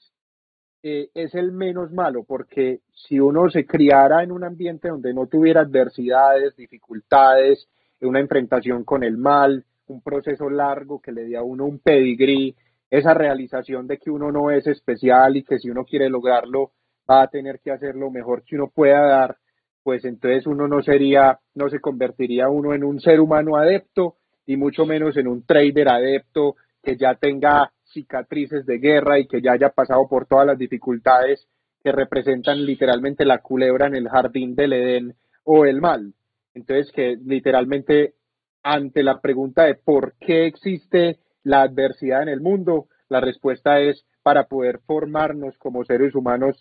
eh, 0.83 1.07
es 1.13 1.33
el 1.33 1.53
menos 1.53 1.93
malo, 1.93 2.25
porque 2.27 2.81
si 3.07 3.21
uno 3.21 3.49
se 3.49 3.65
criara 3.65 4.21
en 4.21 4.33
un 4.33 4.43
ambiente 4.43 4.89
donde 4.89 5.13
no 5.13 5.27
tuviera 5.27 5.61
adversidades, 5.61 6.57
dificultades, 6.57 7.69
una 8.01 8.19
enfrentación 8.19 8.83
con 8.83 9.03
el 9.03 9.17
mal, 9.17 9.65
un 9.87 10.01
proceso 10.01 10.49
largo 10.49 11.01
que 11.01 11.11
le 11.11 11.23
dé 11.25 11.37
a 11.37 11.43
uno 11.43 11.65
un 11.65 11.79
pedigrí, 11.79 12.55
esa 12.89 13.13
realización 13.13 13.87
de 13.87 13.97
que 13.97 14.11
uno 14.11 14.31
no 14.31 14.51
es 14.51 14.67
especial 14.67 15.35
y 15.35 15.43
que 15.43 15.57
si 15.57 15.69
uno 15.69 15.83
quiere 15.83 16.09
lograrlo 16.09 16.71
va 17.09 17.23
a 17.23 17.27
tener 17.27 17.59
que 17.59 17.71
hacer 17.71 17.95
lo 17.95 18.11
mejor 18.11 18.43
que 18.43 18.55
uno 18.55 18.71
pueda 18.73 19.01
dar, 19.01 19.37
pues 19.83 20.05
entonces 20.05 20.47
uno 20.47 20.67
no 20.67 20.81
sería, 20.81 21.39
no 21.55 21.69
se 21.69 21.79
convertiría 21.79 22.49
uno 22.49 22.73
en 22.73 22.83
un 22.83 22.99
ser 22.99 23.19
humano 23.19 23.57
adepto 23.57 24.15
y 24.45 24.57
mucho 24.57 24.85
menos 24.85 25.17
en 25.17 25.27
un 25.27 25.45
trader 25.45 25.89
adepto 25.89 26.55
que 26.81 26.97
ya 26.97 27.15
tenga 27.15 27.71
cicatrices 27.85 28.65
de 28.65 28.77
guerra 28.77 29.19
y 29.19 29.27
que 29.27 29.41
ya 29.41 29.53
haya 29.53 29.69
pasado 29.69 30.07
por 30.07 30.25
todas 30.25 30.47
las 30.47 30.57
dificultades 30.57 31.47
que 31.83 31.91
representan 31.91 32.65
literalmente 32.65 33.25
la 33.25 33.39
culebra 33.39 33.87
en 33.87 33.95
el 33.95 34.07
jardín 34.07 34.55
del 34.55 34.73
Edén 34.73 35.15
o 35.43 35.65
el 35.65 35.81
mal. 35.81 36.13
Entonces 36.53 36.91
que 36.91 37.17
literalmente 37.25 38.13
ante 38.63 39.03
la 39.03 39.19
pregunta 39.19 39.65
de 39.65 39.75
por 39.75 40.15
qué 40.19 40.45
existe 40.45 41.19
la 41.43 41.61
adversidad 41.61 42.23
en 42.23 42.29
el 42.29 42.41
mundo, 42.41 42.87
la 43.09 43.19
respuesta 43.19 43.79
es 43.79 44.05
para 44.23 44.45
poder 44.45 44.79
formarnos 44.87 45.57
como 45.57 45.83
seres 45.83 46.15
humanos 46.15 46.57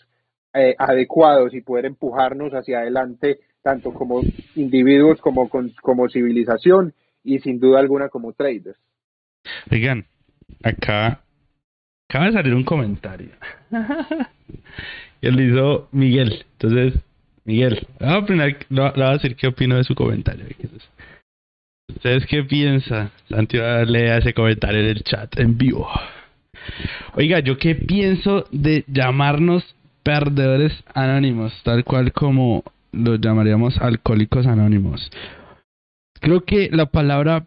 eh, 0.53 0.75
adecuados 0.79 1.55
y 1.55 1.63
poder 1.63 1.87
empujarnos 1.87 2.53
hacia 2.53 2.81
adelante, 2.81 3.39
tanto 3.63 3.95
como 3.95 4.21
individuos 4.57 5.21
como, 5.21 5.49
como 5.49 6.09
civilización 6.09 6.93
y 7.23 7.39
sin 7.39 7.61
duda 7.61 7.79
alguna 7.79 8.09
como 8.09 8.33
traders. 8.33 8.79
Oigan, 9.71 10.05
acá 10.63 11.23
acaba 12.09 12.27
de 12.27 12.33
salir 12.33 12.55
un 12.55 12.65
comentario. 12.65 13.31
y 15.23 15.31
lo 15.31 15.43
hizo 15.43 15.89
Miguel. 15.93 16.45
Entonces, 16.53 17.01
Miguel, 17.45 17.87
le 17.99 18.11
voy 18.69 19.03
a 19.03 19.13
decir 19.13 19.37
qué 19.37 19.47
opino 19.47 19.77
de 19.77 19.85
su 19.85 19.95
comentario. 19.95 20.45
¿Ustedes 21.95 22.27
qué 22.27 22.43
piensa? 22.43 23.11
Santiago 23.29 23.85
lea 23.85 24.19
ese 24.19 24.35
comentario 24.35 24.81
en 24.81 24.87
el 24.87 25.03
chat 25.03 25.39
en 25.39 25.57
vivo. 25.57 25.89
Oiga, 27.15 27.41
¿yo 27.41 27.59
qué 27.59 27.75
pienso 27.75 28.47
de 28.51 28.85
llamarnos 28.87 29.65
perdedores 30.03 30.73
anónimos, 30.95 31.53
tal 31.65 31.85
cual 31.85 32.13
como 32.13 32.65
los 32.93 33.21
llamaríamos 33.21 33.79
alcohólicos 33.79 34.47
anónimos. 34.47 35.11
Creo 36.21 36.43
que 36.43 36.69
la 36.71 36.87
palabra, 36.87 37.47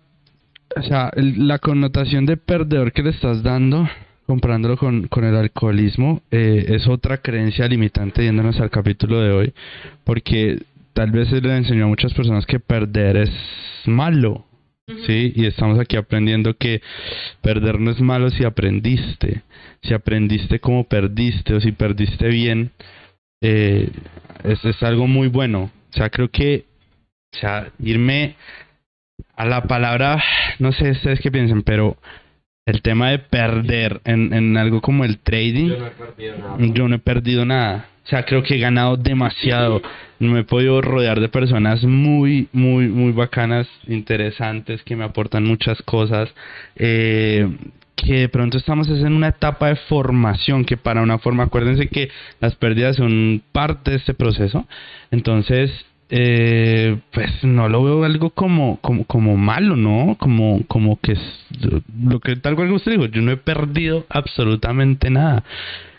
o 0.76 0.82
sea, 0.82 1.12
la 1.16 1.60
connotación 1.60 2.26
de 2.26 2.38
perdedor 2.38 2.92
que 2.92 3.04
le 3.04 3.12
estás 3.12 3.44
dando, 3.44 3.88
comparándolo 4.26 4.78
con, 4.78 5.08
con 5.08 5.24
el 5.24 5.36
alcoholismo, 5.36 6.22
eh, 6.32 6.66
es 6.70 6.88
otra 6.88 7.18
creencia 7.18 7.68
limitante 7.68 8.24
yéndonos 8.24 8.60
al 8.60 8.70
capítulo 8.70 9.20
de 9.20 9.32
hoy, 9.32 9.54
porque 10.04 10.64
tal 10.96 11.12
vez 11.12 11.28
se 11.28 11.42
le 11.42 11.56
enseñó 11.58 11.86
a 11.86 11.90
muchas 11.90 12.14
personas 12.14 12.46
que 12.46 12.60
perder 12.60 13.18
es 13.18 13.32
malo, 13.86 14.46
¿sí? 15.06 15.34
Y 15.36 15.46
estamos 15.46 15.78
aquí 15.78 15.98
aprendiendo 15.98 16.56
que 16.56 16.82
perder 17.42 17.80
no 17.80 17.92
es 17.92 18.00
malo 18.00 18.30
si 18.30 18.46
aprendiste, 18.46 19.44
si 19.84 19.94
aprendiste 19.94 20.60
cómo 20.60 20.86
perdiste 20.86 21.54
o 21.54 21.60
si 21.60 21.74
perdiste 21.74 22.30
bien, 22.30 22.72
eh, 23.42 23.90
es, 24.44 24.64
es 24.64 24.82
algo 24.84 25.06
muy 25.06 25.28
bueno. 25.28 25.70
O 25.94 25.98
sea, 25.98 26.10
creo 26.10 26.30
que, 26.32 26.66
o 27.36 27.40
sea, 27.40 27.72
irme 27.80 28.36
a 29.36 29.46
la 29.46 29.64
palabra, 29.64 30.24
no 30.60 30.72
sé 30.72 30.92
ustedes 30.92 31.20
qué 31.20 31.30
piensan, 31.30 31.64
pero 31.64 31.98
el 32.66 32.82
tema 32.82 33.12
de 33.12 33.20
perder 33.20 34.00
en, 34.06 34.34
en 34.34 34.56
algo 34.56 34.82
como 34.82 35.04
el 35.04 35.20
trading, 35.20 35.68
Yo 35.68 35.78
no 35.78 35.88
he 35.88 35.92
perdido 35.92 36.38
nada. 36.38 36.58
yo 36.74 36.88
no 36.88 36.96
he 36.96 37.00
perdido 37.00 37.46
nada. 37.46 37.90
O 38.06 38.08
sea, 38.08 38.24
creo 38.24 38.44
que 38.44 38.56
he 38.56 38.60
ganado 38.60 38.98
demasiado. 38.98 39.82
Me 40.20 40.42
he 40.42 40.44
podido 40.44 40.80
rodear 40.82 41.20
de 41.20 41.28
personas 41.28 41.84
muy, 41.84 42.48
muy, 42.54 42.88
muy 42.88 43.12
bacanas, 43.12 43.68
interesantes, 43.88 44.84
que 44.84 44.96
me 44.96 45.04
aportan 45.04 45.44
muchas 45.44 45.82
cosas. 45.82 46.30
Eh, 46.76 47.50
que 47.96 48.20
de 48.20 48.30
pronto 48.30 48.58
estamos 48.58 48.88
es 48.90 49.04
en 49.04 49.14
una 49.14 49.30
etapa 49.30 49.70
de 49.70 49.76
formación 49.76 50.66
que 50.66 50.78
para 50.78 51.02
una 51.02 51.18
forma, 51.18 51.44
acuérdense 51.44 51.88
que 51.88 52.10
las 52.42 52.56
pérdidas 52.56 52.98
son 52.98 53.42
parte 53.52 53.92
de 53.92 53.98
este 53.98 54.14
proceso. 54.14 54.68
Entonces, 55.10 55.72
eh, 56.10 57.00
pues 57.12 57.44
no 57.44 57.68
lo 57.68 57.84
veo 57.84 58.04
algo 58.04 58.30
como, 58.30 58.78
como, 58.82 59.06
como 59.06 59.36
malo, 59.38 59.76
¿no? 59.76 60.16
Como, 60.20 60.64
como 60.68 61.00
que 61.00 61.14
es 61.14 61.20
lo 62.00 62.20
que 62.20 62.36
tal 62.36 62.56
cual 62.56 62.72
usted 62.74 62.92
dijo, 62.92 63.06
yo 63.08 63.24
no 63.24 63.32
he 63.32 63.38
perdido 63.38 64.06
absolutamente 64.10 65.10
nada. 65.10 65.44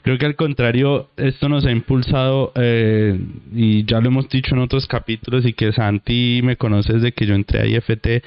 Creo 0.06 0.18
que 0.18 0.26
al 0.26 0.36
contrario, 0.36 1.10
esto 1.16 1.48
nos 1.48 1.64
ha 1.66 1.72
impulsado, 1.72 2.52
eh, 2.54 3.18
y 3.52 3.84
ya 3.86 4.00
lo 4.00 4.06
hemos 4.06 4.28
dicho 4.28 4.54
en 4.54 4.60
otros 4.60 4.86
capítulos, 4.86 5.44
y 5.44 5.52
que 5.52 5.72
Santi 5.72 6.42
me 6.44 6.56
conoce 6.56 6.92
desde 6.92 7.10
que 7.10 7.26
yo 7.26 7.34
entré 7.34 7.58
a 7.58 7.66
IFT, 7.66 8.22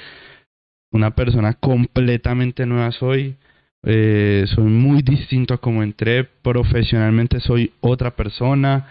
una 0.92 1.12
persona 1.12 1.54
completamente 1.54 2.66
nueva 2.66 2.92
soy. 2.92 3.38
Eh, 3.84 4.44
soy 4.54 4.66
muy 4.66 5.04
distinto 5.04 5.54
a 5.54 5.60
como 5.60 5.82
entré. 5.82 6.26
Profesionalmente 6.26 7.40
soy 7.40 7.72
otra 7.80 8.12
persona. 8.12 8.86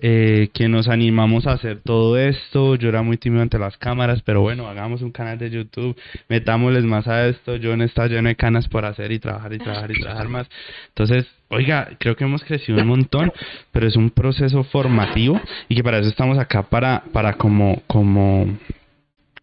Eh, 0.00 0.50
que 0.52 0.68
nos 0.68 0.88
animamos 0.88 1.46
a 1.46 1.52
hacer 1.52 1.80
todo 1.80 2.18
esto. 2.18 2.74
Yo 2.74 2.88
era 2.88 3.02
muy 3.02 3.16
tímido 3.16 3.42
ante 3.42 3.58
las 3.58 3.76
cámaras, 3.78 4.22
pero 4.22 4.40
bueno, 4.40 4.66
hagamos 4.68 5.02
un 5.02 5.12
canal 5.12 5.38
de 5.38 5.50
YouTube, 5.50 5.96
metámosles 6.28 6.84
más 6.84 7.06
a 7.06 7.28
esto. 7.28 7.56
Yo 7.56 7.76
no 7.76 7.84
está 7.84 8.06
lleno 8.08 8.28
de 8.28 8.36
canas 8.36 8.68
por 8.68 8.84
hacer 8.84 9.12
y 9.12 9.20
trabajar 9.20 9.52
y 9.52 9.58
trabajar 9.58 9.90
y 9.92 10.00
trabajar 10.00 10.28
más. 10.28 10.48
Entonces, 10.88 11.26
oiga, 11.48 11.90
creo 11.98 12.16
que 12.16 12.24
hemos 12.24 12.42
crecido 12.42 12.78
un 12.80 12.88
montón, 12.88 13.32
pero 13.72 13.86
es 13.86 13.96
un 13.96 14.10
proceso 14.10 14.64
formativo 14.64 15.40
y 15.68 15.76
que 15.76 15.84
para 15.84 15.98
eso 15.98 16.08
estamos 16.08 16.38
acá 16.38 16.64
para, 16.64 17.04
para 17.12 17.34
como, 17.34 17.82
como, 17.86 18.58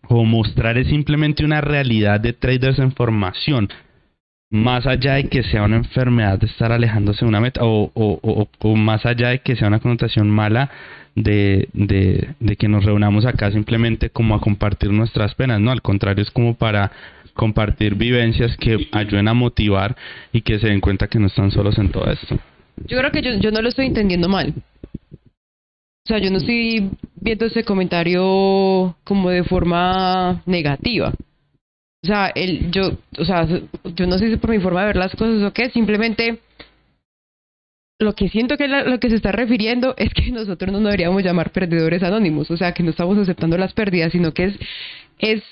como 0.01 0.25
mostrar 0.25 0.77
es 0.77 0.87
simplemente 0.87 1.45
una 1.45 1.61
realidad 1.61 2.19
de 2.19 2.33
traders 2.33 2.79
en 2.79 2.91
formación 2.91 3.69
más 4.51 4.85
allá 4.85 5.13
de 5.13 5.29
que 5.29 5.43
sea 5.43 5.63
una 5.63 5.77
enfermedad 5.77 6.37
de 6.37 6.45
estar 6.45 6.73
alejándose 6.73 7.23
de 7.23 7.29
una 7.29 7.39
meta 7.39 7.61
o, 7.63 7.89
o, 7.93 8.47
o, 8.59 8.75
más 8.75 9.05
allá 9.05 9.29
de 9.29 9.39
que 9.39 9.55
sea 9.55 9.69
una 9.69 9.79
connotación 9.79 10.29
mala 10.29 10.69
de, 11.15 11.69
de, 11.73 12.35
de 12.39 12.55
que 12.57 12.67
nos 12.67 12.83
reunamos 12.83 13.25
acá 13.25 13.49
simplemente 13.51 14.09
como 14.09 14.35
a 14.35 14.41
compartir 14.41 14.91
nuestras 14.91 15.35
penas, 15.35 15.61
no, 15.61 15.71
al 15.71 15.81
contrario 15.81 16.21
es 16.21 16.31
como 16.31 16.55
para 16.55 16.91
compartir 17.33 17.95
vivencias 17.95 18.57
que 18.57 18.89
ayuden 18.91 19.29
a 19.29 19.33
motivar 19.33 19.95
y 20.33 20.41
que 20.41 20.59
se 20.59 20.67
den 20.67 20.81
cuenta 20.81 21.07
que 21.07 21.17
no 21.17 21.27
están 21.27 21.49
solos 21.51 21.77
en 21.77 21.89
todo 21.89 22.11
esto. 22.11 22.37
Yo 22.87 22.97
creo 22.97 23.11
que 23.11 23.21
yo, 23.21 23.33
yo 23.39 23.51
no 23.51 23.61
lo 23.61 23.69
estoy 23.69 23.85
entendiendo 23.85 24.27
mal. 24.27 24.53
O 25.13 26.07
sea, 26.07 26.17
yo 26.17 26.29
no 26.29 26.37
estoy 26.37 26.89
viendo 27.15 27.45
ese 27.45 27.63
comentario 27.63 28.97
como 29.05 29.29
de 29.29 29.43
forma 29.45 30.41
negativa. 30.45 31.13
O 32.03 32.07
sea, 32.07 32.31
el, 32.33 32.71
yo, 32.71 32.97
o 33.19 33.25
sea, 33.25 33.47
yo 33.95 34.07
no 34.07 34.17
sé 34.17 34.29
si 34.29 34.37
por 34.37 34.49
mi 34.49 34.59
forma 34.59 34.81
de 34.81 34.87
ver 34.87 34.95
las 34.95 35.11
cosas 35.15 35.41
o 35.43 35.53
qué, 35.53 35.69
simplemente 35.69 36.39
lo 37.99 38.13
que 38.13 38.29
siento 38.29 38.57
que 38.57 38.67
la- 38.67 38.83
lo 38.83 38.99
que 38.99 39.09
se 39.09 39.15
está 39.17 39.31
refiriendo 39.31 39.93
es 39.97 40.11
que 40.13 40.31
nosotros 40.31 40.71
no 40.71 40.79
deberíamos 40.79 41.23
llamar 41.23 41.51
perdedores 41.51 42.01
anónimos, 42.01 42.49
o 42.49 42.57
sea, 42.57 42.73
que 42.73 42.81
no 42.83 42.89
estamos 42.89 43.17
aceptando 43.17 43.57
las 43.57 43.73
pérdidas, 43.73 44.11
sino 44.11 44.33
que 44.33 44.45
es, 44.45 44.55
es 45.19 45.43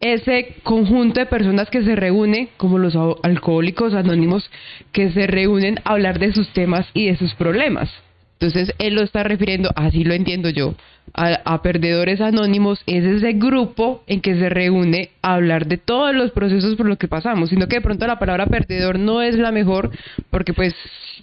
ese 0.00 0.56
conjunto 0.62 1.20
de 1.20 1.26
personas 1.26 1.68
que 1.70 1.82
se 1.82 1.96
reúne, 1.96 2.48
como 2.56 2.78
los 2.78 2.94
al- 2.94 3.16
alcohólicos 3.22 3.94
anónimos, 3.94 4.48
que 4.92 5.10
se 5.10 5.26
reúnen 5.26 5.80
a 5.84 5.92
hablar 5.92 6.18
de 6.20 6.32
sus 6.32 6.48
temas 6.52 6.86
y 6.94 7.06
de 7.06 7.16
sus 7.16 7.34
problemas. 7.34 7.90
Entonces, 8.38 8.74
él 8.78 8.94
lo 8.94 9.02
está 9.02 9.22
refiriendo, 9.22 9.70
así 9.76 10.02
lo 10.02 10.14
entiendo 10.14 10.48
yo, 10.50 10.74
a, 11.14 11.40
a 11.44 11.62
perdedores 11.62 12.20
anónimos, 12.20 12.82
es 12.86 13.04
ese 13.04 13.32
grupo 13.34 14.02
en 14.06 14.20
que 14.20 14.34
se 14.34 14.48
reúne 14.48 15.10
a 15.20 15.34
hablar 15.34 15.66
de 15.66 15.76
todos 15.76 16.14
los 16.14 16.30
procesos 16.30 16.74
por 16.76 16.86
los 16.86 16.96
que 16.98 17.08
pasamos, 17.08 17.50
sino 17.50 17.66
que 17.68 17.76
de 17.76 17.80
pronto 17.82 18.06
la 18.06 18.18
palabra 18.18 18.46
perdedor 18.46 18.98
no 18.98 19.20
es 19.20 19.36
la 19.36 19.52
mejor, 19.52 19.90
porque 20.30 20.52
pues... 20.54 20.74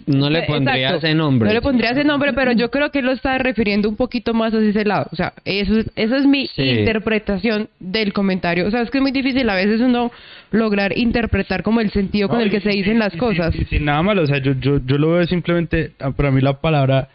No 0.06 0.30
le 0.30 0.40
eh, 0.40 0.44
pondría 0.46 0.76
exacto, 0.88 1.06
ese 1.06 1.14
nombre. 1.14 1.48
No 1.48 1.54
le 1.54 1.60
pondría 1.60 1.90
ese 1.90 2.04
nombre, 2.04 2.32
pero 2.32 2.52
yo 2.52 2.70
creo 2.70 2.90
que 2.90 3.00
él 3.00 3.06
lo 3.06 3.12
está 3.12 3.36
refiriendo 3.38 3.88
un 3.88 3.96
poquito 3.96 4.32
más 4.32 4.54
hacia 4.54 4.68
ese 4.70 4.84
lado. 4.84 5.06
O 5.12 5.16
sea, 5.16 5.32
eso, 5.44 5.76
es- 5.78 5.90
esa 5.96 6.16
es 6.16 6.24
mi 6.26 6.46
Sí. 6.48 6.62
interpretación 6.62 7.68
del 7.80 8.12
comentario. 8.12 8.66
O 8.66 8.70
sea, 8.70 8.82
es 8.82 8.90
que 8.90 8.98
es 8.98 9.02
muy 9.02 9.12
difícil 9.12 9.48
a 9.50 9.54
veces 9.56 9.80
uno 9.80 10.10
lograr 10.52 10.96
interpretar 10.96 11.62
como 11.62 11.80
el 11.80 11.90
sentido 11.90 12.28
con 12.28 12.40
el 12.40 12.50
que 12.50 12.60
se 12.60 12.70
dicen 12.70 12.98
las 12.98 13.14
cosas. 13.16 13.52
Sin, 13.54 13.66
sin 13.66 13.84
nada 13.84 14.02
malo, 14.02 14.22
o 14.22 14.26
sea, 14.26 14.38
yo, 14.38 14.52
yo, 14.60 14.78
yo 14.86 14.96
lo 14.98 15.10
veo 15.12 15.24
simplemente, 15.26 15.92
ah, 16.00 16.12
para 16.12 16.30
mí 16.30 16.40
la 16.40 16.54
palabra 16.60 17.08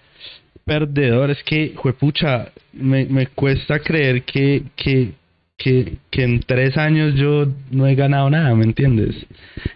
perdedor 0.66 1.30
es 1.32 1.42
que, 1.44 1.74
juepucha, 1.76 2.50
me, 2.74 3.06
me 3.06 3.28
cuesta 3.28 3.80
creer 3.80 4.24
que, 4.24 4.64
que, 4.76 5.12
que, 5.58 5.98
que 6.10 6.24
en 6.24 6.40
tres 6.42 6.76
años 6.78 7.16
yo 7.16 7.48
no 7.72 7.88
he 7.88 7.96
ganado 7.96 8.30
nada, 8.30 8.54
¿me 8.56 8.66
entiendes? 8.66 9.16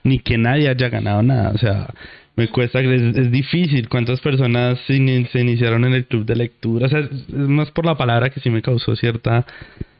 Ni 0.03 0.19
que 0.19 0.37
nadie 0.37 0.67
haya 0.67 0.89
ganado 0.89 1.21
nada, 1.23 1.51
o 1.51 1.57
sea, 1.57 1.93
me 2.35 2.47
cuesta 2.47 2.79
creer, 2.79 3.01
es, 3.01 3.17
es 3.17 3.31
difícil. 3.31 3.87
¿Cuántas 3.87 4.19
personas 4.19 4.79
se, 4.87 4.93
ini- 4.95 5.27
se 5.29 5.41
iniciaron 5.41 5.85
en 5.85 5.93
el 5.93 6.05
club 6.05 6.25
de 6.25 6.35
lectura? 6.35 6.87
O 6.87 6.89
sea, 6.89 6.99
es, 6.99 7.11
es 7.11 7.33
más 7.33 7.69
por 7.71 7.85
la 7.85 7.95
palabra 7.95 8.29
que 8.29 8.39
sí 8.39 8.49
me 8.49 8.61
causó 8.61 8.95
cierta... 8.95 9.45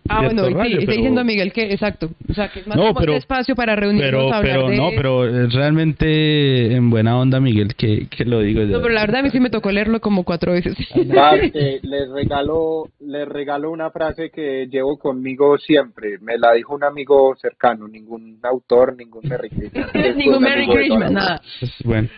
Ah, 0.10 0.24
bueno, 0.26 0.44
y 0.44 0.46
sí, 0.46 0.74
está 0.74 0.80
pero- 0.80 0.92
diciendo 0.94 1.24
Miguel 1.24 1.54
que, 1.54 1.72
exacto, 1.72 2.10
o 2.30 2.34
sea, 2.34 2.50
que 2.50 2.60
es 2.62 2.68
más 2.68 2.76
No, 2.78 2.88
como 2.88 3.00
pero- 3.00 3.12
un 3.14 3.18
espacio 3.20 3.56
para 3.56 3.76
reunirnos 3.76 4.10
pero 4.10 4.34
a 4.34 4.38
hablar 4.38 4.56
pero 4.56 4.70
de... 4.70 4.78
no 4.78 4.90
pero 4.96 5.28
es 5.46 5.54
realmente 5.54 6.74
en 6.76 6.90
buena 6.90 7.18
onda 7.18 7.40
Miguel 7.40 7.76
que, 7.76 8.08
que 8.08 8.26
lo 8.26 8.40
digo 8.42 8.62
No, 8.64 8.82
pero 8.82 8.94
la 8.94 9.02
verdad 9.02 9.20
a 9.20 9.24
mí 9.24 9.30
sí 9.30 9.40
me 9.40 9.50
tocó 9.50 9.72
leerlo 9.72 10.00
como 10.02 10.24
cuatro 10.24 10.52
veces. 10.54 10.76
Parce, 11.14 11.80
les 11.84 12.10
regalo, 12.10 12.90
les 13.00 13.28
regalo 13.28 13.72
una 13.72 13.92
frase 13.92 14.30
que 14.32 14.68
llevo 14.68 14.98
conmigo 14.98 15.58
siempre. 15.58 16.18
Me 16.20 16.38
la 16.38 16.54
dijo 16.54 16.74
un 16.76 16.84
amigo 16.84 17.36
cercano, 17.36 17.88
ningún 17.88 18.40
autor, 18.44 18.96
ningún 18.98 19.22
Merry 19.28 19.50
Christmas. 19.50 19.90
Ningún 20.16 20.42
Merry 20.42 20.68
Christmas, 20.68 21.12
nada. 21.12 21.42
Pues, 21.60 21.72
bueno 21.84 22.10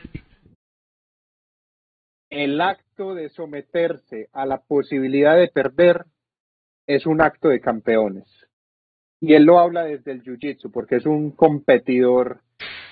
El 2.30 2.62
acto 2.62 3.14
de 3.14 3.30
someterse 3.30 4.28
a 4.34 4.46
la 4.46 4.60
posibilidad 4.62 5.36
de 5.38 5.48
perder 5.50 6.06
es 6.96 7.06
un 7.06 7.22
acto 7.22 7.50
de 7.50 7.60
campeones. 7.60 8.26
Y 9.20 9.34
él 9.34 9.44
lo 9.44 9.60
habla 9.60 9.84
desde 9.84 10.12
el 10.12 10.24
jiu-jitsu, 10.24 10.72
porque 10.72 10.96
es 10.96 11.06
un 11.06 11.32
competidor 11.32 12.42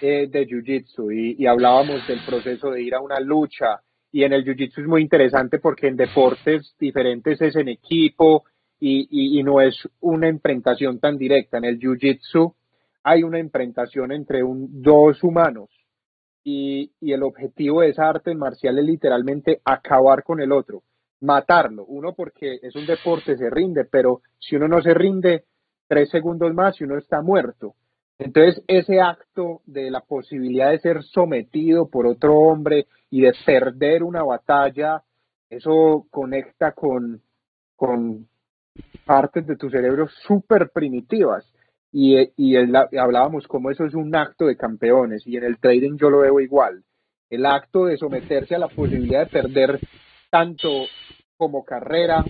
eh, 0.02 0.28
de 0.30 0.48
jiu-jitsu. 0.48 1.12
Y, 1.12 1.44
y 1.44 1.48
hablábamos 1.48 2.08
del 2.08 2.20
proceso 2.26 2.72
de 2.72 2.84
ir 2.84 2.96
a 2.96 3.02
una 3.02 3.20
lucha. 3.20 3.82
Y 4.12 4.24
en 4.24 4.34
el 4.34 4.46
jiu-jitsu 4.46 4.82
es 4.82 4.88
muy 4.88 5.02
interesante 5.02 5.60
porque 5.60 5.88
en 5.88 5.96
deportes 5.96 6.76
diferentes 6.80 7.42
es 7.42 7.56
en 7.56 7.68
equipo 7.68 8.44
y, 8.80 9.08
y, 9.10 9.40
y 9.40 9.44
no 9.44 9.60
es 9.60 9.76
una 10.00 10.28
enfrentación 10.28 11.00
tan 11.00 11.18
directa. 11.18 11.58
En 11.58 11.66
el 11.66 11.80
jiu-jitsu 11.80 12.54
hay 13.04 13.24
una 13.24 13.40
enfrentación 13.40 14.12
entre 14.12 14.44
un, 14.44 14.82
dos 14.82 15.24
humanos 15.24 15.70
y, 16.44 16.92
y 17.02 17.14
el 17.14 17.24
objetivo 17.24 17.82
de 17.82 17.90
esa 17.90 18.10
arte 18.10 18.34
marcial 18.36 18.78
es 18.80 18.86
literalmente 18.86 19.62
acabar 19.66 20.24
con 20.24 20.42
el 20.42 20.52
otro, 20.52 20.84
matarlo. 21.22 21.86
Uno 21.86 22.14
porque 22.14 22.60
es 22.62 22.76
un 22.76 22.86
deporte, 22.86 23.38
se 23.38 23.50
rinde, 23.50 23.86
pero 23.86 24.22
si 24.40 24.56
uno 24.56 24.68
no 24.68 24.82
se 24.82 24.94
rinde, 24.94 25.46
tres 25.88 26.10
segundos 26.10 26.54
más 26.54 26.80
y 26.80 26.84
uno 26.84 26.98
está 26.98 27.22
muerto. 27.22 27.76
Entonces, 28.18 28.62
ese 28.68 29.00
acto 29.00 29.62
de 29.66 29.90
la 29.90 30.02
posibilidad 30.02 30.72
de 30.72 30.80
ser 30.80 31.04
sometido 31.04 31.88
por 31.90 32.06
otro 32.06 32.36
hombre 32.36 32.88
y 33.10 33.22
de 33.22 33.34
perder 33.46 34.04
una 34.04 34.24
batalla, 34.24 35.04
eso 35.50 36.06
conecta 36.12 36.74
con, 36.74 37.22
con 37.76 38.28
partes 39.06 39.48
de 39.48 39.56
tu 39.56 39.70
cerebro 39.70 40.08
súper 40.28 40.70
primitivas. 40.74 41.50
Y, 41.92 42.18
y 42.38 42.56
el- 42.56 42.76
hablábamos 42.76 43.48
como 43.48 43.72
eso 43.72 43.86
es 43.86 43.96
un 43.96 44.16
acto 44.16 44.46
de 44.46 44.58
campeones 44.58 45.26
y 45.26 45.38
en 45.38 45.44
el 45.46 45.58
trading 45.58 45.98
yo 45.98 46.10
lo 46.10 46.20
veo 46.20 46.40
igual. 46.40 46.84
El 47.30 47.46
acto 47.46 47.86
de 47.86 47.98
someterse 47.98 48.54
a 48.56 48.60
la 48.60 48.68
posibilidad 48.68 49.22
de 49.26 49.32
perder 49.32 49.80
tanto 50.30 50.86
como 51.38 51.64
carrera, 51.64 52.24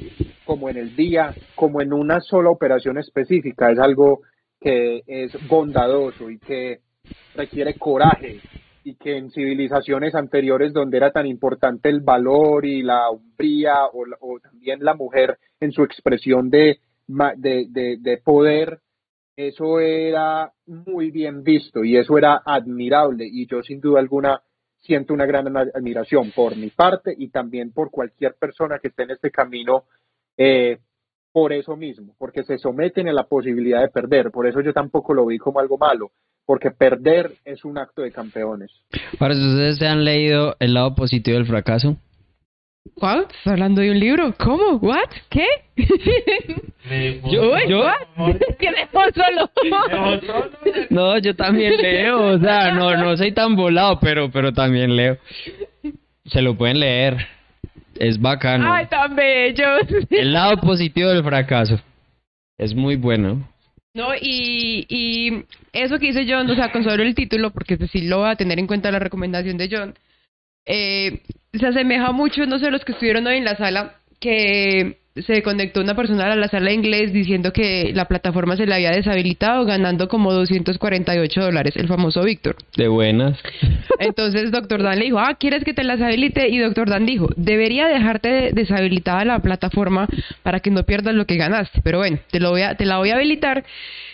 como 0.45 0.69
en 0.69 0.77
el 0.77 0.95
día, 0.95 1.33
como 1.55 1.81
en 1.81 1.93
una 1.93 2.21
sola 2.21 2.49
operación 2.49 2.97
específica, 2.97 3.71
es 3.71 3.79
algo 3.79 4.21
que 4.59 5.03
es 5.07 5.31
bondadoso 5.47 6.29
y 6.29 6.37
que 6.37 6.81
requiere 7.35 7.75
coraje 7.75 8.39
y 8.83 8.95
que 8.95 9.17
en 9.17 9.31
civilizaciones 9.31 10.15
anteriores 10.15 10.73
donde 10.73 10.97
era 10.97 11.11
tan 11.11 11.25
importante 11.25 11.89
el 11.89 12.01
valor 12.01 12.65
y 12.65 12.81
la 12.81 13.09
hombría 13.09 13.85
o, 13.85 14.05
o 14.21 14.39
también 14.39 14.83
la 14.83 14.93
mujer 14.93 15.37
en 15.59 15.71
su 15.71 15.83
expresión 15.83 16.49
de, 16.49 16.79
de, 17.07 17.97
de 17.99 18.17
poder, 18.17 18.79
eso 19.35 19.79
era 19.79 20.51
muy 20.65 21.11
bien 21.11 21.43
visto 21.43 21.83
y 21.83 21.97
eso 21.97 22.17
era 22.17 22.41
admirable. 22.45 23.25
Y 23.25 23.47
yo 23.47 23.63
sin 23.63 23.79
duda 23.79 23.99
alguna 23.99 24.41
siento 24.79 25.13
una 25.13 25.25
gran 25.25 25.55
admiración 25.55 26.31
por 26.31 26.55
mi 26.55 26.69
parte 26.69 27.13
y 27.17 27.29
también 27.29 27.71
por 27.71 27.91
cualquier 27.91 28.35
persona 28.35 28.79
que 28.79 28.89
esté 28.89 29.03
en 29.03 29.11
este 29.11 29.31
camino 29.31 29.83
eh, 30.37 30.79
por 31.31 31.53
eso 31.53 31.75
mismo, 31.75 32.15
porque 32.17 32.43
se 32.43 32.57
someten 32.57 33.07
a 33.07 33.13
la 33.13 33.23
posibilidad 33.23 33.81
de 33.81 33.89
perder. 33.89 34.31
Por 34.31 34.47
eso 34.47 34.61
yo 34.61 34.73
tampoco 34.73 35.13
lo 35.13 35.25
vi 35.25 35.37
como 35.37 35.59
algo 35.59 35.77
malo, 35.77 36.11
porque 36.45 36.71
perder 36.71 37.35
es 37.45 37.63
un 37.65 37.77
acto 37.77 38.01
de 38.01 38.11
campeones. 38.11 38.71
Para 39.19 39.35
ustedes 39.35 39.77
se 39.77 39.87
han 39.87 40.03
leído 40.03 40.55
El 40.59 40.73
lado 40.73 40.95
positivo 40.95 41.37
del 41.37 41.45
fracaso. 41.45 41.97
¿What? 42.95 43.21
¿Estás 43.29 43.47
hablando 43.53 43.81
de 43.81 43.91
un 43.91 43.99
libro? 43.99 44.33
¿Cómo? 44.37 44.77
¿What? 44.77 45.09
¿Qué? 45.29 45.45
Yo- 47.31 47.57
yo- 47.67 47.85
¿Qué 48.59 48.69
solo? 49.13 49.51
No, 50.89 51.17
yo 51.19 51.35
también 51.35 51.77
leo, 51.77 52.33
o 52.35 52.39
sea, 52.39 52.71
no, 52.73 52.95
no 52.97 53.15
soy 53.15 53.31
tan 53.31 53.55
volado, 53.55 53.99
pero, 53.99 54.31
pero 54.31 54.51
también 54.53 54.95
leo. 54.95 55.17
Se 56.25 56.41
lo 56.41 56.55
pueden 56.57 56.79
leer. 56.79 57.27
Es 57.95 58.19
bacano. 58.19 58.71
Ay, 58.71 58.87
tan 58.87 59.15
bellos. 59.15 59.81
El 60.09 60.33
lado 60.33 60.57
positivo 60.57 61.09
del 61.09 61.23
fracaso. 61.23 61.79
Es 62.57 62.73
muy 62.73 62.95
bueno. 62.95 63.47
No, 63.93 64.15
y, 64.15 64.85
y 64.89 65.43
eso 65.73 65.99
que 65.99 66.07
dice 66.07 66.25
John, 66.27 66.49
o 66.49 66.55
sea, 66.55 66.71
con 66.71 66.83
solo 66.83 67.03
el 67.03 67.13
título, 67.15 67.51
porque 67.51 67.77
pues 67.77 67.91
sí 67.91 68.07
lo 68.07 68.19
va 68.21 68.31
a 68.31 68.35
tener 68.35 68.57
en 68.57 68.67
cuenta 68.67 68.91
la 68.91 68.99
recomendación 68.99 69.57
de 69.57 69.69
John, 69.71 69.93
eh, 70.69 71.21
se 71.53 71.65
asemeja 71.65 72.11
mucho, 72.11 72.45
no 72.45 72.59
sé, 72.59 72.69
los 72.69 72.85
que 72.85 72.91
estuvieron 72.91 73.25
hoy 73.25 73.37
en 73.37 73.45
la 73.45 73.55
sala, 73.57 73.95
que 74.19 74.97
se 75.15 75.41
conectó 75.41 75.81
una 75.81 75.95
persona 75.95 76.31
a 76.31 76.35
la 76.35 76.47
sala 76.47 76.67
de 76.69 76.75
inglés 76.75 77.11
diciendo 77.11 77.51
que 77.51 77.91
la 77.93 78.05
plataforma 78.05 78.55
se 78.55 78.67
le 78.67 78.75
había 78.75 78.91
deshabilitado 78.91 79.65
ganando 79.65 80.07
como 80.07 80.31
248 80.31 81.41
dólares, 81.41 81.75
el 81.75 81.87
famoso 81.87 82.23
Víctor. 82.23 82.55
De 82.77 82.87
buenas. 82.87 83.37
Entonces 83.99 84.51
Doctor 84.51 84.83
Dan 84.83 84.99
le 84.99 85.05
dijo, 85.05 85.19
ah, 85.19 85.35
¿quieres 85.39 85.63
que 85.63 85.73
te 85.73 85.83
las 85.83 85.99
habilite? 85.99 86.47
Y 86.49 86.59
Doctor 86.59 86.89
Dan 86.89 87.07
dijo, 87.07 87.27
debería 87.35 87.87
dejarte 87.87 88.51
deshabilitada 88.53 89.25
la 89.25 89.39
plataforma 89.39 90.07
para 90.43 90.59
que 90.59 90.69
no 90.69 90.83
pierdas 90.83 91.15
lo 91.15 91.25
que 91.25 91.35
ganaste. 91.35 91.81
Pero 91.83 91.97
bueno, 91.97 92.19
te, 92.29 92.39
lo 92.39 92.51
voy 92.51 92.61
a, 92.61 92.75
te 92.75 92.85
la 92.85 92.97
voy 92.99 93.09
a 93.09 93.15
habilitar 93.15 93.65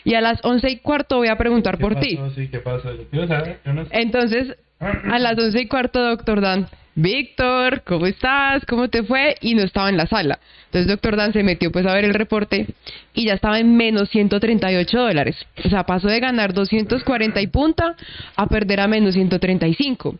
y 0.05 0.15
a 0.15 0.21
las 0.21 0.39
once 0.43 0.69
y 0.69 0.77
cuarto 0.77 1.17
voy 1.17 1.27
a 1.27 1.35
preguntar 1.35 1.77
por 1.77 1.99
ti. 1.99 2.17
Sí, 2.33 2.47
¿qué 2.47 2.59
pasó? 2.59 2.89
Yo 3.11 3.25
no 3.73 3.85
sé. 3.85 3.91
Entonces, 3.91 4.55
a 4.79 5.19
las 5.19 5.37
once 5.37 5.61
y 5.61 5.67
cuarto, 5.67 6.01
Doctor 6.01 6.41
Dan, 6.41 6.67
Víctor, 6.95 7.83
¿cómo 7.83 8.05
estás? 8.05 8.65
¿Cómo 8.65 8.87
te 8.87 9.03
fue? 9.03 9.35
Y 9.41 9.53
no 9.53 9.63
estaba 9.63 9.89
en 9.89 9.97
la 9.97 10.07
sala. 10.07 10.39
Entonces, 10.67 10.87
Doctor 10.87 11.17
Dan 11.17 11.33
se 11.33 11.43
metió 11.43 11.71
pues 11.71 11.85
a 11.85 11.93
ver 11.93 12.05
el 12.05 12.13
reporte 12.13 12.67
y 13.13 13.25
ya 13.25 13.33
estaba 13.33 13.59
en 13.59 13.75
menos 13.75 14.09
138 14.09 14.97
dólares. 14.97 15.35
O 15.63 15.69
sea, 15.69 15.83
pasó 15.83 16.07
de 16.07 16.21
ganar 16.21 16.53
240 16.53 17.41
y 17.41 17.47
punta 17.47 17.95
a 18.35 18.47
perder 18.47 18.79
a 18.79 18.87
menos 18.87 19.13
135. 19.13 20.15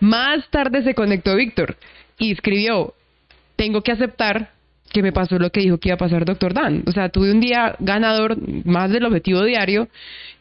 Más 0.00 0.48
tarde 0.50 0.82
se 0.82 0.94
conectó 0.94 1.36
Víctor 1.36 1.76
y 2.18 2.32
escribió, 2.32 2.94
tengo 3.54 3.82
que 3.82 3.92
aceptar 3.92 4.55
que 4.92 5.02
me 5.02 5.12
pasó 5.12 5.38
lo 5.38 5.50
que 5.50 5.60
dijo 5.60 5.78
que 5.78 5.88
iba 5.90 5.94
a 5.94 5.98
pasar 5.98 6.24
Doctor 6.24 6.54
Dan. 6.54 6.82
O 6.86 6.92
sea, 6.92 7.08
tuve 7.08 7.30
un 7.30 7.40
día 7.40 7.76
ganador 7.78 8.36
más 8.64 8.90
del 8.90 9.04
objetivo 9.04 9.42
diario 9.44 9.88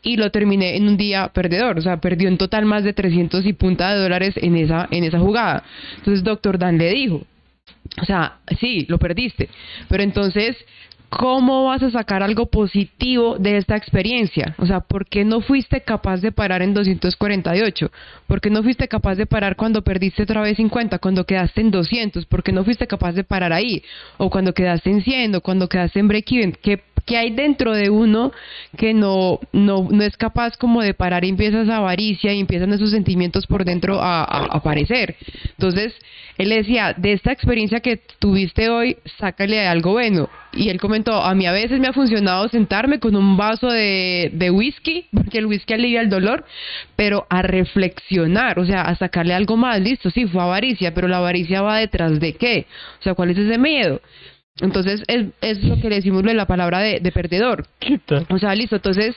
y 0.01 0.17
lo 0.17 0.29
terminé 0.31 0.77
en 0.77 0.87
un 0.87 0.97
día 0.97 1.29
perdedor. 1.33 1.77
O 1.77 1.81
sea, 1.81 1.97
perdió 1.97 2.27
en 2.27 2.37
total 2.37 2.65
más 2.65 2.83
de 2.83 2.93
300 2.93 3.45
y 3.45 3.53
punta 3.53 3.93
de 3.93 4.01
dólares 4.01 4.35
en 4.37 4.55
esa, 4.55 4.87
en 4.91 5.03
esa 5.03 5.19
jugada. 5.19 5.63
Entonces 5.97 6.23
Doctor 6.23 6.57
Dan 6.57 6.77
le 6.77 6.89
dijo, 6.91 7.25
o 8.01 8.05
sea, 8.05 8.39
sí, 8.59 8.85
lo 8.89 8.97
perdiste, 8.97 9.49
pero 9.87 10.03
entonces, 10.03 10.57
¿cómo 11.17 11.65
vas 11.65 11.81
a 11.81 11.91
sacar 11.91 12.23
algo 12.23 12.47
positivo 12.47 13.37
de 13.37 13.57
esta 13.57 13.75
experiencia? 13.75 14.55
O 14.57 14.65
sea, 14.65 14.81
¿por 14.81 15.07
qué 15.07 15.23
no 15.23 15.41
fuiste 15.41 15.81
capaz 15.81 16.21
de 16.21 16.31
parar 16.31 16.61
en 16.61 16.73
248? 16.73 17.91
¿Por 18.27 18.41
qué 18.41 18.49
no 18.49 18.63
fuiste 18.63 18.87
capaz 18.87 19.15
de 19.15 19.25
parar 19.25 19.55
cuando 19.55 19.81
perdiste 19.81 20.23
otra 20.23 20.41
vez 20.41 20.57
50, 20.57 20.99
cuando 20.99 21.25
quedaste 21.25 21.61
en 21.61 21.71
200? 21.71 22.25
¿Por 22.25 22.43
qué 22.43 22.51
no 22.51 22.63
fuiste 22.63 22.87
capaz 22.87 23.13
de 23.13 23.23
parar 23.23 23.53
ahí? 23.53 23.83
O 24.17 24.29
cuando 24.29 24.53
quedaste 24.53 24.89
en 24.89 25.01
100, 25.01 25.35
o 25.35 25.41
cuando 25.41 25.69
quedaste 25.69 25.99
en 25.99 26.07
break-even. 26.07 26.57
¿Qué, 26.61 26.81
qué 27.05 27.17
hay 27.17 27.31
dentro 27.31 27.73
de 27.73 27.89
uno 27.89 28.31
que 28.77 28.93
no, 28.93 29.39
no, 29.53 29.87
no 29.89 30.03
es 30.03 30.17
capaz 30.17 30.57
como 30.57 30.81
de 30.81 30.93
parar 30.93 31.23
y 31.23 31.29
empieza 31.29 31.61
esa 31.61 31.77
avaricia 31.77 32.33
y 32.33 32.39
empiezan 32.39 32.73
esos 32.73 32.91
sentimientos 32.91 33.45
por 33.47 33.63
dentro 33.63 34.01
a, 34.01 34.23
aparecer? 34.23 35.15
Entonces, 35.51 35.93
él 36.37 36.49
decía, 36.49 36.93
de 36.97 37.13
esta 37.13 37.31
experiencia 37.31 37.79
que 37.79 38.01
tuviste 38.19 38.69
hoy, 38.69 38.97
sácale 39.17 39.67
algo 39.67 39.93
bueno. 39.93 40.29
Y 40.51 40.69
él 40.69 40.79
comentó, 40.79 41.13
a 41.13 41.35
mí 41.35 41.45
a 41.45 41.51
veces 41.51 41.79
me 41.79 41.87
ha 41.87 41.93
funcionado 41.93 42.47
sentarme 42.49 42.99
con 42.99 43.15
un 43.15 43.37
vaso 43.37 43.67
de, 43.67 44.31
de 44.33 44.49
whisky, 44.49 45.05
porque 45.13 45.37
el 45.37 45.45
whisky 45.45 45.73
alivia 45.73 46.01
el 46.01 46.09
dolor, 46.09 46.45
pero 46.95 47.25
a 47.29 47.41
reflexionar, 47.41 48.59
o 48.59 48.65
sea, 48.65 48.81
a 48.81 48.95
sacarle 48.95 49.33
algo 49.33 49.57
más. 49.57 49.79
Listo, 49.81 50.09
sí, 50.09 50.25
fue 50.25 50.41
avaricia, 50.41 50.93
pero 50.93 51.07
la 51.07 51.17
avaricia 51.17 51.61
va 51.61 51.77
detrás 51.77 52.19
de 52.19 52.33
qué? 52.33 52.65
O 52.99 53.03
sea, 53.03 53.13
¿cuál 53.13 53.31
es 53.31 53.37
ese 53.37 53.57
miedo? 53.57 54.01
Entonces, 54.61 55.03
es, 55.07 55.27
es 55.41 55.63
lo 55.63 55.79
que 55.81 55.89
le 55.89 55.95
decimos 55.95 56.23
de 56.23 56.33
la 56.33 56.45
palabra 56.45 56.79
de, 56.79 56.99
de 57.01 57.11
perdedor. 57.11 57.65
O 58.29 58.39
sea, 58.39 58.55
listo, 58.55 58.77
entonces 58.77 59.15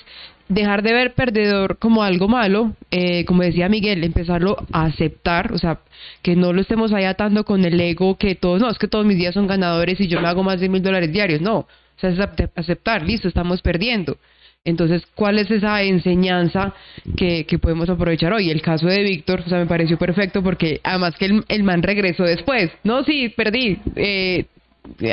dejar 0.49 0.83
de 0.83 0.93
ver 0.93 1.15
perdedor 1.15 1.79
como 1.79 2.03
algo 2.03 2.27
malo, 2.27 2.73
eh, 2.91 3.25
como 3.25 3.43
decía 3.43 3.69
Miguel, 3.69 4.03
empezarlo 4.03 4.57
a 4.73 4.87
aceptar, 4.87 5.53
o 5.53 5.59
sea, 5.59 5.79
que 6.23 6.35
no 6.35 6.53
lo 6.53 6.63
estemos 6.63 6.93
ahí 6.93 7.05
atando 7.05 7.45
con 7.45 7.65
el 7.65 7.81
ego, 7.81 8.17
que 8.17 8.35
todos, 8.35 8.61
no, 8.61 8.69
es 8.71 8.79
que 8.79 8.89
todos 8.89 9.05
mis 9.05 9.19
días 9.19 9.35
son 9.35 9.47
ganadores 9.47 10.01
y 10.01 10.09
yo 10.09 10.21
me 10.21 10.29
hago 10.29 10.43
más 10.43 10.61
de 10.61 10.69
mil 10.69 10.83
dólares 10.83 11.13
diarios, 11.13 11.41
no, 11.41 11.59
o 11.59 11.67
sea, 12.01 12.11
es 12.11 12.19
aceptar, 12.57 13.05
listo, 13.05 13.29
estamos 13.29 13.63
perdiendo. 13.63 14.17
Entonces, 14.65 15.07
¿cuál 15.15 15.39
es 15.39 15.51
esa 15.51 15.83
enseñanza 15.83 16.75
que, 17.17 17.47
que 17.47 17.59
podemos 17.59 17.89
aprovechar 17.89 18.33
hoy? 18.33 18.51
El 18.51 18.61
caso 18.61 18.87
de 18.87 19.03
Víctor, 19.03 19.43
o 19.47 19.49
sea, 19.49 19.59
me 19.59 19.67
pareció 19.67 19.97
perfecto 19.97 20.43
porque 20.43 20.81
además 20.83 21.15
que 21.17 21.27
el, 21.27 21.45
el 21.49 21.63
man 21.63 21.83
regresó 21.83 22.25
después. 22.25 22.71
No, 22.85 23.05
sí, 23.05 23.29
perdí. 23.31 23.79
Eh, 23.97 24.47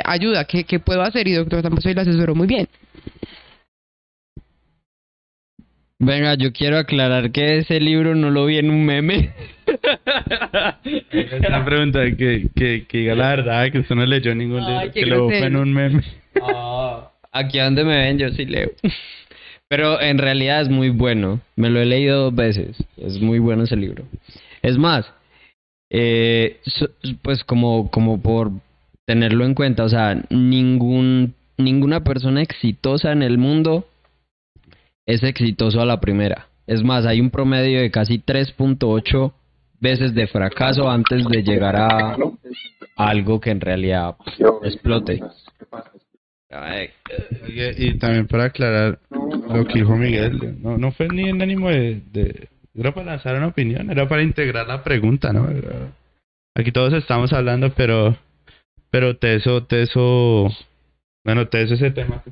ayuda, 0.04 0.44
¿qué, 0.44 0.64
¿qué 0.64 0.78
puedo 0.78 1.02
hacer? 1.02 1.28
Y 1.28 1.32
doctor 1.32 1.64
hoy 1.66 1.94
lo 1.94 2.00
asesoró 2.00 2.34
muy 2.34 2.46
bien. 2.46 2.68
Venga, 5.98 6.34
yo 6.34 6.52
quiero 6.52 6.76
aclarar 6.76 7.32
que 7.32 7.58
ese 7.58 7.80
libro 7.80 8.14
no 8.14 8.30
lo 8.30 8.44
vi 8.44 8.58
en 8.58 8.68
un 8.68 8.84
meme. 8.84 9.32
Una 11.48 11.64
pregunta 11.64 12.04
que, 12.16 12.48
que, 12.54 12.86
que 12.86 12.98
diga 12.98 13.14
la 13.14 13.28
verdad, 13.30 13.72
que 13.72 13.78
usted 13.78 13.94
no 13.94 14.04
leyó 14.04 14.34
ningún 14.34 14.62
Ay, 14.62 14.88
libro, 14.88 14.92
que 14.92 15.06
lo 15.06 15.26
fue 15.28 15.46
en 15.46 15.56
un 15.56 15.72
meme. 15.72 16.02
Aquí 17.32 17.58
donde 17.58 17.84
me 17.84 17.96
ven 17.96 18.18
yo 18.18 18.28
sí 18.30 18.44
leo. 18.44 18.70
Pero 19.68 20.00
en 20.00 20.18
realidad 20.18 20.60
es 20.60 20.68
muy 20.68 20.90
bueno. 20.90 21.40
Me 21.56 21.70
lo 21.70 21.80
he 21.80 21.86
leído 21.86 22.24
dos 22.24 22.34
veces. 22.34 22.76
Es 22.96 23.20
muy 23.20 23.38
bueno 23.38 23.64
ese 23.64 23.76
libro. 23.76 24.04
Es 24.62 24.76
más, 24.76 25.10
eh, 25.90 26.60
pues 27.22 27.42
como, 27.42 27.90
como 27.90 28.20
por 28.20 28.50
tenerlo 29.06 29.44
en 29.44 29.54
cuenta, 29.54 29.84
o 29.84 29.88
sea, 29.88 30.20
ningún, 30.30 31.34
ninguna 31.56 32.02
persona 32.04 32.42
exitosa 32.42 33.12
en 33.12 33.22
el 33.22 33.38
mundo 33.38 33.86
es 35.06 35.22
exitoso 35.22 35.80
a 35.80 35.86
la 35.86 36.00
primera. 36.00 36.48
Es 36.66 36.82
más, 36.82 37.06
hay 37.06 37.20
un 37.20 37.30
promedio 37.30 37.80
de 37.80 37.90
casi 37.92 38.18
3.8 38.18 39.32
veces 39.78 40.14
de 40.14 40.26
fracaso 40.26 40.90
antes 40.90 41.24
de 41.28 41.42
llegar 41.42 41.76
a, 41.76 42.16
algo 42.96 43.40
que 43.40 43.50
en 43.50 43.60
realidad 43.60 44.16
explote. 44.64 45.20
Y 47.78 47.98
también 47.98 48.26
para 48.26 48.44
aclarar 48.46 48.98
lo 49.10 49.64
que 49.66 49.80
dijo 49.80 49.94
Miguel, 49.96 50.56
no, 50.62 50.76
no 50.78 50.90
fue 50.92 51.08
ni 51.08 51.28
en 51.28 51.40
ánimo 51.42 51.68
de, 51.68 52.00
de- 52.12 52.48
Era 52.74 52.92
para 52.92 53.12
lanzar 53.12 53.36
una 53.36 53.48
opinión, 53.48 53.90
era 53.90 54.08
para 54.08 54.22
integrar 54.22 54.66
la 54.66 54.82
pregunta, 54.82 55.32
¿no? 55.32 55.46
Aquí 56.54 56.72
todos 56.72 56.92
estamos 56.94 57.32
hablando, 57.32 57.70
pero... 57.74 58.16
Pero 58.96 59.14
Teso, 59.18 59.62
Teso... 59.64 60.48
Bueno, 61.22 61.48
Teso 61.48 61.74
ese 61.74 61.90
tema 61.90 62.22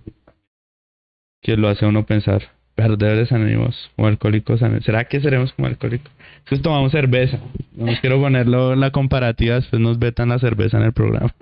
que- 1.43 1.59
lo 1.59 1.69
hace 1.69 1.85
uno 1.85 2.07
pensar. 2.07 2.43
Perdedores 2.75 3.31
anónimos 3.33 3.91
o 3.97 4.07
alcohólicos 4.07 4.63
anónimos. 4.63 4.87
¿Será 4.87 5.05
que 5.05 5.21
seremos 5.21 5.53
como 5.53 5.69
alcohólicos? 5.69 6.11
Es 6.39 6.45
que 6.49 6.59
tomamos 6.61 6.91
cerveza. 6.91 7.39
No 7.75 7.93
quiero 8.01 8.19
ponerlo 8.19 8.73
en 8.73 8.81
la 8.81 8.93
comparativa, 8.93 9.57
después 9.57 9.83
nos 9.83 9.99
vetan 9.99 10.31
la 10.31 10.39
cerveza 10.39 10.79
en 10.79 10.85
el 10.85 10.95
programa. 10.95 11.35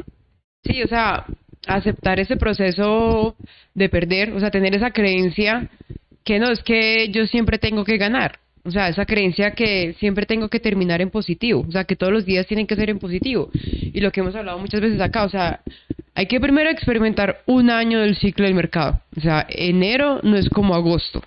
Sí, 0.64 0.82
o 0.82 0.88
sea, 0.88 1.24
aceptar 1.68 2.18
ese 2.18 2.36
proceso 2.36 3.36
de 3.74 3.88
perder, 3.88 4.32
o 4.32 4.40
sea, 4.40 4.50
tener 4.50 4.74
esa 4.74 4.90
creencia 4.90 5.68
que 6.24 6.40
no, 6.40 6.50
es 6.50 6.64
que 6.64 7.10
yo 7.12 7.26
siempre 7.28 7.58
tengo 7.58 7.84
que 7.84 7.96
ganar. 7.96 8.40
O 8.64 8.70
sea, 8.70 8.88
esa 8.88 9.06
creencia 9.06 9.52
que 9.52 9.94
siempre 9.98 10.24
tengo 10.24 10.48
que 10.48 10.60
terminar 10.60 11.00
en 11.00 11.10
positivo, 11.10 11.64
o 11.68 11.72
sea, 11.72 11.84
que 11.84 11.96
todos 11.96 12.12
los 12.12 12.24
días 12.24 12.46
tienen 12.46 12.66
que 12.66 12.76
ser 12.76 12.90
en 12.90 12.98
positivo. 13.00 13.50
Y 13.54 14.00
lo 14.00 14.12
que 14.12 14.20
hemos 14.20 14.36
hablado 14.36 14.58
muchas 14.58 14.80
veces 14.80 15.00
acá, 15.00 15.24
o 15.24 15.28
sea, 15.28 15.62
hay 16.14 16.26
que 16.26 16.40
primero 16.40 16.70
experimentar 16.70 17.42
un 17.46 17.70
año 17.70 18.00
del 18.00 18.16
ciclo 18.16 18.44
del 18.44 18.54
mercado. 18.54 19.00
O 19.16 19.20
sea, 19.20 19.46
enero 19.48 20.20
no 20.22 20.36
es 20.36 20.48
como 20.48 20.74
agosto. 20.74 21.22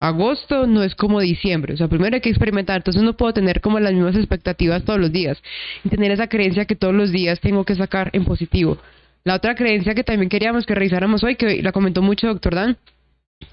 Agosto 0.00 0.66
no 0.66 0.82
es 0.82 0.94
como 0.94 1.20
diciembre, 1.20 1.74
o 1.74 1.76
sea, 1.78 1.88
primero 1.88 2.14
hay 2.14 2.20
que 2.20 2.28
experimentar, 2.28 2.76
entonces 2.76 3.02
no 3.02 3.16
puedo 3.16 3.32
tener 3.32 3.62
como 3.62 3.80
las 3.80 3.94
mismas 3.94 4.14
expectativas 4.16 4.84
todos 4.84 5.00
los 5.00 5.10
días 5.10 5.42
y 5.82 5.88
tener 5.88 6.10
esa 6.10 6.26
creencia 6.28 6.66
que 6.66 6.76
todos 6.76 6.92
los 6.92 7.10
días 7.10 7.40
tengo 7.40 7.64
que 7.64 7.74
sacar 7.74 8.10
en 8.12 8.26
positivo. 8.26 8.76
La 9.24 9.34
otra 9.34 9.54
creencia 9.54 9.94
que 9.94 10.04
también 10.04 10.28
queríamos 10.28 10.66
que 10.66 10.74
revisáramos 10.74 11.24
hoy, 11.24 11.36
que 11.36 11.62
la 11.62 11.72
comentó 11.72 12.02
mucho 12.02 12.26
doctor 12.26 12.54
Dan, 12.54 12.76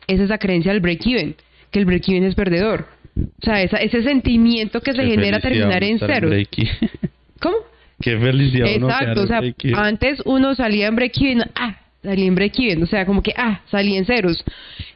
es 0.08 0.20
esa 0.20 0.40
creencia 0.40 0.74
del 0.74 0.82
break-even, 0.82 1.36
que 1.72 1.80
el 1.80 1.86
break-even 1.86 2.26
es 2.26 2.36
perdedor. 2.36 2.86
O 3.22 3.46
sea, 3.46 3.62
esa, 3.62 3.78
ese 3.78 4.04
sentimiento 4.04 4.82
que 4.82 4.94
se 4.94 5.02
Qué 5.02 5.10
genera 5.10 5.40
terminar 5.40 5.84
en 5.84 5.98
break-even. 6.00 6.90
¿Cómo? 7.42 7.58
Qué 8.02 8.18
felicidad 8.18 8.68
Exacto, 8.68 9.24
o 9.24 9.28
sea, 9.28 9.42
antes 9.76 10.22
uno 10.26 10.56
salía 10.56 10.88
en 10.88 10.96
break-even, 10.96 11.44
ah, 11.56 11.80
salí 12.02 12.26
en 12.26 12.36
break-even, 12.36 12.84
o 12.84 12.88
sea, 12.88 13.06
como 13.06 13.22
que, 13.22 13.34
ah, 13.38 13.62
salí 13.70 13.96
en 13.96 14.06
ceros. 14.06 14.44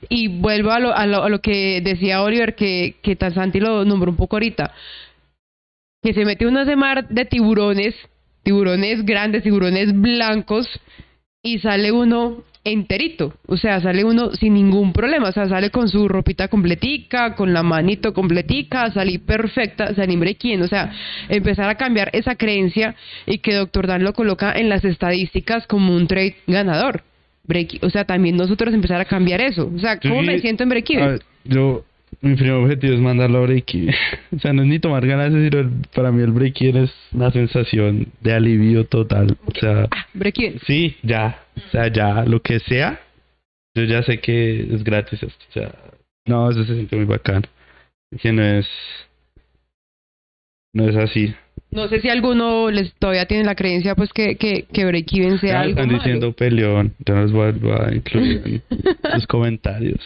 Y 0.09 0.27
vuelvo 0.27 0.71
a 0.71 0.79
lo, 0.79 0.95
a 0.95 1.05
lo, 1.05 1.23
a 1.23 1.29
lo 1.29 1.39
que 1.39 1.81
decía 1.81 2.23
Oliver, 2.23 2.55
que, 2.55 2.95
que 3.01 3.15
tan 3.15 3.33
Santi 3.33 3.59
lo 3.59 3.85
nombró 3.85 4.11
un 4.11 4.17
poco 4.17 4.35
ahorita, 4.35 4.73
que 6.01 6.13
se 6.13 6.25
mete 6.25 6.45
uno 6.45 6.59
a 6.59 6.63
ese 6.63 6.75
mar 6.75 7.07
de 7.07 7.25
tiburones, 7.25 7.95
tiburones 8.43 9.05
grandes, 9.05 9.43
tiburones 9.43 9.93
blancos, 9.93 10.67
y 11.45 11.59
sale 11.59 11.91
uno 11.91 12.43
enterito, 12.63 13.35
o 13.45 13.55
sea, 13.55 13.79
sale 13.79 14.03
uno 14.03 14.31
sin 14.31 14.55
ningún 14.55 14.91
problema, 14.91 15.29
o 15.29 15.31
sea, 15.31 15.47
sale 15.47 15.69
con 15.69 15.87
su 15.87 16.07
ropita 16.07 16.47
completica, 16.47 17.35
con 17.35 17.53
la 17.53 17.61
manito 17.61 18.11
completica, 18.15 18.91
salí 18.91 19.19
perfecta, 19.19 19.93
salí 19.93 20.15
break-in, 20.15 20.63
o 20.63 20.67
sea, 20.67 20.91
empezar 21.29 21.69
a 21.69 21.75
cambiar 21.75 22.09
esa 22.13 22.33
creencia 22.33 22.95
y 23.27 23.37
que 23.37 23.53
Doctor 23.53 23.85
Dan 23.85 24.03
lo 24.03 24.13
coloca 24.13 24.53
en 24.53 24.69
las 24.69 24.83
estadísticas 24.83 25.67
como 25.67 25.95
un 25.95 26.07
trade 26.07 26.37
ganador. 26.47 27.03
Break, 27.43 27.83
o 27.83 27.91
sea, 27.91 28.05
también 28.05 28.35
nosotros 28.35 28.73
empezar 28.73 28.99
a 28.99 29.05
cambiar 29.05 29.39
eso. 29.39 29.71
O 29.73 29.77
sea, 29.77 29.99
¿cómo 29.99 30.23
me 30.23 30.39
siento 30.39 30.63
en 30.63 30.69
break 30.69 30.89
a 30.99 31.07
ver, 31.07 31.21
yo, 31.43 31.85
mi 32.21 32.35
primer 32.35 32.53
objetivo 32.53 32.93
es 32.93 32.99
mandarlo 32.99 33.39
a 33.39 33.41
break 33.41 33.71
O 34.35 34.39
sea, 34.39 34.53
no 34.53 34.63
es 34.63 34.67
ni 34.67 34.79
tomar 34.79 35.05
ganancias, 35.05 35.43
sino 35.51 35.71
para 35.93 36.11
mí 36.11 36.21
el 36.23 36.31
break 36.31 36.61
es 36.61 36.91
una 37.11 37.31
sensación 37.31 38.07
de 38.21 38.33
alivio 38.33 38.85
total. 38.85 39.37
O 39.45 39.51
sea, 39.59 39.87
Ah, 39.91 40.05
sí, 40.65 40.95
ya. 41.03 41.39
O 41.55 41.69
sea, 41.71 41.87
ya, 41.87 42.23
lo 42.25 42.41
que 42.41 42.59
sea, 42.59 42.99
yo 43.75 43.83
ya 43.83 44.03
sé 44.03 44.19
que 44.19 44.61
es 44.73 44.83
gratis 44.83 45.21
esto. 45.23 45.45
O 45.49 45.53
sea, 45.53 45.71
no, 46.25 46.49
eso 46.49 46.63
se 46.65 46.73
siente 46.73 46.95
muy 46.95 47.05
bacán. 47.05 47.43
Que 48.21 48.31
no 48.31 48.41
es. 48.43 48.67
No 50.73 50.89
es 50.89 50.95
así. 50.95 51.33
No 51.71 51.87
sé 51.89 51.99
si 52.01 52.09
alguno 52.09 52.69
les 52.71 52.93
todavía 52.95 53.25
tiene 53.25 53.43
la 53.43 53.55
creencia 53.55 53.95
pues 53.95 54.11
que, 54.13 54.35
que, 54.37 54.63
que 54.71 54.85
break-even 54.85 55.39
sea 55.39 55.51
Ya 55.51 55.59
algo 55.61 55.69
están 55.71 55.87
malo. 55.87 55.97
diciendo 55.99 56.31
peleón. 56.33 56.93
Ya 57.05 57.15
los 57.15 57.31
vuelvo 57.31 57.73
a 57.73 57.93
incluir 57.93 58.41
en 58.45 58.61
sus 59.15 59.27
comentarios. 59.27 59.99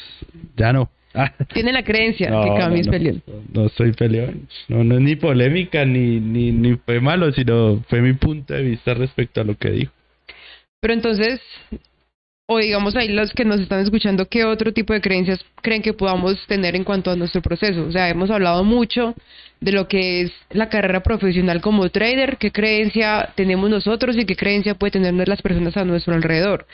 Ya 0.58 0.74
no. 0.74 0.90
Ah. 1.14 1.34
Tienen 1.54 1.74
la 1.74 1.84
creencia 1.84 2.30
No, 2.30 2.44
que 2.44 2.50
no, 2.50 2.56
Cami 2.58 2.80
es 2.80 2.86
no, 2.86 2.92
peleón. 2.92 3.24
No, 3.26 3.64
no 3.64 3.70
soy 3.70 3.94
peleón. 3.94 4.48
No, 4.68 4.84
no 4.84 4.96
es 4.96 5.02
ni 5.02 5.16
polémica 5.16 5.86
ni, 5.86 6.20
ni, 6.20 6.52
ni 6.52 6.76
fue 6.76 7.00
malo, 7.00 7.32
sino 7.32 7.84
fue 7.90 8.02
mi 8.02 8.14
punto 8.14 8.54
de 8.54 8.62
vista 8.62 8.94
respecto 8.94 9.42
a 9.42 9.44
lo 9.44 9.56
que 9.56 9.72
dijo. 9.72 9.92
Pero 10.80 10.94
entonces, 10.94 11.42
o 12.46 12.58
digamos 12.58 12.96
ahí 12.96 13.10
los 13.10 13.32
que 13.32 13.46
nos 13.46 13.60
están 13.60 13.82
escuchando, 13.82 14.28
¿qué 14.28 14.44
otro 14.46 14.72
tipo 14.72 14.94
de 14.94 15.02
creencias 15.02 15.44
creen 15.62 15.82
que 15.82 15.94
podamos 15.94 16.46
tener 16.48 16.76
en 16.76 16.84
cuanto 16.84 17.12
a 17.12 17.16
nuestro 17.16 17.42
proceso? 17.42 17.86
O 17.86 17.92
sea, 17.92 18.10
hemos 18.10 18.32
hablado 18.32 18.64
mucho 18.64 19.14
de 19.60 19.72
lo 19.72 19.88
que 19.88 20.22
es 20.22 20.32
la 20.50 20.70
carrera 20.70 21.04
profesional 21.04 21.62
como 21.62 21.90
trader, 21.90 22.38
qué 22.38 22.52
creencia 22.52 23.34
tenemos 23.36 23.70
nosotros 23.70 24.16
y 24.18 24.26
qué 24.26 24.36
creencia 24.36 24.76
puede 24.76 24.92
tener 24.92 25.28
las 25.28 25.42
personas 25.42 25.76
a 25.78 25.86
nuestro 25.86 26.14
alrededor. 26.16 26.66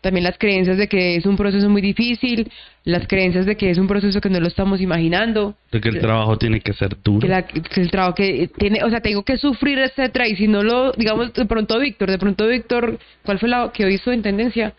También 0.00 0.24
las 0.24 0.38
creencias 0.38 0.78
de 0.78 0.88
que 0.88 1.16
es 1.16 1.26
un 1.26 1.36
proceso 1.36 1.68
muy 1.68 1.82
difícil, 1.82 2.50
las 2.84 3.06
creencias 3.06 3.44
de 3.44 3.56
que 3.56 3.68
es 3.70 3.76
un 3.76 3.86
proceso 3.86 4.20
que 4.20 4.30
no 4.30 4.40
lo 4.40 4.48
estamos 4.48 4.80
imaginando, 4.80 5.54
De 5.70 5.80
que 5.80 5.90
el 5.90 6.00
trabajo 6.00 6.38
tiene 6.38 6.60
que 6.60 6.72
ser 6.72 6.96
duro. 7.02 7.20
que, 7.20 7.28
la- 7.28 7.42
que 7.46 7.80
el 7.80 7.90
trabajo 7.90 8.14
que 8.14 8.48
tiene, 8.58 8.82
o 8.82 8.88
sea, 8.88 9.00
tengo 9.00 9.22
que 9.24 9.36
sufrir, 9.36 9.78
etcétera, 9.78 10.26
y 10.26 10.36
si 10.36 10.48
no 10.48 10.62
lo, 10.62 10.92
digamos, 10.92 11.32
de 11.34 11.44
pronto 11.44 11.78
Víctor, 11.78 12.10
de 12.10 12.18
pronto 12.18 12.46
Víctor, 12.48 12.98
¿cuál 13.24 13.38
fue 13.38 13.48
la 13.50 13.70
que 13.74 13.84
hoy 13.84 13.94
hizo 13.94 14.10
en 14.10 14.22
tendencia? 14.22 14.72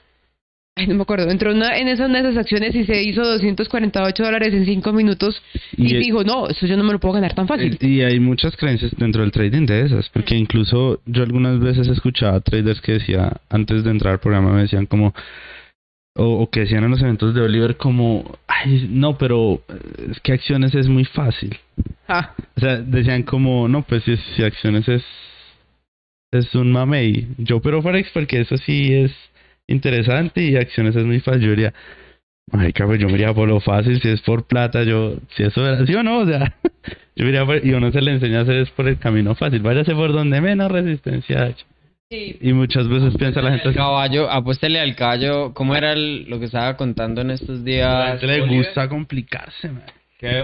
Ay, 0.77 0.88
no 0.88 0.95
me 0.95 1.02
acuerdo, 1.02 1.30
entró 1.30 1.52
una, 1.52 1.77
en 1.77 1.89
esas, 1.89 2.10
en 2.10 2.15
esas 2.15 2.38
acciones 2.38 2.73
y 2.73 2.85
se 2.85 3.03
hizo 3.03 3.22
248 3.23 4.23
dólares 4.23 4.53
en 4.53 4.65
5 4.65 4.93
minutos 4.93 5.41
y, 5.76 5.95
Y- 5.95 5.98
dijo, 5.99 6.23
no, 6.23 6.48
eso 6.48 6.65
yo 6.65 6.77
no 6.77 6.84
me 6.85 6.93
lo 6.93 6.99
puedo 6.99 7.14
ganar 7.15 7.35
tan 7.35 7.45
fácil. 7.48 7.77
Eh, 7.81 7.88
Y 7.88 8.02
hay 8.02 8.19
muchas 8.22 8.56
creencias 8.56 8.91
dentro 8.98 9.22
del 9.22 9.31
trading 9.31 9.65
de 9.65 9.81
esas, 9.85 10.07
porque 10.10 10.35
incluso 10.35 11.02
yo 11.06 11.23
algunas 11.23 11.60
veces 11.60 11.88
escuchaba 11.89 12.39
traders 12.39 12.80
que 12.80 12.93
decía, 12.93 13.34
antes 13.49 13.84
de 13.84 13.91
entrar 13.91 14.14
al 14.14 14.19
programa 14.22 14.53
me 14.53 14.61
decían 14.61 14.85
como, 14.85 15.14
o, 16.15 16.26
o 16.41 16.49
que 16.49 16.61
decían 16.61 16.85
en 16.85 16.91
los 16.91 17.02
eventos 17.02 17.35
de 17.35 17.41
Oliver 17.41 17.76
como, 17.76 18.39
ay, 18.48 18.88
no, 18.89 19.18
pero 19.18 19.61
es 20.10 20.22
que 20.22 20.31
acciones 20.31 20.73
es 20.73 20.88
muy 20.88 21.03
fácil. 21.03 21.57
Ah, 22.07 22.34
O 22.56 22.60
sea, 22.61 22.77
decían 22.77 23.23
como, 23.23 23.68
no, 23.68 23.81
pues 23.84 24.03
si, 24.06 24.15
si 24.38 24.43
acciones 24.43 24.88
es, 24.88 25.03
es 26.31 26.56
un 26.56 26.72
mamey. 26.72 27.27
Yo 27.39 27.60
pero 27.61 27.81
Forex 27.81 28.10
porque 28.14 28.39
eso 28.39 28.56
sí 28.57 28.93
es 28.93 29.11
interesante 29.72 30.43
y 30.43 30.56
acciones 30.56 30.95
es 30.95 31.03
muy 31.06 31.19
fácil. 31.19 31.41
Yo 31.41 31.49
diría, 31.52 31.73
ay, 32.52 32.73
cabrón, 32.73 32.99
yo 32.99 33.07
me 33.07 33.14
iría 33.14 33.34
por 33.34 33.48
lo 33.48 33.60
fácil, 33.60 34.02
si 34.02 34.10
es 34.10 34.22
por 34.22 34.45
plata, 34.45 34.84
yo, 34.84 35.15
si 35.35 35.43
eso 35.43 35.65
era 35.65 35.81
así 35.84 35.93
o 35.95 36.03
no, 36.03 36.19
o 36.23 36.26
sea, 36.26 36.53
yo 37.15 37.23
me 37.26 37.30
iría 37.30 37.45
por, 37.45 37.65
y 37.65 37.72
uno 37.73 37.91
se 37.91 38.02
le 38.02 38.11
enseña 38.11 38.39
a 38.39 38.41
hacer 38.43 38.56
es 38.57 38.69
por 38.72 38.88
el 38.88 38.98
camino 38.98 39.35
fácil, 39.35 39.61
váyase 39.61 39.93
por 39.95 40.11
donde 40.11 40.41
menos 40.41 40.72
resistencia 40.72 41.43
haya. 41.43 41.56
sí. 42.10 42.38
Y 42.41 42.53
muchas 42.53 42.88
veces 42.89 43.15
piensa 43.18 43.41
la 43.41 43.52
gente 43.52 43.69
El 43.69 43.76
caballo, 43.76 44.30
apuéstele 44.30 44.80
al 44.80 44.95
caballo. 44.95 45.53
¿Cómo 45.53 45.76
era 45.76 45.93
el- 45.93 46.26
lo 46.30 46.39
que 46.39 46.45
estaba 46.45 46.76
contando 46.77 47.22
en 47.22 47.31
estos 47.31 47.49
a 47.49 47.60
la 47.60 47.64
días? 47.64 48.19
gente 48.19 48.27
le 48.27 48.57
gusta 48.57 48.89
complicarse, 48.89 49.69
man. 49.69 49.84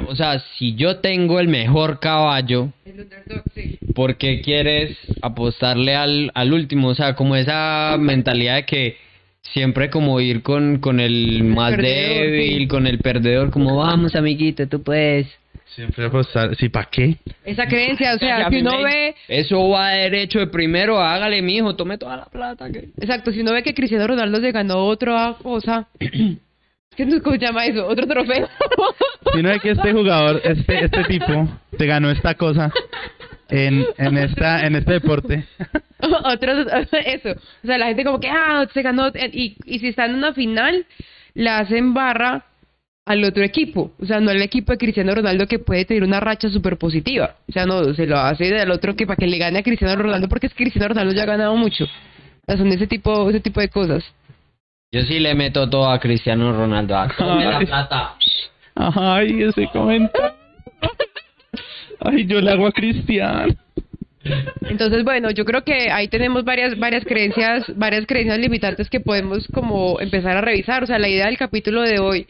O 0.07 0.15
sea, 0.15 0.39
si 0.57 0.73
yo 0.73 0.97
tengo 0.97 1.39
el 1.39 1.49
mejor 1.49 1.99
caballo, 1.99 2.69
sí. 3.53 3.77
¿por 3.93 4.15
qué 4.17 4.41
quieres 4.41 4.97
apostarle 5.21 5.93
al, 5.93 6.31
al 6.33 6.51
último? 6.51 6.87
O 6.87 6.95
sea, 6.95 7.13
como 7.15 7.35
esa 7.35 7.95
mentalidad 7.99 8.55
de 8.55 8.65
que 8.65 8.97
siempre 9.53 9.89
como 9.89 10.19
ir 10.19 10.41
con, 10.41 10.79
con 10.79 10.99
el 10.99 11.43
más 11.43 11.71
perdedor, 11.75 12.25
débil, 12.31 12.57
sí. 12.59 12.67
con 12.67 12.87
el 12.87 12.99
perdedor, 12.99 13.51
como 13.51 13.75
vamos 13.77 14.15
amiguito, 14.15 14.67
tú 14.67 14.81
puedes. 14.83 15.27
Siempre 15.75 16.05
apostar, 16.05 16.55
sí, 16.55 16.69
¿para 16.69 16.89
qué? 16.89 17.17
Esa 17.45 17.67
creencia, 17.67 18.15
o 18.15 18.17
sea, 18.19 18.49
si 18.49 18.61
uno 18.61 18.81
ve, 18.81 19.13
Eso 19.27 19.69
va 19.69 19.89
derecho 19.89 20.39
de 20.39 20.47
primero, 20.47 20.99
hágale 20.99 21.41
mijo, 21.41 21.75
tome 21.75 21.97
toda 21.97 22.17
la 22.17 22.25
plata. 22.25 22.71
Que... 22.71 22.89
exacto, 22.99 23.31
si 23.31 23.41
uno 23.41 23.53
ve 23.53 23.61
que 23.63 23.73
Cristiano 23.75 24.07
Ronaldo 24.07 24.37
se 24.41 24.51
ganó 24.51 24.85
otra 24.85 25.35
cosa, 25.41 25.87
¿qué 25.99 27.05
no- 27.05 27.21
¿cómo 27.21 27.35
se 27.35 27.45
llama 27.45 27.65
eso? 27.65 27.85
Otro 27.85 28.07
trofeo. 28.07 28.47
Si 29.35 29.43
no 29.43 29.51
es 29.51 29.61
que 29.61 29.71
este 29.71 29.93
jugador, 29.93 30.41
este, 30.43 30.85
este 30.85 31.03
tipo, 31.03 31.47
te 31.77 31.85
ganó 31.85 32.09
esta 32.09 32.33
cosa 32.35 32.71
en, 33.49 33.85
en, 33.97 34.17
esta, 34.17 34.65
en 34.65 34.75
este 34.75 34.93
deporte. 34.93 35.45
Otros, 35.99 36.67
eso. 37.05 37.31
O 37.63 37.67
sea, 37.67 37.77
la 37.77 37.87
gente 37.87 38.03
como 38.03 38.19
que, 38.19 38.29
ah, 38.29 38.65
se 38.73 38.81
ganó. 38.81 39.09
Y, 39.31 39.57
y 39.65 39.79
si 39.79 39.87
está 39.87 40.05
en 40.05 40.15
una 40.15 40.33
final, 40.33 40.85
la 41.33 41.59
hacen 41.59 41.93
barra 41.93 42.45
al 43.07 43.23
otro 43.23 43.43
equipo. 43.43 43.91
O 43.99 44.05
sea, 44.05 44.19
no 44.19 44.29
al 44.31 44.41
equipo 44.41 44.73
de 44.73 44.77
Cristiano 44.77 45.15
Ronaldo 45.15 45.47
que 45.47 45.59
puede 45.59 45.85
tener 45.85 46.03
una 46.03 46.19
racha 46.19 46.49
súper 46.49 46.77
positiva. 46.77 47.35
O 47.47 47.51
sea, 47.51 47.65
no, 47.65 47.93
se 47.93 48.05
lo 48.05 48.17
hace 48.17 48.45
del 48.45 48.69
otro 48.69 48.95
que 48.95 49.07
para 49.07 49.17
que 49.17 49.27
le 49.27 49.37
gane 49.37 49.59
a 49.59 49.63
Cristiano 49.63 49.95
Ronaldo 49.95 50.27
porque 50.27 50.47
es 50.47 50.53
que 50.53 50.65
Cristiano 50.65 50.89
Ronaldo 50.89 51.15
ya 51.15 51.23
ha 51.23 51.27
ganado 51.27 51.55
mucho. 51.55 51.85
O 51.85 52.45
sea, 52.45 52.57
son 52.57 52.67
ese 52.67 52.85
tipo, 52.85 53.29
ese 53.29 53.39
tipo 53.39 53.61
de 53.61 53.69
cosas. 53.69 54.03
Yo 54.91 55.01
sí 55.01 55.19
le 55.19 55.33
meto 55.35 55.69
todo 55.69 55.89
a 55.89 55.99
Cristiano 55.99 56.51
Ronaldo. 56.51 56.97
A 56.97 57.07
tome 57.17 57.45
la 57.45 57.59
plata. 57.59 58.15
Ay, 58.75 59.43
ese 59.43 59.67
comentario. 59.67 60.36
Ay, 62.07 62.25
yo 62.25 62.39
le 62.39 62.51
hago 62.51 62.67
a 62.67 62.71
Cristian. 62.71 63.57
Entonces, 64.69 65.03
bueno, 65.03 65.29
yo 65.31 65.43
creo 65.45 65.63
que 65.63 65.91
ahí 65.91 66.07
tenemos 66.07 66.43
varias 66.43 66.77
varias 66.77 67.03
creencias, 67.05 67.65
varias 67.75 68.05
creencias 68.05 68.39
limitantes 68.39 68.89
que 68.89 68.99
podemos 68.99 69.47
como 69.53 69.99
empezar 69.99 70.37
a 70.37 70.41
revisar. 70.41 70.83
O 70.83 70.87
sea, 70.87 70.99
la 70.99 71.09
idea 71.09 71.25
del 71.25 71.37
capítulo 71.37 71.81
de 71.81 71.99
hoy 71.99 72.25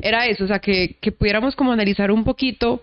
era 0.00 0.26
eso, 0.26 0.44
o 0.44 0.46
sea, 0.46 0.58
que, 0.58 0.96
que 1.00 1.12
pudiéramos 1.12 1.54
como 1.54 1.72
analizar 1.72 2.10
un 2.10 2.24
poquito 2.24 2.82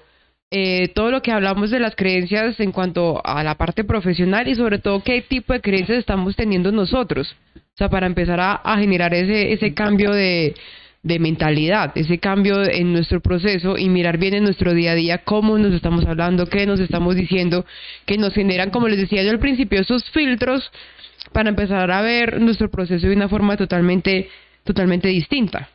eh, 0.49 0.89
todo 0.95 1.11
lo 1.11 1.21
que 1.21 1.31
hablamos 1.31 1.69
de 1.69 1.79
las 1.79 1.95
creencias 1.95 2.59
en 2.59 2.71
cuanto 2.71 3.21
a 3.25 3.43
la 3.43 3.55
parte 3.55 3.83
profesional 3.83 4.47
y 4.47 4.55
sobre 4.55 4.79
todo 4.79 5.03
qué 5.03 5.21
tipo 5.21 5.51
de 5.51 5.61
creencias 5.61 5.99
estamos 5.99 6.35
teniendo 6.35 6.71
nosotros. 6.71 7.35
O 7.55 7.77
sea, 7.77 7.89
para 7.89 8.07
empezar 8.07 8.39
a, 8.39 8.53
a 8.53 8.77
generar 8.79 9.13
ese, 9.13 9.51
ese 9.51 9.73
cambio 9.73 10.11
de, 10.11 10.55
de 11.07 11.19
mentalidad, 11.19 11.93
ese 11.95 12.19
cambio 12.19 12.61
en 12.69 12.91
nuestro 12.91 13.21
proceso 13.21 13.77
y 13.77 13.88
mirar 13.89 14.17
bien 14.17 14.34
en 14.34 14.43
nuestro 14.43 14.73
día 14.73 14.91
a 14.91 14.95
día 14.95 15.19
cómo 15.23 15.57
nos 15.57 15.73
estamos 15.73 16.05
hablando, 16.05 16.45
qué 16.45 16.65
nos 16.65 16.81
estamos 16.81 17.15
diciendo, 17.15 17.65
que 18.05 18.17
nos 18.17 18.34
generan, 18.34 18.71
como 18.71 18.89
les 18.89 18.99
decía 18.99 19.23
yo 19.23 19.31
al 19.31 19.39
principio, 19.39 19.79
esos 19.79 20.03
filtros 20.11 20.69
para 21.31 21.49
empezar 21.49 21.89
a 21.91 22.01
ver 22.01 22.41
nuestro 22.41 22.69
proceso 22.69 23.07
de 23.07 23.15
una 23.15 23.29
forma 23.29 23.55
totalmente, 23.55 24.29
totalmente 24.63 25.07
distinta. 25.07 25.69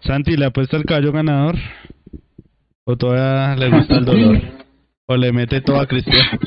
Santi, 0.00 0.36
¿le 0.36 0.46
apuesta 0.46 0.76
al 0.76 0.84
caballo 0.84 1.10
ganador? 1.12 1.56
¿O 2.84 2.96
todavía 2.96 3.56
le 3.56 3.76
gusta 3.76 3.96
el 3.98 4.04
dolor? 4.04 4.40
¿O 5.06 5.16
le 5.16 5.32
mete 5.32 5.60
todo 5.60 5.80
a 5.80 5.86
Cristian? 5.86 6.38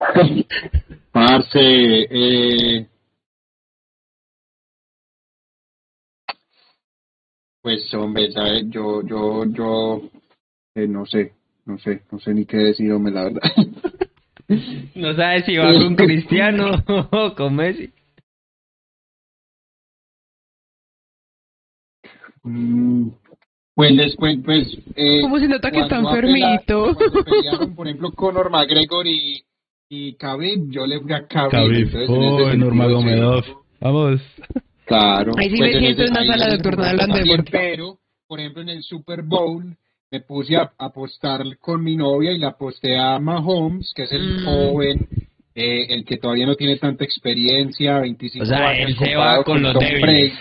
Parce, 1.12 2.06
eh, 2.10 2.86
pues 7.62 7.92
hombre, 7.94 8.30
¿sabes? 8.32 8.64
Yo, 8.70 9.02
yo, 9.06 9.44
yo, 9.46 10.02
eh, 10.74 10.86
no 10.86 11.06
sé, 11.06 11.32
no 11.66 11.78
sé, 11.78 12.02
no 12.10 12.18
sé 12.18 12.34
ni 12.34 12.46
qué 12.46 12.56
decir, 12.56 12.92
hombre, 12.92 13.12
la 13.12 13.24
verdad. 13.24 13.42
No 14.96 15.14
sabes 15.14 15.44
si 15.44 15.56
va 15.56 15.72
con 15.72 15.94
Cristiano 15.94 16.72
o 17.12 17.34
con 17.36 17.54
Messi. 17.54 17.92
Mm, 22.42 23.10
Pues 23.74 23.96
después, 23.96 24.38
pues... 24.44 24.76
Eh, 24.96 25.20
¿Cómo 25.20 25.38
se 25.38 25.46
nota 25.46 25.70
que 25.70 25.80
está 25.80 25.98
enfermito? 25.98 26.96
pelearon, 27.24 27.74
por 27.76 27.86
ejemplo, 27.86 28.10
Conor 28.12 28.50
McGregor 28.50 29.06
y, 29.06 29.44
y 29.88 30.14
Khabib, 30.14 30.70
yo 30.70 30.86
le 30.86 31.00
fui 31.00 31.12
a 31.12 31.26
Khabib. 31.28 31.50
Khabib, 31.50 31.86
entonces, 31.86 32.08
oh, 32.10 32.38
sentido, 32.38 32.56
Nurmagomedov. 32.56 33.44
sí. 33.44 33.52
Vamos. 33.80 34.20
Claro. 34.98 35.32
Ahí 35.36 35.50
sí 35.50 35.56
pues 35.56 35.60
me 35.60 35.76
en 35.78 35.84
siento 35.84 36.02
en 36.02 36.10
una 36.10 36.20
sala 36.26 36.46
momento 36.46 36.68
hablando 36.84 37.14
de 37.16 37.20
deporte. 37.22 37.50
Pero, 37.52 37.98
por 38.26 38.40
ejemplo, 38.40 38.62
en 38.62 38.68
el 38.70 38.82
Super 38.82 39.22
Bowl 39.22 39.76
me 40.10 40.20
puse 40.20 40.56
a 40.56 40.72
apostar 40.78 41.42
con 41.60 41.84
mi 41.84 41.94
novia 41.96 42.32
y 42.32 42.38
le 42.38 42.46
aposté 42.46 42.98
a 42.98 43.18
Mahomes, 43.20 43.92
que 43.94 44.02
es 44.02 44.12
el 44.12 44.40
Mm. 44.40 44.44
joven, 44.44 45.08
eh, 45.54 45.86
el 45.90 46.04
que 46.04 46.16
todavía 46.16 46.46
no 46.46 46.56
tiene 46.56 46.76
tanta 46.76 47.04
experiencia, 47.04 48.00
25 48.00 48.42
O 48.42 48.46
sea, 48.46 48.68
años. 48.70 48.88
él 48.90 48.96
se 48.98 49.14
va 49.14 49.44
con 49.44 49.62
los 49.62 49.74
débiles. 49.78 50.32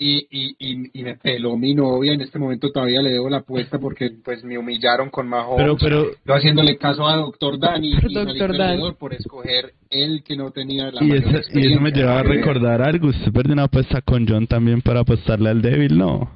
Y, 0.00 0.28
y, 0.30 0.54
y, 0.60 1.00
y 1.00 1.02
me 1.02 1.16
peló 1.16 1.56
mi 1.56 1.74
novia, 1.74 2.12
en 2.12 2.20
este 2.20 2.38
momento 2.38 2.70
todavía 2.70 3.02
le 3.02 3.10
debo 3.10 3.28
la 3.28 3.38
apuesta 3.38 3.80
porque 3.80 4.10
pues 4.24 4.44
me 4.44 4.56
humillaron 4.56 5.10
con 5.10 5.26
Mahomes. 5.28 5.56
Pero, 5.58 5.76
pero, 5.76 6.06
Yo 6.24 6.34
haciéndole 6.34 6.76
caso 6.78 7.04
a 7.08 7.16
Doctor 7.16 7.58
Dani 7.58 7.94
y 7.94 8.12
Dr. 8.14 8.56
Dan. 8.56 8.78
por 8.96 9.12
escoger 9.12 9.72
el 9.90 10.22
que 10.22 10.36
no 10.36 10.52
tenía 10.52 10.92
la 10.92 11.02
y 11.02 11.08
mayor 11.08 11.40
eso, 11.40 11.58
y 11.58 11.72
eso 11.72 11.80
me 11.80 11.90
lleva 11.90 12.20
a 12.20 12.22
recordar 12.22 12.80
algo. 12.80 13.08
Usted 13.08 13.32
perdió 13.32 13.54
una 13.54 13.64
apuesta 13.64 14.00
con 14.02 14.24
John 14.28 14.46
también 14.46 14.82
para 14.82 15.00
apostarle 15.00 15.48
al 15.50 15.60
débil, 15.62 15.98
¿no? 15.98 16.30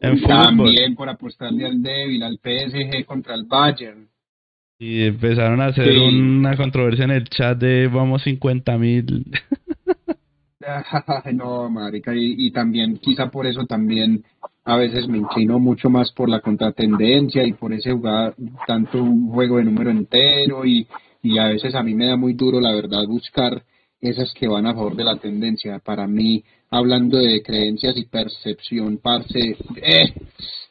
En 0.00 0.18
fútbol. 0.18 0.28
También 0.42 0.94
por 0.96 1.08
apostarle 1.08 1.66
al 1.66 1.80
débil, 1.80 2.20
al 2.24 2.38
PSG 2.42 3.04
contra 3.06 3.36
el 3.36 3.44
Bayern. 3.44 4.08
Y 4.80 5.04
empezaron 5.04 5.60
a 5.60 5.66
hacer 5.66 5.92
Sí. 5.92 5.98
una 5.98 6.56
controversia 6.56 7.04
en 7.04 7.12
el 7.12 7.28
chat 7.28 7.58
de 7.58 7.86
vamos 7.86 8.22
50 8.24 8.76
mil. 8.76 9.24
no, 11.34 11.68
marica, 11.70 12.14
y, 12.14 12.46
y 12.46 12.50
también 12.50 12.98
quizá 12.98 13.30
por 13.30 13.46
eso 13.46 13.64
también 13.66 14.24
a 14.64 14.76
veces 14.76 15.08
me 15.08 15.18
inclino 15.18 15.58
mucho 15.58 15.88
más 15.88 16.12
por 16.12 16.28
la 16.28 16.40
contratendencia 16.40 17.42
y 17.44 17.54
por 17.54 17.72
ese 17.72 17.92
jugar 17.92 18.34
tanto 18.66 19.02
un 19.02 19.30
juego 19.30 19.56
de 19.56 19.64
número 19.64 19.90
entero 19.90 20.66
y, 20.66 20.86
y 21.22 21.38
a 21.38 21.48
veces 21.48 21.74
a 21.74 21.82
mí 21.82 21.94
me 21.94 22.06
da 22.06 22.16
muy 22.16 22.34
duro 22.34 22.60
la 22.60 22.74
verdad 22.74 23.06
buscar 23.06 23.64
esas 24.00 24.32
que 24.34 24.46
van 24.46 24.66
a 24.66 24.74
favor 24.74 24.94
de 24.94 25.04
la 25.04 25.16
tendencia. 25.16 25.78
Para 25.78 26.06
mí, 26.06 26.44
hablando 26.70 27.18
de 27.18 27.42
creencias 27.42 27.96
y 27.96 28.04
percepción, 28.04 28.98
parce, 28.98 29.56
eh, 29.76 30.14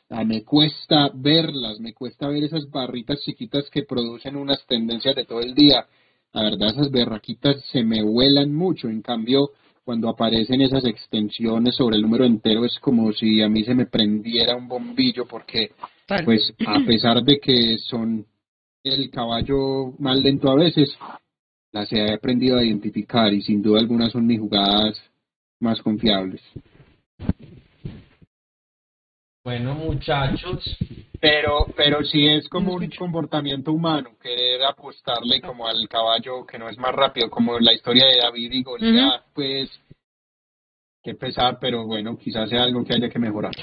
ah, 0.09 0.23
me 0.23 0.43
cuesta 0.43 1.09
verlas, 1.13 1.79
me 1.79 1.93
cuesta 1.93 2.27
ver 2.27 2.43
esas 2.43 2.69
barritas 2.69 3.21
chiquitas 3.21 3.69
que 3.69 3.83
producen 3.83 4.35
unas 4.35 4.65
tendencias 4.67 5.15
de 5.15 5.25
todo 5.25 5.41
el 5.41 5.53
día. 5.55 5.87
La 6.33 6.43
verdad, 6.43 6.69
esas 6.69 6.91
berraquitas 6.91 7.63
se 7.71 7.83
me 7.83 8.03
vuelan 8.03 8.53
mucho. 8.53 8.89
En 8.89 9.01
cambio, 9.01 9.51
cuando 9.87 10.09
aparecen 10.09 10.59
esas 10.59 10.83
extensiones 10.83 11.77
sobre 11.77 11.95
el 11.95 12.01
número 12.01 12.25
entero, 12.25 12.65
es 12.65 12.77
como 12.81 13.13
si 13.13 13.41
a 13.41 13.47
mí 13.47 13.63
se 13.63 13.73
me 13.73 13.85
prendiera 13.85 14.53
un 14.53 14.67
bombillo, 14.67 15.25
porque, 15.25 15.71
pues, 16.25 16.53
a 16.67 16.79
pesar 16.85 17.23
de 17.23 17.39
que 17.39 17.77
son 17.77 18.25
el 18.83 19.09
caballo 19.09 19.93
más 19.97 20.19
lento 20.19 20.51
a 20.51 20.55
veces, 20.55 20.93
las 21.71 21.89
he 21.93 22.11
aprendido 22.11 22.57
a 22.57 22.65
identificar 22.65 23.33
y 23.33 23.41
sin 23.41 23.61
duda 23.61 23.79
alguna 23.79 24.09
son 24.09 24.27
mis 24.27 24.41
jugadas 24.41 25.01
más 25.61 25.81
confiables. 25.81 26.41
Bueno, 29.47 29.75
muchachos. 29.75 30.77
Pero, 31.21 31.67
pero 31.77 32.03
sí 32.03 32.27
es 32.27 32.49
como 32.49 32.73
un 32.73 32.89
comportamiento 32.89 33.71
humano, 33.71 34.09
querer 34.21 34.61
apostarle 34.61 35.39
como 35.39 35.65
al 35.65 35.87
caballo 35.87 36.45
que 36.45 36.59
no 36.59 36.67
es 36.67 36.77
más 36.77 36.93
rápido, 36.93 37.29
como 37.29 37.57
la 37.57 37.71
historia 37.71 38.07
de 38.07 38.17
David 38.17 38.51
y 38.51 38.63
Goliat, 38.63 39.21
pues, 39.33 39.69
qué 41.01 41.15
pesar, 41.15 41.59
pero 41.61 41.85
bueno, 41.85 42.17
quizás 42.17 42.49
sea 42.49 42.63
algo 42.63 42.83
que 42.83 42.95
haya 42.95 43.07
que 43.07 43.19
mejorar. 43.19 43.53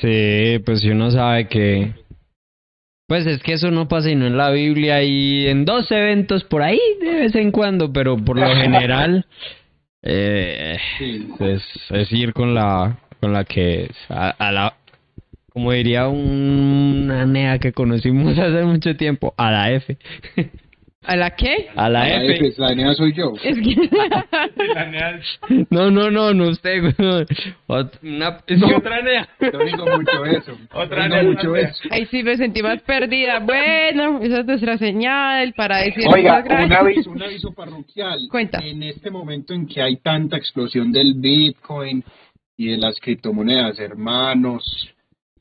Sí, 0.00 0.60
pues 0.64 0.80
si 0.80 0.88
uno 0.88 1.10
sabe 1.10 1.46
que... 1.46 1.92
Pues 3.06 3.26
es 3.26 3.42
que 3.42 3.52
eso 3.52 3.70
no 3.70 3.86
pasa 3.86 4.10
y 4.10 4.14
no 4.16 4.26
en 4.26 4.38
la 4.38 4.50
Biblia 4.50 5.02
y 5.02 5.46
en 5.46 5.66
dos 5.66 5.92
eventos 5.92 6.42
por 6.44 6.62
ahí 6.62 6.80
de 7.02 7.16
vez 7.16 7.34
en 7.34 7.50
cuando, 7.50 7.92
pero 7.92 8.16
por 8.16 8.38
lo 8.40 8.46
general 8.56 9.26
eh, 10.00 10.78
Sí. 10.96 11.28
es, 11.38 11.62
es 11.90 12.12
ir 12.12 12.32
con 12.32 12.54
la 12.54 12.98
con 13.20 13.34
la 13.34 13.44
que 13.44 13.90
a, 14.08 14.30
a 14.30 14.50
la 14.52 14.74
como 15.54 15.72
diría 15.72 16.08
un- 16.08 17.02
una 17.04 17.24
nea 17.24 17.58
que 17.58 17.72
conocimos 17.72 18.36
hace 18.38 18.62
mucho 18.64 18.94
tiempo, 18.96 19.32
a 19.38 19.50
la 19.50 19.70
F. 19.72 19.96
¿A 21.06 21.16
la 21.16 21.30
qué? 21.36 21.68
A 21.76 21.88
la 21.90 22.08
La 22.08 22.24
F. 22.24 22.48
F, 22.48 22.54
la 22.56 22.74
nena 22.74 22.94
soy 22.94 23.12
yo. 23.12 23.34
Es 23.44 23.58
que... 23.58 23.76
No, 25.70 25.90
no, 25.90 26.10
no, 26.10 26.32
no 26.32 26.48
usted. 26.48 26.82
weón. 26.98 27.26
Ot- 27.68 27.98
Una, 28.02 28.38
es 28.46 28.58
que 28.62 28.74
otra 28.74 29.02
nea. 29.02 29.28
Yo 29.40 29.58
digo 29.58 29.84
mucho 29.86 30.24
eso. 30.24 30.58
Otra 30.72 31.06
nena, 31.08 31.22
mucho 31.22 31.54
eso. 31.56 31.76
Ahí 31.90 32.06
sí 32.06 32.22
me 32.22 32.36
sentí 32.36 32.62
más 32.62 32.80
perdida. 32.82 33.38
Bueno, 33.40 34.20
esa 34.22 34.40
es 34.40 34.46
nuestra 34.46 34.78
señal 34.78 35.52
para 35.52 35.78
decir 35.78 36.04
Oiga, 36.12 36.38
aviso, 36.78 37.10
un 37.10 37.22
aviso 37.22 37.52
parroquial. 37.52 38.18
Cuenta. 38.30 38.58
En 38.64 38.82
este 38.82 39.10
momento 39.10 39.52
en 39.54 39.66
que 39.66 39.82
hay 39.82 39.96
tanta 39.98 40.36
explosión 40.38 40.90
del 40.90 41.14
Bitcoin 41.16 42.02
y 42.56 42.68
de 42.70 42.78
las 42.78 42.98
criptomonedas, 42.98 43.78
hermanos, 43.78 44.88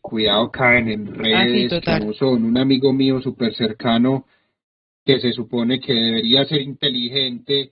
cuidado, 0.03 0.51
caen 0.51 0.89
en 0.89 1.07
Ah, 1.07 1.13
sí, 1.45 1.57
redes 1.63 1.69
total. 1.71 1.99
como 2.01 2.13
son. 2.13 2.43
Un 2.43 2.57
amigo 2.59 2.93
mío 2.93 3.19
súper 3.21 3.55
cercano 3.55 4.25
que 5.05 5.19
se 5.19 5.31
supone 5.33 5.79
que 5.79 5.93
debería 5.93 6.45
ser 6.45 6.61
inteligente. 6.61 7.71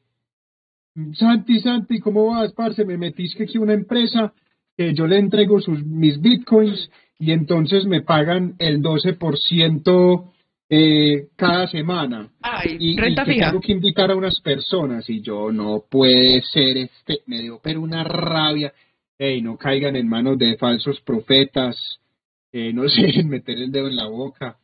Santi, 1.14 1.60
Santi, 1.60 2.00
¿cómo 2.00 2.28
vas, 2.32 2.52
parce? 2.54 2.84
Me 2.86 2.98
metís 2.98 3.36
que 3.36 3.44
aquí 3.44 3.58
una 3.58 3.74
empresa 3.74 4.34
que 4.78 4.94
yo 4.94 5.08
le 5.08 5.18
entrego 5.20 5.60
sus, 5.62 5.86
mis 5.86 6.20
bitcoins 6.20 6.90
y 7.20 7.32
entonces 7.32 7.86
me 7.86 8.02
pagan 8.02 8.56
el 8.60 8.82
12% 8.82 10.32
eh, 10.70 11.28
cada 11.36 11.68
semana 11.68 12.30
Ay, 12.42 12.78
y, 12.80 12.98
renta 12.98 13.24
y 13.24 13.26
que 13.26 13.34
fija. 13.34 13.48
tengo 13.50 13.62
que 13.62 13.72
invitar 13.74 14.10
a 14.10 14.16
unas 14.16 14.40
personas 14.40 15.10
y 15.10 15.22
yo 15.22 15.52
no 15.52 15.84
puede 15.90 16.42
ser 16.44 16.78
este 16.78 17.20
me 17.28 17.42
dio 17.42 17.60
pero 17.62 17.82
una 17.82 18.04
rabia 18.06 18.74
Ey, 19.20 19.42
no 19.42 19.58
caigan 19.58 19.96
en 19.98 20.08
manos 20.08 20.38
de 20.40 20.56
falsos 20.58 21.00
profetas 21.02 21.76
eh, 22.54 22.72
no 22.74 22.88
se 22.90 23.02
dejen 23.04 23.30
meter 23.30 23.58
el 23.58 23.72
dedo 23.72 23.88
en 23.88 23.96
la 23.96 24.08
boca 24.08 24.58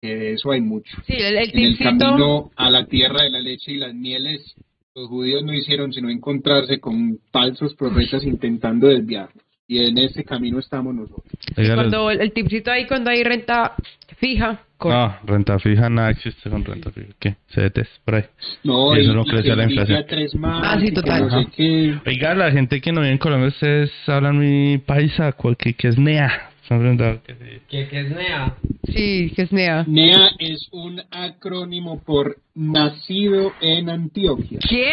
que 0.00 0.14
de 0.14 0.32
eso 0.34 0.50
hay 0.52 0.60
mucho 0.60 0.94
Sí, 1.06 1.14
el, 1.14 1.36
el 1.36 1.50
en 1.54 1.64
el 1.64 1.78
camino 1.78 2.50
a 2.56 2.70
la 2.70 2.86
tierra 2.86 3.22
de 3.22 3.30
la 3.30 3.40
leche 3.40 3.72
y 3.72 3.76
las 3.78 3.94
mieles 3.94 4.54
los 4.94 5.08
judíos 5.08 5.42
no 5.42 5.52
hicieron 5.52 5.92
sino 5.92 6.08
encontrarse 6.10 6.80
con 6.80 7.18
falsos 7.32 7.74
profetas 7.74 8.24
intentando 8.24 8.88
desviarnos 8.88 9.42
y 9.68 9.78
en 9.84 9.98
ese 9.98 10.22
camino 10.24 10.58
estamos 10.60 10.94
nosotros 10.94 11.24
los- 11.56 11.70
Cuando 11.74 12.10
el 12.10 12.32
tipcito 12.32 12.70
ahí, 12.70 12.86
cuando 12.86 13.10
hay 13.10 13.24
renta 13.24 13.74
fija. 14.18 14.62
Con... 14.78 14.92
No, 14.92 15.16
renta 15.24 15.58
fija, 15.58 15.88
nada 15.90 16.10
existe 16.10 16.48
con 16.50 16.64
renta 16.64 16.90
fija. 16.92 17.08
¿Qué? 17.18 17.34
CDTs, 17.48 17.88
por 18.04 18.14
ahí. 18.16 18.24
no 18.62 18.94
Y 18.96 19.00
eso 19.00 19.10
y- 19.10 19.14
no 19.14 19.22
y 19.22 19.26
crece 19.28 19.56
la 19.56 19.64
inflación. 19.64 20.04
tres 20.08 20.34
más, 20.36 20.62
Ah, 20.64 20.78
sí, 20.78 20.86
y 20.86 20.88
que 20.90 20.94
total. 20.94 21.28
no 21.28 21.42
sé. 21.50 22.00
Oiga, 22.06 22.34
la 22.34 22.52
gente 22.52 22.80
que 22.80 22.92
no 22.92 23.00
vive 23.00 23.12
en 23.12 23.18
Colombia, 23.18 23.48
ustedes 23.48 23.90
hablan 24.06 24.36
muy 24.36 24.78
paisa, 24.78 25.32
cual- 25.32 25.56
que, 25.56 25.74
que 25.74 25.88
es 25.88 25.98
NEA. 25.98 26.50
Que 26.68 27.34
sí. 27.34 27.60
¿Qué, 27.68 27.88
qué 27.88 28.00
es 28.00 28.10
nea? 28.10 28.56
Sí, 28.84 29.32
que 29.34 29.42
es 29.42 29.52
NEA. 29.52 29.84
NEA 29.86 30.30
es 30.38 30.68
un 30.72 31.00
acrónimo 31.10 32.02
por 32.02 32.38
nacido 32.54 33.52
en 33.60 33.88
Antioquia. 33.88 34.58
¿Qué? 34.68 34.92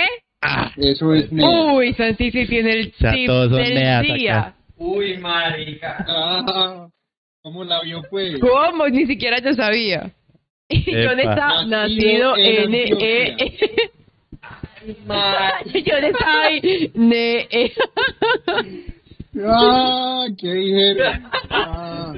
Eso 0.78 1.14
es 1.14 1.32
NEA. 1.32 1.50
Uy, 1.74 1.94
Santi 1.94 2.32
sí 2.32 2.46
tiene 2.46 2.72
el 2.74 2.88
O 2.96 2.98
sea, 3.00 3.14
tip 3.14 3.28
todos 3.28 3.50
son 3.52 3.64
del 3.64 3.74
neas 3.76 4.04
día. 4.04 4.40
acá. 4.40 4.56
Uy, 4.78 5.18
marica. 5.18 6.06
Ah, 6.08 6.88
¿Cómo 7.42 7.64
la 7.64 7.82
vio 7.82 8.02
pues? 8.10 8.40
¿Cómo? 8.40 8.88
Ni 8.90 9.06
siquiera 9.06 9.40
yo 9.40 9.54
sabía. 9.54 10.12
Y. 10.70 10.92
¿Dónde 10.94 11.24
está? 11.24 11.66
Nacido 11.66 12.36
Nacido 12.36 12.38
en 12.38 12.74
N 12.74 12.86
E. 13.00 13.36
Marica. 15.06 15.64
Yo 15.86 16.00
le 16.00 16.08
está 16.10 16.42
ahí. 16.44 17.72
Ah, 19.46 20.26
¿qué 20.38 20.54
dijeron? 20.54 21.24
Ah, 21.50 22.14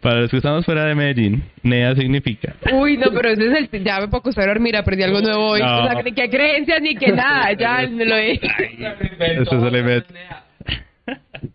Para 0.00 0.20
los 0.20 0.30
que 0.30 0.36
estamos 0.36 0.64
fuera 0.64 0.84
de 0.84 0.94
Medellín, 0.94 1.42
NEA 1.62 1.94
significa. 1.94 2.54
Uy, 2.72 2.98
no, 2.98 3.06
pero 3.12 3.30
ese 3.30 3.46
es 3.46 3.72
el. 3.72 3.84
Ya 3.84 4.00
me 4.00 4.08
puedo 4.08 4.18
acostar 4.18 4.44
a 4.44 4.52
dormir, 4.52 4.76
aprendí 4.76 5.04
algo 5.04 5.20
nuevo 5.20 5.46
hoy. 5.46 5.60
No. 5.60 5.84
O 5.84 5.90
sea, 5.90 6.02
ni 6.02 6.12
que 6.12 6.28
creencias 6.28 6.82
ni 6.82 6.96
que 6.96 7.12
nada. 7.12 7.52
Ya 7.58 7.86
me 7.88 8.04
lo 8.04 8.16
he. 8.16 8.34
Eso 8.34 9.60
se 9.60 9.70
le 9.70 9.82
ve. 9.82 10.04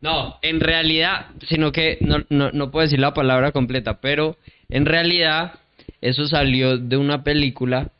No, 0.02 0.38
en 0.42 0.60
realidad, 0.60 1.28
sino 1.48 1.72
que 1.72 1.98
no, 2.02 2.24
no, 2.30 2.52
no 2.52 2.72
puedo 2.72 2.84
decir 2.84 3.00
la 3.00 3.14
palabra 3.14 3.52
completa, 3.52 4.00
pero 4.02 4.38
en 4.70 4.86
realidad 4.86 5.54
eso 6.02 6.26
salió 6.26 6.78
de 6.78 6.98
una 6.98 7.24
película 7.24 7.92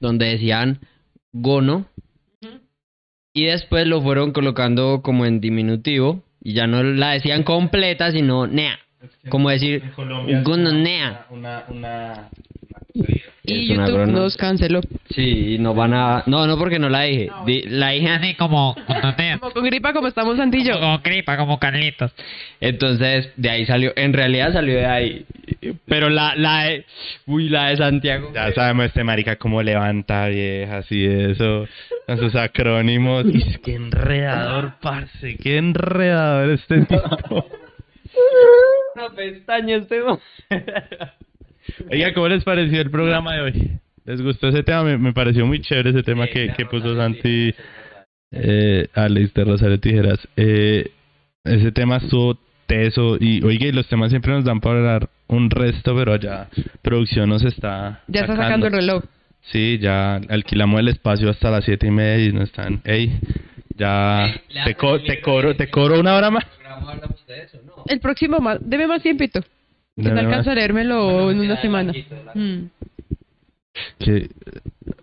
donde 0.00 0.26
decían 0.26 0.80
gono 1.32 1.86
y 3.36 3.44
después 3.44 3.86
lo 3.86 4.00
fueron 4.00 4.32
colocando 4.32 5.02
como 5.02 5.26
en 5.26 5.42
diminutivo 5.42 6.22
y 6.42 6.54
ya 6.54 6.66
no 6.66 6.82
la 6.82 7.10
decían 7.10 7.42
completa, 7.42 8.10
sino 8.10 8.46
nea. 8.46 8.78
Como 9.28 9.50
decir 9.50 9.92
gono 10.42 10.72
nea. 10.72 11.26
Una, 11.28 11.64
una, 11.68 12.30
Y 13.46 13.68
YouTube 13.68 14.06
nos 14.06 14.36
canceló. 14.36 14.80
Sí, 15.10 15.54
y 15.54 15.58
no 15.58 15.74
van 15.74 15.94
a... 15.94 16.22
No, 16.26 16.46
no 16.46 16.58
porque 16.58 16.78
no 16.78 16.88
la 16.88 17.02
dije. 17.02 17.30
Di- 17.46 17.62
la 17.68 17.90
dije 17.90 18.08
así 18.10 18.34
como... 18.34 18.74
Como 19.40 19.52
con 19.52 19.64
gripa 19.64 19.92
como 19.92 20.08
estamos 20.08 20.36
Santillo. 20.36 20.78
Como 20.80 20.98
gripa, 20.98 21.36
como 21.36 21.58
Carlitos. 21.58 22.12
Entonces, 22.60 23.30
de 23.36 23.50
ahí 23.50 23.66
salió. 23.66 23.92
En 23.96 24.12
realidad 24.12 24.52
salió 24.52 24.74
de 24.76 24.86
ahí. 24.86 25.26
Pero 25.86 26.08
la, 26.10 26.34
la 26.36 26.64
de. 26.64 26.84
Uy, 27.26 27.48
la 27.48 27.68
de 27.68 27.76
Santiago. 27.76 28.30
Ya 28.34 28.52
sabemos 28.52 28.86
este 28.86 29.04
marica 29.04 29.36
cómo 29.36 29.62
levanta 29.62 30.26
viejas 30.28 30.90
y 30.90 31.06
eso, 31.06 31.66
con 32.06 32.18
sus 32.18 32.34
acrónimos. 32.34 33.24
Y 33.32 33.42
es 33.42 33.58
que 33.58 33.74
enredador, 33.74 34.74
parce, 34.80 35.36
qué 35.36 35.58
enredador 35.58 36.50
este 36.50 36.80
tipo. 36.82 37.46
Una 38.94 39.10
pestaña 39.14 39.76
este. 39.76 40.00
Oiga, 41.90 42.12
¿cómo 42.14 42.28
les 42.28 42.44
pareció 42.44 42.80
el 42.80 42.90
programa 42.90 43.34
de 43.34 43.40
hoy? 43.42 43.70
¿Les 44.04 44.22
gustó 44.22 44.48
ese 44.48 44.62
tema? 44.62 44.84
Me, 44.84 44.98
me 44.98 45.12
pareció 45.12 45.46
muy 45.46 45.60
chévere 45.60 45.90
ese 45.90 46.02
tema 46.02 46.26
que, 46.26 46.52
que 46.56 46.64
puso 46.66 46.94
Santi, 46.96 47.54
eh, 48.32 48.86
Alex 48.94 49.34
de 49.34 49.44
Rosario 49.44 49.80
Tijeras. 49.80 50.18
Eh, 50.36 50.90
ese 51.44 51.72
tema 51.72 51.96
estuvo 51.98 52.38
teso 52.66 53.16
y, 53.20 53.42
oiga, 53.44 53.66
y 53.66 53.72
los 53.72 53.86
temas 53.88 54.10
siempre 54.10 54.32
nos 54.32 54.44
dan 54.44 54.60
para 54.60 54.78
hablar 54.78 55.08
un 55.28 55.50
resto, 55.50 55.94
pero 55.96 56.16
ya 56.16 56.48
producción 56.82 57.28
nos 57.28 57.44
está 57.44 58.02
Ya 58.08 58.20
está 58.22 58.36
sacando 58.36 58.66
el 58.66 58.72
reloj. 58.72 59.04
Sí, 59.52 59.78
ya 59.80 60.16
alquilamos 60.16 60.80
el 60.80 60.88
espacio 60.88 61.30
hasta 61.30 61.50
las 61.50 61.64
siete 61.64 61.86
y 61.86 61.90
media 61.92 62.26
y 62.26 62.32
no 62.32 62.42
están. 62.42 62.80
Ey, 62.84 63.18
ya 63.76 64.34
te, 64.64 64.74
co- 64.74 65.00
te 65.00 65.20
cobro, 65.20 65.54
te 65.54 65.68
cobro 65.70 66.00
una 66.00 66.16
hora 66.16 66.30
más. 66.30 66.44
El 67.86 68.00
próximo 68.00 68.38
más, 68.40 68.58
deme 68.60 68.86
más 68.88 69.02
tiempito. 69.02 69.40
Que 69.96 70.10
no 70.10 70.20
alcanzo 70.20 70.50
a 70.50 70.54
leérmelo 70.54 71.30
en 71.30 71.40
una 71.40 71.60
semana. 71.60 71.92
Mm. 72.34 72.64
Que, 73.98 74.28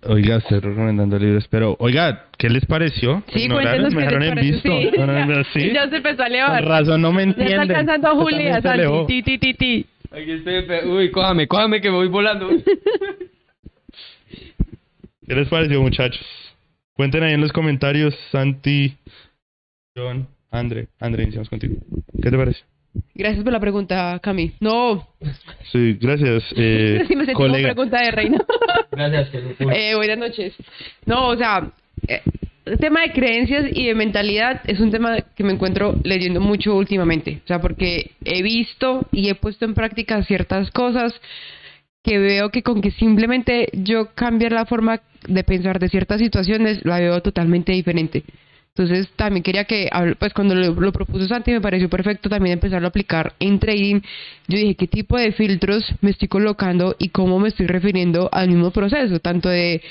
oiga, 0.08 0.38
estoy 0.38 0.60
recomendando 0.60 1.18
libros, 1.20 1.48
pero 1.50 1.76
oiga, 1.80 2.26
¿qué 2.38 2.50
les 2.50 2.66
pareció? 2.66 3.24
Sí, 3.34 3.44
ignoraron? 3.44 3.82
cuéntenos 3.82 3.94
me 3.94 4.00
qué 4.00 4.06
dejaron 4.06 4.20
les 4.22 4.30
en 4.30 4.36
pareció. 4.36 4.54
visto. 4.54 4.70
Sí. 5.54 5.60
Sí. 5.62 5.72
Ya 5.74 5.90
se 5.90 5.96
empezó 5.98 6.22
a 6.24 6.26
Con 6.26 6.34
elevar. 6.36 6.66
razón 6.66 7.02
no 7.02 7.12
me 7.12 7.24
Ya 7.24 7.30
entienden. 7.30 7.62
está 7.62 7.80
alcanzando 7.80 8.08
a 8.08 8.16
Juli 8.16 8.44
y 8.44 8.48
a 8.48 8.56
Totalmente 8.58 8.82
elevó. 8.84 8.98
Santi. 9.00 9.24
Ti, 9.24 9.38
ti, 9.38 9.54
ti, 9.54 9.54
ti. 9.54 9.86
Aquí 10.12 10.32
estoy. 10.32 10.62
pe- 10.64 10.86
Uy, 10.88 11.12
cójame, 11.12 11.48
cójame 11.48 11.82
que 11.82 11.90
me 11.90 11.96
voy 11.98 12.08
volando. 12.08 12.50
¿Qué 15.28 15.36
les 15.36 15.48
pareció, 15.48 15.82
muchachos? 15.82 16.26
Cuenten 16.94 17.24
ahí 17.24 17.34
en 17.34 17.42
los 17.42 17.52
comentarios, 17.52 18.14
Santi, 18.32 18.96
John, 19.96 20.28
André. 20.52 20.88
André, 21.00 21.24
iniciamos 21.24 21.50
contigo. 21.50 21.76
¿Qué 22.22 22.30
te 22.30 22.38
parece? 22.38 22.60
Gracias 23.16 23.44
por 23.44 23.54
la 23.54 23.60
pregunta, 23.60 24.20
Cami. 24.22 24.54
No, 24.60 25.08
Sí, 25.72 25.98
gracias, 26.00 26.44
eh, 26.56 27.04
sí 27.08 27.16
me 27.16 27.26
sentí 27.26 27.34
como 27.34 27.50
colega. 27.50 27.74
pregunta 27.74 28.02
de 28.02 28.12
reina. 28.12 28.38
Gracias. 28.92 29.30
Eh, 29.60 29.96
buenas 29.96 30.18
noches. 30.18 30.54
No, 31.06 31.30
o 31.30 31.38
sea, 31.38 31.72
eh, 32.08 32.22
el 32.66 32.78
tema 32.78 33.02
de 33.02 33.12
creencias 33.12 33.66
y 33.74 33.88
de 33.88 33.96
mentalidad 33.96 34.62
es 34.66 34.80
un 34.80 34.92
tema 34.92 35.18
que 35.36 35.44
me 35.44 35.54
encuentro 35.54 35.96
leyendo 36.04 36.40
mucho 36.40 36.76
últimamente. 36.76 37.42
O 37.44 37.48
sea, 37.48 37.60
porque 37.60 38.12
he 38.24 38.44
visto 38.44 39.08
y 39.12 39.30
he 39.30 39.36
puesto 39.36 39.66
en 39.66 39.74
práctica 39.74 40.24
ciertas 40.24 40.70
cosas 40.72 41.14
que 42.04 42.20
veo 42.20 42.50
que 42.50 42.64
con 42.64 42.82
que 42.82 42.92
simplemente 42.92 43.70
yo 43.74 44.14
cambiar 44.14 44.52
la 44.52 44.66
forma 44.66 45.02
de 45.28 45.44
pensar 45.44 45.80
de 45.80 45.90
ciertas 45.90 46.20
situaciones, 46.20 46.86
la 46.86 47.00
veo 47.00 47.22
totalmente 47.22 47.72
diferente. 47.72 48.24
Entonces 48.76 49.08
también 49.16 49.44
quería 49.44 49.66
que, 49.66 49.88
pues 50.18 50.34
cuando 50.34 50.56
lo, 50.56 50.92
propuso 50.92 51.28
Santi 51.28 51.52
me 51.52 51.62
pareció 51.62 51.90
perfecto 51.90 52.28
también 52.28 52.54
empezarlo 52.54 52.88
a 52.88 52.90
aplicar 52.90 53.34
en 53.40 53.60
trading. 53.60 54.02
Yo 54.48 54.58
dije, 54.58 54.74
¿qué 54.74 54.88
tipo 54.88 55.16
de 55.16 55.32
filtros 55.32 55.84
me 56.02 56.10
estoy 56.10 56.28
colocando 56.28 56.96
y 56.98 57.10
cómo 57.10 57.38
me 57.38 57.50
estoy 57.50 57.68
refiriendo 57.68 58.30
al 58.32 58.48
mismo 58.48 58.72
proceso? 58.72 59.20
Tanto 59.20 59.48
de 59.50 59.84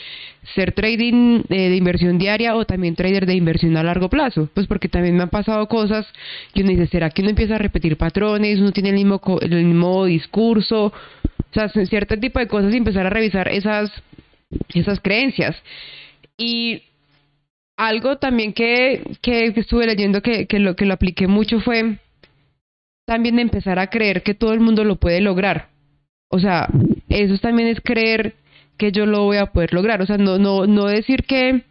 ser 0.57 0.73
trading 0.73 1.43
eh, 1.49 1.69
de 1.69 1.77
inversión 1.77 2.19
diaria 2.19 2.57
o 2.57 2.65
también 2.65 2.97
trader 2.97 3.25
de 3.25 3.35
inversión 3.35 3.77
a 3.77 3.85
largo 3.85 4.09
plazo. 4.09 4.49
Pues 4.53 4.67
porque 4.67 4.89
también 4.89 5.17
me 5.17 5.23
han 5.23 5.31
pasado 5.31 5.69
cosas 5.69 6.05
que 6.53 6.63
uno 6.63 6.71
dice, 6.71 6.89
¿será 6.89 7.09
que 7.11 7.23
uno 7.23 7.31
empieza 7.31 7.55
a 7.55 7.59
repetir 7.59 7.97
patrones? 7.97 8.59
Uno 8.59 8.73
tiene 8.73 8.89
el 8.89 8.97
mismo, 8.97 9.21
el 9.43 9.65
mismo 9.65 10.07
discurso. 10.07 10.87
O 10.87 11.55
sea, 11.55 11.69
cierto 11.69 12.19
tipo 12.19 12.41
de 12.41 12.49
cosas 12.49 12.75
y 12.75 12.79
empezar 12.79 13.07
a 13.07 13.11
revisar 13.11 13.47
esas, 13.47 13.93
esas 14.75 14.99
creencias. 14.99 15.55
Y 16.37 16.83
algo 17.77 18.17
también 18.17 18.53
que, 18.53 19.03
que 19.21 19.53
estuve 19.57 19.87
leyendo 19.87 20.23
que, 20.23 20.47
que, 20.47 20.59
lo, 20.59 20.77
que 20.77 20.87
lo 20.87 20.95
apliqué 20.95 21.27
mucho 21.27 21.61
fue 21.61 21.99
también 23.07 23.39
empezar 23.39 23.79
a 23.79 23.89
creer 23.89 24.23
que 24.23 24.35
todo 24.35 24.53
el 24.53 24.61
mundo 24.61 24.85
lo 24.85 24.97
puede 24.97 25.21
lograr. 25.21 25.69
O 26.29 26.39
sea, 26.39 26.69
eso 27.09 27.39
también 27.39 27.69
es 27.69 27.81
creer 27.83 28.35
que 28.79 28.93
yo 28.93 29.07
lo 29.07 29.25
voy 29.25 29.37
a 29.37 29.47
poder 29.47 29.75
lograr. 29.75 30.01
O 30.03 30.07
sea, 30.07 30.17
no, 30.17 30.39
no, 30.39 30.67
no 30.67 30.87
decir 30.87 31.25
que 31.25 31.63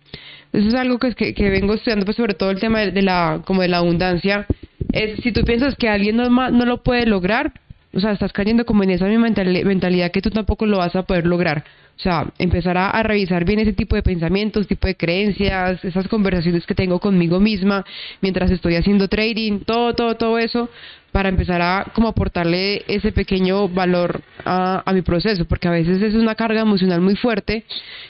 eso 0.53 0.67
es 0.67 0.75
algo 0.75 0.99
que, 0.99 1.13
que, 1.15 1.33
que 1.33 1.49
vengo 1.49 1.73
estudiando, 1.73 2.05
pues 2.05 2.17
sobre 2.17 2.33
todo 2.33 2.51
el 2.51 2.59
tema 2.59 2.81
de, 2.81 3.01
la, 3.01 3.41
como 3.45 3.61
de 3.61 3.69
la 3.69 3.77
abundancia. 3.77 4.45
Es 4.91 5.21
si 5.21 5.31
tú 5.31 5.43
piensas 5.43 5.75
que 5.75 5.87
alguien 5.87 6.17
no, 6.17 6.29
no 6.29 6.65
lo 6.65 6.83
puede 6.83 7.05
lograr, 7.05 7.53
o 7.93 7.99
sea, 7.99 8.11
estás 8.11 8.31
cayendo 8.31 8.65
como 8.65 8.83
en 8.83 8.91
esa 8.91 9.05
misma 9.05 9.23
mental- 9.23 9.65
mentalidad 9.65 10.11
que 10.11 10.21
tú 10.21 10.29
tampoco 10.29 10.65
lo 10.65 10.77
vas 10.77 10.95
a 10.95 11.03
poder 11.03 11.25
lograr. 11.25 11.63
O 11.97 12.01
sea, 12.01 12.25
empezar 12.39 12.77
a, 12.77 13.03
revisar 13.03 13.45
bien 13.45 13.59
ese 13.59 13.73
tipo 13.73 13.95
de 13.95 14.01
pensamientos, 14.01 14.65
tipo 14.65 14.87
de 14.87 14.95
creencias, 14.95 15.83
esas 15.85 16.07
conversaciones 16.07 16.65
que 16.65 16.73
tengo 16.73 16.99
conmigo 16.99 17.39
misma 17.39 17.85
mientras 18.21 18.49
estoy 18.49 18.75
haciendo 18.75 19.07
trading, 19.07 19.59
todo, 19.59 19.93
todo, 19.93 20.15
todo 20.15 20.39
eso, 20.39 20.69
para 21.11 21.29
empezar 21.29 21.61
a 21.61 21.91
como 21.93 22.07
aportarle 22.07 22.83
ese 22.87 23.11
pequeño 23.11 23.67
valor 23.67 24.21
a, 24.45 24.81
a 24.83 24.93
mi 24.93 25.03
proceso, 25.03 25.45
porque 25.45 25.67
a 25.67 25.71
veces 25.71 26.01
es 26.01 26.15
una 26.15 26.33
carga 26.33 26.61
emocional 26.61 27.01
muy 27.01 27.15
fuerte, 27.15 27.65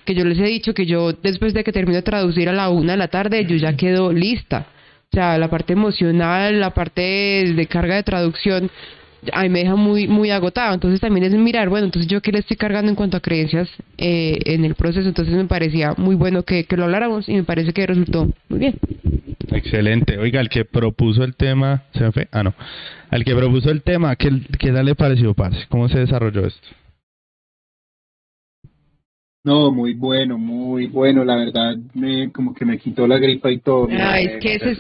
que 0.06 0.16
yo 0.16 0.24
les 0.24 0.40
he 0.40 0.46
dicho 0.46 0.74
que 0.74 0.86
yo 0.86 1.12
después 1.12 1.54
de 1.54 1.64
que 1.64 1.74
termino 1.74 1.98
de 1.98 2.04
traducir 2.04 2.48
a 2.48 2.54
la 2.54 2.70
una 2.70 2.94
de 2.94 2.98
la 2.98 3.10
tarde, 3.10 3.46
yo 3.46 3.58
ya 3.58 3.76
quedo 3.76 4.14
lista. 4.14 4.68
O 5.12 5.14
sea, 5.14 5.38
la 5.38 5.50
parte 5.50 5.74
emocional, 5.74 6.62
la 6.62 6.70
parte 6.70 7.02
de 7.02 7.68
carga 7.68 7.96
de 7.96 8.04
traducción, 8.04 8.72
a 9.32 9.44
mí 9.44 9.50
me 9.50 9.60
deja 9.60 9.76
muy 9.76 10.08
muy 10.08 10.32
agotado. 10.32 10.74
Entonces 10.74 11.00
también 11.00 11.26
es 11.26 11.34
mirar, 11.34 11.70
bueno, 11.70 11.86
entonces 11.86 12.10
yo 12.10 12.22
qué 12.22 12.32
le 12.32 12.40
estoy 12.40 12.58
cargando 12.58 12.90
en 12.90 12.96
cuanto 12.96 13.18
a 13.18 13.20
creencias 13.20 13.70
eh, 13.98 14.40
en 14.46 14.66
el 14.66 14.76
proceso. 14.76 15.08
Entonces 15.08 15.34
me 15.34 15.46
parecía 15.46 15.94
muy 15.98 16.16
bueno 16.16 16.44
que, 16.44 16.66
lo 16.72 16.86
habláramos 16.86 17.28
y 17.28 17.34
me 17.34 17.44
parece 17.44 17.74
que 17.74 17.86
resultó 17.86 18.30
muy 18.50 18.60
bien. 18.60 18.76
Excelente. 19.52 20.18
Oiga, 20.18 20.40
el 20.40 20.50
que 20.50 20.66
propuso 20.66 21.24
el 21.24 21.36
tema, 21.36 21.84
¿se 21.94 22.04
me 22.04 22.12
fue? 22.12 22.28
Ah, 22.32 22.44
no. 22.44 22.54
Al 23.10 23.26
que 23.26 23.36
propuso 23.36 23.70
el 23.70 23.82
tema, 23.82 24.16
¿qué, 24.16 24.30
qué 24.58 24.72
tal 24.72 24.86
le 24.86 24.96
pareció, 24.96 25.34
parce? 25.34 25.66
¿Cómo 25.70 25.90
se 25.90 26.00
desarrolló 26.00 26.48
esto? 26.48 26.68
No, 29.44 29.72
muy 29.72 29.96
bueno, 29.96 30.38
muy 30.38 30.86
bueno, 30.86 31.26
la 31.26 31.36
verdad, 31.36 31.76
me, 31.96 32.32
como 32.32 32.54
que 32.54 32.64
me 32.64 32.78
quitó 32.78 33.08
la 33.08 33.18
gripa 33.18 33.52
y 33.52 33.58
todo. 33.58 33.88
me- 33.88 34.00
Ay, 34.00 34.26
es 34.26 34.40
que 34.40 34.54
ese 34.56 34.72
es, 34.72 34.78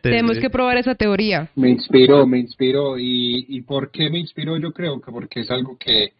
tenemos 0.00 0.38
que 0.38 0.48
probar 0.48 0.78
esa 0.78 0.94
teoría. 0.94 1.50
Me 1.56 1.68
inspiró, 1.68 2.26
me 2.26 2.38
inspiró. 2.38 2.98
¿Y, 2.98 3.44
¿Y 3.48 3.60
por 3.62 3.90
qué 3.90 4.08
me 4.08 4.18
inspiró? 4.18 4.56
Yo 4.56 4.72
creo 4.72 4.98
que 5.00 5.12
porque 5.12 5.40
es 5.40 5.50
algo 5.50 5.76
que, 5.76 6.12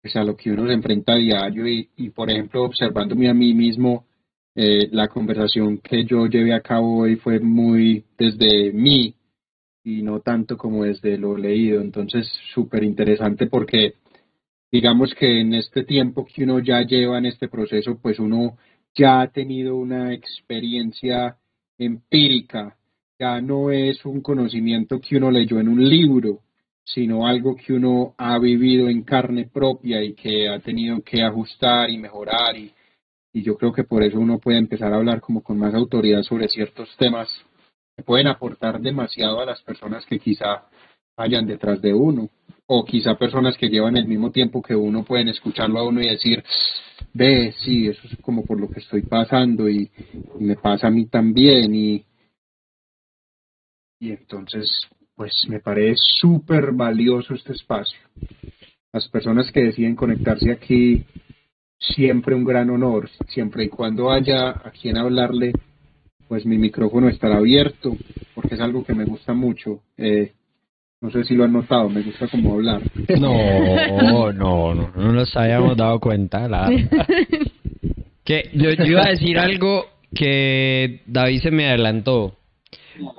pues 0.00 0.16
a 0.16 0.24
lo 0.24 0.34
que 0.34 0.50
uno 0.50 0.66
se 0.66 0.72
enfrenta 0.72 1.12
a 1.12 1.16
diario 1.16 1.66
y, 1.68 1.88
y 1.98 2.08
por 2.08 2.30
ejemplo, 2.30 2.62
observándome 2.62 3.28
a 3.28 3.34
mí 3.34 3.52
mismo, 3.52 4.06
eh, 4.54 4.88
la 4.90 5.08
conversación 5.08 5.78
que 5.78 6.04
yo 6.06 6.26
llevé 6.26 6.54
a 6.54 6.60
cabo 6.62 7.00
hoy 7.00 7.16
fue 7.16 7.38
muy 7.38 8.02
desde 8.18 8.72
mí 8.72 9.14
y 9.84 10.02
no 10.02 10.20
tanto 10.20 10.56
como 10.56 10.84
desde 10.84 11.18
lo 11.18 11.36
leído. 11.36 11.82
Entonces, 11.82 12.26
súper 12.54 12.82
interesante 12.82 13.46
porque 13.46 13.92
digamos 14.70 15.14
que 15.14 15.40
en 15.40 15.54
este 15.54 15.84
tiempo 15.84 16.26
que 16.26 16.44
uno 16.44 16.58
ya 16.60 16.82
lleva 16.82 17.18
en 17.18 17.26
este 17.26 17.48
proceso, 17.48 17.98
pues 18.00 18.18
uno 18.18 18.58
ya 18.94 19.20
ha 19.20 19.28
tenido 19.28 19.76
una 19.76 20.12
experiencia 20.12 21.36
empírica, 21.78 22.76
ya 23.18 23.40
no 23.40 23.70
es 23.70 24.04
un 24.04 24.20
conocimiento 24.20 25.00
que 25.00 25.16
uno 25.16 25.30
leyó 25.30 25.60
en 25.60 25.68
un 25.68 25.88
libro, 25.88 26.40
sino 26.84 27.26
algo 27.26 27.54
que 27.54 27.72
uno 27.72 28.14
ha 28.16 28.38
vivido 28.38 28.88
en 28.88 29.02
carne 29.02 29.46
propia 29.46 30.02
y 30.02 30.14
que 30.14 30.48
ha 30.48 30.58
tenido 30.60 31.00
que 31.02 31.22
ajustar 31.22 31.90
y 31.90 31.98
mejorar. 31.98 32.56
Y, 32.56 32.72
y 33.32 33.42
yo 33.42 33.56
creo 33.56 33.72
que 33.72 33.84
por 33.84 34.02
eso 34.02 34.18
uno 34.18 34.38
puede 34.38 34.58
empezar 34.58 34.92
a 34.92 34.96
hablar 34.96 35.20
como 35.20 35.42
con 35.42 35.58
más 35.58 35.74
autoridad 35.74 36.22
sobre 36.22 36.48
ciertos 36.48 36.88
temas 36.96 37.28
que 37.96 38.02
pueden 38.02 38.28
aportar 38.28 38.80
demasiado 38.80 39.40
a 39.40 39.46
las 39.46 39.62
personas 39.62 40.06
que 40.06 40.18
quizá 40.18 40.66
vayan 41.16 41.46
detrás 41.46 41.82
de 41.82 41.92
uno 41.92 42.30
o 42.70 42.84
quizá 42.84 43.16
personas 43.16 43.56
que 43.56 43.70
llevan 43.70 43.96
el 43.96 44.06
mismo 44.06 44.30
tiempo 44.30 44.62
que 44.62 44.76
uno 44.76 45.02
pueden 45.02 45.28
escucharlo 45.28 45.78
a 45.78 45.88
uno 45.88 46.02
y 46.02 46.08
decir, 46.08 46.44
ve, 47.14 47.54
sí, 47.64 47.88
eso 47.88 48.06
es 48.06 48.18
como 48.20 48.44
por 48.44 48.60
lo 48.60 48.68
que 48.68 48.80
estoy 48.80 49.02
pasando 49.02 49.68
y, 49.68 49.90
me 50.38 50.54
pasa 50.54 50.88
a 50.88 50.90
mí 50.90 51.06
también 51.06 51.74
y, 51.74 52.04
y 53.98 54.10
entonces 54.10 54.70
pues 55.14 55.32
me 55.48 55.60
parece 55.60 55.96
súper 56.20 56.72
valioso 56.72 57.34
este 57.34 57.52
espacio. 57.52 57.98
Las 58.92 59.08
personas 59.08 59.50
que 59.50 59.64
deciden 59.64 59.96
conectarse 59.96 60.52
aquí, 60.52 61.04
siempre 61.78 62.34
un 62.34 62.44
gran 62.44 62.70
honor, 62.70 63.08
siempre 63.28 63.64
y 63.64 63.68
cuando 63.68 64.10
haya 64.10 64.50
a 64.50 64.70
quien 64.70 64.98
hablarle, 64.98 65.52
pues 66.28 66.44
mi 66.44 66.58
micrófono 66.58 67.08
estará 67.08 67.38
abierto, 67.38 67.96
porque 68.34 68.54
es 68.54 68.60
algo 68.60 68.84
que 68.84 68.94
me 68.94 69.06
gusta 69.06 69.32
mucho. 69.32 69.82
Eh, 69.96 70.34
no 71.00 71.10
sé 71.10 71.24
si 71.24 71.34
lo 71.34 71.44
han 71.44 71.52
notado, 71.52 71.88
me 71.88 72.02
gusta 72.02 72.26
como 72.28 72.54
hablar. 72.54 72.82
No, 73.18 74.02
no, 74.02 74.32
No, 74.32 74.74
no, 74.74 74.90
no 74.94 75.12
nos 75.12 75.36
habíamos 75.36 75.76
dado 75.76 76.00
cuenta. 76.00 76.48
La... 76.48 76.68
que 78.24 78.50
yo, 78.52 78.70
yo 78.72 78.84
iba 78.84 79.04
a 79.04 79.10
decir 79.10 79.38
algo 79.38 79.86
que 80.14 81.02
David 81.06 81.40
se 81.40 81.50
me 81.50 81.68
adelantó, 81.68 82.34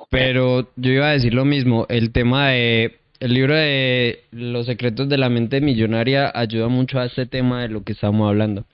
pero 0.10 0.70
yo 0.76 0.92
iba 0.92 1.10
a 1.10 1.14
decir 1.14 1.34
lo 1.34 1.46
mismo. 1.46 1.86
El 1.90 2.12
tema 2.12 2.50
de 2.50 3.00
el 3.20 3.34
libro 3.34 3.56
de 3.56 4.24
Los 4.32 4.66
secretos 4.66 5.10
de 5.10 5.18
la 5.18 5.30
mente 5.30 5.62
millonaria 5.62 6.32
ayuda 6.34 6.68
mucho 6.70 7.00
a 7.00 7.06
este 7.06 7.26
tema 7.26 7.62
de 7.62 7.70
lo 7.70 7.84
que 7.84 7.94
estamos 7.94 8.28
hablando. 8.28 8.66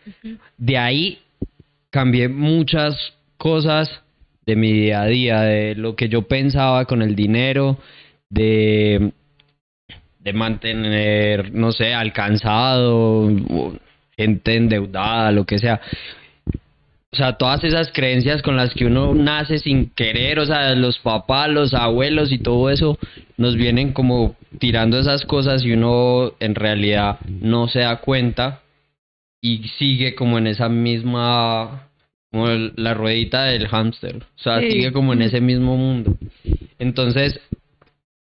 De 0.57 0.77
ahí 0.77 1.19
cambié 1.90 2.27
muchas 2.30 2.95
cosas 3.38 3.90
de 4.45 4.56
mi 4.56 4.72
día 4.72 5.02
a 5.02 5.07
día, 5.07 5.41
de 5.41 5.76
lo 5.76 5.95
que 5.95 6.10
yo 6.10 6.23
pensaba 6.23 6.86
con 6.86 7.02
el 7.02 7.15
dinero, 7.15 7.80
de, 8.30 9.11
de 10.19 10.34
mantener, 10.34 11.53
no 11.53 11.72
sé, 11.72 11.93
alcanzado, 11.93 13.31
gente 14.18 14.56
endeudada, 14.56 15.31
lo 15.31 15.45
que 15.45 15.60
sea. 15.60 15.81
O 17.11 17.18
sea, 17.18 17.38
todas 17.38 17.64
esas 17.64 17.91
creencias 17.93 18.41
con 18.41 18.57
las 18.57 18.73
que 18.73 18.85
uno 18.85 19.14
nace 19.14 19.57
sin 19.60 19.89
querer, 19.91 20.38
o 20.39 20.45
sea, 20.45 20.76
los 20.76 20.99
papás, 20.99 21.49
los 21.49 21.73
abuelos 21.73 22.31
y 22.31 22.39
todo 22.39 22.69
eso, 22.69 22.97
nos 23.38 23.56
vienen 23.56 23.93
como 23.93 24.35
tirando 24.60 24.99
esas 24.99 25.23
cosas 25.23 25.64
y 25.64 25.72
uno 25.72 26.34
en 26.41 26.56
realidad 26.56 27.19
no 27.26 27.69
se 27.69 27.80
da 27.80 28.02
cuenta 28.02 28.61
y 29.41 29.69
sigue 29.77 30.15
como 30.15 30.39
en 30.39 30.47
esa 30.47 30.68
misma, 30.68 31.88
como 32.31 32.47
la 32.49 32.93
ruedita 32.93 33.45
del 33.45 33.69
hámster, 33.69 34.18
o 34.18 34.39
sea, 34.39 34.60
sigue 34.60 34.91
como 34.91 35.14
en 35.14 35.22
ese 35.22 35.39
mismo 35.39 35.77
mundo. 35.77 36.18
Entonces, 36.80 37.39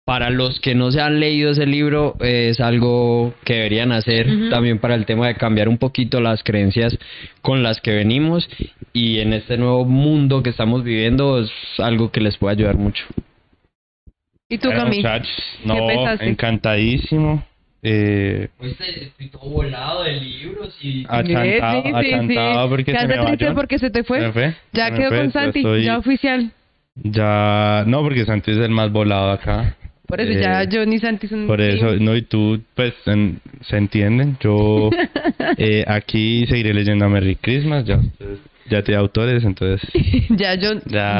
para 0.07 0.29
los 0.29 0.61
que 0.61 0.73
no 0.73 0.89
se 0.89 1.01
han 1.01 1.19
leído 1.19 1.51
ese 1.51 1.65
libro, 1.65 2.15
eh, 2.21 2.47
es 2.51 2.61
algo 2.61 3.33
que 3.43 3.55
deberían 3.55 3.91
hacer 3.91 4.25
también 4.49 4.79
para 4.79 4.95
el 4.95 5.05
tema 5.05 5.27
de 5.27 5.35
cambiar 5.35 5.67
un 5.67 5.77
poquito 5.77 6.21
las 6.21 6.43
creencias 6.43 6.97
con 7.41 7.61
las 7.61 7.81
que 7.81 7.91
venimos 7.93 8.49
y 8.93 9.19
en 9.19 9.33
este 9.33 9.57
nuevo 9.57 9.83
mundo 9.83 10.41
que 10.43 10.51
estamos 10.51 10.85
viviendo 10.85 11.41
es 11.41 11.51
algo 11.79 12.09
que 12.09 12.21
les 12.21 12.37
puede 12.37 12.53
ayudar 12.55 12.77
mucho. 12.77 13.03
¿Y 14.47 14.59
tú, 14.59 14.69
Camille? 14.69 15.03
no, 15.65 15.75
encantadísimo. 16.21 17.43
Eh, 17.83 18.47
pues 18.57 18.79
estoy 18.79 19.27
todo 19.27 19.49
volado 19.49 20.03
de 20.03 20.13
libros 20.21 20.73
y... 20.81 21.03
Achantado, 21.09 21.83
sí, 21.83 21.89
sí, 21.89 22.13
achantado 22.13 22.69
porque 22.69 22.97
se 22.97 23.07
me 23.07 23.17
triste 23.17 23.51
porque 23.51 23.79
se 23.79 23.89
te 23.89 24.05
fue. 24.05 24.55
Ya 24.71 24.89
quedó 24.91 25.09
con 25.09 25.33
Santi, 25.33 25.63
ya 25.83 25.97
oficial. 25.97 26.53
Ya, 26.95 27.83
no, 27.85 28.01
porque 28.03 28.23
Santi 28.23 28.51
es 28.51 28.57
el 28.57 28.71
más 28.71 28.89
volado 28.89 29.31
acá. 29.31 29.75
Por 30.07 30.21
eso 30.21 30.39
ya 30.39 30.63
eh, 30.63 30.67
yo 30.69 30.85
ni 30.85 30.99
Santi 30.99 31.27
son 31.27 31.47
Por 31.47 31.61
eso, 31.61 31.95
no, 31.97 32.15
y 32.15 32.21
tú, 32.21 32.61
pues, 32.75 32.93
se 33.03 33.77
entienden. 33.77 34.37
Yo 34.39 34.89
eh, 35.57 35.83
aquí 35.87 36.45
seguiré 36.47 36.73
leyendo 36.73 37.05
a 37.05 37.09
Merry 37.09 37.35
Christmas, 37.35 37.85
ya 37.85 37.99
ya 38.69 38.81
te 38.83 38.95
autores, 38.95 39.43
entonces. 39.43 39.87
ya 40.29 40.55
yo 40.55 40.75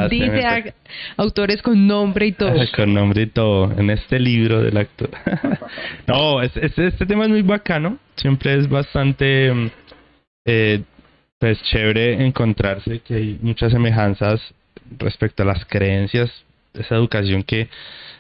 dice 0.10 0.74
autores 1.16 1.62
con 1.62 1.88
nombre 1.88 2.28
y 2.28 2.32
todo. 2.34 2.54
con 2.76 2.94
nombre 2.94 3.24
y 3.24 3.28
todo, 3.28 3.72
en 3.78 3.90
este 3.90 4.20
libro 4.20 4.62
del 4.62 4.78
actor. 4.78 5.10
no, 6.08 6.42
este, 6.42 6.88
este 6.88 7.06
tema 7.06 7.24
es 7.24 7.30
muy 7.30 7.42
bacano. 7.42 7.98
Siempre 8.16 8.56
es 8.56 8.70
bastante, 8.70 9.54
mm, 9.54 9.70
eh, 10.46 10.82
pues, 11.40 11.62
chévere 11.64 12.26
encontrarse 12.26 13.00
que 13.00 13.16
hay 13.16 13.40
muchas 13.42 13.72
semejanzas 13.72 14.42
respecto 14.98 15.44
a 15.44 15.46
las 15.46 15.66
creencias, 15.66 16.32
esa 16.74 16.96
educación 16.96 17.44
que 17.44 17.70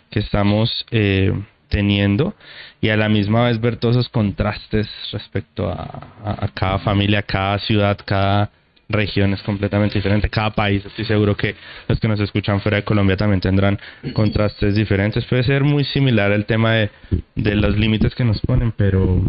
que 0.10 0.20
estamos 0.20 0.86
eh, 0.92 1.34
teniendo 1.70 2.34
y 2.82 2.90
a 2.90 2.98
la 2.98 3.10
misma 3.10 3.46
vez 3.46 3.60
ver 3.60 3.78
todos 3.78 3.96
esos 3.96 4.10
contrastes 4.10 4.88
respecto 5.12 5.70
a, 5.70 6.50
cada 6.54 6.80
familia, 6.80 7.22
cada 7.22 7.60
ciudad, 7.60 7.98
cada 8.06 8.50
región 8.90 9.34
es 9.34 9.42
completamente 9.42 9.96
diferente, 9.96 10.30
cada 10.30 10.52
país, 10.52 10.86
estoy 10.86 11.06
seguro 11.06 11.36
que 11.36 11.56
los 11.90 12.00
que 12.00 12.08
nos 12.08 12.20
escuchan 12.22 12.62
fuera 12.62 12.78
de 12.78 12.84
Colombia 12.84 13.18
también 13.18 13.42
tendrán 13.42 13.78
contrastes 14.14 14.76
diferentes, 14.76 15.26
puede 15.26 15.44
ser 15.44 15.64
muy 15.64 15.84
similar 15.84 16.32
el 16.32 16.46
tema 16.46 16.74
de, 16.74 16.90
de 17.36 17.56
los 17.56 17.78
límites 17.78 18.16
que 18.16 18.24
nos 18.24 18.40
ponen, 18.42 18.72
pero 18.72 19.22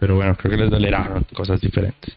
pero 0.00 0.16
bueno, 0.16 0.34
creo 0.34 0.50
que 0.50 0.56
les 0.56 0.70
dolerá 0.70 1.22
cosas 1.34 1.60
diferentes. 1.60 2.16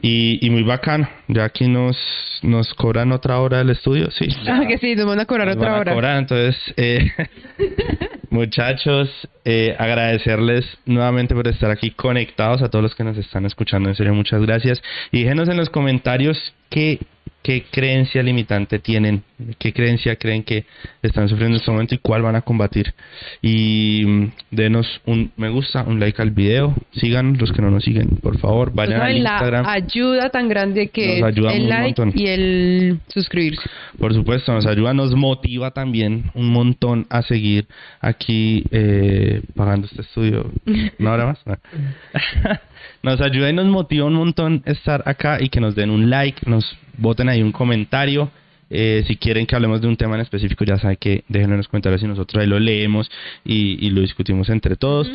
Y, 0.00 0.38
y 0.40 0.50
muy 0.50 0.62
bacano, 0.62 1.08
ya 1.26 1.44
aquí 1.44 1.66
nos, 1.66 1.98
nos 2.42 2.72
cobran 2.74 3.10
otra 3.10 3.40
hora 3.40 3.58
del 3.58 3.70
estudio, 3.70 4.10
sí. 4.12 4.28
Ah, 4.46 4.64
que 4.66 4.78
sí, 4.78 4.94
nos 4.94 5.06
van 5.06 5.18
a 5.18 5.26
cobrar 5.26 5.48
otra 5.48 5.72
van 5.72 5.88
a 5.88 5.92
Cobrar, 5.92 6.18
entonces, 6.18 6.56
eh, 6.76 7.10
muchachos, 8.30 9.08
eh, 9.44 9.74
agradecerles 9.78 10.64
nuevamente 10.86 11.34
por 11.34 11.46
estar 11.48 11.70
aquí 11.70 11.90
conectados 11.90 12.62
a 12.62 12.68
todos 12.68 12.82
los 12.82 12.94
que 12.94 13.04
nos 13.04 13.16
están 13.16 13.46
escuchando, 13.46 13.88
en 13.88 13.94
serio, 13.94 14.14
muchas 14.14 14.42
gracias. 14.42 14.82
Y 15.12 15.22
déjenos 15.22 15.48
en 15.48 15.56
los 15.56 15.70
comentarios 15.70 16.36
qué 16.70 16.98
qué 17.42 17.64
creencia 17.70 18.22
limitante 18.22 18.78
tienen, 18.78 19.22
qué 19.58 19.72
creencia 19.72 20.16
creen 20.16 20.42
que 20.42 20.66
están 21.02 21.28
sufriendo 21.28 21.56
en 21.56 21.60
este 21.60 21.70
momento 21.70 21.94
y 21.94 21.98
cuál 21.98 22.20
van 22.20 22.36
a 22.36 22.42
combatir. 22.42 22.92
Y 23.40 24.02
mm, 24.06 24.32
denos 24.50 25.00
un 25.06 25.32
me 25.36 25.48
gusta, 25.48 25.82
un 25.84 25.98
like 26.00 26.20
al 26.20 26.30
video, 26.30 26.74
sigan 26.92 27.38
los 27.38 27.52
que 27.52 27.62
no 27.62 27.70
nos 27.70 27.84
siguen, 27.84 28.18
por 28.20 28.38
favor, 28.38 28.72
vayan 28.74 29.00
a 29.00 29.12
Instagram. 29.12 29.64
La 29.64 29.72
ayuda 29.72 30.30
tan 30.30 30.48
grande 30.48 30.88
que 30.88 31.20
es 31.20 31.24
el 31.24 31.68
like 31.68 32.02
y 32.14 32.26
el 32.26 33.00
suscribirse. 33.08 33.62
Por 33.98 34.12
supuesto, 34.12 34.52
nos 34.52 34.66
ayuda, 34.66 34.92
nos 34.92 35.14
motiva 35.14 35.70
también 35.70 36.30
un 36.34 36.50
montón 36.50 37.06
a 37.08 37.22
seguir 37.22 37.66
aquí 38.00 38.17
eh, 38.28 39.42
pagando 39.54 39.86
este 39.86 40.02
estudio. 40.02 40.50
¿No 40.98 41.10
ahora 41.10 41.26
más? 41.26 41.38
nos 43.02 43.20
ayuda 43.20 43.50
y 43.50 43.52
nos 43.52 43.66
motiva 43.66 44.06
un 44.06 44.14
montón 44.14 44.62
estar 44.66 45.02
acá 45.06 45.38
y 45.40 45.48
que 45.48 45.60
nos 45.60 45.74
den 45.74 45.90
un 45.90 46.10
like, 46.10 46.48
nos 46.48 46.76
voten 46.96 47.28
ahí 47.28 47.42
un 47.42 47.52
comentario. 47.52 48.30
Eh, 48.70 49.04
si 49.06 49.16
quieren 49.16 49.46
que 49.46 49.56
hablemos 49.56 49.80
de 49.80 49.88
un 49.88 49.96
tema 49.96 50.16
en 50.16 50.20
específico, 50.20 50.64
ya 50.64 50.76
saben 50.76 50.98
que 51.00 51.24
déjenlo 51.28 51.54
en 51.54 51.58
los 51.58 51.68
comentarios 51.68 52.02
y 52.02 52.06
nosotros 52.06 52.42
ahí 52.42 52.46
lo 52.46 52.58
leemos 52.58 53.10
y, 53.44 53.88
lo 53.90 54.00
discutimos 54.00 54.48
entre 54.50 54.76
todos. 54.76 55.10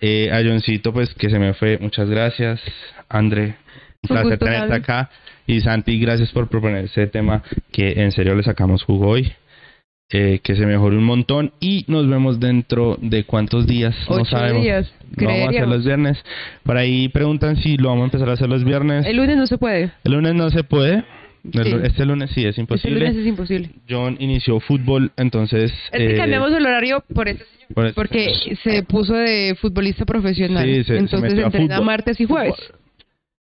eh, 0.00 0.30
a 0.32 0.42
Johncito, 0.42 0.92
pues 0.92 1.12
que 1.14 1.28
se 1.28 1.38
me 1.38 1.54
fue, 1.54 1.78
muchas 1.78 2.08
gracias. 2.08 2.60
André, 3.08 3.56
un 4.02 4.08
placer 4.08 4.38
tenerte 4.38 4.74
acá. 4.74 5.10
Y 5.46 5.60
Santi, 5.60 5.98
gracias 5.98 6.32
por 6.32 6.48
proponer 6.48 6.86
ese 6.86 7.06
tema 7.06 7.42
que 7.70 8.02
en 8.02 8.12
serio 8.12 8.34
le 8.34 8.42
sacamos 8.42 8.82
jugo 8.82 9.08
hoy. 9.08 9.32
Eh, 10.16 10.38
que 10.44 10.54
se 10.54 10.64
mejore 10.64 10.96
un 10.96 11.02
montón 11.02 11.50
y 11.58 11.84
nos 11.88 12.08
vemos 12.08 12.38
dentro 12.38 12.96
de 13.02 13.24
cuántos 13.24 13.66
días, 13.66 13.96
no 14.08 14.24
sabemos. 14.24 14.62
Días, 14.62 14.94
lo 15.16 15.26
vamos 15.26 15.46
a 15.46 15.48
hacer 15.48 15.66
los 15.66 15.84
viernes. 15.84 16.24
Por 16.62 16.76
ahí 16.76 17.08
preguntan 17.08 17.56
si 17.56 17.76
lo 17.76 17.88
vamos 17.88 18.02
a 18.02 18.04
empezar 18.04 18.28
a 18.28 18.34
hacer 18.34 18.48
los 18.48 18.62
viernes. 18.62 19.04
El 19.06 19.16
lunes 19.16 19.36
no 19.36 19.48
se 19.48 19.58
puede. 19.58 19.90
El 20.04 20.12
lunes 20.12 20.36
no 20.36 20.50
se 20.50 20.62
puede. 20.62 21.02
Este 21.42 22.06
lunes 22.06 22.30
sí 22.30 22.46
es 22.46 22.56
imposible. 22.58 22.96
Este 22.96 23.06
lunes 23.06 23.22
es 23.22 23.26
imposible. 23.26 23.70
John 23.90 24.16
inició 24.20 24.60
fútbol, 24.60 25.10
entonces. 25.16 25.72
Es 25.90 25.98
que 25.98 26.14
eh, 26.14 26.16
cambiamos 26.16 26.52
el 26.52 26.64
horario 26.64 27.02
por 27.12 27.26
este 27.26 27.44
señor. 27.66 27.92
porque 27.94 28.32
se 28.62 28.84
puso 28.84 29.14
de 29.14 29.56
futbolista 29.60 30.04
profesional. 30.04 30.64
Sí, 30.64 30.84
se, 30.84 30.96
entonces 30.96 31.32
se 31.32 31.40
entrena 31.40 31.80
martes 31.80 32.20
y 32.20 32.24
jueves. 32.26 32.54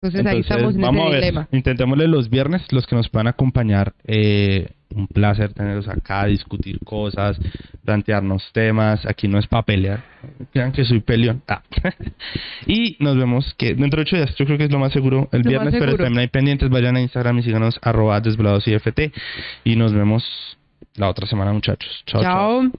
Entonces, 0.02 0.26
ahí 0.26 0.40
estamos 0.40 0.74
en 0.74 0.82
vamos 0.82 1.08
ese 1.08 1.16
dilema. 1.16 1.48
Intentémosle 1.50 2.08
los 2.08 2.28
viernes, 2.28 2.62
los 2.72 2.86
que 2.86 2.94
nos 2.94 3.08
puedan 3.08 3.26
acompañar. 3.26 3.94
Eh, 4.06 4.68
un 4.94 5.06
placer 5.06 5.52
tenerlos 5.52 5.88
acá, 5.88 6.26
discutir 6.26 6.78
cosas, 6.80 7.38
plantearnos 7.84 8.50
temas. 8.52 9.04
Aquí 9.06 9.28
no 9.28 9.38
es 9.38 9.46
para 9.46 9.62
pelear. 9.62 10.02
Crean 10.52 10.72
que 10.72 10.84
soy 10.84 11.00
peleón. 11.00 11.42
Ah. 11.48 11.62
Y 12.66 12.96
nos 13.00 13.16
vemos 13.16 13.54
que 13.54 13.74
dentro 13.74 13.98
de 13.98 14.02
ocho 14.02 14.16
días, 14.16 14.34
yo 14.36 14.44
creo 14.44 14.58
que 14.58 14.64
es 14.64 14.70
lo 14.70 14.78
más 14.78 14.92
seguro 14.92 15.28
el 15.32 15.42
lo 15.42 15.50
viernes, 15.50 15.72
seguro. 15.72 15.92
pero 15.92 16.04
también 16.04 16.20
hay 16.20 16.28
pendientes. 16.28 16.68
Vayan 16.70 16.96
a 16.96 17.00
Instagram 17.00 17.38
y 17.38 17.42
síganos 17.42 17.78
arroba 17.82 18.20
desvelados 18.20 18.66
IFT. 18.66 19.12
Y 19.64 19.76
nos 19.76 19.92
vemos 19.92 20.24
la 20.96 21.08
otra 21.08 21.26
semana, 21.26 21.52
muchachos. 21.52 22.02
chao. 22.06 22.22
chao. 22.22 22.72